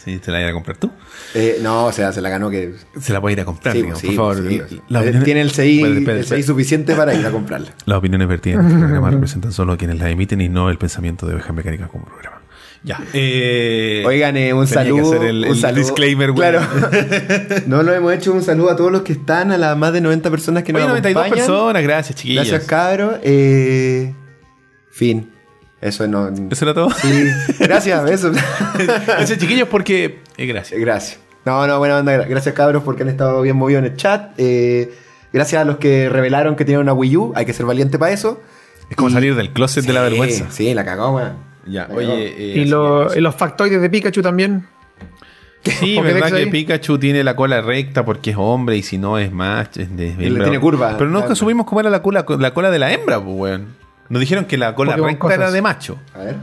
[0.03, 0.91] Si te la vas a comprar tú,
[1.33, 2.73] Eh, no, o sea, se la ganó que.
[2.99, 4.35] se la puedes ir a comprar, Sí, digamos, sí, por favor.
[4.49, 4.81] sí.
[4.89, 7.69] Las Eh, opiniones- Tiene el CI, el CI suficiente para ir a comprarla.
[7.85, 10.77] Las opiniones vertidas en este programa representan solo a quienes la emiten y no el
[10.77, 12.41] pensamiento de Oveja Mecánica como programa.
[12.85, 12.99] Ya.
[13.13, 15.13] Eh, Oigan, eh, un saludo.
[15.23, 15.79] el, un el saludo.
[15.79, 16.49] disclaimer, güey.
[16.51, 16.67] Claro.
[17.67, 18.33] no lo hemos hecho.
[18.33, 20.81] Un saludo a todos los que están, a las más de 90 personas que nos
[20.81, 21.47] Oye, 92 acompañan.
[21.47, 22.45] personas, gracias, chiquillos.
[22.45, 23.15] Gracias, cabros.
[23.23, 24.13] Eh,
[24.91, 25.29] fin.
[25.83, 26.31] Eso no.
[26.49, 26.89] ¿Eso era todo?
[26.91, 27.27] Sí.
[27.59, 28.31] Gracias, eso.
[29.05, 30.19] gracias, chiquillos, porque.
[30.37, 30.79] eh, gracias.
[30.79, 31.19] Gracias.
[31.45, 32.17] No, no, buena onda.
[32.25, 34.31] Gracias, cabros, porque han estado bien movidos en el chat.
[34.37, 34.93] Eh,
[35.33, 37.33] gracias a los que revelaron que tienen una Wii U.
[37.35, 38.41] Hay que ser valiente para eso.
[38.89, 40.45] Es como Y- salir del closet de la vergüenza.
[40.49, 41.33] Sí, la cagó, weón.
[41.65, 42.27] Ya, La oye.
[42.27, 44.65] eh, Y, lo- los factoides de Pikachu también.
[45.63, 46.45] Sí, verdad que ahí.
[46.49, 49.75] Pikachu tiene la cola recta porque es hombre y si no es más.
[49.77, 50.95] es de le tiene curva.
[50.97, 51.35] Pero nunca Claro.
[51.35, 53.82] supimos cómo era la cola, la cola de la hembra, pues, weón.
[54.13, 55.37] Nos dijeron que la cola Pokémon recta cosas.
[55.39, 55.99] era de macho.
[56.13, 56.35] A ver.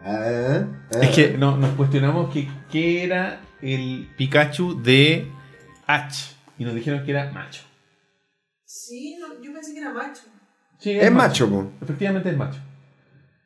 [0.00, 0.66] A ver.
[1.00, 5.30] Es que no, nos cuestionamos que, qué era el Pikachu de
[5.86, 6.34] H.
[6.58, 7.62] Y nos dijeron que era macho.
[8.64, 10.22] Sí, no, yo pensé que era macho.
[10.78, 11.70] Sí, Es macho, po.
[11.80, 12.58] Efectivamente es macho.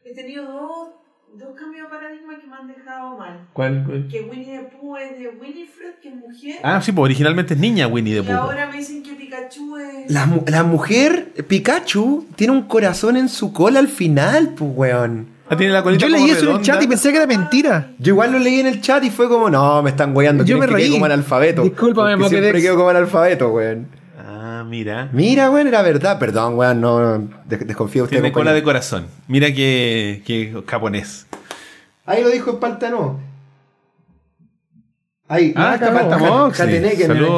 [0.03, 0.89] He tenido dos,
[1.37, 3.41] dos cambios de paradigma que me han dejado mal.
[3.53, 4.07] ¿Cuál?
[4.11, 6.61] Que Winnie the Pooh es de Winifred, que es mujer.
[6.63, 8.35] Ah, sí, pues originalmente es niña Winnie the y Pooh.
[8.49, 10.11] ahora me dicen que Pikachu es.
[10.11, 15.27] La, mu- la mujer, Pikachu, tiene un corazón en su cola al final, pues, weón.
[15.51, 17.93] Ah, tiene la colita Yo leí eso en el chat y pensé que era mentira.
[17.99, 20.45] Yo igual lo leí en el chat y fue como, no, me están weyando.
[20.45, 20.91] Yo me que reí.
[20.91, 21.63] como analfabeto.
[21.63, 23.87] Discúlpame, Porque Siempre quedo como analfabeto, weón.
[24.61, 25.09] Ah, mira.
[25.13, 26.19] Mira, weón, era verdad.
[26.19, 28.17] Perdón, weón, no des- desconfío de usted.
[28.17, 29.07] Tiene cola de corazón.
[29.29, 31.27] Mira que, que japonés.
[32.07, 33.21] Ahí lo dijo en Paltano.
[35.31, 36.17] Ahí, Ah, está Palta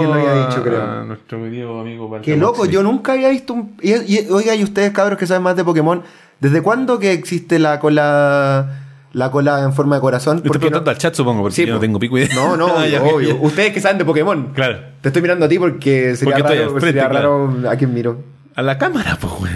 [0.07, 1.05] lo había dicho, a creo.
[1.07, 3.75] nuestro querido amigo Palta Qué loco, yo nunca había visto un...
[3.83, 6.03] Y, y- oiga, y ustedes, cabros, que saben más de Pokémon,
[6.39, 10.37] ¿desde cuándo que existe la cola la cola en forma de corazón?
[10.39, 12.29] Estoy preguntando al chat, supongo, porque Sí, yo no tengo pico idea.
[12.35, 13.29] No, no, Ah, ya, obvio.
[13.31, 13.35] ya.
[13.35, 14.53] Ustedes que saben de Pokémon.
[14.55, 14.79] Claro.
[15.01, 17.47] Te estoy mirando a ti porque sería Porque raro, frente, sería claro.
[17.49, 18.23] raro a quién miro.
[18.55, 19.53] A la cámara, pues, güey.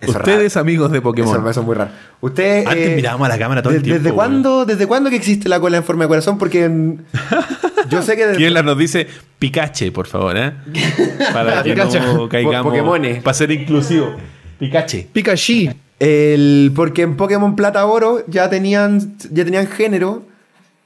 [0.00, 1.36] Eso es Ustedes, amigos de Pokémon.
[1.40, 1.90] Eso, eso es muy raro.
[2.20, 5.10] Usted, Antes eh, mirábamos a la cámara todo el de- tiempo, ¿Desde cuándo, ¿Desde cuándo
[5.10, 6.38] que existe la cola en forma de corazón?
[6.38, 6.98] Porque mm,
[7.90, 8.26] yo sé que...
[8.26, 9.08] desde- ¿Quién la nos dice
[9.40, 10.52] Pikachu, por favor, eh?
[11.32, 12.62] Para que no caigamos.
[12.62, 13.22] Po- Pokémones.
[13.24, 14.14] Para ser inclusivo.
[14.60, 14.98] Pikachu.
[15.12, 15.74] Pikachu.
[16.00, 20.22] El, porque en Pokémon Plata Oro ya tenían, ya tenían género,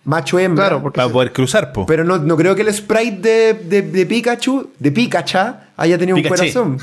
[0.05, 0.65] macho hembra.
[0.67, 1.85] Claro, porque Para poder cruzar, po.
[1.87, 5.39] Pero no, no creo que el sprite de, de, de Pikachu, de Pikachu,
[5.77, 6.35] haya tenido Pikachu.
[6.35, 6.79] un corazón.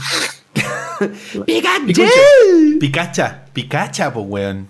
[1.45, 2.80] Pikachu.
[2.80, 3.45] Picacha.
[3.53, 4.68] Picacha, pues, weón.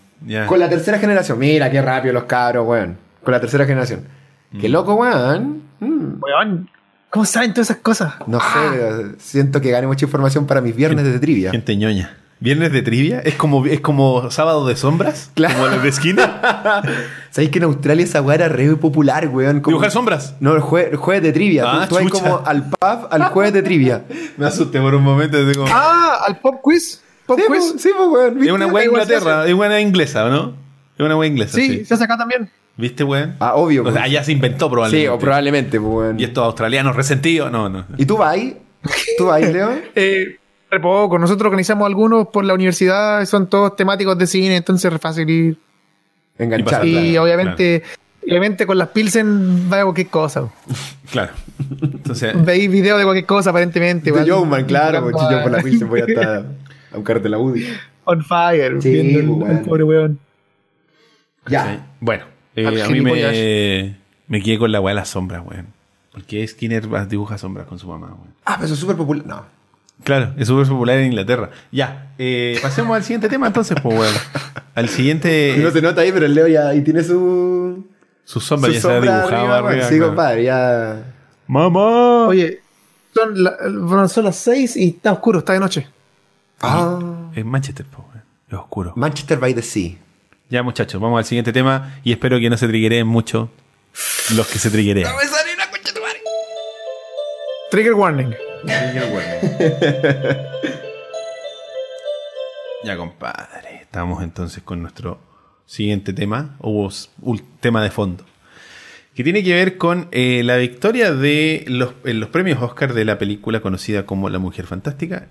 [0.48, 1.40] Con la tercera generación.
[1.40, 2.98] Mira qué rápido los cabros, weón.
[3.24, 4.02] Con la tercera generación.
[4.60, 4.72] Qué Mm.
[4.72, 5.62] loco, weón.
[5.80, 6.22] Mm.
[6.22, 6.70] Weón,
[7.10, 8.14] ¿Cómo saben todas esas cosas?
[8.28, 11.50] No sé, siento que gane mucha información para mis viernes de trivia.
[11.50, 12.16] Gente ñoña.
[12.42, 13.20] ¿Viernes de trivia?
[13.20, 15.30] ¿Es como, es como sábado de sombras?
[15.34, 15.56] Claro.
[15.56, 16.42] Como los de esquina.
[17.32, 19.60] ¿Sabéis que en Australia esa weá era re popular, weón?
[19.60, 20.36] Como- ¿Dibujar sombras?
[20.40, 21.64] No, el, jue- el jueves de trivia.
[21.66, 24.06] Ah, tú, tú como al pub al jueves de trivia.
[24.38, 25.38] Me asusté por un momento.
[25.38, 27.02] así como- Ah, al pop quiz.
[27.26, 27.72] Pop sí, quiz.
[27.74, 28.42] po, sí, po, weón.
[28.44, 29.46] es una weá Inglaterra.
[29.46, 30.54] Es una inglesa, ¿o no?
[30.98, 31.56] Es una weá inglesa.
[31.58, 31.86] Sí, Sí.
[31.86, 32.50] se hace acá también.
[32.78, 33.36] ¿Viste, weón?
[33.40, 33.82] Ah, obvio.
[33.82, 34.04] O sea, pues.
[34.06, 35.08] allá se inventó probablemente.
[35.10, 36.20] Sí, o probablemente, pues, weón.
[36.20, 37.86] Y estos australianos resentidos, no, no.
[37.98, 38.58] ¿Y tú vas ahí?
[39.18, 39.72] ¿Tú vas ahí, Leo?
[39.96, 40.39] Eh,
[40.80, 41.18] poco.
[41.18, 45.58] Nosotros organizamos algunos por la universidad, son todos temáticos de cine, entonces es fácil ir.
[46.38, 46.86] Enganchado.
[46.86, 47.84] Y Claro, obviamente,
[48.24, 50.50] obviamente con las Pilsen va a cualquier cosa.
[51.12, 51.32] Claro.
[51.82, 54.12] Entonces, Veis videos de cualquier cosa aparentemente.
[54.12, 54.26] De.
[54.26, 55.02] Showman, claro.
[55.02, 56.46] Jugando Yo por la a- Pilsen voy hasta
[56.92, 57.66] a buscarte la UDI.
[58.06, 58.80] On fire.
[58.80, 59.66] Sí, viendo el- pues, el weón.
[59.66, 60.20] pobre weón.
[61.48, 61.66] Ya.
[61.74, 61.80] sí.
[62.00, 62.26] bueno,
[62.56, 63.96] eh, a mí me,
[64.28, 65.66] me quedé con la weá de las sombras, weón.
[66.12, 68.34] Porque Skinner dibuja sombras con su mamá, weón.
[68.46, 69.26] Ah, pero eso es súper popular.
[69.26, 69.46] No.
[70.04, 71.50] Claro, es súper popular en Inglaterra.
[71.72, 74.14] Ya, eh, pasemos al siguiente tema entonces, pues, weón.
[74.76, 75.56] Al siguiente.
[75.60, 77.86] No se nota ahí, pero el Leo ya ahí tiene su.
[78.24, 79.84] Su sombra su ya se ha sombra dibujado arriba.
[79.86, 80.08] Sí, claro.
[80.08, 81.04] compadre, ya.
[81.48, 82.28] ¡Mamá!
[82.28, 82.60] Oye,
[83.14, 85.88] son, la- bueno, son las 6 y está oscuro, está de noche.
[86.62, 87.00] Ah.
[87.36, 88.24] Es Manchester, pues, weón.
[88.48, 88.94] Es oscuro.
[88.96, 89.92] Manchester by the Sea.
[90.50, 93.50] Ya, muchachos, vamos al siguiente tema y espero que no se trigueen mucho
[94.36, 95.12] los que se triguerean.
[97.72, 98.34] Trigger warning.
[102.84, 103.82] Ya, compadre.
[103.82, 105.20] Estamos entonces con nuestro
[105.66, 106.88] siguiente tema, o
[107.22, 108.26] ul- tema de fondo,
[109.14, 113.04] que tiene que ver con eh, la victoria de los, en los premios Oscar de
[113.04, 115.28] la película conocida como La Mujer Fantástica,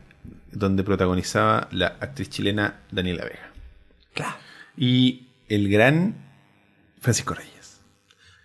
[0.52, 3.50] donde protagonizaba la actriz chilena Daniela Vega.
[4.12, 4.36] Claro.
[4.76, 6.16] Y el gran
[7.00, 7.57] Francisco Reyes.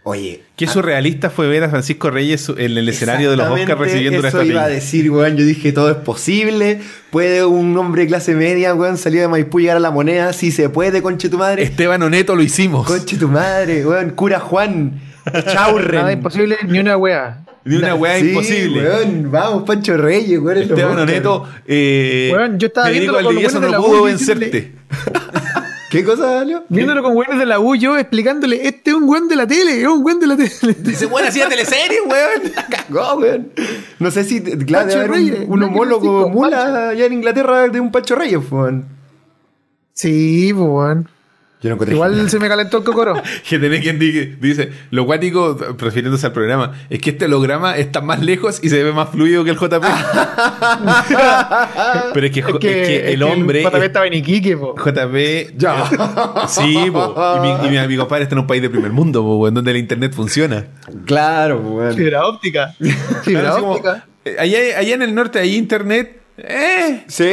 [0.05, 0.43] Oye.
[0.57, 4.27] Qué surrealista fue ver a Francisco Reyes en el escenario de los Oscars recibiendo una
[4.27, 5.38] Eso iba a decir, weón.
[5.38, 6.81] Yo dije, todo es posible.
[7.09, 10.34] Puede un hombre de clase media, weón, salir de Maipú y llegar a la moneda.
[10.34, 11.63] Si se puede, conche tu madre.
[11.63, 12.85] Esteban Oneto lo hicimos.
[12.85, 14.09] Conche tu madre, weón.
[14.11, 14.99] Cura Juan.
[15.47, 16.01] Chaurren.
[16.01, 17.39] Nada imposible ni una wea.
[17.63, 18.81] De una weá Sí, imposible.
[18.84, 19.31] weón.
[19.31, 20.57] Vamos, Pancho Reyes, weón.
[20.57, 20.99] Esteban.
[20.99, 24.73] Oneto, eh, Weón, yo estaba Federico con Valdivieso no pudo vencerte.
[25.94, 26.64] ¿Qué cosa, Leo?
[26.70, 29.80] Viéndolo con weones de la U, yo explicándole, este es un weón de la tele,
[29.80, 30.76] es un weón de la tele.
[30.80, 32.52] Dice, bueno, hacía teleserie, weón.
[32.90, 33.52] Cagó, weón.
[33.99, 37.80] No sé si, claro, debe haber Reyes, un, un homólogo mula allá en Inglaterra de
[37.80, 38.88] un Pancho Reyes, weón.
[39.94, 41.10] Sí, pues weón.
[41.64, 42.30] Yo no encontré Igual genial.
[42.30, 43.14] se me calentó el cocoro.
[43.49, 48.02] Que tenés quien diga- dice, lo cuático, refiriéndose al programa, es que este holograma está
[48.02, 49.84] más lejos y se ve más fluido que el JP.
[52.14, 53.64] Pero es que, es que el hombre.
[53.64, 54.76] El JP estaba en Iquique, po.
[54.77, 55.57] JP.
[55.57, 56.45] Ya.
[56.48, 57.15] Sí, po.
[57.38, 59.53] Y mi, y mi amigo padre está en un país de primer mundo, po, en
[59.53, 60.65] donde el internet funciona.
[61.06, 61.95] Claro, weón.
[61.95, 62.73] Fibra óptica.
[62.77, 64.06] Fibra Claro, así como, óptica.
[64.26, 67.03] eh, allá, allá en el norte hay internet, Eh.
[67.07, 67.30] Sí.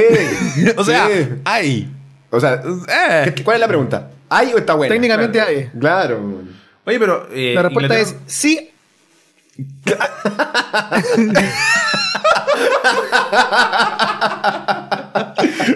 [0.76, 1.28] o sea, sí.
[1.44, 1.90] hay.
[2.30, 3.32] O sea, Eh.
[3.34, 4.10] ¿qué- ¿cuál es la pregunta?
[4.30, 4.94] ¿Hay o está buena?
[4.94, 5.70] Técnicamente hay.
[5.78, 6.42] Claro.
[6.84, 7.28] Oye, pero.
[7.32, 8.70] eh, La respuesta Inglaterra- es sí.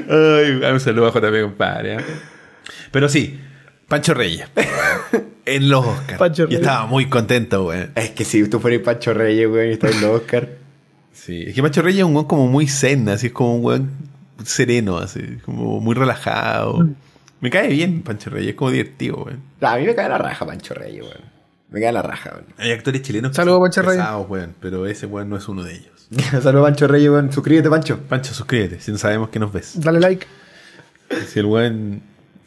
[0.08, 1.94] Ay, un saludo a JP, compadre.
[1.96, 2.04] ¿eh?
[2.90, 3.38] Pero sí,
[3.88, 4.46] Pancho Reyes.
[5.44, 6.18] en los Oscars.
[6.18, 6.60] Pancho Y Reyes.
[6.60, 7.86] estaba muy contento, güey.
[7.94, 10.48] Es que si tú fueras Pancho Reyes, güey, y estás en los Oscar.
[11.12, 13.64] Sí, es que Pancho Reyes es un weón como muy zen, así es como un
[13.64, 13.90] weón
[14.44, 16.88] sereno, así, como muy relajado.
[17.44, 19.26] Me cae bien Pancho Reyes, es como divertido.
[19.60, 21.18] No, a mí me cae la raja Pancho Reyes, güey.
[21.68, 22.44] Me cae la raja, güey.
[22.56, 23.96] Hay actores chilenos que Saludos, son Pancho Reyes.
[23.98, 26.08] pesados, weón, pero ese weón no es uno de ellos.
[26.42, 27.30] Saludos Pancho Reyes, güey.
[27.30, 27.98] Suscríbete, Pancho.
[28.08, 29.78] Pancho, suscríbete, si no sabemos que nos ves.
[29.78, 30.26] Dale like.
[31.26, 32.00] Si el weón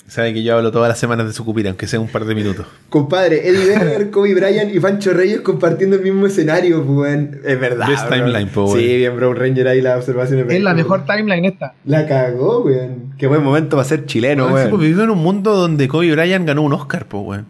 [0.07, 2.33] sabe que yo hablo todas las semanas de su cupira, aunque sea un par de
[2.33, 2.65] minutos.
[2.89, 7.39] Compadre, Eddie Vedder, Kobe Bryant y Pancho Reyes compartiendo el mismo escenario, pues, weón.
[7.45, 7.87] Es verdad.
[7.87, 8.15] Best bro.
[8.17, 8.87] timeline, po, Sí, weón.
[8.97, 10.49] bien, Brown Ranger ahí la observación.
[10.49, 11.73] Es la mejor timeline esta.
[11.85, 13.13] La cagó, weón.
[13.17, 14.79] Qué buen momento para ser chileno, Ah, sí, pues weón.
[14.81, 17.45] vivimos en un mundo donde Kobe Bryant ganó un Oscar, po, weón.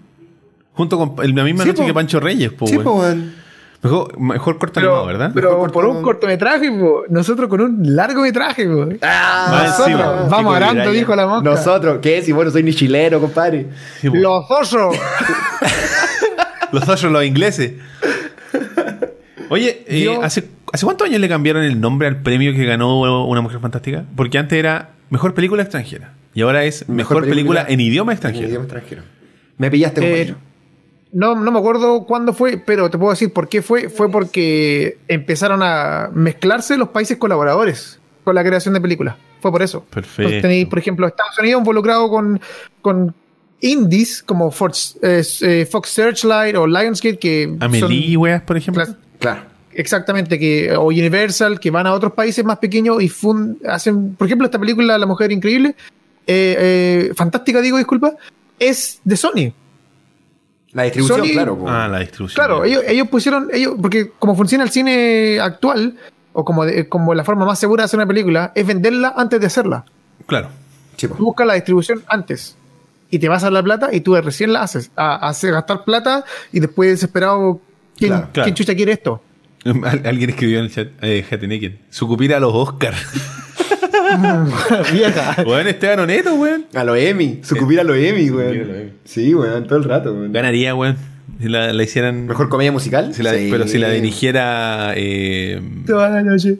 [0.73, 1.87] Junto con la misma Sí, noche po.
[1.87, 2.83] que Pancho Reyes, po, Sí, weón.
[2.83, 3.46] pues, weón.
[3.83, 5.31] Mejor, mejor corto Pero, animado, ¿verdad?
[5.35, 7.03] pero por un corto- cortometraje, po.
[7.09, 8.65] nosotros con un largometraje.
[8.67, 8.87] po.
[9.03, 11.49] Ah, nosotros, vamos arando, dijo la mosca.
[11.49, 12.21] Nosotros, ¿qué?
[12.23, 13.67] Si bueno, soy ni chileno, compadre.
[14.01, 14.09] Sí.
[14.11, 14.95] Los osos.
[16.71, 17.73] Los otros, los ingleses.
[19.49, 20.17] Oye, eh.
[20.21, 24.03] ¿hace, ¿hace cuántos años le cambiaron el nombre al premio que ganó Una Mujer Fantástica?
[24.15, 26.11] Porque antes era Mejor Película Extranjera.
[26.33, 28.47] Y ahora es Mejor, película, en idioma En extranjero.
[28.49, 29.03] idioma extranjero.
[29.57, 30.35] Me pillaste, Eh, compañero.
[31.13, 33.89] No, no me acuerdo cuándo fue, pero te puedo decir por qué fue.
[33.89, 39.15] Fue porque empezaron a mezclarse los países colaboradores con la creación de películas.
[39.41, 39.83] Fue por eso.
[39.85, 40.23] Perfecto.
[40.23, 42.41] Entonces tenéis, por ejemplo, Estados Unidos involucrado con,
[42.81, 43.13] con
[43.61, 47.79] indies como Fox, eh, Fox Searchlight o Lionsgate que Amelie,
[48.13, 48.83] son weas, por ejemplo.
[49.19, 49.41] Claro.
[49.73, 54.27] exactamente que o Universal que van a otros países más pequeños y fun- hacen, por
[54.27, 55.75] ejemplo, esta película La Mujer Increíble,
[56.27, 58.13] eh, eh, fantástica digo, disculpa,
[58.59, 59.53] es de Sony.
[60.77, 61.65] La distribución, Sony- claro.
[61.67, 62.35] Ah, la distribución.
[62.35, 65.97] Claro, ellos, ellos pusieron, ellos, porque como funciona el cine actual,
[66.33, 69.39] o como, de- como la forma más segura de hacer una película, es venderla antes
[69.39, 69.85] de hacerla.
[70.27, 70.49] Claro.
[71.01, 71.15] Po.
[71.15, 72.55] Tú buscas la distribución antes.
[73.09, 74.91] Y te vas a la plata y tú recién la haces.
[74.95, 77.59] A, hacer gastar plata y después desesperado,
[77.97, 78.45] ¿quién, Claro, claro.
[78.45, 79.21] ¿quién chucha quiere esto?
[79.65, 82.97] Al- Alguien escribió en el chat, eh, Jateneken, su cupira a los Oscars.
[84.93, 85.43] Vieja.
[85.45, 86.65] weón, Esteban Oneto, weón.
[86.73, 87.39] A lo Emmy.
[87.43, 88.91] Sucumbir a lo Emmy, weón.
[89.03, 90.31] Sí, weón, todo el rato, weón.
[90.33, 90.97] Ganaría, weón.
[91.41, 92.25] Si la, la hicieran.
[92.25, 93.13] ¿Mejor comedia musical?
[93.13, 93.49] si la- Sí.
[93.51, 96.57] Pero si la dirigiera eh, Toda la noche.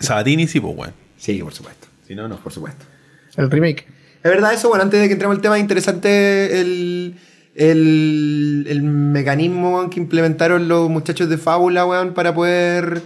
[0.00, 0.92] Sabatini, sí, pues, weón.
[1.16, 1.88] Sí, por supuesto.
[2.06, 2.36] Si no, no.
[2.36, 2.84] Por supuesto.
[3.36, 3.86] El remake.
[4.22, 7.14] Es verdad eso, bueno, antes de que entremos al tema, es interesante el,
[7.54, 13.00] el, el mecanismo weón, que implementaron los muchachos de Fábula, weón, para poder,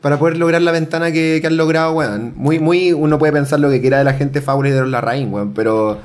[0.00, 2.32] para poder lograr la ventana que, que han logrado, weón.
[2.36, 4.90] Muy, muy, uno puede pensar lo que quiera de la gente Fábula y de los
[4.90, 5.98] Larraín, weón, pero...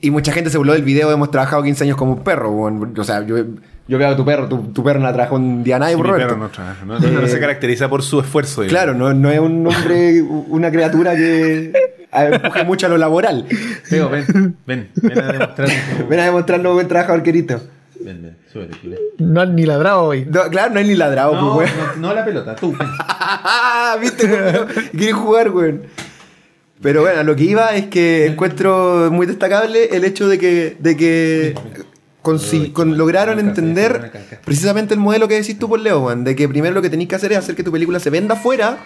[0.00, 2.92] Y mucha gente se burló del video, hemos trabajado 15 años como un perro, weón.
[2.98, 3.36] O sea, yo,
[3.86, 6.02] yo veo a tu perro, tu, tu perro no la trabajó un día nadie, Sí,
[6.02, 8.62] mi perro no trabaja, no, no se caracteriza por su esfuerzo.
[8.62, 8.82] digamos.
[8.82, 11.72] Claro, no, no es un hombre, una criatura que
[12.12, 13.46] empuje mucho a lo laboral.
[13.88, 15.68] Teo, ven, ven, ven a demostrar.
[16.08, 17.60] Ven a demostrar lo buen trabajador querito.
[18.04, 18.98] Ven, ven, súbete, culé.
[19.18, 20.24] No han ni ladrado hoy.
[20.28, 22.00] No, claro, no hay ni ladrado, No, pues, weón.
[22.00, 22.74] no, no la pelota, tú.
[24.00, 24.26] ¿Viste?
[24.26, 24.66] weón?
[24.92, 25.82] Quieren jugar, weón.
[26.80, 30.76] Pero bueno, a lo que iba es que encuentro muy destacable el hecho de que,
[30.80, 31.54] de que
[32.22, 34.10] con- lograron entender
[34.44, 36.24] precisamente el modelo que decís tú por Leo, weón.
[36.24, 38.34] De que primero lo que tenéis que hacer es hacer que tu película se venda
[38.34, 38.78] fuera,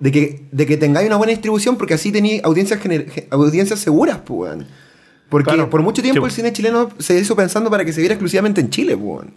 [0.00, 4.18] de que, de que tengáis una buena distribución, porque así tenéis audiencias, gener- audiencias seguras,
[4.24, 4.66] pues, weón.
[5.32, 5.68] Porque Claro.
[5.68, 8.60] por mucho tiempo Sí, el cine chileno se hizo pensando para que se viera exclusivamente
[8.60, 9.30] en Chile, weón.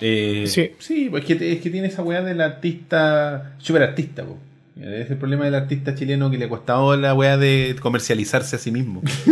[0.00, 0.72] Eh, Sí.
[0.80, 4.36] sí, pues es que, es que tiene esa weá del artista, super artista, po.
[4.80, 8.58] Es el problema del artista chileno que le ha costado la weá de comercializarse a
[8.58, 9.02] sí mismo.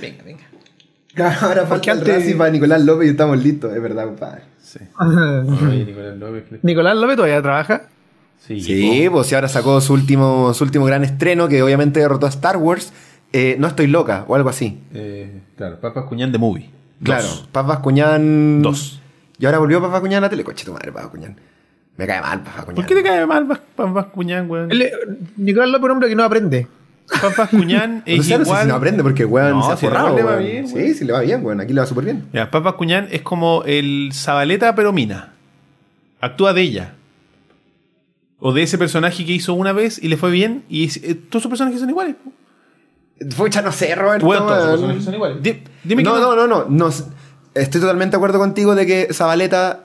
[0.00, 1.38] venga, venga.
[1.40, 4.42] Ahora falta antes- el para Nicolás López y estamos listos, es verdad, compadre.
[4.62, 4.78] Sí.
[4.98, 6.44] Oye, Nicolás López.
[6.48, 7.82] ¿qué le- Nicolás López todavía trabaja.
[8.46, 12.26] Sí, Sí, pues y ahora sacó su último, su último gran estreno que obviamente derrotó
[12.26, 12.92] a Star Wars.
[13.32, 14.78] Eh, no estoy loca o algo así.
[14.94, 16.70] Eh, claro, Papas Cuñán de Movie.
[17.02, 17.48] Claro, Dos.
[17.50, 18.62] Paz Vascuñán.
[18.62, 19.00] Dos.
[19.38, 20.44] Y ahora volvió Paz Vascuñán a la tele.
[20.44, 21.36] Coche tu madre, Paz Vascuñán.
[21.96, 22.76] Me cae mal Paz Vascuñán.
[22.76, 24.70] ¿Por qué le cae mal Pas- Papas Cuñán, weón?
[24.70, 24.92] Es-
[25.36, 26.66] Nicolás López un hombre que no aprende.
[27.20, 28.62] Papas Cuñán es no sé igual.
[28.62, 30.06] si no aprende porque el weón No, se ha si forrado.
[30.14, 30.44] weón le va weón.
[30.44, 30.94] bien, sí, weón.
[30.94, 31.60] sí le va bien, weón.
[31.60, 32.24] Aquí le va súper bien.
[32.32, 35.32] Ya, Papas Cuñán es como el Zabaleta, pero mina.
[36.20, 36.94] Actúa de ella.
[38.38, 40.62] O de ese personaje que hizo una vez y le fue bien.
[40.68, 42.14] Y es- eh, todos sus personajes son iguales.
[43.30, 44.26] Fucha, no sé, Roberto.
[44.28, 45.42] Personajes son iguales.
[45.42, 46.88] Di- dime no, que no, no, no, no.
[47.54, 49.80] Estoy totalmente de acuerdo contigo de que Zabaleta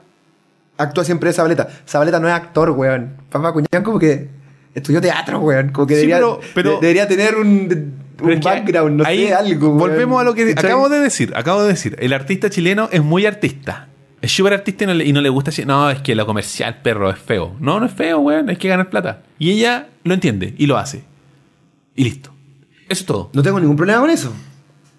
[0.77, 1.67] actúa siempre de Zabaleta.
[1.88, 3.17] Zabaleta no es actor, weón.
[3.30, 4.30] Paz Vascuñán como que
[4.74, 5.69] estudió teatro, weón.
[5.69, 7.93] Como que Sí, debería, pero- pero- de- debería tener un,
[8.43, 9.67] background, no ahí sé, algo.
[9.67, 9.77] weón.
[9.80, 10.72] Volvemos a lo que ¿Cachai?
[10.72, 11.33] acabo de decir.
[11.35, 11.95] Acabo de decir.
[11.99, 13.88] El artista chileno es muy artista.
[14.22, 16.80] Es súper artista y no, le, y no le gusta no, es que lo comercial,
[16.82, 17.56] perro, es feo.
[17.59, 18.49] No, no es feo, weón.
[18.49, 19.22] Hay que ganar plata.
[19.38, 21.03] Y ella lo entiende y lo hace.
[21.95, 22.32] Y listo.
[22.90, 23.30] Eso es todo.
[23.33, 24.32] No tengo ningún problema con eso.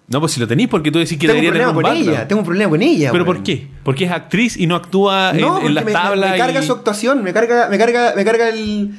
[0.07, 2.05] No, pues si lo tenéis, porque tú decís que tengo un debería tener problema un
[2.05, 2.27] con ella.
[2.27, 3.11] Tengo un problema con ella.
[3.11, 3.35] ¿Pero weón.
[3.37, 3.67] por qué?
[3.83, 6.31] Porque es actriz y no actúa en- No, en, porque las me, tablas.
[6.31, 8.91] me carga y- su actuación, me carga, me carga, me carga el,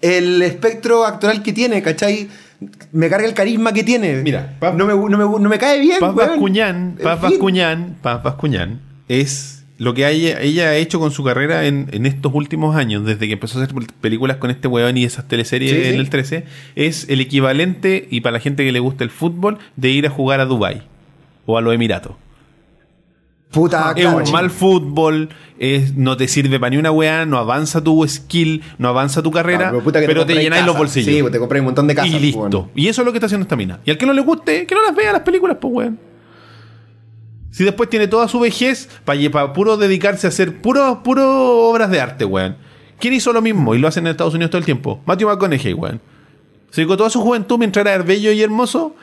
[0.00, 2.28] el espectro actoral que tiene, ¿cachai?
[2.90, 4.22] Me carga el carisma que tiene.
[4.22, 6.00] Mira, Paz- no me, no me, no me cae bien.
[6.00, 6.14] Paz.
[6.14, 7.30] Bascuñán, En Paz fin.
[7.30, 12.06] Bascuñán, Paz Bascuñán es lo que ella, ella ha hecho con su carrera en, en
[12.06, 15.70] estos últimos años, desde que empezó a hacer películas con este weón y esas teleseries
[15.70, 15.88] Sí, sí.
[15.88, 16.44] en el 13,
[16.76, 20.10] es el equivalente, y para la gente que le gusta el fútbol, de ir a
[20.10, 20.82] jugar a Dubai
[21.44, 22.12] o a los Emiratos.
[23.50, 24.36] Puta, es claro, un chico.
[24.36, 28.88] mal fútbol, es, no te sirve para ni una weá, no avanza tu skill, no
[28.88, 31.14] avanza tu carrera, pero te, compráis llenáis los bolsillos.
[31.14, 32.08] Sí, pues te compras un montón de casas.
[32.08, 32.70] y pues, listo.
[32.74, 33.80] Y eso es lo que está haciendo esta mina.
[33.84, 35.98] Y al que no le guste, que no las vea las películas, pues, weón.
[37.56, 42.00] Si después tiene toda su vejez para puro dedicarse a hacer puro, puro obras de
[42.02, 42.54] arte, weón.
[42.98, 43.74] ¿Quién hizo lo mismo?
[43.74, 45.00] Y lo hacen en Estados Unidos todo el tiempo.
[45.06, 46.00] Matthew McConaughey, weón.
[46.70, 48.94] Se dedicó toda su juventud mientras era bello y hermoso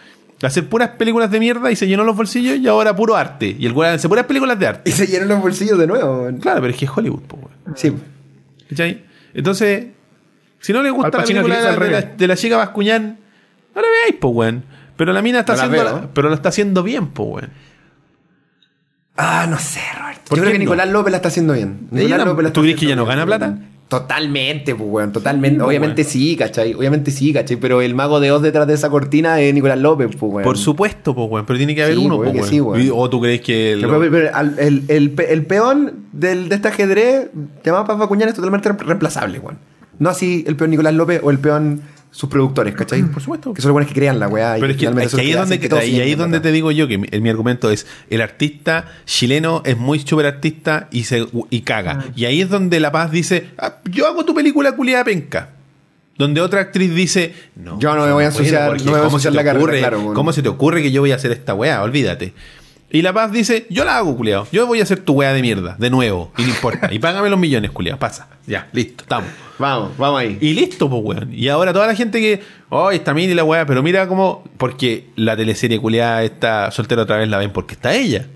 [0.43, 3.55] a hacer puras películas de mierda y se llenó los bolsillos y ahora puro arte.
[3.57, 4.87] Y el weón hace puras películas de arte.
[4.89, 6.21] Y se llenan los bolsillos de nuevo.
[6.21, 6.37] weón.
[6.37, 7.75] Claro, pero es que es Hollywood, pues, weón.
[7.75, 7.91] Sí.
[8.69, 9.03] ¿Cachai?
[9.33, 9.87] Entonces,
[10.59, 12.13] si no le gusta la película de la, de la- reggae.
[12.17, 13.17] de la chica Bascuñán,
[13.73, 14.63] no la veáis, pues, weón.
[14.95, 16.09] Pero la mina está No la haciendo.
[16.13, 17.49] pero lo está haciendo bien, pues, weón.
[19.15, 20.21] Ah, no sé, Roberto.
[20.29, 20.63] ¿Por Yo creo que no?
[20.63, 21.87] Nicolás López la está haciendo bien.
[21.91, 23.57] Nicolás López la está ¿tú crees que ella no gana plata?
[23.87, 25.11] Totalmente, pues, weón.
[25.11, 25.57] Totalmente.
[25.59, 26.11] pues, Obviamente weón.
[26.11, 26.73] sí, ¿cachai?
[26.73, 27.57] Obviamente sí, ¿cachai?
[27.57, 30.43] Pero el mago de Oz detrás de esa cortina es Nicolás López, pues, weón.
[30.43, 31.45] Por supuesto, pues, weón.
[31.45, 32.49] Pero tiene que haber Sí, uno, pues, que weón.
[32.49, 32.81] sí, weón.
[32.81, 33.77] Y- O tú crees que.
[33.79, 37.29] Pero, lo- pero, pero, al- el, el el peón del, de este ajedrez
[37.63, 39.59] llamado Paz Bacuñán es totalmente re- reemplazable, weón.
[39.99, 41.83] No así el peón Nicolás López o el peón
[42.15, 43.01] sus productores, ¿cachai?
[43.03, 43.53] Por supuesto.
[43.55, 44.55] Que son los buenos que crean la weá.
[44.57, 46.37] y Pero es que, finalmente es que ahí es donde, que y ahí es donde
[46.37, 46.43] plata.
[46.49, 50.87] te digo yo que mi, mi argumento es el artista chileno es muy súper artista
[50.91, 52.05] y se y caga.
[52.15, 55.49] Y ahí es donde La Paz dice, "Ah, yo hago tu película culiada penca.
[56.15, 59.03] Donde otra actriz dice, no, Yo no me voy a porque no me voy a
[59.05, 60.13] ¿cómo se ensuciar te la carrera, ocurre- claro, bueno.
[60.13, 61.81] ¿Cómo se te ocurre que yo voy a hacer esta weá?
[61.81, 62.33] Olvídate.
[62.93, 64.47] Y La Paz dice, yo la hago, culiado.
[64.51, 66.31] Yo voy a hacer tu weá de mierda, de nuevo.
[66.37, 66.93] Y no importa.
[66.93, 67.97] Y págame los millones, culiado.
[67.97, 68.27] Pasa.
[68.45, 69.29] Ya, listo, estamos.
[69.57, 70.37] Vamos, vamos ahí.
[70.39, 71.33] Y listo, pues, weón.
[71.33, 75.07] Y ahora toda la gente que, oh, está mini la weá, pero mira cómo, porque
[75.15, 78.27] la teleserie culiada está soltera otra vez la ven porque está ella.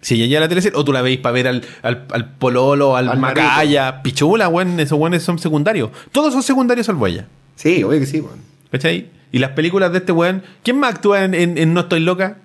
[0.00, 2.96] Si ella ya la teleserie, o tú la veis para ver al, al, al Pololo,
[2.96, 5.90] al, Al Macaya, Pichula, weón, esos weones son secundarios.
[6.12, 7.26] Todos son secundarios salvo ella.
[7.56, 8.38] Sí, obvio que sí, weón.
[8.70, 9.08] ¿Cachai?
[9.30, 12.38] Y las películas de este weón, ¿quién más actúa en, en- en No Estoy Loca?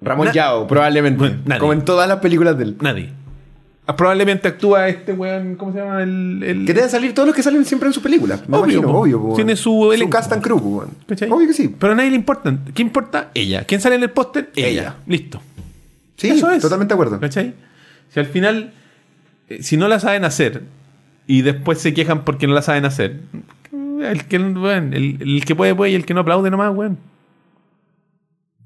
[0.00, 1.18] Ramón Na- Yao, probablemente.
[1.18, 1.60] Bueno, nadie.
[1.60, 2.76] Como en todas las películas de él.
[2.80, 3.10] Nadie.
[3.86, 6.02] Ah, Probablemente actúa este weón, ¿cómo se llama?
[6.02, 8.42] El, el- Que deben salir todos los que salen siempre en sus películas.
[8.48, 9.22] Obvio, imagino, obvio.
[9.22, 10.10] po, Tiene su elenco.
[10.10, 10.56] cast and crew.
[10.58, 11.74] Obvio que sí.
[11.78, 12.54] Pero a nadie le importa.
[12.74, 13.30] ¿Qué importa?
[13.34, 13.64] Ella.
[13.64, 14.50] ¿Quién sale en el póster?
[14.54, 14.68] Ella.
[14.68, 14.94] Ella.
[15.06, 15.40] Listo.
[16.16, 16.60] Sí, Eso es.
[16.60, 17.18] totalmente de acuerdo.
[17.18, 17.54] ¿Cachai?
[18.12, 18.72] Si al final,
[19.48, 20.62] eh, si no la saben hacer
[21.26, 23.20] y después se quejan porque no la saben hacer,
[24.02, 26.98] el que, el, el que puede, puede y el que no aplaude nomás, weón.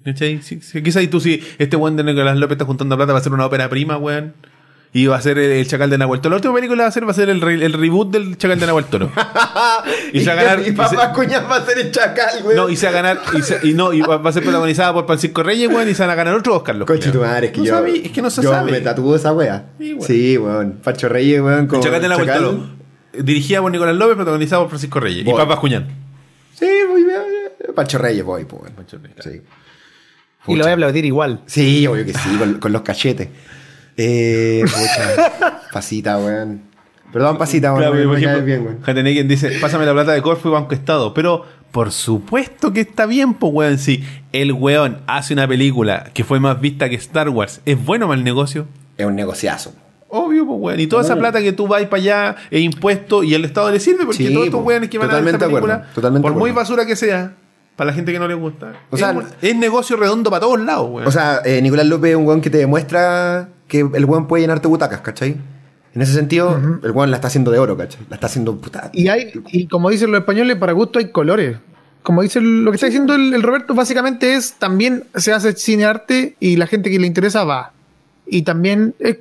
[0.04, 0.42] ¿Cachai?
[0.42, 3.32] Si, si- quizás tú si este weón de Nicolás López está juntando plata para hacer
[3.32, 4.34] una ópera prima, weón.
[4.94, 6.32] Y va a ser el, el Chacal de Nahuel Toro.
[6.34, 8.60] La última película va a ser, va a ser el, re- el reboot del Chacal
[8.60, 9.10] de Nahuel Toro.
[10.12, 12.54] Y se va a ganar- Y papá Cuñas va a ser el chacal, güey.
[12.54, 14.42] No, y se va a ganar, y, se- y no, y va va a ser
[14.42, 16.76] protagonizada por Francisco Reyes, weón, y se van a ganar otro Oscar.
[16.76, 17.74] los Coche tu madre, es que no yo.
[17.74, 18.70] sabí, es que no se yo sabe.
[18.70, 19.64] me tatuó esa wea.
[19.78, 20.06] Sí, weón.
[20.06, 20.72] Sí, weón.
[20.84, 21.60] Pacho Reyes, weón.
[21.60, 22.42] El Como Chacal de Nahuel Chacal.
[22.44, 22.66] Toro.
[23.24, 25.26] Dirigida por Nicolás López, protagonizada por Francisco Reyes.
[25.26, 25.32] Y.
[25.32, 25.86] Papas Cuñán.
[26.54, 27.20] Sí, muy bien.
[27.74, 28.70] Pacho Reyes, voy, pues.
[28.72, 29.16] Pancho Reyes.
[29.24, 29.40] Sí.
[30.46, 31.40] Y lo voy a aplaudir igual.
[31.46, 33.28] Sí, obvio que sí, con, con los cachetes.
[33.96, 35.60] Eh, pucha.
[35.72, 36.62] Pasita, weón.
[37.12, 37.82] Perdón, pasita, weón.
[37.92, 38.66] Claro, me- me ejemplo, bien,
[39.14, 39.28] weón.
[39.28, 41.12] Dice, pásame la plata de Corfo y Banco Estado.
[41.12, 43.78] Pero por supuesto que está bien, pues, weón.
[43.78, 48.08] Si el weón hace una película que fue más vista que Star Wars, ¿es bueno
[48.08, 48.66] para el negocio?
[48.96, 49.74] Es un negociazo.
[50.08, 50.80] Obvio, pues, weón.
[50.80, 53.78] Y toda esa plata que tú vas para allá es impuesto y el Estado le
[53.80, 56.50] sirve porque Sí, todos estos weones que van a ver esta película, acuerdo, por muy
[56.50, 57.34] basura que sea,
[57.82, 60.60] para la gente que no le gusta, O sea, es, es negocio redondo para todos
[60.60, 61.06] lados, weón.
[61.08, 64.42] O sea, eh, Nicolás López es un weón que te demuestra que el weón puede
[64.42, 65.36] llenarte butacas, ¿cachai?
[65.94, 68.00] En ese sentido, el weón la está haciendo de oro, ¿cachai?
[68.08, 68.90] La está haciendo puta.
[68.92, 71.56] Y hay, y como dicen los españoles, para gusto hay colores.
[72.02, 75.52] Como dice el- lo que está diciendo el, el Roberto, básicamente es también se hace
[75.54, 77.72] cine arte y la gente que le interesa va.
[78.26, 79.18] Y también es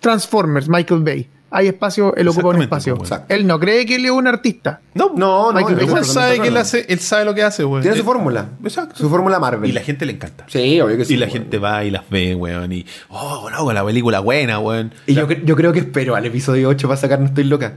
[0.00, 1.28] Transformers, Michael Bay.
[1.48, 2.96] Hay espacio, él ocupa un espacio.
[2.96, 3.24] pues, bueno.
[3.28, 4.80] Él no cree que él es un artista.
[4.94, 7.64] no, No, no, yo Él sabe que él de hace, él sabe lo que hace,
[7.64, 7.82] weón.
[7.82, 8.46] Tiene su Eh, fórmula.
[8.64, 8.96] Exacto.
[8.96, 9.70] Su fórmula Marvel.
[9.70, 10.44] Y la gente le encanta.
[10.48, 11.14] Sí, obvio que sí.
[11.14, 12.72] y la gente va y las ve, weón.
[12.72, 14.92] Y, oh, no, con la película buena, weón.
[15.06, 17.74] Y yo, cre- yo creo que espero al episodio 8 para sacar No Estoy Loca.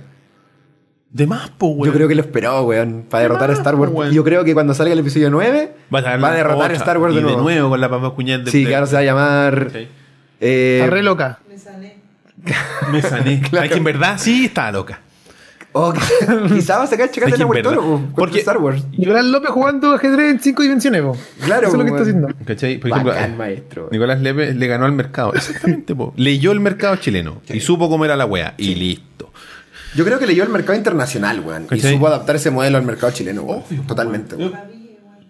[1.12, 1.88] De más, po, weón.
[1.88, 3.92] Yo creo que lo esperó, weón, para derrotar a Star Wars.
[3.92, 4.06] po?
[4.06, 6.74] Yo creo que cuando salga el episodio 9, va a, la derrotar a.
[6.76, 7.70] Star Wars de Y nuevo.
[7.70, 9.70] con la cuñada de Sí, que ahora se va a llamar.
[9.72, 9.88] Sí.
[10.42, 11.40] eh, Está re loca.
[11.80, 11.99] Me.
[12.92, 13.42] Me sané.
[13.42, 13.66] Claro.
[13.66, 15.00] Es que en verdad sí estaba loca.
[15.74, 15.94] o
[16.48, 18.84] quizá va a sacar que en Rico, porque- Star Wars.
[18.98, 21.16] Nicolás López jugando ajedrez en cinco dimensiones, po.
[21.46, 22.28] Claro, Eso es lo que está haciendo.
[22.46, 22.78] ¿Cachai?
[22.80, 23.90] Por ejemplo, Bacán, eh, maestro.
[23.92, 25.34] Nicolás Lepe le ganó al mercado.
[25.34, 26.14] Exactamente, po.
[26.18, 28.54] Leyó el mercado chileno y supo cómo era la wea.
[28.58, 29.32] Y listo.
[29.96, 31.68] Yo creo que leyó el mercado internacional, weón.
[31.72, 33.64] Y supo adaptar ese modelo al mercado chileno, weón.
[33.88, 34.54] Totalmente, weón.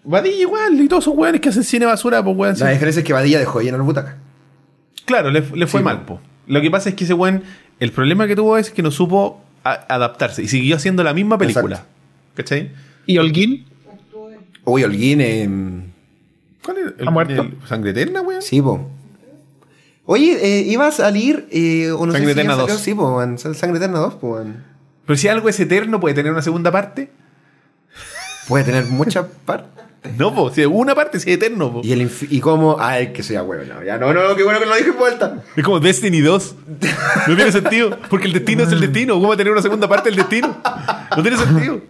[0.02, 2.54] Badilla igual y todos esos weones que hacen cine basura, pues weón.
[2.58, 4.16] La diferencia es que Badilla dejó lleno el butaca.
[5.04, 6.20] Claro, le, le fue Sí, mal, po.
[6.50, 7.42] Lo que pasa es que ese weón,
[7.78, 11.38] el problema que tuvo es que no supo a- adaptarse y siguió haciendo la misma
[11.38, 11.76] película.
[11.76, 11.92] Exacto.
[12.34, 12.70] ¿Cachai?
[13.06, 13.66] ¿Y Holguín?
[14.64, 15.48] Uy, Holguín, eh,
[16.64, 16.92] ¿Cuál era?
[16.98, 17.42] ¿El, ¿Ha muerto?
[17.42, 18.42] el ¿Sangre Eterna, weón?
[18.42, 18.88] sí, po.
[20.06, 21.46] Oye, eh, iba a salir.
[21.52, 22.82] Eh, o no Sangre sé si ya Eterna salió, 2.
[22.82, 23.38] Sí, po, weón.
[23.38, 24.64] Sangre Eterna 2, po, weón.
[25.06, 27.10] Pero si algo es eterno, puede tener una segunda parte.
[28.48, 29.28] Puede tener mucha
[30.02, 30.18] parte.
[30.18, 30.50] No.
[30.54, 31.80] Si una parte, si es eterno, po.
[31.84, 32.76] Y, el y cómo.
[32.80, 33.64] Ay, que sea huevo.
[33.64, 35.42] No, ya no, no, qué bueno que lo dije en vuelta.
[35.56, 36.54] Es como Destiny 2.
[37.28, 37.98] No tiene sentido.
[38.08, 39.14] Porque el destino es el destino.
[39.14, 40.56] ¿Cómo va a tener una segunda parte del destino?
[41.16, 41.80] No tiene sentido.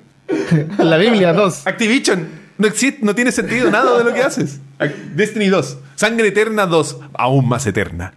[0.78, 1.66] La Biblia 2.
[1.66, 2.40] Activision.
[2.58, 4.60] No existe, no tiene sentido nada de lo que haces.
[4.78, 5.78] Ac- Destiny 2.
[5.94, 6.98] Sangre Eterna 2.
[7.14, 8.12] Aún más eterna.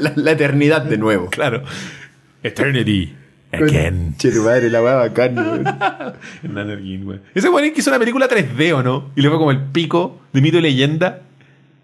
[0.00, 1.28] La, la eternidad de nuevo.
[1.30, 1.62] Claro.
[2.42, 3.14] Eternity.
[3.52, 4.14] Again.
[4.16, 5.36] Che, tu madre, la hueá bacán,
[6.44, 7.04] weón.
[7.04, 7.20] Güey.
[7.34, 9.10] Ese que hizo una película 3D, ¿o no?
[9.16, 11.22] Y le fue como el pico de mito y leyenda.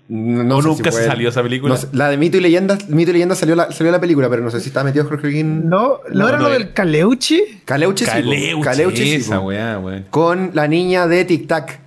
[0.08, 1.74] No, ¿O sé nunca se fue- salió esa película?
[1.74, 4.30] no sé, la de Mito y Leyenda, Mito y Leyenda salió la, salió la película,
[4.30, 5.68] pero no sé si estaba metido Jorge Holguín.
[5.68, 7.42] ¿No, ¿no, No, era no lo del Caleuche?
[7.64, 8.04] Caleuche.
[8.04, 10.04] Caleuche, Caleuche sí, esa weá, güey.
[10.10, 11.80] Con la niña de Tic Tac.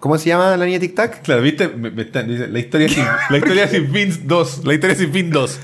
[0.00, 1.22] ¿Cómo se llama la niña de Tic Tac?
[1.22, 1.68] Claro, ¿viste?
[1.68, 4.64] Me- me está- dice, la historia sin, la historia sin fin 2.
[4.64, 5.60] La historia sin fin 2.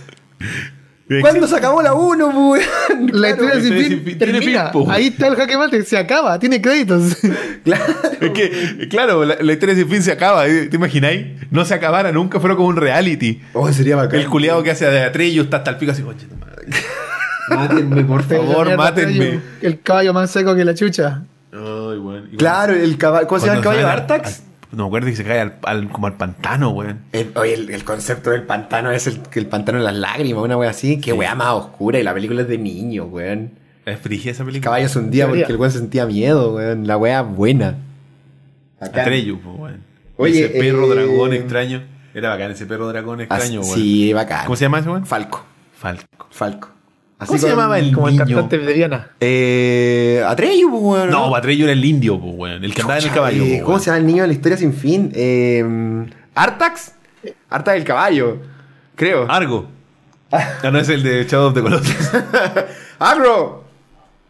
[1.21, 2.61] ¿Cuándo se acabó la 1, weón?
[3.13, 3.45] La Claro.
[3.45, 4.71] historia sin fin sin fin tiene termina.
[4.71, 4.91] fin, po.
[4.91, 7.17] Ahí está el jaque mate, se acaba, tiene créditos.
[7.65, 7.85] Claro.
[8.21, 10.47] Es que, claro, la, la historia sin fin se acaba.
[10.47, 10.67] ¿eh?
[10.67, 11.27] ¿Te imagináis?
[11.51, 13.41] No se acabara nunca, fuera como un reality.
[13.55, 14.21] Oh, sería bacán.
[14.21, 16.67] El culiado que hace de Atreyu está hasta el pico así, oye, madre.
[17.49, 19.41] Mátenme, por favor, Mierda, mátenme.
[19.63, 21.23] El caballo más seco que la chucha.
[21.53, 23.27] Ay, Claro, el caballo.
[23.27, 24.43] ¿Cómo se llama el caballo Artax?
[24.73, 27.01] No me acuerdo que se cae al, al- como al pantano, weón.
[27.13, 30.45] El- oye, el, el concepto del pantano es el, que el pantano de las lágrimas,
[30.45, 31.01] una wea así.
[31.01, 31.99] Qué wea más oscura.
[31.99, 33.51] Y la película es de niño, weón.
[33.87, 34.65] Es frigia esa El película.
[34.71, 36.87] caballo se hundía porque el weón sentía miedo, weón.
[36.87, 37.77] La wea buena.
[38.81, 39.01] Bacán.
[39.01, 39.81] Atreyu, pues, weón.
[40.17, 41.83] Oye, ese perro eh, dragón extraño.
[42.15, 43.79] Era bacán ese perro dragón extraño, Así- weón.
[43.81, 44.45] Sí, bacán.
[44.47, 45.07] ¿Cómo se llama ese weón?
[45.07, 45.45] Falco.
[45.73, 46.27] Falco.
[46.31, 46.69] Falco.
[47.21, 48.25] Así ¿Cómo se llamaba el Como el niño?
[48.25, 49.11] cantante de Diana.
[49.21, 51.11] Eh, Atreyu, pues, weón.
[51.11, 52.65] No, Atreyu era el indio, pues, weón.
[52.65, 53.45] El que andaba en el caballo.
[53.45, 55.13] Eh, pues, ¿Cómo se llama el niño de la historia sin fin?
[55.15, 56.95] Eh, ¿Artax?
[57.51, 58.39] Artax del caballo.
[58.97, 59.31] Creo.
[59.31, 59.69] Argo.
[60.33, 62.11] Ah, no, es el de Shadow of the Colossus.
[62.99, 63.65] ¡Agro!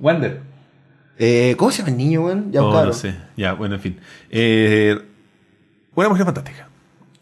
[0.01, 0.41] Wander.
[1.19, 2.51] Eh, ¿Cómo se llama el niño, weón?
[2.51, 3.15] Ya Oh, no sé.
[3.37, 4.01] Ya, bueno, en fin.
[4.31, 4.99] Eh,
[5.95, 6.69] una mujer fantástica.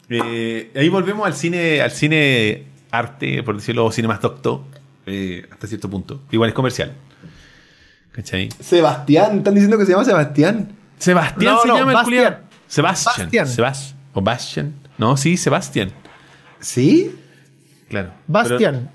[0.09, 4.65] Eh, ahí volvemos al cine, al cine arte, por decirlo, o cine más docto,
[5.09, 6.21] eh, hasta cierto punto.
[6.31, 6.93] Igual es comercial.
[8.11, 8.49] ¿Cachai?
[8.59, 9.37] Sebastián.
[9.37, 10.71] Están diciendo que se llama Sebastián.
[10.97, 12.23] Sebastián No, se no, llama el Bastian.
[12.23, 12.39] culiao.
[12.67, 13.47] Sebastián.
[13.47, 13.99] Sebastián.
[14.13, 14.73] O Bastian.
[14.97, 15.91] No, sí, Sebastián.
[16.59, 17.15] ¿Sí?
[17.87, 18.11] Claro.
[18.27, 18.89] Bastian.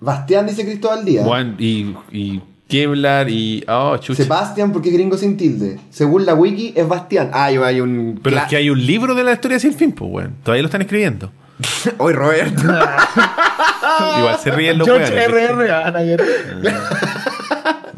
[0.00, 1.24] Bastián dice Cristóbal Díaz.
[1.26, 3.64] Juan y, y Kevlar y.
[3.66, 4.22] Oh, chucha.
[4.22, 5.80] Sebastián porque es gringo sin tilde.
[5.90, 7.30] Según la wiki es Bastián.
[7.32, 8.20] Ah, yo hay un...
[8.22, 10.34] Pero es que hay un libro de la historia sin fin, pues, weón.
[10.44, 11.32] Todavía lo están escribiendo.
[11.98, 12.62] Hoy Roberto.
[14.18, 15.24] Igual se ríen los George.
[15.24, 15.70] R.R.
[15.72, 16.20] Anayer.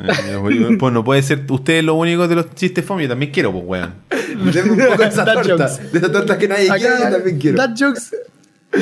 [0.02, 3.02] Eh, Pues no puede ser usted lo único de los chistes fome.
[3.05, 3.94] Yo también quiero, pues, weón.
[4.52, 5.66] Deme un poco de esa torta.
[5.68, 7.56] De esa torta que nadie quiere, yo también quiero.
[7.58, 8.10] That jokes.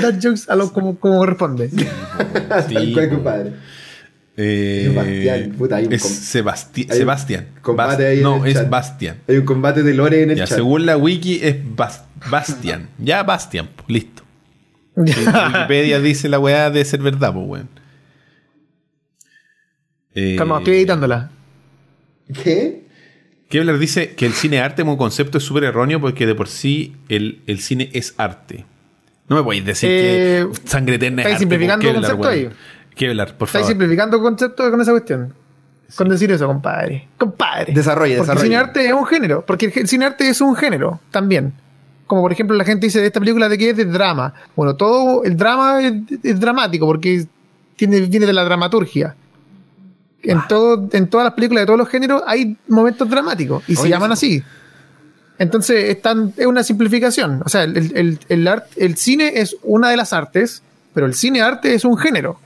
[0.00, 1.70] That jokes a lo como, como corresponde.
[2.48, 3.52] Tal cual, compadre.
[4.40, 6.04] Eh, Sebastián, puta, hay un es
[6.36, 7.48] Sebasti- hay Sebastián.
[7.60, 8.68] combate ahí no, es chat.
[8.70, 9.16] Bastian.
[9.26, 10.58] Hay un combate de Lore en el Ya, chat.
[10.58, 12.88] según la wiki es Bas- Bastian.
[12.98, 14.22] Ya Bastian, po, listo.
[15.52, 17.68] Wikipedia dice la weá de ser verdad, pues, weón.
[20.14, 21.30] Eh, Calma, estoy editándola.
[22.42, 22.86] ¿Qué?
[23.48, 26.96] Kevlar dice que el cine arte como concepto es súper erróneo porque de por sí
[27.08, 28.66] el, el cine es arte.
[29.28, 31.40] No me podéis decir Eh, que sangre eterna es estáis arte.
[31.40, 32.48] simplificando el concepto ahí.
[32.94, 33.68] Kevlar, por Estáis favor.
[33.72, 35.32] simplificando conceptos con esa cuestión.
[35.96, 37.08] Con decir eso, compadre.
[37.16, 37.72] Compadre.
[37.72, 39.46] Desarrolle, Porque el cine arte es un género.
[39.46, 41.54] Porque el cine arte es un género también.
[42.08, 44.34] Como por ejemplo la gente dice de esta película de que es de drama.
[44.56, 45.92] Bueno, todo el drama es,
[46.24, 47.24] es dramático porque
[47.76, 49.14] tiene, viene de la dramaturgia.
[50.24, 53.88] En, todo, en todas las películas de todos los géneros hay momentos dramáticos y se
[53.88, 54.42] llaman así.
[55.38, 57.42] Entonces es, tan- es una simplificación.
[57.44, 60.62] O sea, el, el- el art- el cine es una de las artes,
[60.92, 62.40] pero el cine arte es un género.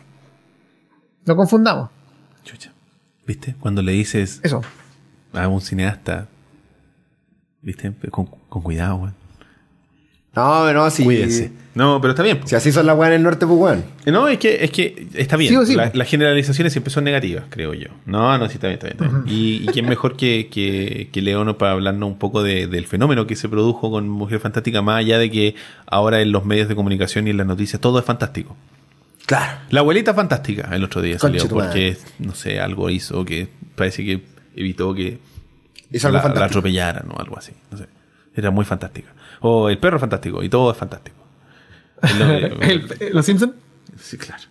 [1.25, 1.89] No confundamos.
[2.45, 2.71] Chucha.
[3.27, 3.55] ¿Viste?
[3.61, 4.61] Cuando le dices Eso.
[5.33, 6.27] a un cineasta,
[7.63, 7.93] ¿viste?
[8.11, 9.22] Con, con cuidado, weón.
[10.35, 11.05] No, no, sí.
[11.05, 11.53] Cuídense.
[11.75, 12.39] No, pero está bien.
[12.41, 12.47] po.
[12.47, 13.85] Si así son las weas en el norte, pues weón.
[14.07, 15.51] No, es que, es que está bien.
[15.51, 15.75] Sí o sí.
[15.75, 17.89] La- las generalizaciones siempre son negativas, creo yo.
[18.07, 18.99] No, no, sí, está bien, está bien.
[19.05, 19.35] está bien.
[19.39, 23.27] Y, y quién mejor que, que, que Leono para hablarnos un poco de- del fenómeno
[23.27, 25.55] que se produjo con Mujer Fantástica, más allá de que
[25.87, 28.57] ahora en los medios de comunicación y en las noticias todo es fantástico.
[29.27, 29.59] Claro.
[29.71, 34.23] La abuelita fantástica el otro día salió porque, no sé, algo hizo que parece que
[34.57, 35.19] evitó que
[35.91, 37.53] la, la atropellaran o algo así.
[37.71, 37.87] No sé.
[38.35, 39.09] Era muy fantástica.
[39.43, 41.17] O el perro fantástico y todo es fantástico.
[42.03, 42.27] Es lo
[42.59, 42.73] que-
[43.09, 43.53] El- ¿Los Simpsons?
[44.01, 44.43] Sí, claro.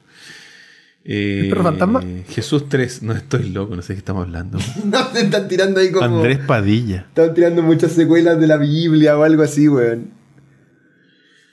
[1.04, 2.04] Eh, perro fantasma?
[2.30, 4.60] Jesús 3, no estoy loco, no sé de qué estamos hablando.
[4.86, 6.18] No, se están tirando ahí como.
[6.18, 7.06] Andrés Padilla.
[7.10, 10.12] Están tirando muchas secuelas de la Biblia o algo así, weón.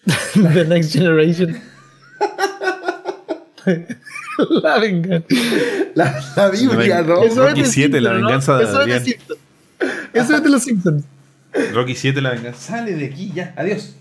[0.35, 1.59] The Next Generation.
[4.63, 5.27] la venganza.
[5.95, 7.23] La, la Biblia, ¿no?
[7.23, 8.65] Eso- de 7, la venganza de
[8.97, 9.17] es.
[10.13, 11.05] Eso es de los Simpsons.
[11.73, 12.59] Rocky 7, la venganza.
[12.77, 13.95] Sale de aquí, ya, adiós.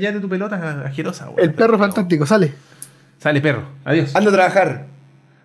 [0.00, 1.44] Ya de tu pelota asquerosa, güey.
[1.44, 2.52] El perro fantástico, sale.
[3.18, 4.14] Sale, perro, adiós.
[4.14, 4.86] Anda a trabajar.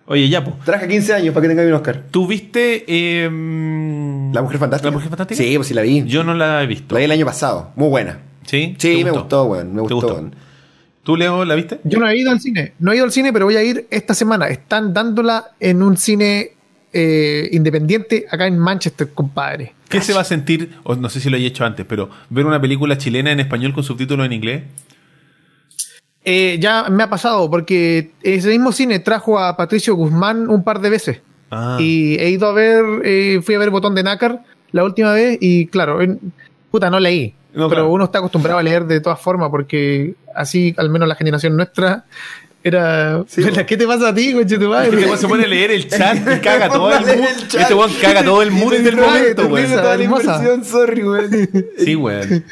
[0.06, 2.02] Oye, Yapo, Trabaja 15 años para que tenga un Oscar.
[2.10, 2.84] ¿tú viste
[3.24, 4.90] em, ¿La Mujer Fantástica?
[4.90, 5.42] ¿La Mujer Fantástica?
[5.42, 6.04] Sí, pues sí la vi.
[6.04, 6.94] Yo no la he visto.
[6.94, 7.72] La vi el año pasado.
[7.76, 8.18] Muy buena.
[8.44, 8.76] ¿Sí?
[8.78, 9.68] Sí, ¿Te me gustó, weón.
[9.68, 10.14] Me ¿Te gustó, gustó?
[10.14, 10.36] weón.
[11.04, 11.80] ¿Tú, Leo, la viste?
[11.84, 12.74] Yo no he ido al cine.
[12.78, 14.48] No he ido al cine, pero voy a ir esta semana.
[14.48, 16.52] Están dándola en un cine
[16.94, 19.74] eh, independiente acá en Manchester, compadre.
[19.88, 22.60] ¿Qué se va a sentir, no sé si lo he hecho antes, pero ver una
[22.60, 24.62] película chilena en español con subtítulos en inglés?
[26.24, 30.80] Eh, ya me ha pasado porque ese mismo cine trajo a Patricio Guzmán un par
[30.80, 31.20] de veces.
[31.50, 31.76] Ah.
[31.78, 34.42] Y he ido a ver, eh, fui a ver Botón de Nácar
[34.72, 36.32] la última vez y claro, en-
[36.70, 37.34] puta, no leí.
[37.52, 37.92] No, pero claro.
[37.92, 42.04] uno está acostumbrado a leer de todas formas porque así, al menos la generación nuestra,
[42.64, 43.24] era...
[43.66, 44.88] ¿Qué te pasa a ti, coche tu madre?
[44.88, 47.28] Este weón se pone a leer el chat y caga todo el mood.
[47.42, 47.60] el chat.
[47.62, 49.66] Este weón caga todo el mood te del trae- momento, weón.
[49.66, 50.22] trae toda la Hermosa.
[50.38, 51.30] inversión, sorry, weón.
[51.78, 52.44] Sí, weón.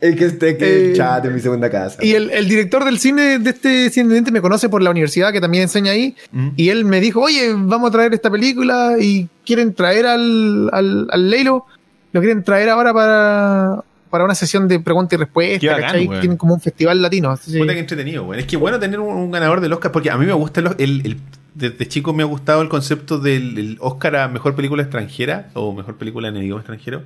[0.00, 1.98] Es que, este, que el Eh, chat es mi segunda casa.
[2.02, 5.42] Y el, el director del cine de este cine me conoce por la universidad que
[5.42, 6.16] también enseña ahí.
[6.56, 11.06] Y él me dijo, oye, vamos a traer esta película y quieren traer al, al,
[11.10, 11.66] al Leilo.
[12.12, 15.66] Lo quieren traer ahora para, para una sesión de pregunta y respuesta.
[15.74, 15.90] Bacán.
[16.20, 17.34] Tienen como un festival latino.
[17.36, 18.34] Puta que entretenido.
[18.34, 20.66] Es que bueno tener un, un ganador del Oscar, porque a mí me gusta el,
[20.78, 21.16] el- el-
[21.54, 25.72] desde chico me ha gustado el concepto del el Oscar a mejor película extranjera o
[25.74, 27.02] mejor película en el idioma extranjero.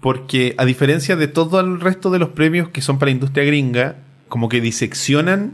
[0.00, 3.44] Porque a diferencia de todo el resto de los premios que son para la industria
[3.44, 3.96] gringa,
[4.28, 5.52] como que diseccionan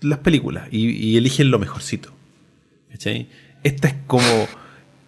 [0.00, 2.12] las películas y, y eligen lo mejorcito.
[2.90, 3.28] ¿Cachai?
[3.62, 4.24] Esta es como.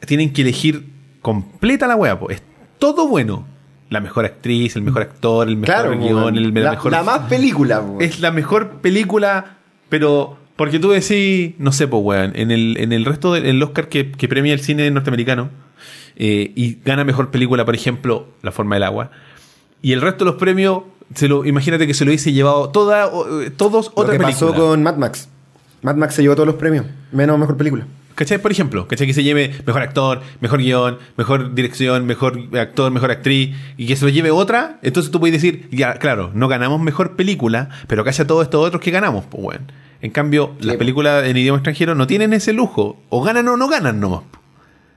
[0.07, 0.87] Tienen que elegir
[1.21, 2.31] completa la wea, po.
[2.31, 2.43] Es
[2.79, 3.47] todo bueno.
[3.91, 7.03] La mejor actriz, el mejor actor, el mejor claro, guion, el, la la, mejor la
[7.03, 8.03] más película, weón.
[8.03, 9.57] es la mejor película,
[9.89, 13.89] pero porque tú decís, no sé, pues, weón, en el, en el resto del Oscar
[13.89, 15.51] que, que premia el cine norteamericano
[16.17, 19.11] eh, y gana mejor película, por ejemplo, La forma del agua,
[19.81, 20.83] y el resto de los premios,
[21.15, 23.07] se lo, imagínate que se lo hubiese llevado toda,
[23.43, 24.51] eh, todos Lo otra que película.
[24.51, 25.29] pasó con Mad Max.
[25.83, 27.87] Mad Max se llevó todos los premios, menos mejor película.
[28.19, 28.39] ¿Cachai?
[28.39, 29.07] Por ejemplo, ¿cachai?
[29.07, 33.95] Que se lleve mejor actor, mejor guion, mejor dirección, mejor actor, mejor actriz, y que
[33.95, 38.03] se lo lleve otra, entonces tú puedes decir, ya, claro, no ganamos mejor película, pero
[38.03, 39.67] calla todos estos otros que ganamos, pues bueno.
[40.03, 40.79] En cambio, las po.
[40.81, 43.01] películas en idioma extranjero no tienen ese lujo.
[43.09, 44.23] O ganan o no ganan nomás.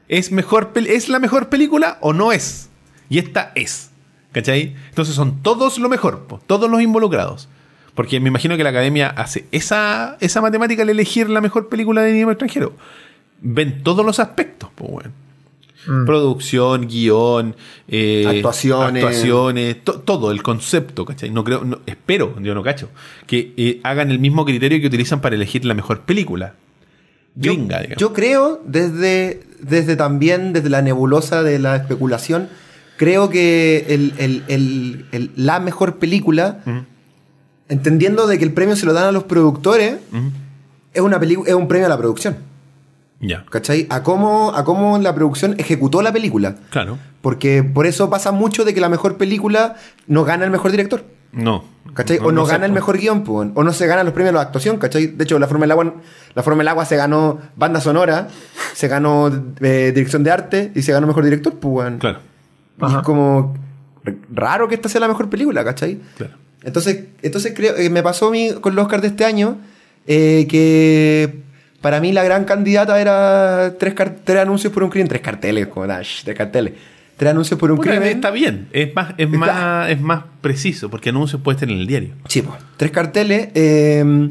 [0.08, 2.72] ¿Es, mejor, ¿Es la mejor película o no es?
[3.08, 3.92] Y esta es.
[4.32, 4.76] ¿Cachai?
[4.90, 7.50] Entonces son todos lo mejor, po, todos los involucrados.
[7.94, 12.02] Porque me imagino que la academia hace esa, esa matemática al elegir la mejor película
[12.02, 12.74] de idioma extranjero.
[13.42, 15.10] Ven todos los aspectos, pues, bueno.
[15.88, 16.06] Mm.
[16.06, 17.56] Producción, guion,
[17.88, 19.04] eh, Actuaciones.
[19.04, 21.32] actuaciones, to- todo, el concepto, ¿cachai?
[21.32, 22.90] No creo, no- espero, yo no cacho,
[23.26, 26.54] que eh, hagan el mismo criterio que utilizan para elegir la mejor película.
[27.34, 27.96] Yo- Gringa.
[27.98, 32.50] Yo creo, desde, desde también, desde la nebulosa de la especulación,
[32.98, 36.60] creo que el- el- el- la mejor película,
[37.70, 39.96] entendiendo de que el premio se lo dan a los productores,
[40.94, 42.36] es, una es un premio a la producción.
[43.22, 43.86] Ya, ¿Cachai?
[43.90, 46.56] A cómo, a cómo la producción ejecutó la película.
[46.70, 46.98] claro.
[47.22, 49.76] Porque por eso pasa mucho de que la mejor película
[50.08, 51.06] no gana el mejor director.
[51.32, 51.64] No.
[51.94, 52.18] ¿Cachai?
[52.18, 54.42] o no, gana el mejor guion, po, o no se ganan los premios de la
[54.42, 55.08] actuación, ¿cachai?
[55.08, 55.94] De hecho, la forma del agua,
[56.34, 58.30] la forma del agua se ganó banda sonora,
[58.74, 61.94] se ganó eh, dirección de arte y se ganó mejor director, pues.
[62.00, 62.20] Claro,
[62.82, 63.54] Y es como
[64.34, 66.00] raro que esta sea la mejor película, ¿cachai?
[66.18, 66.34] claro.
[66.64, 69.58] Entonces, entonces creo, eh, me pasó a mí con los Oscar de este año
[70.06, 71.42] eh, que
[71.82, 73.94] para mí la gran candidata era tres,
[74.24, 76.74] tres anuncios por un crimen, tres carteles, como Dash, tres carteles.
[77.18, 78.08] Tres anuncios por un Puta, crimen.
[78.10, 81.82] está bien, es más, es, Está- más, es más preciso, porque anuncios puedes tener en
[81.82, 82.14] el diario.
[82.28, 82.56] Sí, po.
[82.78, 83.50] tres carteles.
[83.54, 84.30] eh,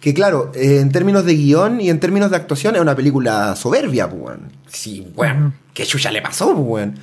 [0.00, 3.56] que claro, eh, en términos de guion y en términos de actuación es una película
[3.56, 4.36] soberbia, pues.
[4.68, 5.54] Sí, weón.
[5.74, 6.94] ¿Qué chucha le pasó, pues, weón?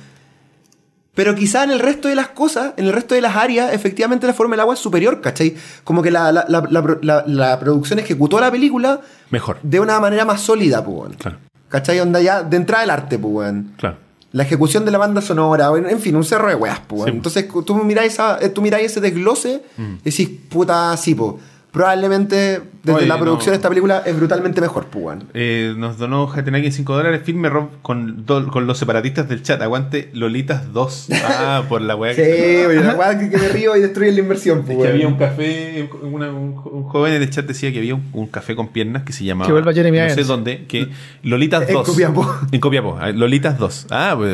[1.16, 4.26] Pero quizá en el resto de las cosas, en el resto de las áreas, efectivamente
[4.28, 5.56] la forma del agua es superior, ¿cachai?
[5.82, 9.58] Como que la, la, la, la- producción ejecutó la película Mejor.
[9.62, 11.16] de una manera más sólida, pues.
[11.16, 11.38] Claro,
[11.68, 11.98] ¿Cachai?
[12.00, 13.96] Onda ya de entrada el arte, pues, claro.
[14.32, 17.04] La ejecución de la banda sonora, en, fin, un cerro de weas, pues.
[17.04, 17.10] Sí.
[17.10, 19.94] Entonces tú miráis, esa- eh, tú miráis ese desglose Mm.
[20.04, 21.32] y decís, puta, sí, pues.
[21.72, 23.50] Probablemente desde Oye, la producción no.
[23.52, 25.24] de esta película es brutalmente mejor, pues, weón.
[25.34, 27.20] Eh, nos donó Jatenaki 5 dólares.
[27.24, 29.60] Firme Rob con, do- con los separatistas del chat.
[29.60, 31.08] Aguante Lolitas 2.
[31.24, 32.66] Ah, por la weá Sí, que.
[32.68, 34.70] oye, la wea que, que me río y destruye la inversión, pues.
[34.70, 34.94] Es que weón.
[34.94, 38.26] había un café, una- un, un joven en el chat decía que había un, un
[38.28, 39.46] café con piernas que se llamaba.
[39.48, 40.88] Que vuelva Jeremy No sé dónde, que
[41.24, 41.88] Lolitas En 2.
[41.88, 42.34] Copiapó.
[42.52, 42.96] En Copiapó.
[43.00, 43.88] ah, Lolitas 2.
[43.90, 44.32] Ah, pues,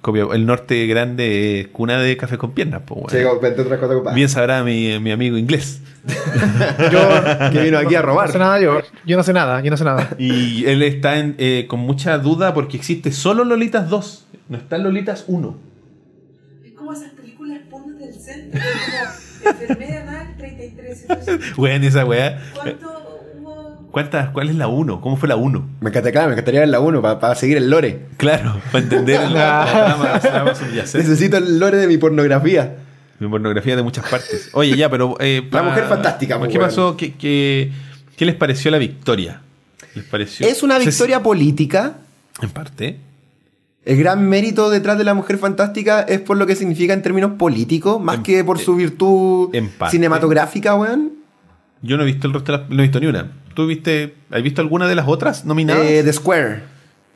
[0.00, 0.34] Copiapó.
[0.34, 3.18] el norte grande es cuna de café con piernas, pues, Sí.
[4.14, 5.80] Bien sabrá mi, mi amigo inglés.
[7.52, 8.38] que vino aquí a No sé robar.
[8.38, 8.80] nada yo.
[9.06, 10.10] Yo no sé nada, yo no sé nada.
[10.18, 14.26] Y él está en, eh, con mucha duda porque existe solo Lolitas 2.
[14.48, 15.56] No está Lolitas 1.
[16.64, 18.60] Es como esas películas porno del centro,
[19.42, 21.02] como enfermera anal 33.
[21.08, 22.40] Entonces, Weón, esa weá.
[22.54, 22.86] ¿cuánto
[23.40, 23.88] hubo?
[23.90, 25.00] ¿Cuántas, ¿Cuál es la 1?
[25.00, 25.68] ¿Cómo fue la 1?
[25.80, 28.06] Me encantaría, claro, me encantaría ver la 1 para seguir el lore.
[28.16, 31.08] Claro, para entender la, la trama, la trama subyacente.
[31.08, 32.76] Necesito el lore de mi pornografía.
[33.20, 34.50] Mi pornografía de muchas partes.
[34.52, 35.16] Oye, ya, pero.
[35.20, 36.60] eh, La Mujer Fantástica, ¿Qué bueno.
[36.60, 36.96] pasó?
[36.96, 37.70] ¿Qué, qué,
[38.16, 39.40] qué les pareció la victoria?
[39.94, 40.46] ¿Les pareció?
[40.46, 41.96] Es una Se- victoria política.
[42.40, 42.98] En parte.
[43.84, 47.32] El gran mérito detrás de la Mujer Fantástica es por lo que significa en términos
[47.38, 49.50] políticos, más En- que por su virtud
[49.90, 51.12] cinematográfica, weón.
[51.82, 52.68] Yo no he visto el resto de las.
[52.70, 53.30] No he visto ni una.
[53.54, 54.14] ¿Tú viste.
[54.30, 55.84] ¿Has visto alguna de las otras nominadas?
[55.86, 56.62] Eh, The Square.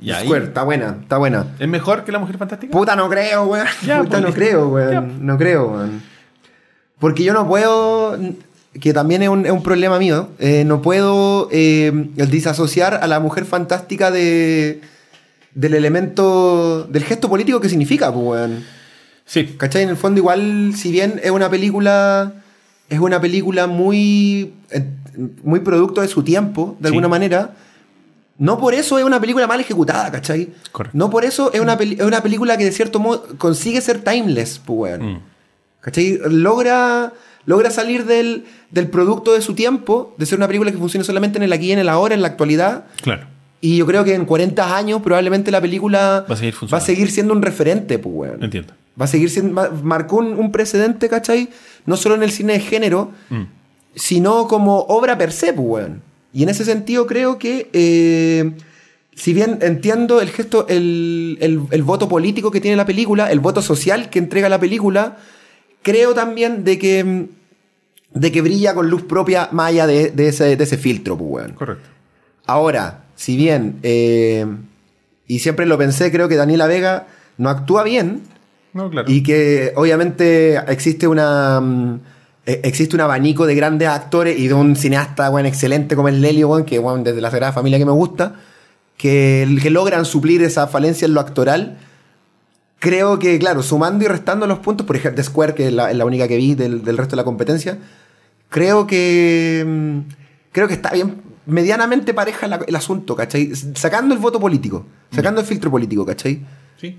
[0.02, 1.46] Y The ahí- Square, está buena, está buena.
[1.58, 2.72] ¿Es mejor que la Mujer Fantástica?
[2.72, 3.66] Puta, no creo, weón.
[3.86, 4.40] Ya, Puta, pues, no listo.
[4.40, 4.90] creo, weón.
[4.92, 5.00] Ya.
[5.00, 6.02] No creo, weón.
[6.98, 8.18] Porque yo no puedo,
[8.80, 13.06] que también es un, es un problema mío, eh, no puedo eh, el disasociar a
[13.06, 14.80] la mujer fantástica de,
[15.54, 18.64] del elemento, del gesto político que significa, pues, weón.
[19.24, 19.54] Sí.
[19.56, 19.82] ¿Cachai?
[19.84, 22.32] En el fondo, igual, si bien es una película.
[22.88, 24.52] Es una película muy.
[24.70, 24.84] eh,
[25.44, 26.94] muy producto de su tiempo, de Sí.
[26.94, 27.52] alguna manera.
[28.42, 30.48] No por eso es una película mal ejecutada, ¿cachai?
[30.72, 30.98] Correcto.
[30.98, 34.58] No por eso es una, es una película que de cierto modo consigue ser timeless,
[34.58, 35.12] pues, weón.
[35.12, 35.18] Mm.
[35.80, 36.18] ¿Cachai?
[36.28, 37.12] Logra,
[37.46, 41.38] logra salir del, del producto de su tiempo, de ser una película que funcione solamente
[41.38, 42.84] en el aquí y en el ahora, en la actualidad.
[43.02, 43.26] Claro.
[43.60, 46.80] Y yo creo que en 40 años probablemente la película Va a seguir va a
[46.80, 48.42] seguir siendo un referente, pues, weón.
[48.42, 48.74] Entiendo.
[49.00, 49.52] Va a seguir siendo.
[49.54, 51.48] ma- Marcó un, un precedente, ¿cachai?
[51.86, 53.42] No solo en el cine de género, Mm.
[53.94, 56.02] sino como obra per se, pues, weón.
[56.32, 57.68] Y en ese sentido creo que.
[57.72, 58.52] eh,
[59.14, 63.40] si bien entiendo el gesto, el, el- el voto político que tiene la película, el
[63.40, 65.18] voto social que entrega la película,
[65.82, 67.26] creo también de que.
[68.14, 71.30] de que brilla con luz propia más allá de, de ese, de ese filtro, pues,
[71.30, 71.52] weón.
[71.52, 71.88] Correcto.
[72.46, 74.46] Ahora, si bien, eh,
[75.28, 77.06] y siempre lo pensé, creo que Daniela Vega
[77.38, 78.22] no actúa bien
[78.74, 79.10] No, claro.
[79.10, 82.00] y que obviamente existe una mm,
[82.46, 86.48] existe un abanico de grandes actores y de un cineasta bueno, excelente como es Lelio,
[86.48, 88.34] bueno, que bueno, desde la Sagrada Familia que me gusta,
[88.96, 91.78] que, que logran suplir esa falencia en lo actoral.
[92.78, 95.90] Creo que, claro, sumando y restando los puntos, por ejemplo, The Square, que es la,
[95.92, 97.78] es la única que vi del, del resto de la competencia,
[98.48, 99.98] creo que mm,
[100.50, 103.52] creo que está bien medianamente pareja la- el asunto, ¿cachai?
[103.54, 106.40] Sacando el voto político, sacando el filtro político, ¿cachai?
[106.80, 106.98] Sí.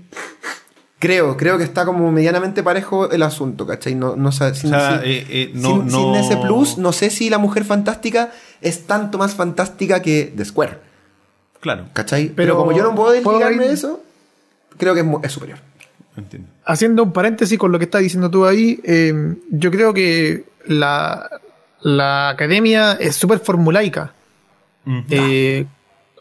[1.04, 3.94] Creo, creo que está como medianamente parejo el asunto, ¿cachai?
[3.94, 6.92] No, no, sin, O sea, sin- eh, eh, no- sin- no- sin ese plus, no
[6.92, 8.30] sé si la mujer fantástica
[8.62, 10.78] es tanto más fantástica que The Square,
[11.60, 11.86] Claro.
[11.92, 12.28] ¿cachai?
[12.28, 14.00] Pero, Pero, como yo no puedo ¿puedo desligarme de eso,
[14.78, 15.58] creo que es, superior.
[16.16, 16.48] Entiendo.
[16.64, 21.28] Haciendo un paréntesis con lo que estás diciendo tú ahí, eh, yo creo que la,
[21.82, 24.14] la academia es súper formulaica.
[25.10, 25.66] Eh,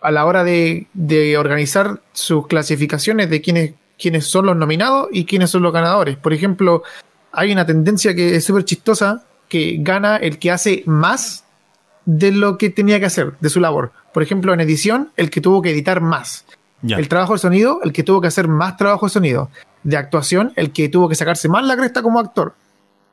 [0.02, 3.74] a la hora de, de organizar sus clasificaciones de quiénes,
[4.04, 6.18] quiénes son los nominados y quiénes son los ganadores.
[6.18, 6.84] Por ejemplo,
[7.32, 11.46] hay una tendencia que es súper chistosa, que gana el que hace más
[12.06, 13.94] de lo que tenía que hacer, de su labor.
[14.14, 16.44] Por ejemplo, en edición, el que tuvo que editar más.
[16.82, 16.98] Ya.
[16.98, 19.50] El trabajo de sonido, el que tuvo que hacer más trabajo de sonido.
[19.84, 22.56] De actuación, el que tuvo que sacarse más la cresta como actor.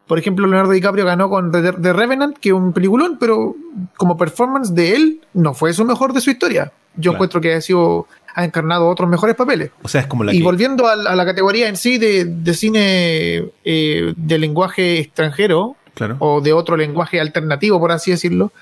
[0.08, 3.54] Por ejemplo, Leonardo DiCaprio ganó con The, Revenant, que es un peliculón, pero
[3.96, 6.72] como performance de él, no fue su mejor de su historia.
[6.96, 7.14] Yo Claro.
[7.14, 9.70] encuentro que ha sido ha encarnado otros mejores papeles.
[9.82, 10.44] O sea, es como la Y que...
[10.44, 15.76] volviendo a, la- a la categoría en sí de, de cine eh, de lenguaje extranjero,
[15.94, 16.16] Claro.
[16.20, 18.52] o de otro lenguaje alternativo, por así decirlo,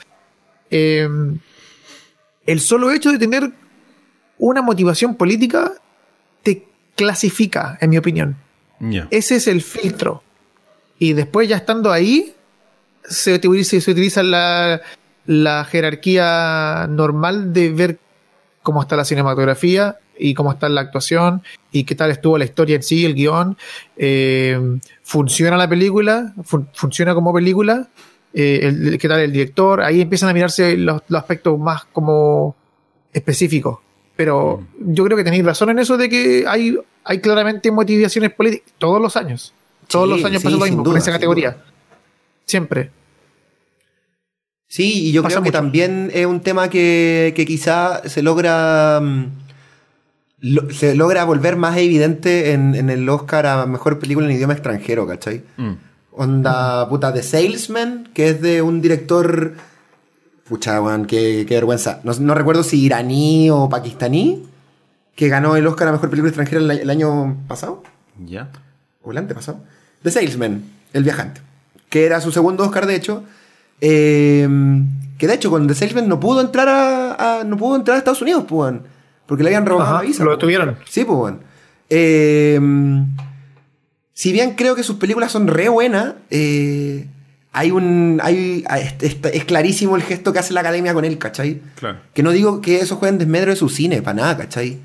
[0.70, 1.06] eh,
[2.46, 3.50] el solo hecho de tener
[4.38, 5.72] una motivación política
[6.42, 6.66] te
[6.96, 8.36] clasifica, en mi opinión.
[8.80, 9.06] Ya.
[9.10, 10.22] Ese es el filtro.
[10.98, 12.34] Y después ya estando ahí,
[13.04, 14.80] se utiliza, se utiliza la,
[15.26, 17.98] la jerarquía normal de ver
[18.68, 21.40] cómo está la cinematografía y cómo está la actuación
[21.72, 23.56] y qué tal estuvo la historia en sí, el guion.
[23.96, 24.60] Eh,
[25.02, 26.34] ¿Funciona la película?
[26.44, 27.88] Fun- ¿Funciona como película?
[28.34, 29.80] Eh, el- ¿Qué tal el director?
[29.80, 32.54] Ahí empiezan a mirarse los, los aspectos más como
[33.10, 33.78] específicos.
[34.16, 38.70] Pero yo creo que tenéis razón en eso de que hay, hay claramente motivaciones políticas
[38.76, 39.54] todos los años.
[39.86, 41.52] Todos Sí, los años sí, pasa lo mismo duda, con esa categoría.
[41.52, 41.64] duda.
[42.44, 42.90] Siempre.
[44.68, 45.58] Sí, y yo Pasa creo que mucho.
[45.58, 49.24] también es un tema que, que quizá se logra mm,
[50.40, 54.52] lo- se logra volver más evidente en, en el Oscar a Mejor Película en Idioma
[54.52, 55.42] Extranjero, ¿cachai?
[55.56, 55.72] Mm.
[56.12, 59.54] Onda, puta, The Salesman, que es de un director...
[60.48, 62.00] Pucha, weón, qué, qué vergüenza.
[62.04, 64.44] No, no recuerdo si iraní o pakistaní,
[65.14, 67.82] que ganó el Oscar a Mejor Película Extranjera el, el año pasado
[68.26, 68.50] Ya.
[69.02, 69.60] o el antepasado,
[70.02, 71.40] The Salesman, El Viajante,
[71.88, 73.24] que era su segundo Oscar, de hecho,
[73.80, 74.48] eh,
[75.18, 77.98] que de hecho con The Salesman no pudo entrar a, a- no pudo entrar a
[77.98, 78.74] Estados Unidos, pues,
[79.26, 80.22] porque le habían robado Ajá, la visa.
[80.24, 80.38] lo pues.
[80.38, 80.76] detuvieron.
[80.88, 81.34] Sí, pues.
[81.90, 82.60] Eh,
[84.12, 87.06] si bien creo que sus películas son re buenas, eh,
[87.52, 88.64] hay un, hay,
[89.00, 91.60] es, es clarísimo el gesto que hace la academia con él, ¿cachai?
[91.76, 91.98] Claro.
[92.14, 94.78] Que no digo que eso juegue en desmedro de su cine, para nada, ¿cachai?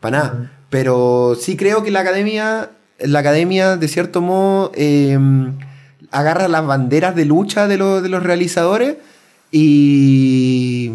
[0.00, 0.52] Para nada.
[0.70, 5.18] Pero sí creo que la academia, la academia, de cierto modo, eh,
[6.10, 8.96] agarra las banderas de lucha de, los- de los realizadores
[9.78, 10.90] y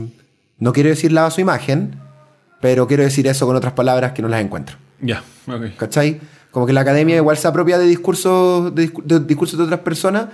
[0.59, 1.95] no quiero decir lava su imagen,
[2.61, 4.77] pero quiero decir eso con otras palabras que no las encuentro.
[5.01, 5.75] Ya, ok.
[5.77, 6.21] ¿Cachai?
[6.51, 9.79] Como que la academia igual se apropia de discursos de, discu- de discursos de otras
[9.81, 10.27] personas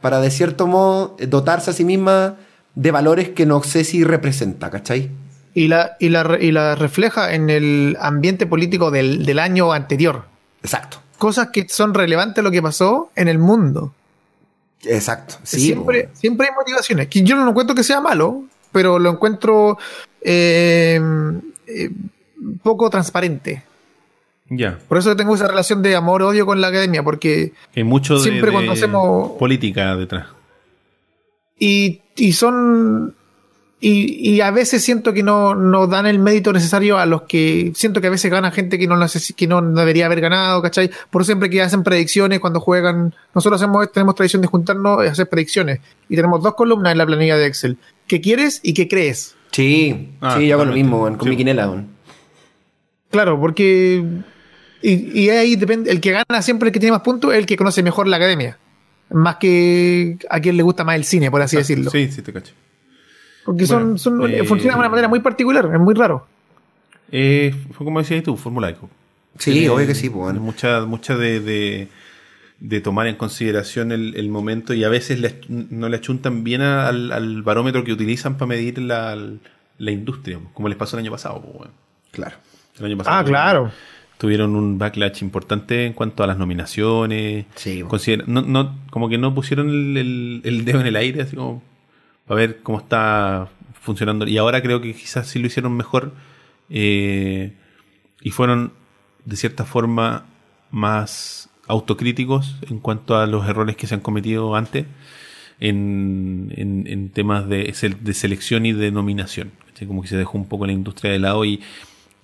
[0.00, 2.34] para de cierto modo dotarse a sí misma
[2.74, 5.10] de valores que no sé si representa, ¿cachai?
[5.54, 10.24] Y la, y la, y la refleja en el ambiente político del, del año anterior.
[10.62, 10.98] Exacto.
[11.16, 13.94] Cosas que son relevantes a lo que pasó en el mundo.
[14.86, 15.36] Exacto.
[15.42, 17.08] Sí, siempre, siempre hay motivaciones.
[17.08, 19.78] Que yo no encuentro que sea malo, pero lo encuentro
[20.20, 21.00] eh,
[21.66, 21.90] eh,
[22.62, 23.62] poco transparente.
[24.50, 24.78] Ya.
[24.88, 28.20] Por eso tengo esa relación de amor-odio con la academia, porque Que hay mucho de,
[28.20, 30.26] Siempre cuando hacemos- política detrás.
[31.58, 33.14] y, y son
[33.86, 37.72] y, y a veces siento que no, no dan el mérito necesario a los que
[37.74, 38.96] siento que a veces gana gente que no
[39.36, 40.90] que no debería haber ganado, ¿cachai?
[41.10, 45.28] Por siempre que hacen predicciones cuando juegan, nosotros hacemos, tenemos tradición de juntarnos y hacer
[45.28, 49.34] predicciones y tenemos dos columnas en la planilla de Excel, ¿qué quieres y qué crees?
[49.52, 51.28] Sí, Ah, sí, yo hago lo mismo, con Sí.
[51.28, 51.84] mi quinela.
[53.10, 54.02] Claro, porque
[54.82, 57.46] y, y ahí depende, el que gana siempre el que tiene más puntos es el
[57.46, 58.58] que conoce mejor la academia.
[59.10, 61.90] Más que a quien le gusta más el cine, por así decirlo.
[61.90, 62.52] Sí, sí, te cacho.
[63.44, 66.26] Porque son, Bueno, son, eh, funciona de una manera muy particular, es muy raro.
[67.12, 68.88] Eh, fue como decías tú, formulaico.
[69.38, 70.38] Sí, Tiene- obvio que sí, pues, weón.
[70.42, 71.88] Mucha, mucha de, de,
[72.60, 76.62] de tomar en consideración el, el momento y a veces le- no le achuntan bien
[76.62, 79.16] al, al barómetro que utilizan para medir la,
[79.78, 81.40] la industria, como les pasó el año pasado.
[81.42, 81.70] pues.
[82.12, 82.36] Claro.
[82.78, 83.70] El año pasado Ah, claro.
[84.18, 87.44] tuvieron un backlash importante en cuanto a las nominaciones.
[87.56, 88.24] Sí, bueno.
[88.26, 91.62] No, no, como que no pusieron el, el- el dedo en el aire, así como
[92.26, 93.48] para ver cómo está
[93.80, 94.26] funcionando.
[94.26, 96.12] Y ahora creo que quizás sí lo hicieron mejor
[96.70, 97.52] eh,
[98.22, 98.72] y fueron
[99.24, 100.26] de cierta forma
[100.70, 104.86] más autocríticos en cuanto a los errores que se han cometido antes
[105.60, 109.52] en, en- temas de, de selección y de nominación.
[109.86, 111.60] Como que se dejó un poco la industria de lado y,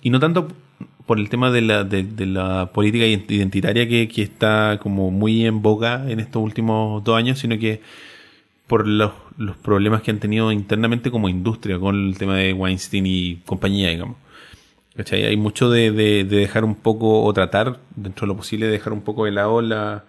[0.01, 0.47] y no tanto
[1.05, 5.45] por el tema de la, de, de la política identitaria que, que está como muy
[5.45, 7.81] en boga en estos últimos dos años, sino que
[8.71, 13.05] por los, los problemas que han tenido internamente como industria con el tema de Weinstein
[13.05, 14.15] y compañía, digamos.
[14.95, 15.25] ¿Cachai?
[15.25, 18.71] Hay mucho de, de- de dejar un poco, o tratar, dentro de lo posible, de
[18.73, 20.05] dejar un poco de lado la,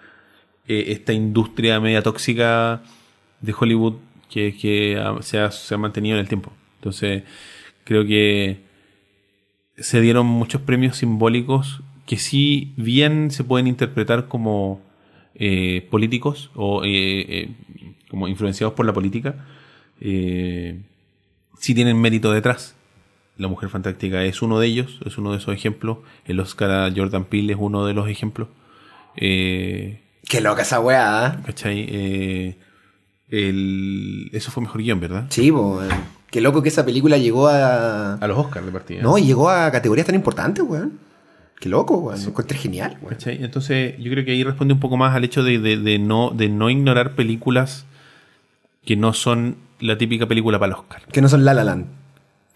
[0.68, 2.82] eh, esta industria media tóxica
[3.40, 3.94] de Hollywood
[4.30, 6.52] que, que se, ha, se ha mantenido en el tiempo.
[6.78, 7.24] Entonces,
[7.84, 8.60] creo que
[9.76, 14.80] se dieron muchos premios simbólicos que sí bien se pueden interpretar como
[15.34, 17.48] eh, políticos o eh, eh,
[18.12, 19.34] como influenciados por la política,
[20.00, 20.78] eh,
[21.58, 22.76] sí tienen mérito detrás.
[23.38, 25.98] La Mujer Fantástica es uno de ellos, es uno de esos ejemplos.
[26.26, 28.46] El Oscar a Jordan Peele es uno de los ejemplos.
[29.16, 31.42] Eh, Qué loca esa weá, ¿eh?
[31.46, 31.86] ¿Cachai?
[31.88, 32.56] Eh,
[33.30, 35.26] el- eso fue mejor guion, ¿verdad?
[35.30, 35.50] Sí.
[36.30, 38.14] Qué loco que esa película llegó a.
[38.14, 39.02] A los Oscars de partida.
[39.02, 40.98] No, y llegó a categorías tan importantes, weón.
[41.60, 42.22] Qué loco, weón.
[42.22, 43.14] Lo encontré genial, weón.
[43.14, 43.42] ¿Cachai?
[43.42, 46.30] Entonces, yo creo que ahí responde un poco más al hecho de, de- de no,
[46.30, 47.86] de no ignorar películas
[48.84, 51.02] que no son la típica película para el Oscar.
[51.06, 51.86] Que no son La La Land.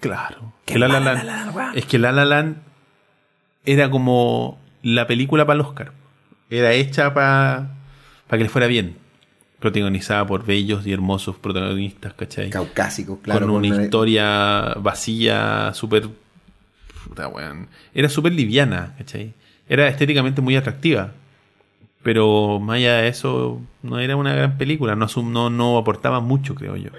[0.01, 0.53] Claro.
[0.65, 2.57] Que La La Land- es que La La Land
[3.65, 5.93] era como la película para el Oscar.
[6.51, 7.69] Era hecha para
[8.31, 8.97] que le fuera bien.
[9.59, 12.51] protagonizada por bellos y hermosos protagonistas, ¿cachai?
[12.51, 13.47] Caucásico, claro.
[13.47, 16.09] con una historia vacía, súper...
[17.95, 19.33] Era súper liviana, ¿cachai?
[19.69, 21.13] Era estéticamente muy atractiva.
[22.07, 24.95] Pero más allá de eso, no era una gran película.
[24.95, 26.91] No, asum- no, no aportaba mucho, creo yo.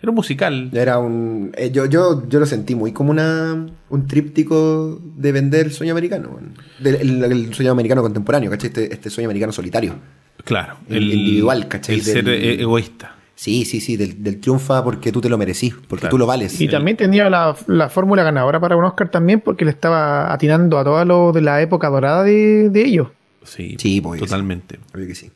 [0.00, 0.70] Era un musical.
[0.72, 1.52] Era un.
[1.54, 5.92] eh, yo, yo, yo lo sentí muy como una un tríptico de vender el sueño
[5.92, 6.38] americano.
[6.78, 8.68] Del- el, el sueño americano contemporáneo, ¿cachai?
[8.68, 9.96] Este, este sueño americano solitario.
[10.44, 10.76] Claro.
[10.88, 11.96] El individual, ¿cachai?
[11.96, 13.16] El ser Del- egoísta.
[13.34, 16.10] Sí, sí, sí, del, del triunfa porque tú te lo merecís, porque Claro.
[16.10, 16.58] tú lo vales.
[16.60, 20.78] Y también tenía la, la fórmula ganadora para un Oscar también porque le estaba atinando
[20.78, 23.08] a todo lo de la época dorada de, de ellos.
[23.48, 24.78] Sí, Sí, pues, totalmente.
[24.94, 25.30] Obvio que sí.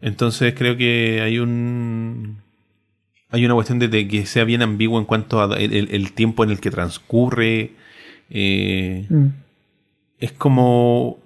[0.00, 2.38] Entonces creo que hay un
[3.30, 6.12] hay una cuestión de, de que sea bien ambiguo en cuanto a el, el- el
[6.12, 7.72] tiempo en el que transcurre.
[8.30, 9.26] Eh, Mm.
[10.20, 11.18] es como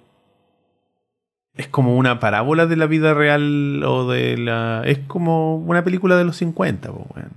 [1.55, 6.17] es como una parábola de la vida real o de la es como una película
[6.17, 7.29] de los 50 po, weón.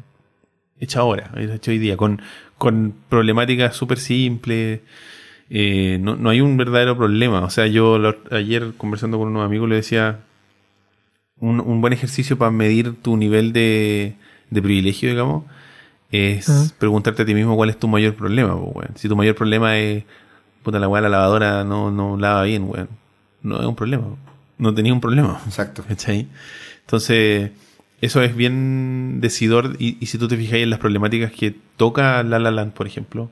[0.81, 2.23] hecha ahora hecha hoy día con,
[2.57, 4.81] con problemáticas súper simples
[5.49, 9.44] Eh, no, no hay un verdadero problema o sea yo lo- ayer conversando con unos
[9.44, 10.18] amigos le decía
[11.39, 14.15] un, un buen ejercicio para medir tu nivel de,
[14.50, 15.44] de privilegio digamos
[16.10, 16.70] es Ujú.
[16.78, 18.57] preguntarte a ti mismo cuál es tu mayor problema
[18.97, 20.05] si tu mayor problema es
[20.62, 22.89] puta la weá la lavadora no, no lava bien weón
[23.42, 24.05] no es un problema.
[24.58, 25.41] No tenía un problema.
[25.47, 25.84] Exacto.
[25.86, 26.26] ¿Cachai?
[26.81, 27.52] Entonces,
[28.00, 29.76] eso es bien decidor.
[29.78, 32.89] Y, y si tú te fijas en las problemáticas que toca La La Land, por
[32.89, 33.31] ejemplo,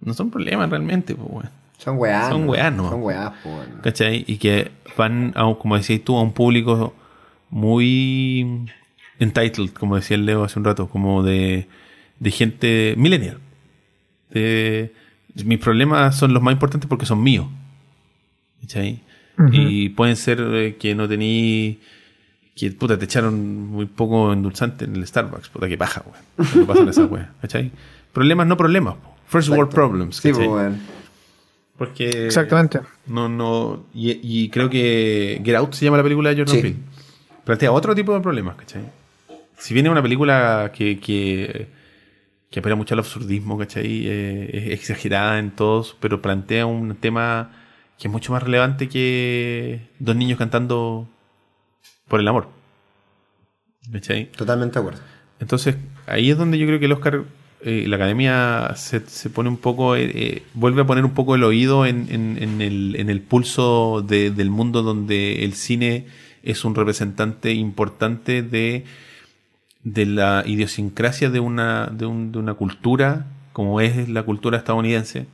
[0.00, 1.50] no son problemas realmente, pues, weón.
[1.78, 2.28] Son weás.
[2.28, 2.52] Son ¿no?
[2.52, 2.90] weás, ¿no?
[2.90, 3.80] Son weás, po, weón.
[3.82, 4.24] ¿Cachai?
[4.26, 6.94] Y que van, a, un- como decías tú, a un público
[7.50, 8.66] muy
[9.18, 11.66] entitled, como decía el Leo hace un rato, como de,
[12.18, 13.38] de gente millennial.
[14.30, 14.92] De,
[15.44, 17.46] mis problemas son los más importantes porque son míos.
[18.62, 19.00] ¿Cachai?
[19.52, 21.78] Y pueden ser eh, que no tení.
[22.54, 25.48] Que puta, te echaron muy poco endulzante en el Starbucks.
[25.48, 26.50] Puta, que paja, weón.
[26.56, 27.70] No pasan esas weas, ¿cachai?
[28.12, 28.96] Problemas, no problemas.
[28.96, 29.09] po.
[29.30, 30.16] First world problems.
[30.16, 30.80] Sí, weón.
[31.78, 32.26] Porque.
[32.26, 32.80] Exactamente.
[33.06, 33.86] No, no.
[33.94, 36.60] Y, y creo que Get Out se llama la película de Jordan Sí.
[36.62, 36.76] Peele.
[37.44, 38.82] Plantea otro tipo de problemas, ¿cachai?
[39.56, 41.68] Si viene una película que, que,
[42.50, 44.06] que apela mucho al absurdismo, ¿cachai?
[44.06, 47.52] Eh, es exagerada en todos, pero plantea un tema
[47.98, 51.08] que es mucho más relevante que dos niños cantando
[52.08, 52.48] por el amor.
[53.92, 54.30] ¿Cachai?
[54.32, 55.00] Totalmente de acuerdo.
[55.40, 55.76] Entonces,
[56.06, 57.24] ahí es donde yo creo que el Oscar,
[57.62, 61.34] eh, la academia se, se pone un poco, eh, eh, vuelve a poner un poco
[61.34, 66.06] el oído en, en- en el, en el pulso de- del mundo donde el cine
[66.42, 68.84] es un representante importante de,
[69.84, 75.26] de la idiosincrasia de una, de, un- de una cultura, como es la cultura estadounidense,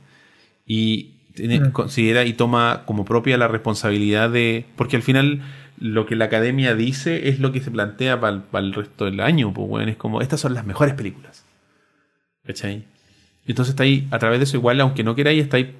[0.65, 1.71] y tiene- Mm.
[1.71, 4.65] considera y toma como propia la responsabilidad de.
[4.75, 5.43] Porque al final
[5.79, 9.53] lo que la academia dice es lo que se plantea para el resto del año.
[9.53, 11.45] Pues, bueno, es como, estas son las mejores películas.
[12.47, 12.85] ¿Cachai?
[13.45, 15.75] Y entonces está ahí, a través de eso, igual, aunque no queráis, está ahí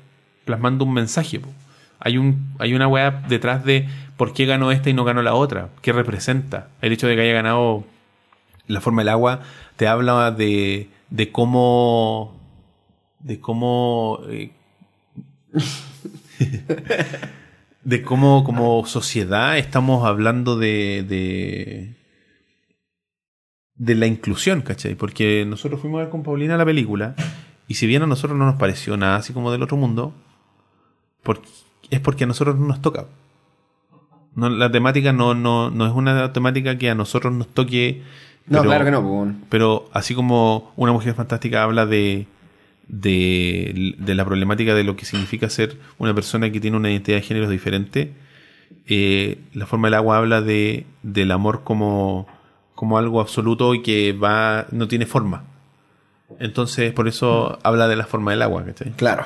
[0.46, 1.42] plasmando un mensaje.
[2.00, 3.88] Hay, un, hay una weá detrás de
[4.18, 5.70] por qué ganó esta y no ganó la otra.
[5.82, 6.70] ¿Qué representa?
[6.82, 7.84] El hecho de que haya ganado
[8.68, 9.42] la forma del agua
[9.76, 12.40] te habla de, de cómo.
[13.20, 14.20] de cómo.
[14.30, 14.52] eh,
[17.84, 21.94] de cómo como sociedad estamos hablando de, de
[23.78, 24.96] de la inclusión, ¿cachai?
[24.96, 27.16] Porque nosotros fuimos a ver con Paulina la película
[27.68, 30.14] y si bien a nosotros no nos pareció nada así como del otro mundo,
[31.24, 31.42] por-
[31.90, 33.06] es porque a nosotros no nos toca.
[34.36, 38.04] No, la temática no, no, no es una temática que a nosotros nos toque.
[38.48, 42.28] No, claro que no, pero así como una mujer fantástica habla de,
[42.88, 47.18] de, de la problemática de lo que significa ser una persona que tiene una identidad
[47.18, 48.14] de género diferente,
[48.86, 52.28] eh, la forma del agua habla de, del amor como,
[52.78, 55.46] como algo absoluto y que va no tiene forma.
[56.40, 58.92] Entonces, por eso habla de la forma del agua, ¿cachai?
[58.92, 59.26] Claro.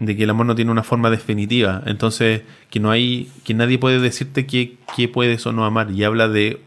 [0.00, 1.84] de que el amor no tiene una forma definitiva.
[1.86, 5.92] Entonces, que no hay, que nadie puede decirte qué, qué puedes o no amar.
[5.92, 6.60] Y habla de,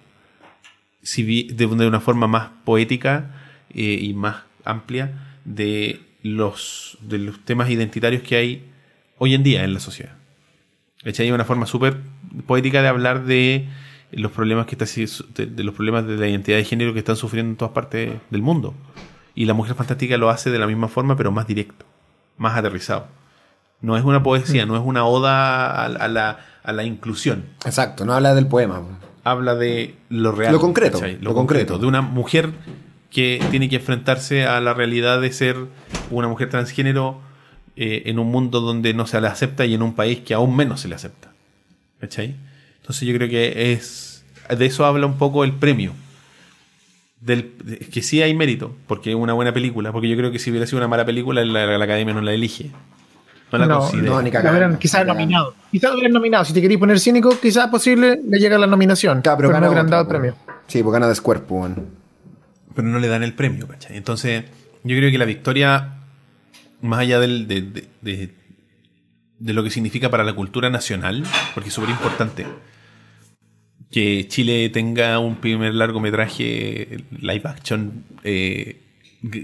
[1.02, 3.32] si de, de una forma más poética
[3.74, 8.72] eh, y más amplia de los, de los temas identitarios que hay
[9.18, 10.14] hoy en día en la sociedad.
[11.04, 11.30] ¿Cachai?
[11.34, 11.98] Una forma súper
[12.48, 13.68] poética de hablar de
[14.16, 14.86] los problemas que está,
[15.36, 18.14] de, de los problemas de la identidad de género que están sufriendo en todas partes
[18.30, 18.74] del mundo.
[19.36, 21.86] Y la mujer fantástica lo hace de la misma forma, pero más directo,
[22.38, 23.08] más aterrizado.
[23.82, 27.46] No es una poesía, no es una oda a, a la, a la inclusión.
[27.66, 28.80] Exacto, no habla del poema.
[28.80, 28.90] po.
[29.24, 30.54] Habla de lo real.
[30.54, 31.18] Lo concreto, ¿cachai?
[31.20, 31.78] lo concreto.
[31.78, 32.52] De una mujer
[33.10, 35.58] que tiene que enfrentarse a la realidad de ser
[36.12, 37.22] una mujer transgénero
[37.76, 40.56] eh, en un mundo donde no se le acepta y en un país que aún
[40.56, 41.32] menos se le acepta.
[42.00, 42.36] ¿Cachai?
[42.82, 44.03] Entonces yo creo que es
[44.50, 45.94] de eso habla un poco el premio.
[47.22, 50.40] Del, de- que sí hay mérito, porque es una buena película, porque yo creo que
[50.40, 52.72] si hubiera sido una mala película, la, la academia no la elige.
[53.52, 54.10] No la No, considera.
[54.10, 54.52] no, ni Lo cagando.
[54.58, 55.56] hubieran quizás nominado.
[55.72, 56.44] Quizás lo hubieran nominado.
[56.44, 59.22] Si te querías poner cínico, quizás posible le llega la nominación.
[59.22, 60.36] Claro, pero no gana hubieran dado el premio.
[60.68, 61.88] Sí, pues gana de Square, pues, weón.
[62.76, 63.96] pero no le dan el premio, ¿cachai?
[63.96, 64.44] Entonces,
[64.84, 65.94] yo creo que la victoria,
[66.82, 68.34] más allá del, de, de- de-
[69.40, 71.24] de lo que significa para la cultura nacional,
[71.54, 72.46] porque es súper importante
[73.94, 78.82] que Chile tenga un primer largometraje live action eh,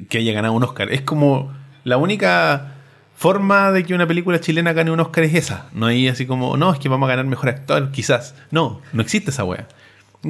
[0.09, 0.91] que- haya ganado un Oscar.
[0.91, 1.53] Es como
[1.83, 2.75] la única
[3.15, 5.69] forma de que una película chilena gane un Oscar es esa.
[5.73, 8.33] No hay así como, no, es que vamos a ganar mejor actor, quizás.
[8.49, 9.67] No, no existe esa wea.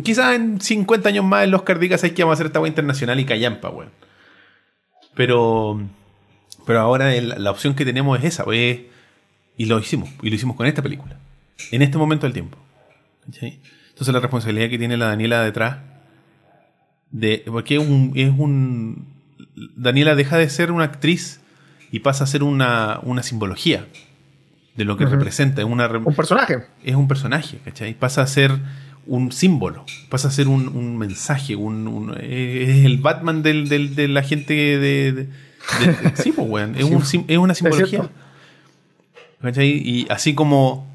[0.03, 2.67] Quizás en 50 años más el Oscar diga, ¿sabes que vamos a hacer esta wea
[2.69, 3.89] internacional y callampa, weón?
[5.15, 5.81] Pero,
[6.65, 8.79] pero ahora la opción que tenemos es esa, pues,
[9.57, 11.17] y lo hicimos, y lo hicimos con esta película.
[11.71, 12.57] En este momento del tiempo.
[13.25, 13.59] ¿Cachai?
[13.99, 15.79] Entonces la responsabilidad que tiene la Daniela detrás,
[17.11, 19.07] de, porque es un, es un...
[19.75, 21.41] Daniela deja de ser una actriz
[21.91, 23.87] y pasa a ser una, una simbología
[24.77, 25.15] de lo que Ujú.
[25.15, 25.61] representa.
[25.61, 26.59] Es, una, Un personaje.
[26.81, 27.93] es un personaje, ¿cachai?
[27.93, 28.53] Pasa a ser
[29.05, 33.95] un símbolo, pasa a ser un, un mensaje, un, un- es el Batman del, del-
[33.95, 35.11] de la gente de...
[35.11, 35.27] de- de-
[36.15, 38.09] sí, pues, weón, es, un es una simbología.
[39.41, 39.67] ¿Cachai?
[39.71, 40.87] Y así como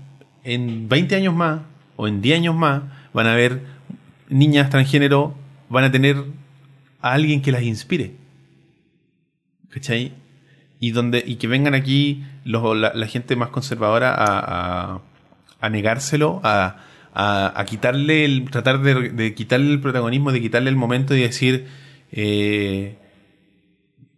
[0.42, 1.60] en 20 años más
[1.96, 2.82] o en 10 años más
[3.12, 3.62] van a haber
[4.28, 5.34] niñas transgénero,
[5.68, 6.24] van a tener
[7.00, 8.12] a alguien que las inspire.
[9.70, 10.12] ¿Cachai?
[10.80, 15.00] Y, donde, y que vengan aquí la, gente más conservadora a,
[15.60, 16.76] a- negárselo, a,
[17.14, 18.50] a- quitarle el.
[18.50, 21.66] tratar de, quitarle el protagonismo, de quitarle el momento y decir.
[22.12, 22.96] eh,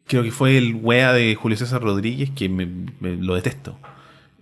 [0.06, 2.66] creo que fue el wea de Julio César Rodríguez, que me,
[3.00, 3.78] me- lo detesto.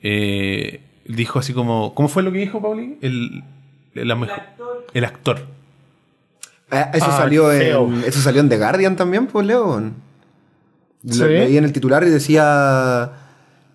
[0.02, 1.94] Eh, dijo así como.
[1.94, 2.98] ¿Cómo fue lo que dijo, Pauli?
[3.00, 3.42] El,
[3.94, 4.42] la mejor-
[4.92, 5.46] el actor.
[6.70, 9.94] Eh, eso, Ah, salió en, eso salió en The Guardian también, pues, León.
[11.02, 11.24] Lo Sí.
[11.24, 13.12] leí en el titular y decía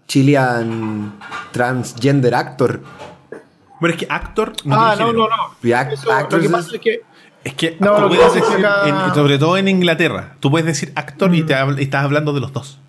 [0.08, 1.14] Chilean
[1.52, 2.82] Transgender Actor.
[3.80, 5.28] Pero es que actor no ah, no, no, no.
[5.62, 7.02] Act- lo que es- pasa es que
[7.46, 10.92] Es que No, tú puedes decir, acá- en- sobre todo en Inglaterra, tú puedes decir
[10.96, 12.80] actor y te habl- y estás hablando de los dos.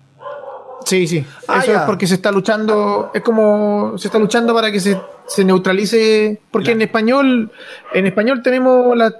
[0.91, 1.25] Sí, sí.
[1.47, 1.77] Ah, Eso ya.
[1.79, 6.39] es porque se está luchando, es como se está luchando para que se, se neutralice,
[6.51, 7.49] porque en español,
[7.93, 9.13] en español tenemos las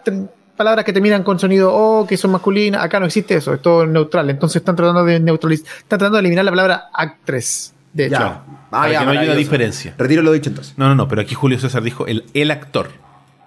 [0.58, 3.86] palabras que terminan con sonido O, que son masculinas, acá no existe eso, es todo
[3.88, 8.20] neutral, entonces están tratando de neutralizar, están tratando de eliminar la palabra actress, de hecho.
[8.20, 8.26] Ya.
[8.28, 9.38] Ah, Para ya, que no haya maravilloso.
[9.40, 9.96] diferencia.
[9.98, 10.74] Retiro lo dicho entonces.
[10.78, 12.90] No, no, no, pero aquí Julio César dijo el, el actor.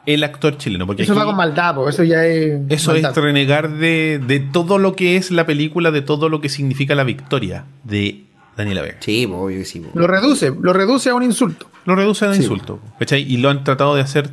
[0.07, 0.87] El actor chileno.
[0.87, 3.11] Porque Eso aquí va con maldad, po, eso ya es eso maldad.
[3.11, 6.95] es renegar de, de todo lo que es la película, de todo lo que significa
[6.95, 8.25] la victoria de
[8.57, 8.97] Daniela Vega.
[9.01, 9.83] Sí, obvio que sí.
[9.95, 11.71] Lo reduce, lo reduce a un insulto.
[11.87, 12.43] Lo reducen a Sí.
[12.43, 12.81] insulto.
[12.99, 13.23] ¿cachai?
[13.23, 14.31] Y lo han tratado de hacer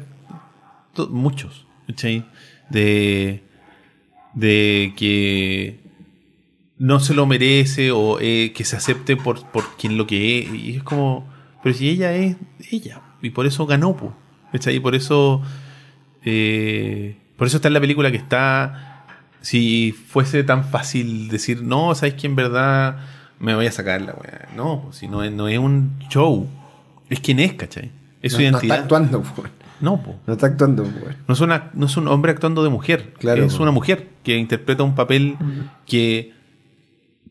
[1.09, 1.65] muchos.
[1.87, 2.25] ¿cachai?
[2.69, 3.43] De,
[4.33, 5.79] de que
[6.77, 10.53] no se lo merece o eh, que se acepte por, por quien lo que es.
[10.53, 11.27] Y es como,
[11.63, 12.35] pero si ella es
[12.71, 13.01] ella.
[13.21, 13.95] Y por eso ganó.
[13.95, 14.13] po,
[14.51, 14.75] ¿cachai?
[14.75, 15.41] Y por eso...
[16.23, 18.87] eh, por eso está en la película que está...
[19.41, 22.99] Si fuese tan fácil decir, no, sabes que en verdad
[23.39, 24.49] me voy a sacar la weá.
[24.55, 26.47] No, pues, si no es, no es un show.
[27.09, 27.89] Es quien es, ¿cachai?
[28.21, 28.75] Es su No, no identidad.
[28.75, 29.51] está actuando, pues.
[29.79, 30.15] No, po.
[30.27, 31.15] No está actuando, pues.
[31.27, 33.13] No es, una, no es un hombre actuando de mujer.
[33.17, 33.63] Claro, es po.
[33.63, 35.37] una mujer que interpreta un papel
[35.87, 36.33] que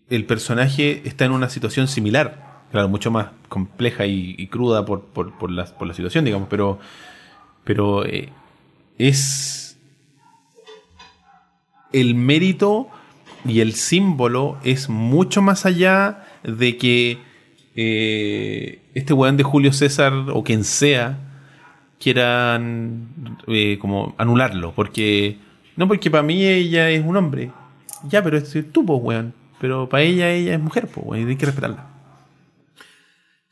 [0.08, 2.64] el personaje está en una situación similar.
[2.72, 6.48] Claro, mucho más compleja y, y cruda por, por, por la, por la situación, digamos,
[6.50, 6.80] pero,
[7.62, 8.32] pero eh,
[9.00, 9.78] es
[11.92, 12.88] el mérito
[13.46, 17.18] y el símbolo es mucho más allá de que
[17.74, 21.18] eh, este weón de Julio César o quien sea
[21.98, 25.38] quieran eh, como anularlo, porque
[25.76, 27.50] no porque para mí ella es un hombre,
[28.04, 31.30] ya, pero es tú, pues, weón, pero para ella ella es mujer, pues, weón, y
[31.30, 31.89] hay que respetarla.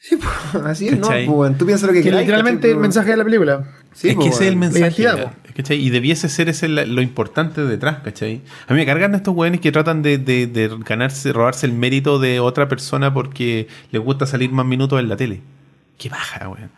[0.08, 1.08] Sí, pues, así es, ¿no?
[1.26, 2.20] Pues, tú piensas lo que Que quieras.
[2.20, 3.64] literalmente el mensaje de la película.
[3.92, 5.02] Sí, es pues, que ese es el mensaje.
[5.02, 5.84] La ¿cachai?
[5.84, 8.40] Y debiese ser ese la- lo importante detrás, ¿cachai?
[8.68, 12.18] A mí me cargan estos weones que tratan de, de- de ganarse, robarse el mérito
[12.18, 15.42] de otra persona porque les gusta salir más minutos en la tele.
[15.98, 16.70] Qué baja, weón.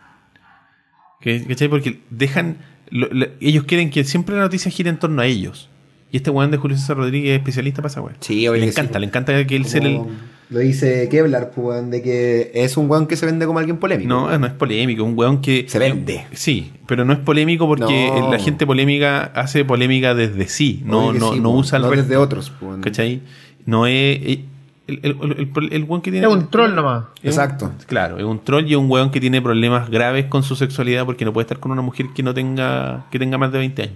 [1.21, 1.67] ¿Qué- ¿Cachai?
[1.69, 2.57] Porque dejan.
[2.89, 5.69] lo- lo- ellos quieren que siempre la noticia gire en torno a ellos.
[6.11, 8.17] Y este weón de Julio César Rodríguez es especialista para esa weón.
[8.19, 10.01] Sí, Le sí, encanta, le encanta que él sea el.
[10.49, 13.77] Lo dice Kevlar, pues, weón, de que es un weón que se vende como alguien
[13.77, 14.09] polémico.
[14.09, 15.63] No, no es polémico, un weón que...
[15.69, 16.25] Se vende.
[16.33, 18.29] Sí, pero no es polémico porque No.
[18.29, 22.03] la gente polémica hace polémica desde sí, no, no, sí, no usa el no resto,
[22.03, 22.49] desde otros.
[22.49, 22.81] pues, weón.
[22.81, 23.21] ¿Cachai?
[23.65, 23.93] No es...
[23.93, 24.45] eh,
[24.87, 26.27] el, el, el, el- el weón que tiene.
[26.27, 27.05] Es un troll nomás.
[27.15, 27.71] es un- Exacto.
[27.87, 31.05] claro, es un troll y es un weón que tiene problemas graves con su sexualidad
[31.05, 33.83] porque no puede estar con una mujer que no tenga, que tenga más de 20
[33.83, 33.95] años.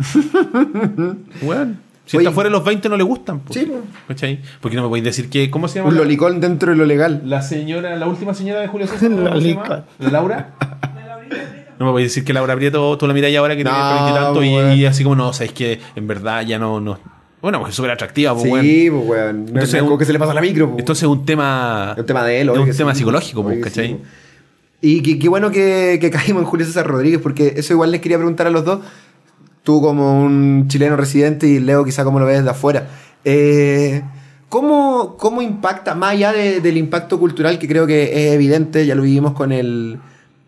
[1.42, 1.78] weón.
[2.06, 2.24] Si Oye.
[2.26, 3.40] está fuera de los 20 no le gustan.
[3.40, 3.52] po.
[3.52, 3.82] Sí, po.
[4.08, 4.40] ¿Cachai?
[4.60, 5.50] Porque no me podéis decir que.
[5.50, 5.90] ¿Cómo se llama?
[5.90, 7.22] Un lolicón dentro de lo legal.
[7.24, 9.10] La señora, la última señora de Julio César.
[9.98, 10.54] ¿La Laura?
[11.78, 14.10] No me podéis decir que Laura Prieto, tú la miras ahora que No, tiene 30
[14.10, 16.80] y tanto y, y así como no, sabéis que en verdad ya no.
[16.80, 16.98] no
[17.40, 18.62] bueno, porque es súper atractiva, pues.
[18.62, 19.44] Sí, pues, weón.
[19.44, 20.80] No Entonces, es que se le pasa a la micro, pues.
[20.80, 21.92] Entonces es un tema.
[21.94, 22.98] Es un tema de él, es un tema sí.
[22.98, 23.94] psicológico, pues, sí, ¿cachai?
[23.94, 24.08] pues.
[24.82, 28.00] Y qué, qué bueno que, que caímos en Julio César Rodríguez, porque eso igual les
[28.00, 28.80] quería preguntar a los dos.
[29.62, 32.88] Tú como un chileno residente y Leo quizá como lo ves de afuera.
[33.24, 34.02] Eh,
[34.48, 38.94] ¿cómo, ¿Cómo impacta, más allá de- del impacto cultural que creo que es evidente, ya
[38.94, 39.98] lo vivimos con el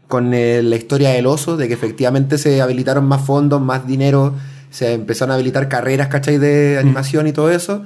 [0.08, 4.34] con el- la historia del oso, de que efectivamente se habilitaron más fondos, más dinero,
[4.70, 6.36] se empezaron a habilitar carreras, ¿cachai?
[6.36, 7.82] De animación y todo eso.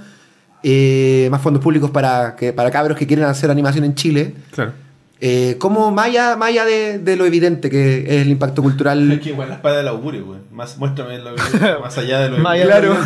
[0.64, 4.34] Eh, más fondos públicos para, que, para cabros que quieren hacer animación en Chile.
[4.50, 4.72] Claro.
[5.20, 9.18] Eh, ¿Cómo, más allá, más allá de, de lo evidente que es el impacto cultural?
[9.22, 10.40] que igual la espada del augurio, güey.
[10.52, 11.34] Más, muéstrame lo-
[11.80, 12.96] más allá de lo allá Claro.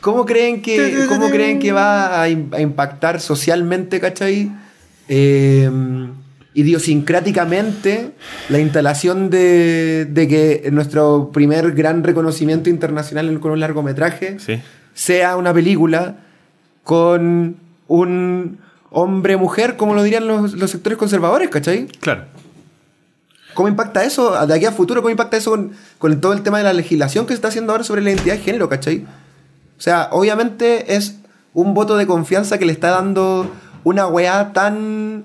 [0.00, 4.50] ¿Cómo creen que, cómo creen que va a, im- a impactar socialmente, cachai?
[5.08, 5.70] Eh,
[6.54, 8.10] idiosincráticamente
[8.48, 14.60] la instalación de, de que nuestro primer gran reconocimiento internacional con un largometraje Sí.
[14.94, 16.16] sea una película
[16.82, 18.58] con un
[18.90, 21.86] hombre-mujer, como lo dirían los, los sectores conservadores, ¿cachai?
[22.00, 22.24] Claro.
[23.54, 25.02] ¿Cómo impacta eso de aquí a futuro?
[25.02, 27.72] ¿Cómo impacta eso con, con todo el tema de la legislación que se está haciendo
[27.72, 29.04] ahora sobre la identidad de género, ¿cachai?
[29.78, 31.16] O sea, obviamente es
[31.52, 33.50] un voto de confianza que le está dando
[33.82, 35.24] una weá tan,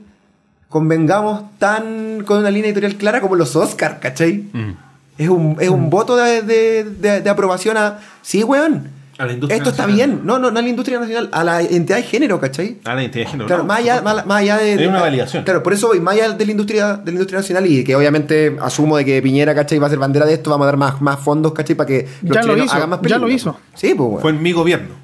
[0.69, 4.45] convengamos, tan con una línea editorial clara como los Oscars, ¿cachai?
[4.53, 4.71] Mm.
[5.17, 9.33] Es un, es un voto de, de- de- de aprobación a, sí, weón, A la
[9.33, 10.21] industria esto está bien.
[10.25, 12.77] No, no, no a la industria nacional, a la identidad de género, ¿cachai?
[12.83, 13.47] Ah, la identidad de género.
[13.47, 14.73] Claro, no, más, allá, más, más allá de.
[14.73, 15.43] Es de- una validación.
[15.45, 17.95] Claro, por eso voy, más allá de la industria, de la industria nacional y que
[17.95, 19.79] obviamente asumo de que Piñera, ¿cachai?
[19.79, 21.75] Va a ser bandera de esto, vamos a dar más, más fondos, ¿cachai?
[21.75, 23.35] Para que los Ya lo chilenos hizo, hagan más ya lo películas.
[23.35, 23.57] hizo.
[23.73, 24.19] Sí, pues, bueno.
[24.19, 24.95] Fue en mi gobierno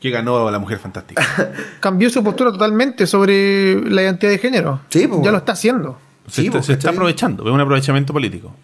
[0.00, 1.22] que ganó la mujer fantástica.
[1.80, 4.80] Cambió su postura totalmente sobre la identidad de género.
[4.88, 5.32] Sí, pues, ya bueno.
[5.32, 5.98] lo está haciendo.
[6.26, 8.54] Se, Sí, está, pues, se está aprovechando, es un aprovechamiento político.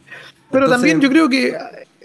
[0.51, 1.55] Pero Entonces- también yo creo que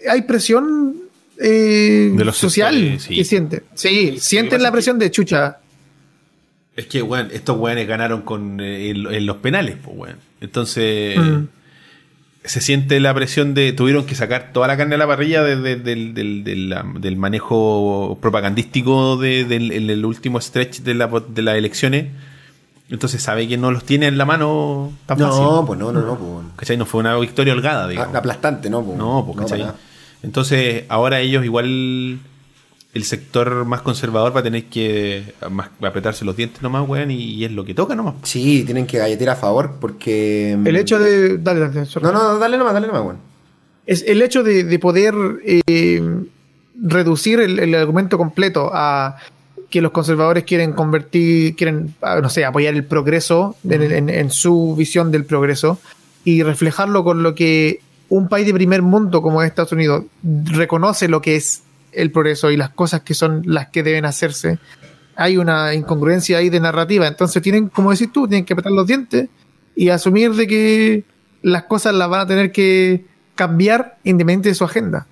[0.10, 0.96] hay presión
[1.40, 3.16] eh, De los social sectores, sí.
[3.16, 3.64] que siente.
[3.74, 5.58] Sí, sienten la es presión de chucha.
[6.76, 10.18] Es que, weón, estos weones ganaron con, eh, en, en los penales, pues, weón.
[10.42, 11.44] Entonces, Mm.
[12.46, 13.74] se siente la presión de.
[13.74, 16.84] Tuvieron que sacar toda la carne a la parrilla de- de- del, la-
[17.18, 22.08] manejo propagandístico de- del el último stretch de, la, de las elecciones.
[22.90, 25.44] Entonces, sabe que no los tiene en la mano tan fácil.
[25.44, 26.46] No, pues no, no, no, pues.
[26.56, 26.76] ¿Cachai?
[26.78, 28.16] No fue una victoria holgada, digamos.
[28.16, 28.98] A- Aplastante, no, pues.
[28.98, 29.60] No, pues, ¿cachai?
[29.60, 29.80] para nada.
[30.24, 32.20] Entonces, ahora ellos igual.
[32.92, 37.18] El sector más conservador va a tener que más- apretarse los dientes nomás, weón, y,
[37.36, 38.16] y es lo que toca nomás.
[38.24, 40.54] Sí, tienen que galletear a favor porque.
[40.66, 41.38] El hecho de.
[41.38, 41.88] Dale, dale.
[42.02, 43.20] No, no, dale nomás, dale nomás, bueno.
[43.86, 45.14] Es el hecho de, de poder
[45.46, 46.02] eh,
[46.82, 49.18] reducir el, el argumento completo a
[49.70, 54.32] que los conservadores quieren convertir, quieren, ah, no sé, apoyar el progreso en, en- en
[54.32, 55.80] su visión del progreso
[56.26, 61.22] y reflejarlo con lo que un país de primer mundo como Estados Unidos reconoce lo
[61.22, 64.60] que es el progreso y las cosas que son las que deben hacerse.
[65.16, 68.88] Hay una incongruencia ahí de narrativa, entonces tienen, como decís tú, tienen que apretar los
[68.88, 69.28] dientes
[69.76, 71.04] y asumir de que
[71.42, 73.06] las cosas las van a tener que
[73.36, 75.08] cambiar independientemente de su agenda.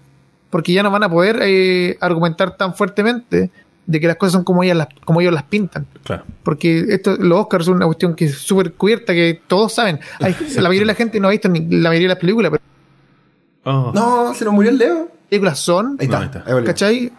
[0.49, 3.49] Porque ya no van a poder eh, argumentar tan fuertemente
[3.85, 5.85] de que las cosas son como ellas las, como ellos las pintan.
[6.03, 6.23] Claro.
[6.43, 9.99] Porque esto, los Oscars son una cuestión que es súper cubierta, que todos saben.
[10.19, 12.51] Hay- la mayoría de la gente no ha visto ni la mayoría de las películas,
[12.51, 12.63] pero
[13.69, 13.91] Oh.
[13.93, 14.95] No, se nos murió el Leo.
[14.95, 16.55] las películas son, Ahí está, No, ahí está.
[16.57, 16.63] ahí.
[16.63, 17.11] ¿cachai?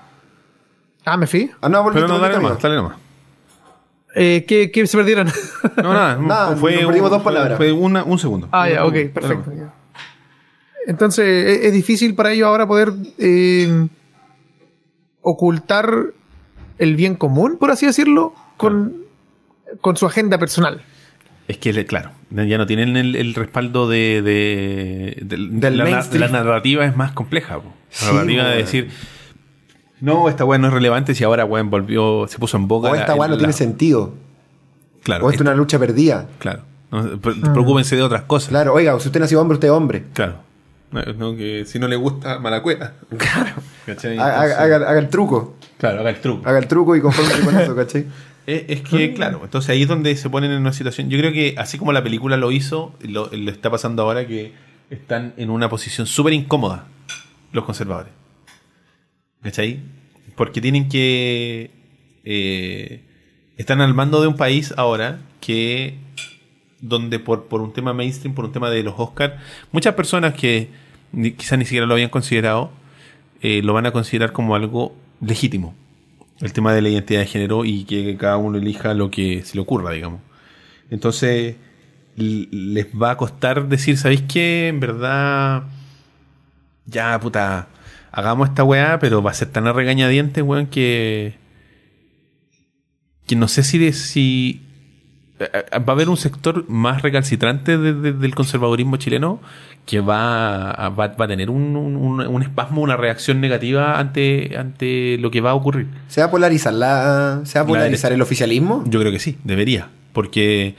[1.04, 1.50] Ah, me fui.
[1.60, 2.96] Ah, no, volviste, Pero no, dale nomás, dale nomás.
[4.14, 5.28] Eh, ¿qué, qué se perdieron?
[5.76, 7.56] No, nada, Nada, fue, nos perdimos un, dos palabras.
[7.58, 8.48] fue una- un segundo.
[8.50, 9.52] Ah, ya, ok, perfecto.
[9.54, 9.72] ya.
[10.86, 11.26] Entonces,
[11.58, 13.86] es, es difícil para ellos ahora poder eh,
[15.20, 15.92] ocultar
[16.78, 19.02] el bien común, por así decirlo, con,
[19.80, 20.82] con su agenda personal.
[21.48, 26.28] Es que, le- claro, ya no tienen el, el respaldo de, de, del- Del la,
[26.28, 27.56] narrativa es más compleja.
[27.56, 27.72] po.
[27.90, 28.90] Sí, La narrativa de decir,
[30.00, 32.90] no, esta weá no es relevante si ahora weón volvió, se puso en boca.
[32.90, 34.14] O esta weá no la- tiene sentido.
[35.02, 36.28] Claro, o esto es esta- una lucha perdida.
[36.38, 36.62] claro.
[36.90, 38.48] No, pre- Preocúpense de otras cosas.
[38.48, 40.04] Claro, oiga, si usted nació hombre, usted es hombre.
[40.14, 40.36] Claro.
[40.90, 42.92] No, no, que si no le gusta, mala cueva.
[43.18, 43.56] Claro.
[43.84, 44.16] ¿Cachai?
[44.18, 45.56] Haga, Entonces- haga- haga el truco.
[45.76, 46.48] Claro, haga el truco.
[46.48, 48.06] Haga el truco y confórmese con eso, ¿cachai?
[48.48, 51.10] Es, es que, claro, entonces ahí es donde se ponen en una situación.
[51.10, 54.52] Yo creo que así como la película lo hizo, lo, lo está pasando ahora que
[54.88, 56.86] están en una posición súper incómoda
[57.52, 58.10] los conservadores.
[59.42, 59.80] ¿Cachai?
[60.34, 61.70] Porque tienen que
[62.24, 63.02] eh,
[63.58, 65.98] están al mando de un país ahora que
[66.80, 69.34] donde por, por un tema mainstream, por un tema de los Oscars,
[69.72, 70.70] muchas personas que
[71.36, 72.70] quizás ni siquiera lo habían considerado,
[73.42, 75.74] eh, lo van a considerar como algo legítimo.
[76.40, 79.54] El tema de la identidad de género y que cada uno elija lo que se
[79.56, 80.20] le ocurra, digamos.
[80.90, 81.56] Entonces,
[82.16, 84.68] les va a costar decir, ¿sabéis qué?
[84.68, 85.64] En verdad,
[86.86, 87.68] ya, puta,
[88.12, 91.34] hagamos esta weá, pero va a ser tan a regañadientes, weón, que.
[93.26, 93.78] que no sé si.
[93.78, 94.62] de- si
[95.40, 99.40] eh, eh, va a haber un sector más recalcitrante de- de- del conservadurismo chileno
[99.88, 105.16] que va a, va, va a tener un, un- espasmo, una reacción negativa ante, ante
[105.18, 105.86] lo que va a ocurrir.
[106.08, 108.84] ¿Se va a polarizar la, se va a La polarizar el oficialismo?
[108.86, 109.88] Yo creo que sí, debería.
[110.12, 110.74] Porque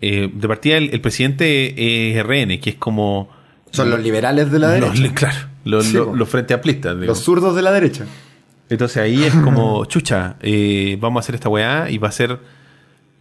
[0.00, 3.28] eh, de partida el, el presidente es RN, que es como.
[3.72, 5.14] Son los liberales de la los, derecha.
[5.14, 6.94] claro, los, Sí, los- los frente amplistas.
[6.94, 8.04] Los zurdos de la derecha.
[8.70, 12.38] Entonces ahí es como, chucha, eh, vamos a hacer esta weá y va a ser.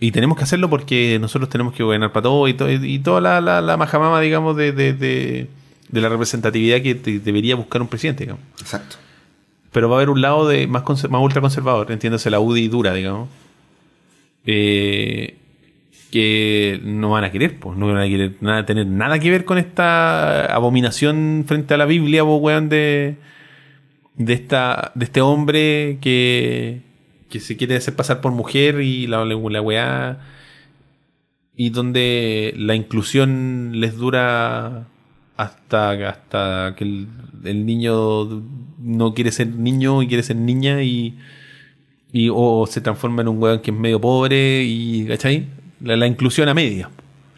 [0.01, 3.21] Y tenemos que hacerlo porque nosotros tenemos que gobernar para todo y, to- y toda
[3.21, 5.47] la, la, la majamama, digamos, de, de, de-
[5.89, 8.43] de la representatividad que te- debería buscar un presidente, digamos.
[8.59, 8.97] Exacto.
[9.71, 13.29] Pero va a haber un lado de más, más ultraconservador, entiéndase la UDI dura, digamos.
[14.45, 15.35] Eh,
[16.09, 19.45] que no van a querer, pues, no van a querer nada, tener nada que ver
[19.45, 23.15] con esta abominación frente a la Biblia, vos, weón, de,
[24.15, 26.81] de, esta, de este hombre que,
[27.31, 30.19] que se quiere hacer pasar por mujer y la, la, weá.
[31.55, 34.87] Y donde la inclusión les dura
[35.37, 38.43] hasta, hasta que el, niño
[38.79, 41.17] no quiere ser niño y quiere ser niña y,
[42.13, 45.47] y o se transforma en un weón que es medio pobre y ¿cachai?
[45.81, 46.89] La, la inclusión a media.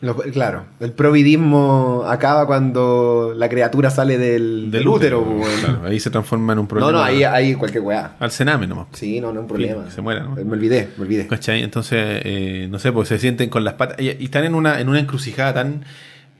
[0.03, 5.23] Lo- claro, el providismo acaba cuando la criatura sale del, del útero.
[5.23, 5.49] pues.
[5.61, 6.91] Claro, ahí se transforma en un no, problema.
[6.91, 8.15] no, ahí hay cualquier weá.
[8.19, 8.87] Al cename nomás.
[8.91, 9.89] Sí, no, no es un problema.
[9.89, 10.35] se muera, ¿no?
[10.35, 11.27] Me olvidé, me olvidé.
[11.27, 11.63] ¿Cachai?
[11.63, 14.79] Entonces, eh, no sé, pues se sienten con las patas y, y están en una,
[14.81, 15.85] en una encrucijada tan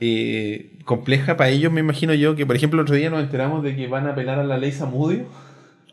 [0.00, 3.62] eh, compleja para ellos, me imagino yo, que por ejemplo el otro día nos enteramos
[3.62, 5.24] de que van a apelar a la ley Samudio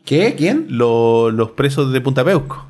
[0.04, 0.34] ¿Qué?
[0.36, 0.66] ¿Quién?
[0.68, 2.66] lo- los presos de Punta Peuco.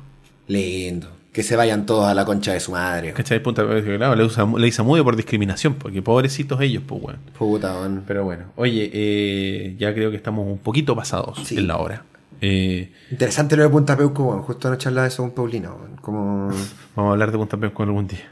[0.47, 1.07] Lindo.
[1.33, 3.11] Que se vayan todos a la concha de su madre.
[3.13, 3.41] ¿Cachai?
[3.41, 7.19] Punta claro, ley Sam- ley Samudio por discriminación, porque pobrecitos ellos, pues bueno.
[7.37, 8.03] Puta, weón.
[8.07, 11.57] Pero bueno, oye, eh, ya creo que estamos un poquito pasados Sí.
[11.57, 12.03] en la hora.
[12.39, 14.43] Eh, Interesante lo de Punta Peuco, weón.
[14.43, 15.95] Justo anoche hablaba de eso con Paulina, weón.
[16.01, 16.49] Como...
[16.95, 18.29] vamos a hablar de Punta Peuco algún día.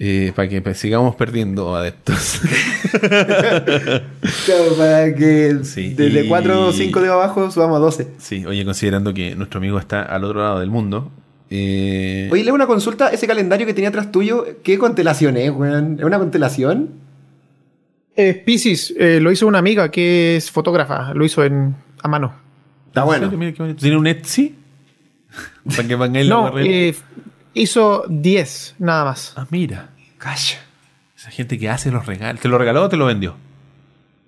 [0.00, 2.40] Eh, para que sigamos perdiendo adeptos.
[4.46, 8.08] Claro, para que Sí, desde y- 4 o 5 de abajo subamos a 12.
[8.18, 11.10] Sí, oye, considerando que nuestro amigo está al otro lado del mundo.
[11.50, 13.08] Eh, Oye, le una consulta.
[13.08, 15.96] Ese calendario que tenía atrás tuyo, ¿qué constelación es, weón?
[15.98, 16.90] ¿Es una constelación?
[18.16, 22.34] Eh, Pisces eh, lo hizo una amiga que es fotógrafa, lo hizo en, a mano.
[22.88, 23.30] Está bueno.
[23.76, 24.56] ¿Tiene un Etsy?
[25.76, 26.94] Para que la No, eh,
[27.54, 29.34] hizo 10, nada más.
[29.36, 29.90] Ah, mira.
[30.18, 30.58] Calla.
[31.16, 32.40] Esa gente que hace los regalos.
[32.40, 33.36] ¿Te lo regaló o te lo vendió?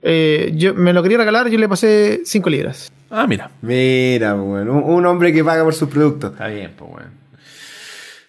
[0.02, 2.92] Eh, yo me lo quería regalar, yo le pasé 5 libras.
[3.10, 3.50] Ah, mira.
[3.62, 4.68] Mira, weón.
[4.68, 6.32] Un, un hombre que paga por sus productos.
[6.32, 7.08] Está bien, pues bueno.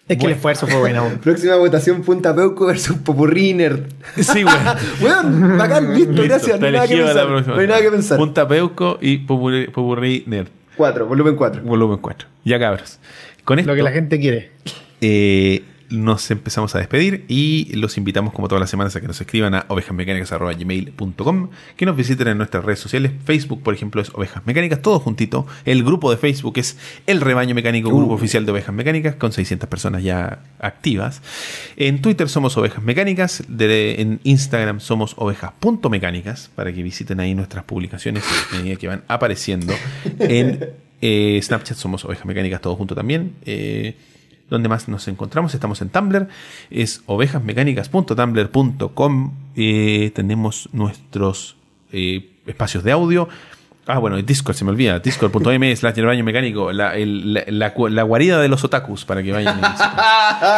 [0.08, 1.08] Es que el esfuerzo fue bueno.
[1.22, 3.84] Próxima votación Punta Peuco versus Popurrí Nerd.
[4.20, 4.54] Sí, güey.
[5.00, 6.60] Weón, bacán, listo, Listo, gracias.
[6.60, 7.26] No hay nada que pensar.
[7.28, 7.54] próxima.
[7.54, 8.18] No hay nada que pensar.
[8.18, 9.18] Punta Peuco y
[10.26, 10.48] Nerd.
[10.76, 11.62] 4, volumen 4.
[11.62, 12.28] Volumen 4.
[12.44, 12.98] Ya cabros.
[13.44, 14.50] Con esto lo que la gente quiere.
[15.00, 15.62] eh,
[15.92, 19.54] nos empezamos a despedir y los invitamos como todas las semanas a que nos escriban
[19.54, 23.12] a ovejasmecánicas.gmail.com que nos visiten en nuestras redes sociales.
[23.24, 25.46] Facebook, por ejemplo, es Ovejas Mecánicas, todo juntito.
[25.64, 29.68] El grupo de Facebook es El Rebaño Mecánico, grupo oficial de Ovejas Mecánicas, con 600
[29.68, 31.22] personas ya activas.
[31.76, 37.64] En Twitter somos Ovejas Mecánicas, de- en Instagram somos ovejas.mecánicas, para que visiten ahí nuestras
[37.64, 39.74] publicaciones a medida que van apareciendo.
[40.18, 43.34] En eh, Snapchat somos Ovejas Mecánicas, todo junto también.
[43.44, 43.96] Eh,
[44.52, 46.28] donde más nos encontramos, estamos en Tumblr,
[46.70, 51.56] es ovejasmecánicas.tumblr.com, eh, tenemos nuestros
[51.90, 53.28] eh, espacios de audio.
[53.86, 57.72] Ah, bueno, Discord se me olvida, discord.m slash el baño mecánico, la, el- la, la
[57.90, 59.60] la guarida de los otakus, para que vayan.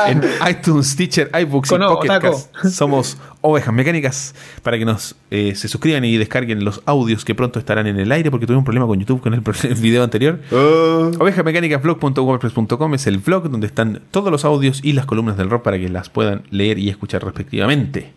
[0.09, 2.09] En iTunes, Teacher, iBooks y Pocket.
[2.21, 7.35] Cast somos Ovejas Mecánicas para que nos eh, se suscriban y descarguen los audios que
[7.35, 9.41] pronto estarán en el aire porque tuve un problema con YouTube con el,
[9.81, 10.41] video anterior.
[10.53, 11.11] Oh.
[11.19, 15.79] Ovejamecánicasblog.wordpress.com es el blog donde están todos los audios y las columnas del rock para
[15.79, 18.13] que las puedan leer y escuchar respectivamente.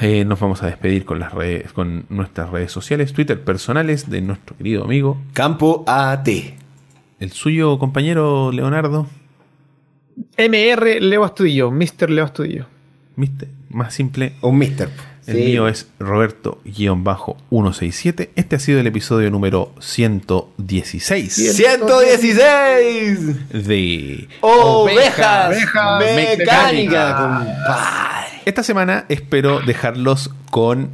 [0.00, 4.22] Eh, nos vamos a despedir con las redes, con nuestras redes sociales, Twitter personales de
[4.22, 6.28] nuestro querido amigo, Campo AT.
[7.20, 9.06] el suyo compañero Leonardo,
[10.38, 12.08] MR Leo Astudillo, Mr.
[12.10, 12.66] Leo Astudillo.
[13.16, 13.48] ¿viste?
[13.68, 14.32] Más simple.
[14.40, 14.88] Un mister.
[15.26, 15.42] El Sí.
[15.44, 18.30] mío es Roberto-167.
[18.34, 27.14] Este ha sido el episodio número 116 116 de Ovejas, Ovejas mecánica, mecánicas.
[27.14, 28.31] compadre.
[28.44, 30.90] Esta semana espero dejarlos con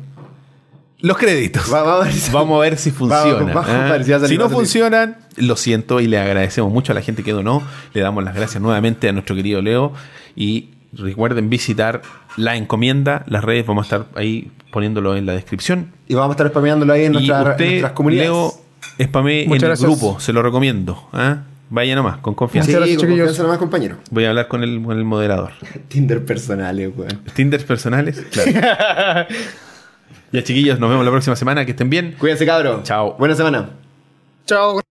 [1.01, 1.73] los créditos.
[1.73, 3.53] Va- vamos a ver si- Vamos a ver si funciona.
[3.69, 3.87] ¿ah?
[3.93, 7.63] ver si no funcionan, lo siento y le agradecemos mucho a la gente que donó.
[7.95, 9.93] Le damos las gracias nuevamente a nuestro querido Leo.
[10.37, 12.03] Y recuerden visitar
[12.37, 15.93] la encomienda, las redes, vamos a estar ahí poniéndolo en la descripción.
[16.07, 18.29] Y vamos a estar spameándolo ahí en, nuestra- en usted, nuestras comunidades.
[18.31, 18.53] Leo,
[19.03, 21.09] spamé en el grupo, se lo recomiendo.
[21.13, 21.39] ¿ah?
[21.71, 22.67] Vaya nomás, con confianza.
[22.67, 23.27] Sí, Muchas gracias, con chiquillos.
[23.27, 23.97] confianza nomás, compañero.
[24.11, 25.53] Voy a hablar con el, con el moderador.
[25.89, 27.21] Tinder personales, weón.
[27.35, 29.27] Tinders personales, claro.
[30.33, 32.15] ya chiquillos, nos vemos la próxima semana, que estén bien.
[32.19, 32.83] Cuídense, cabros.
[32.85, 33.17] Chao.
[33.19, 33.71] Buena semana.
[34.47, 34.88] Chao.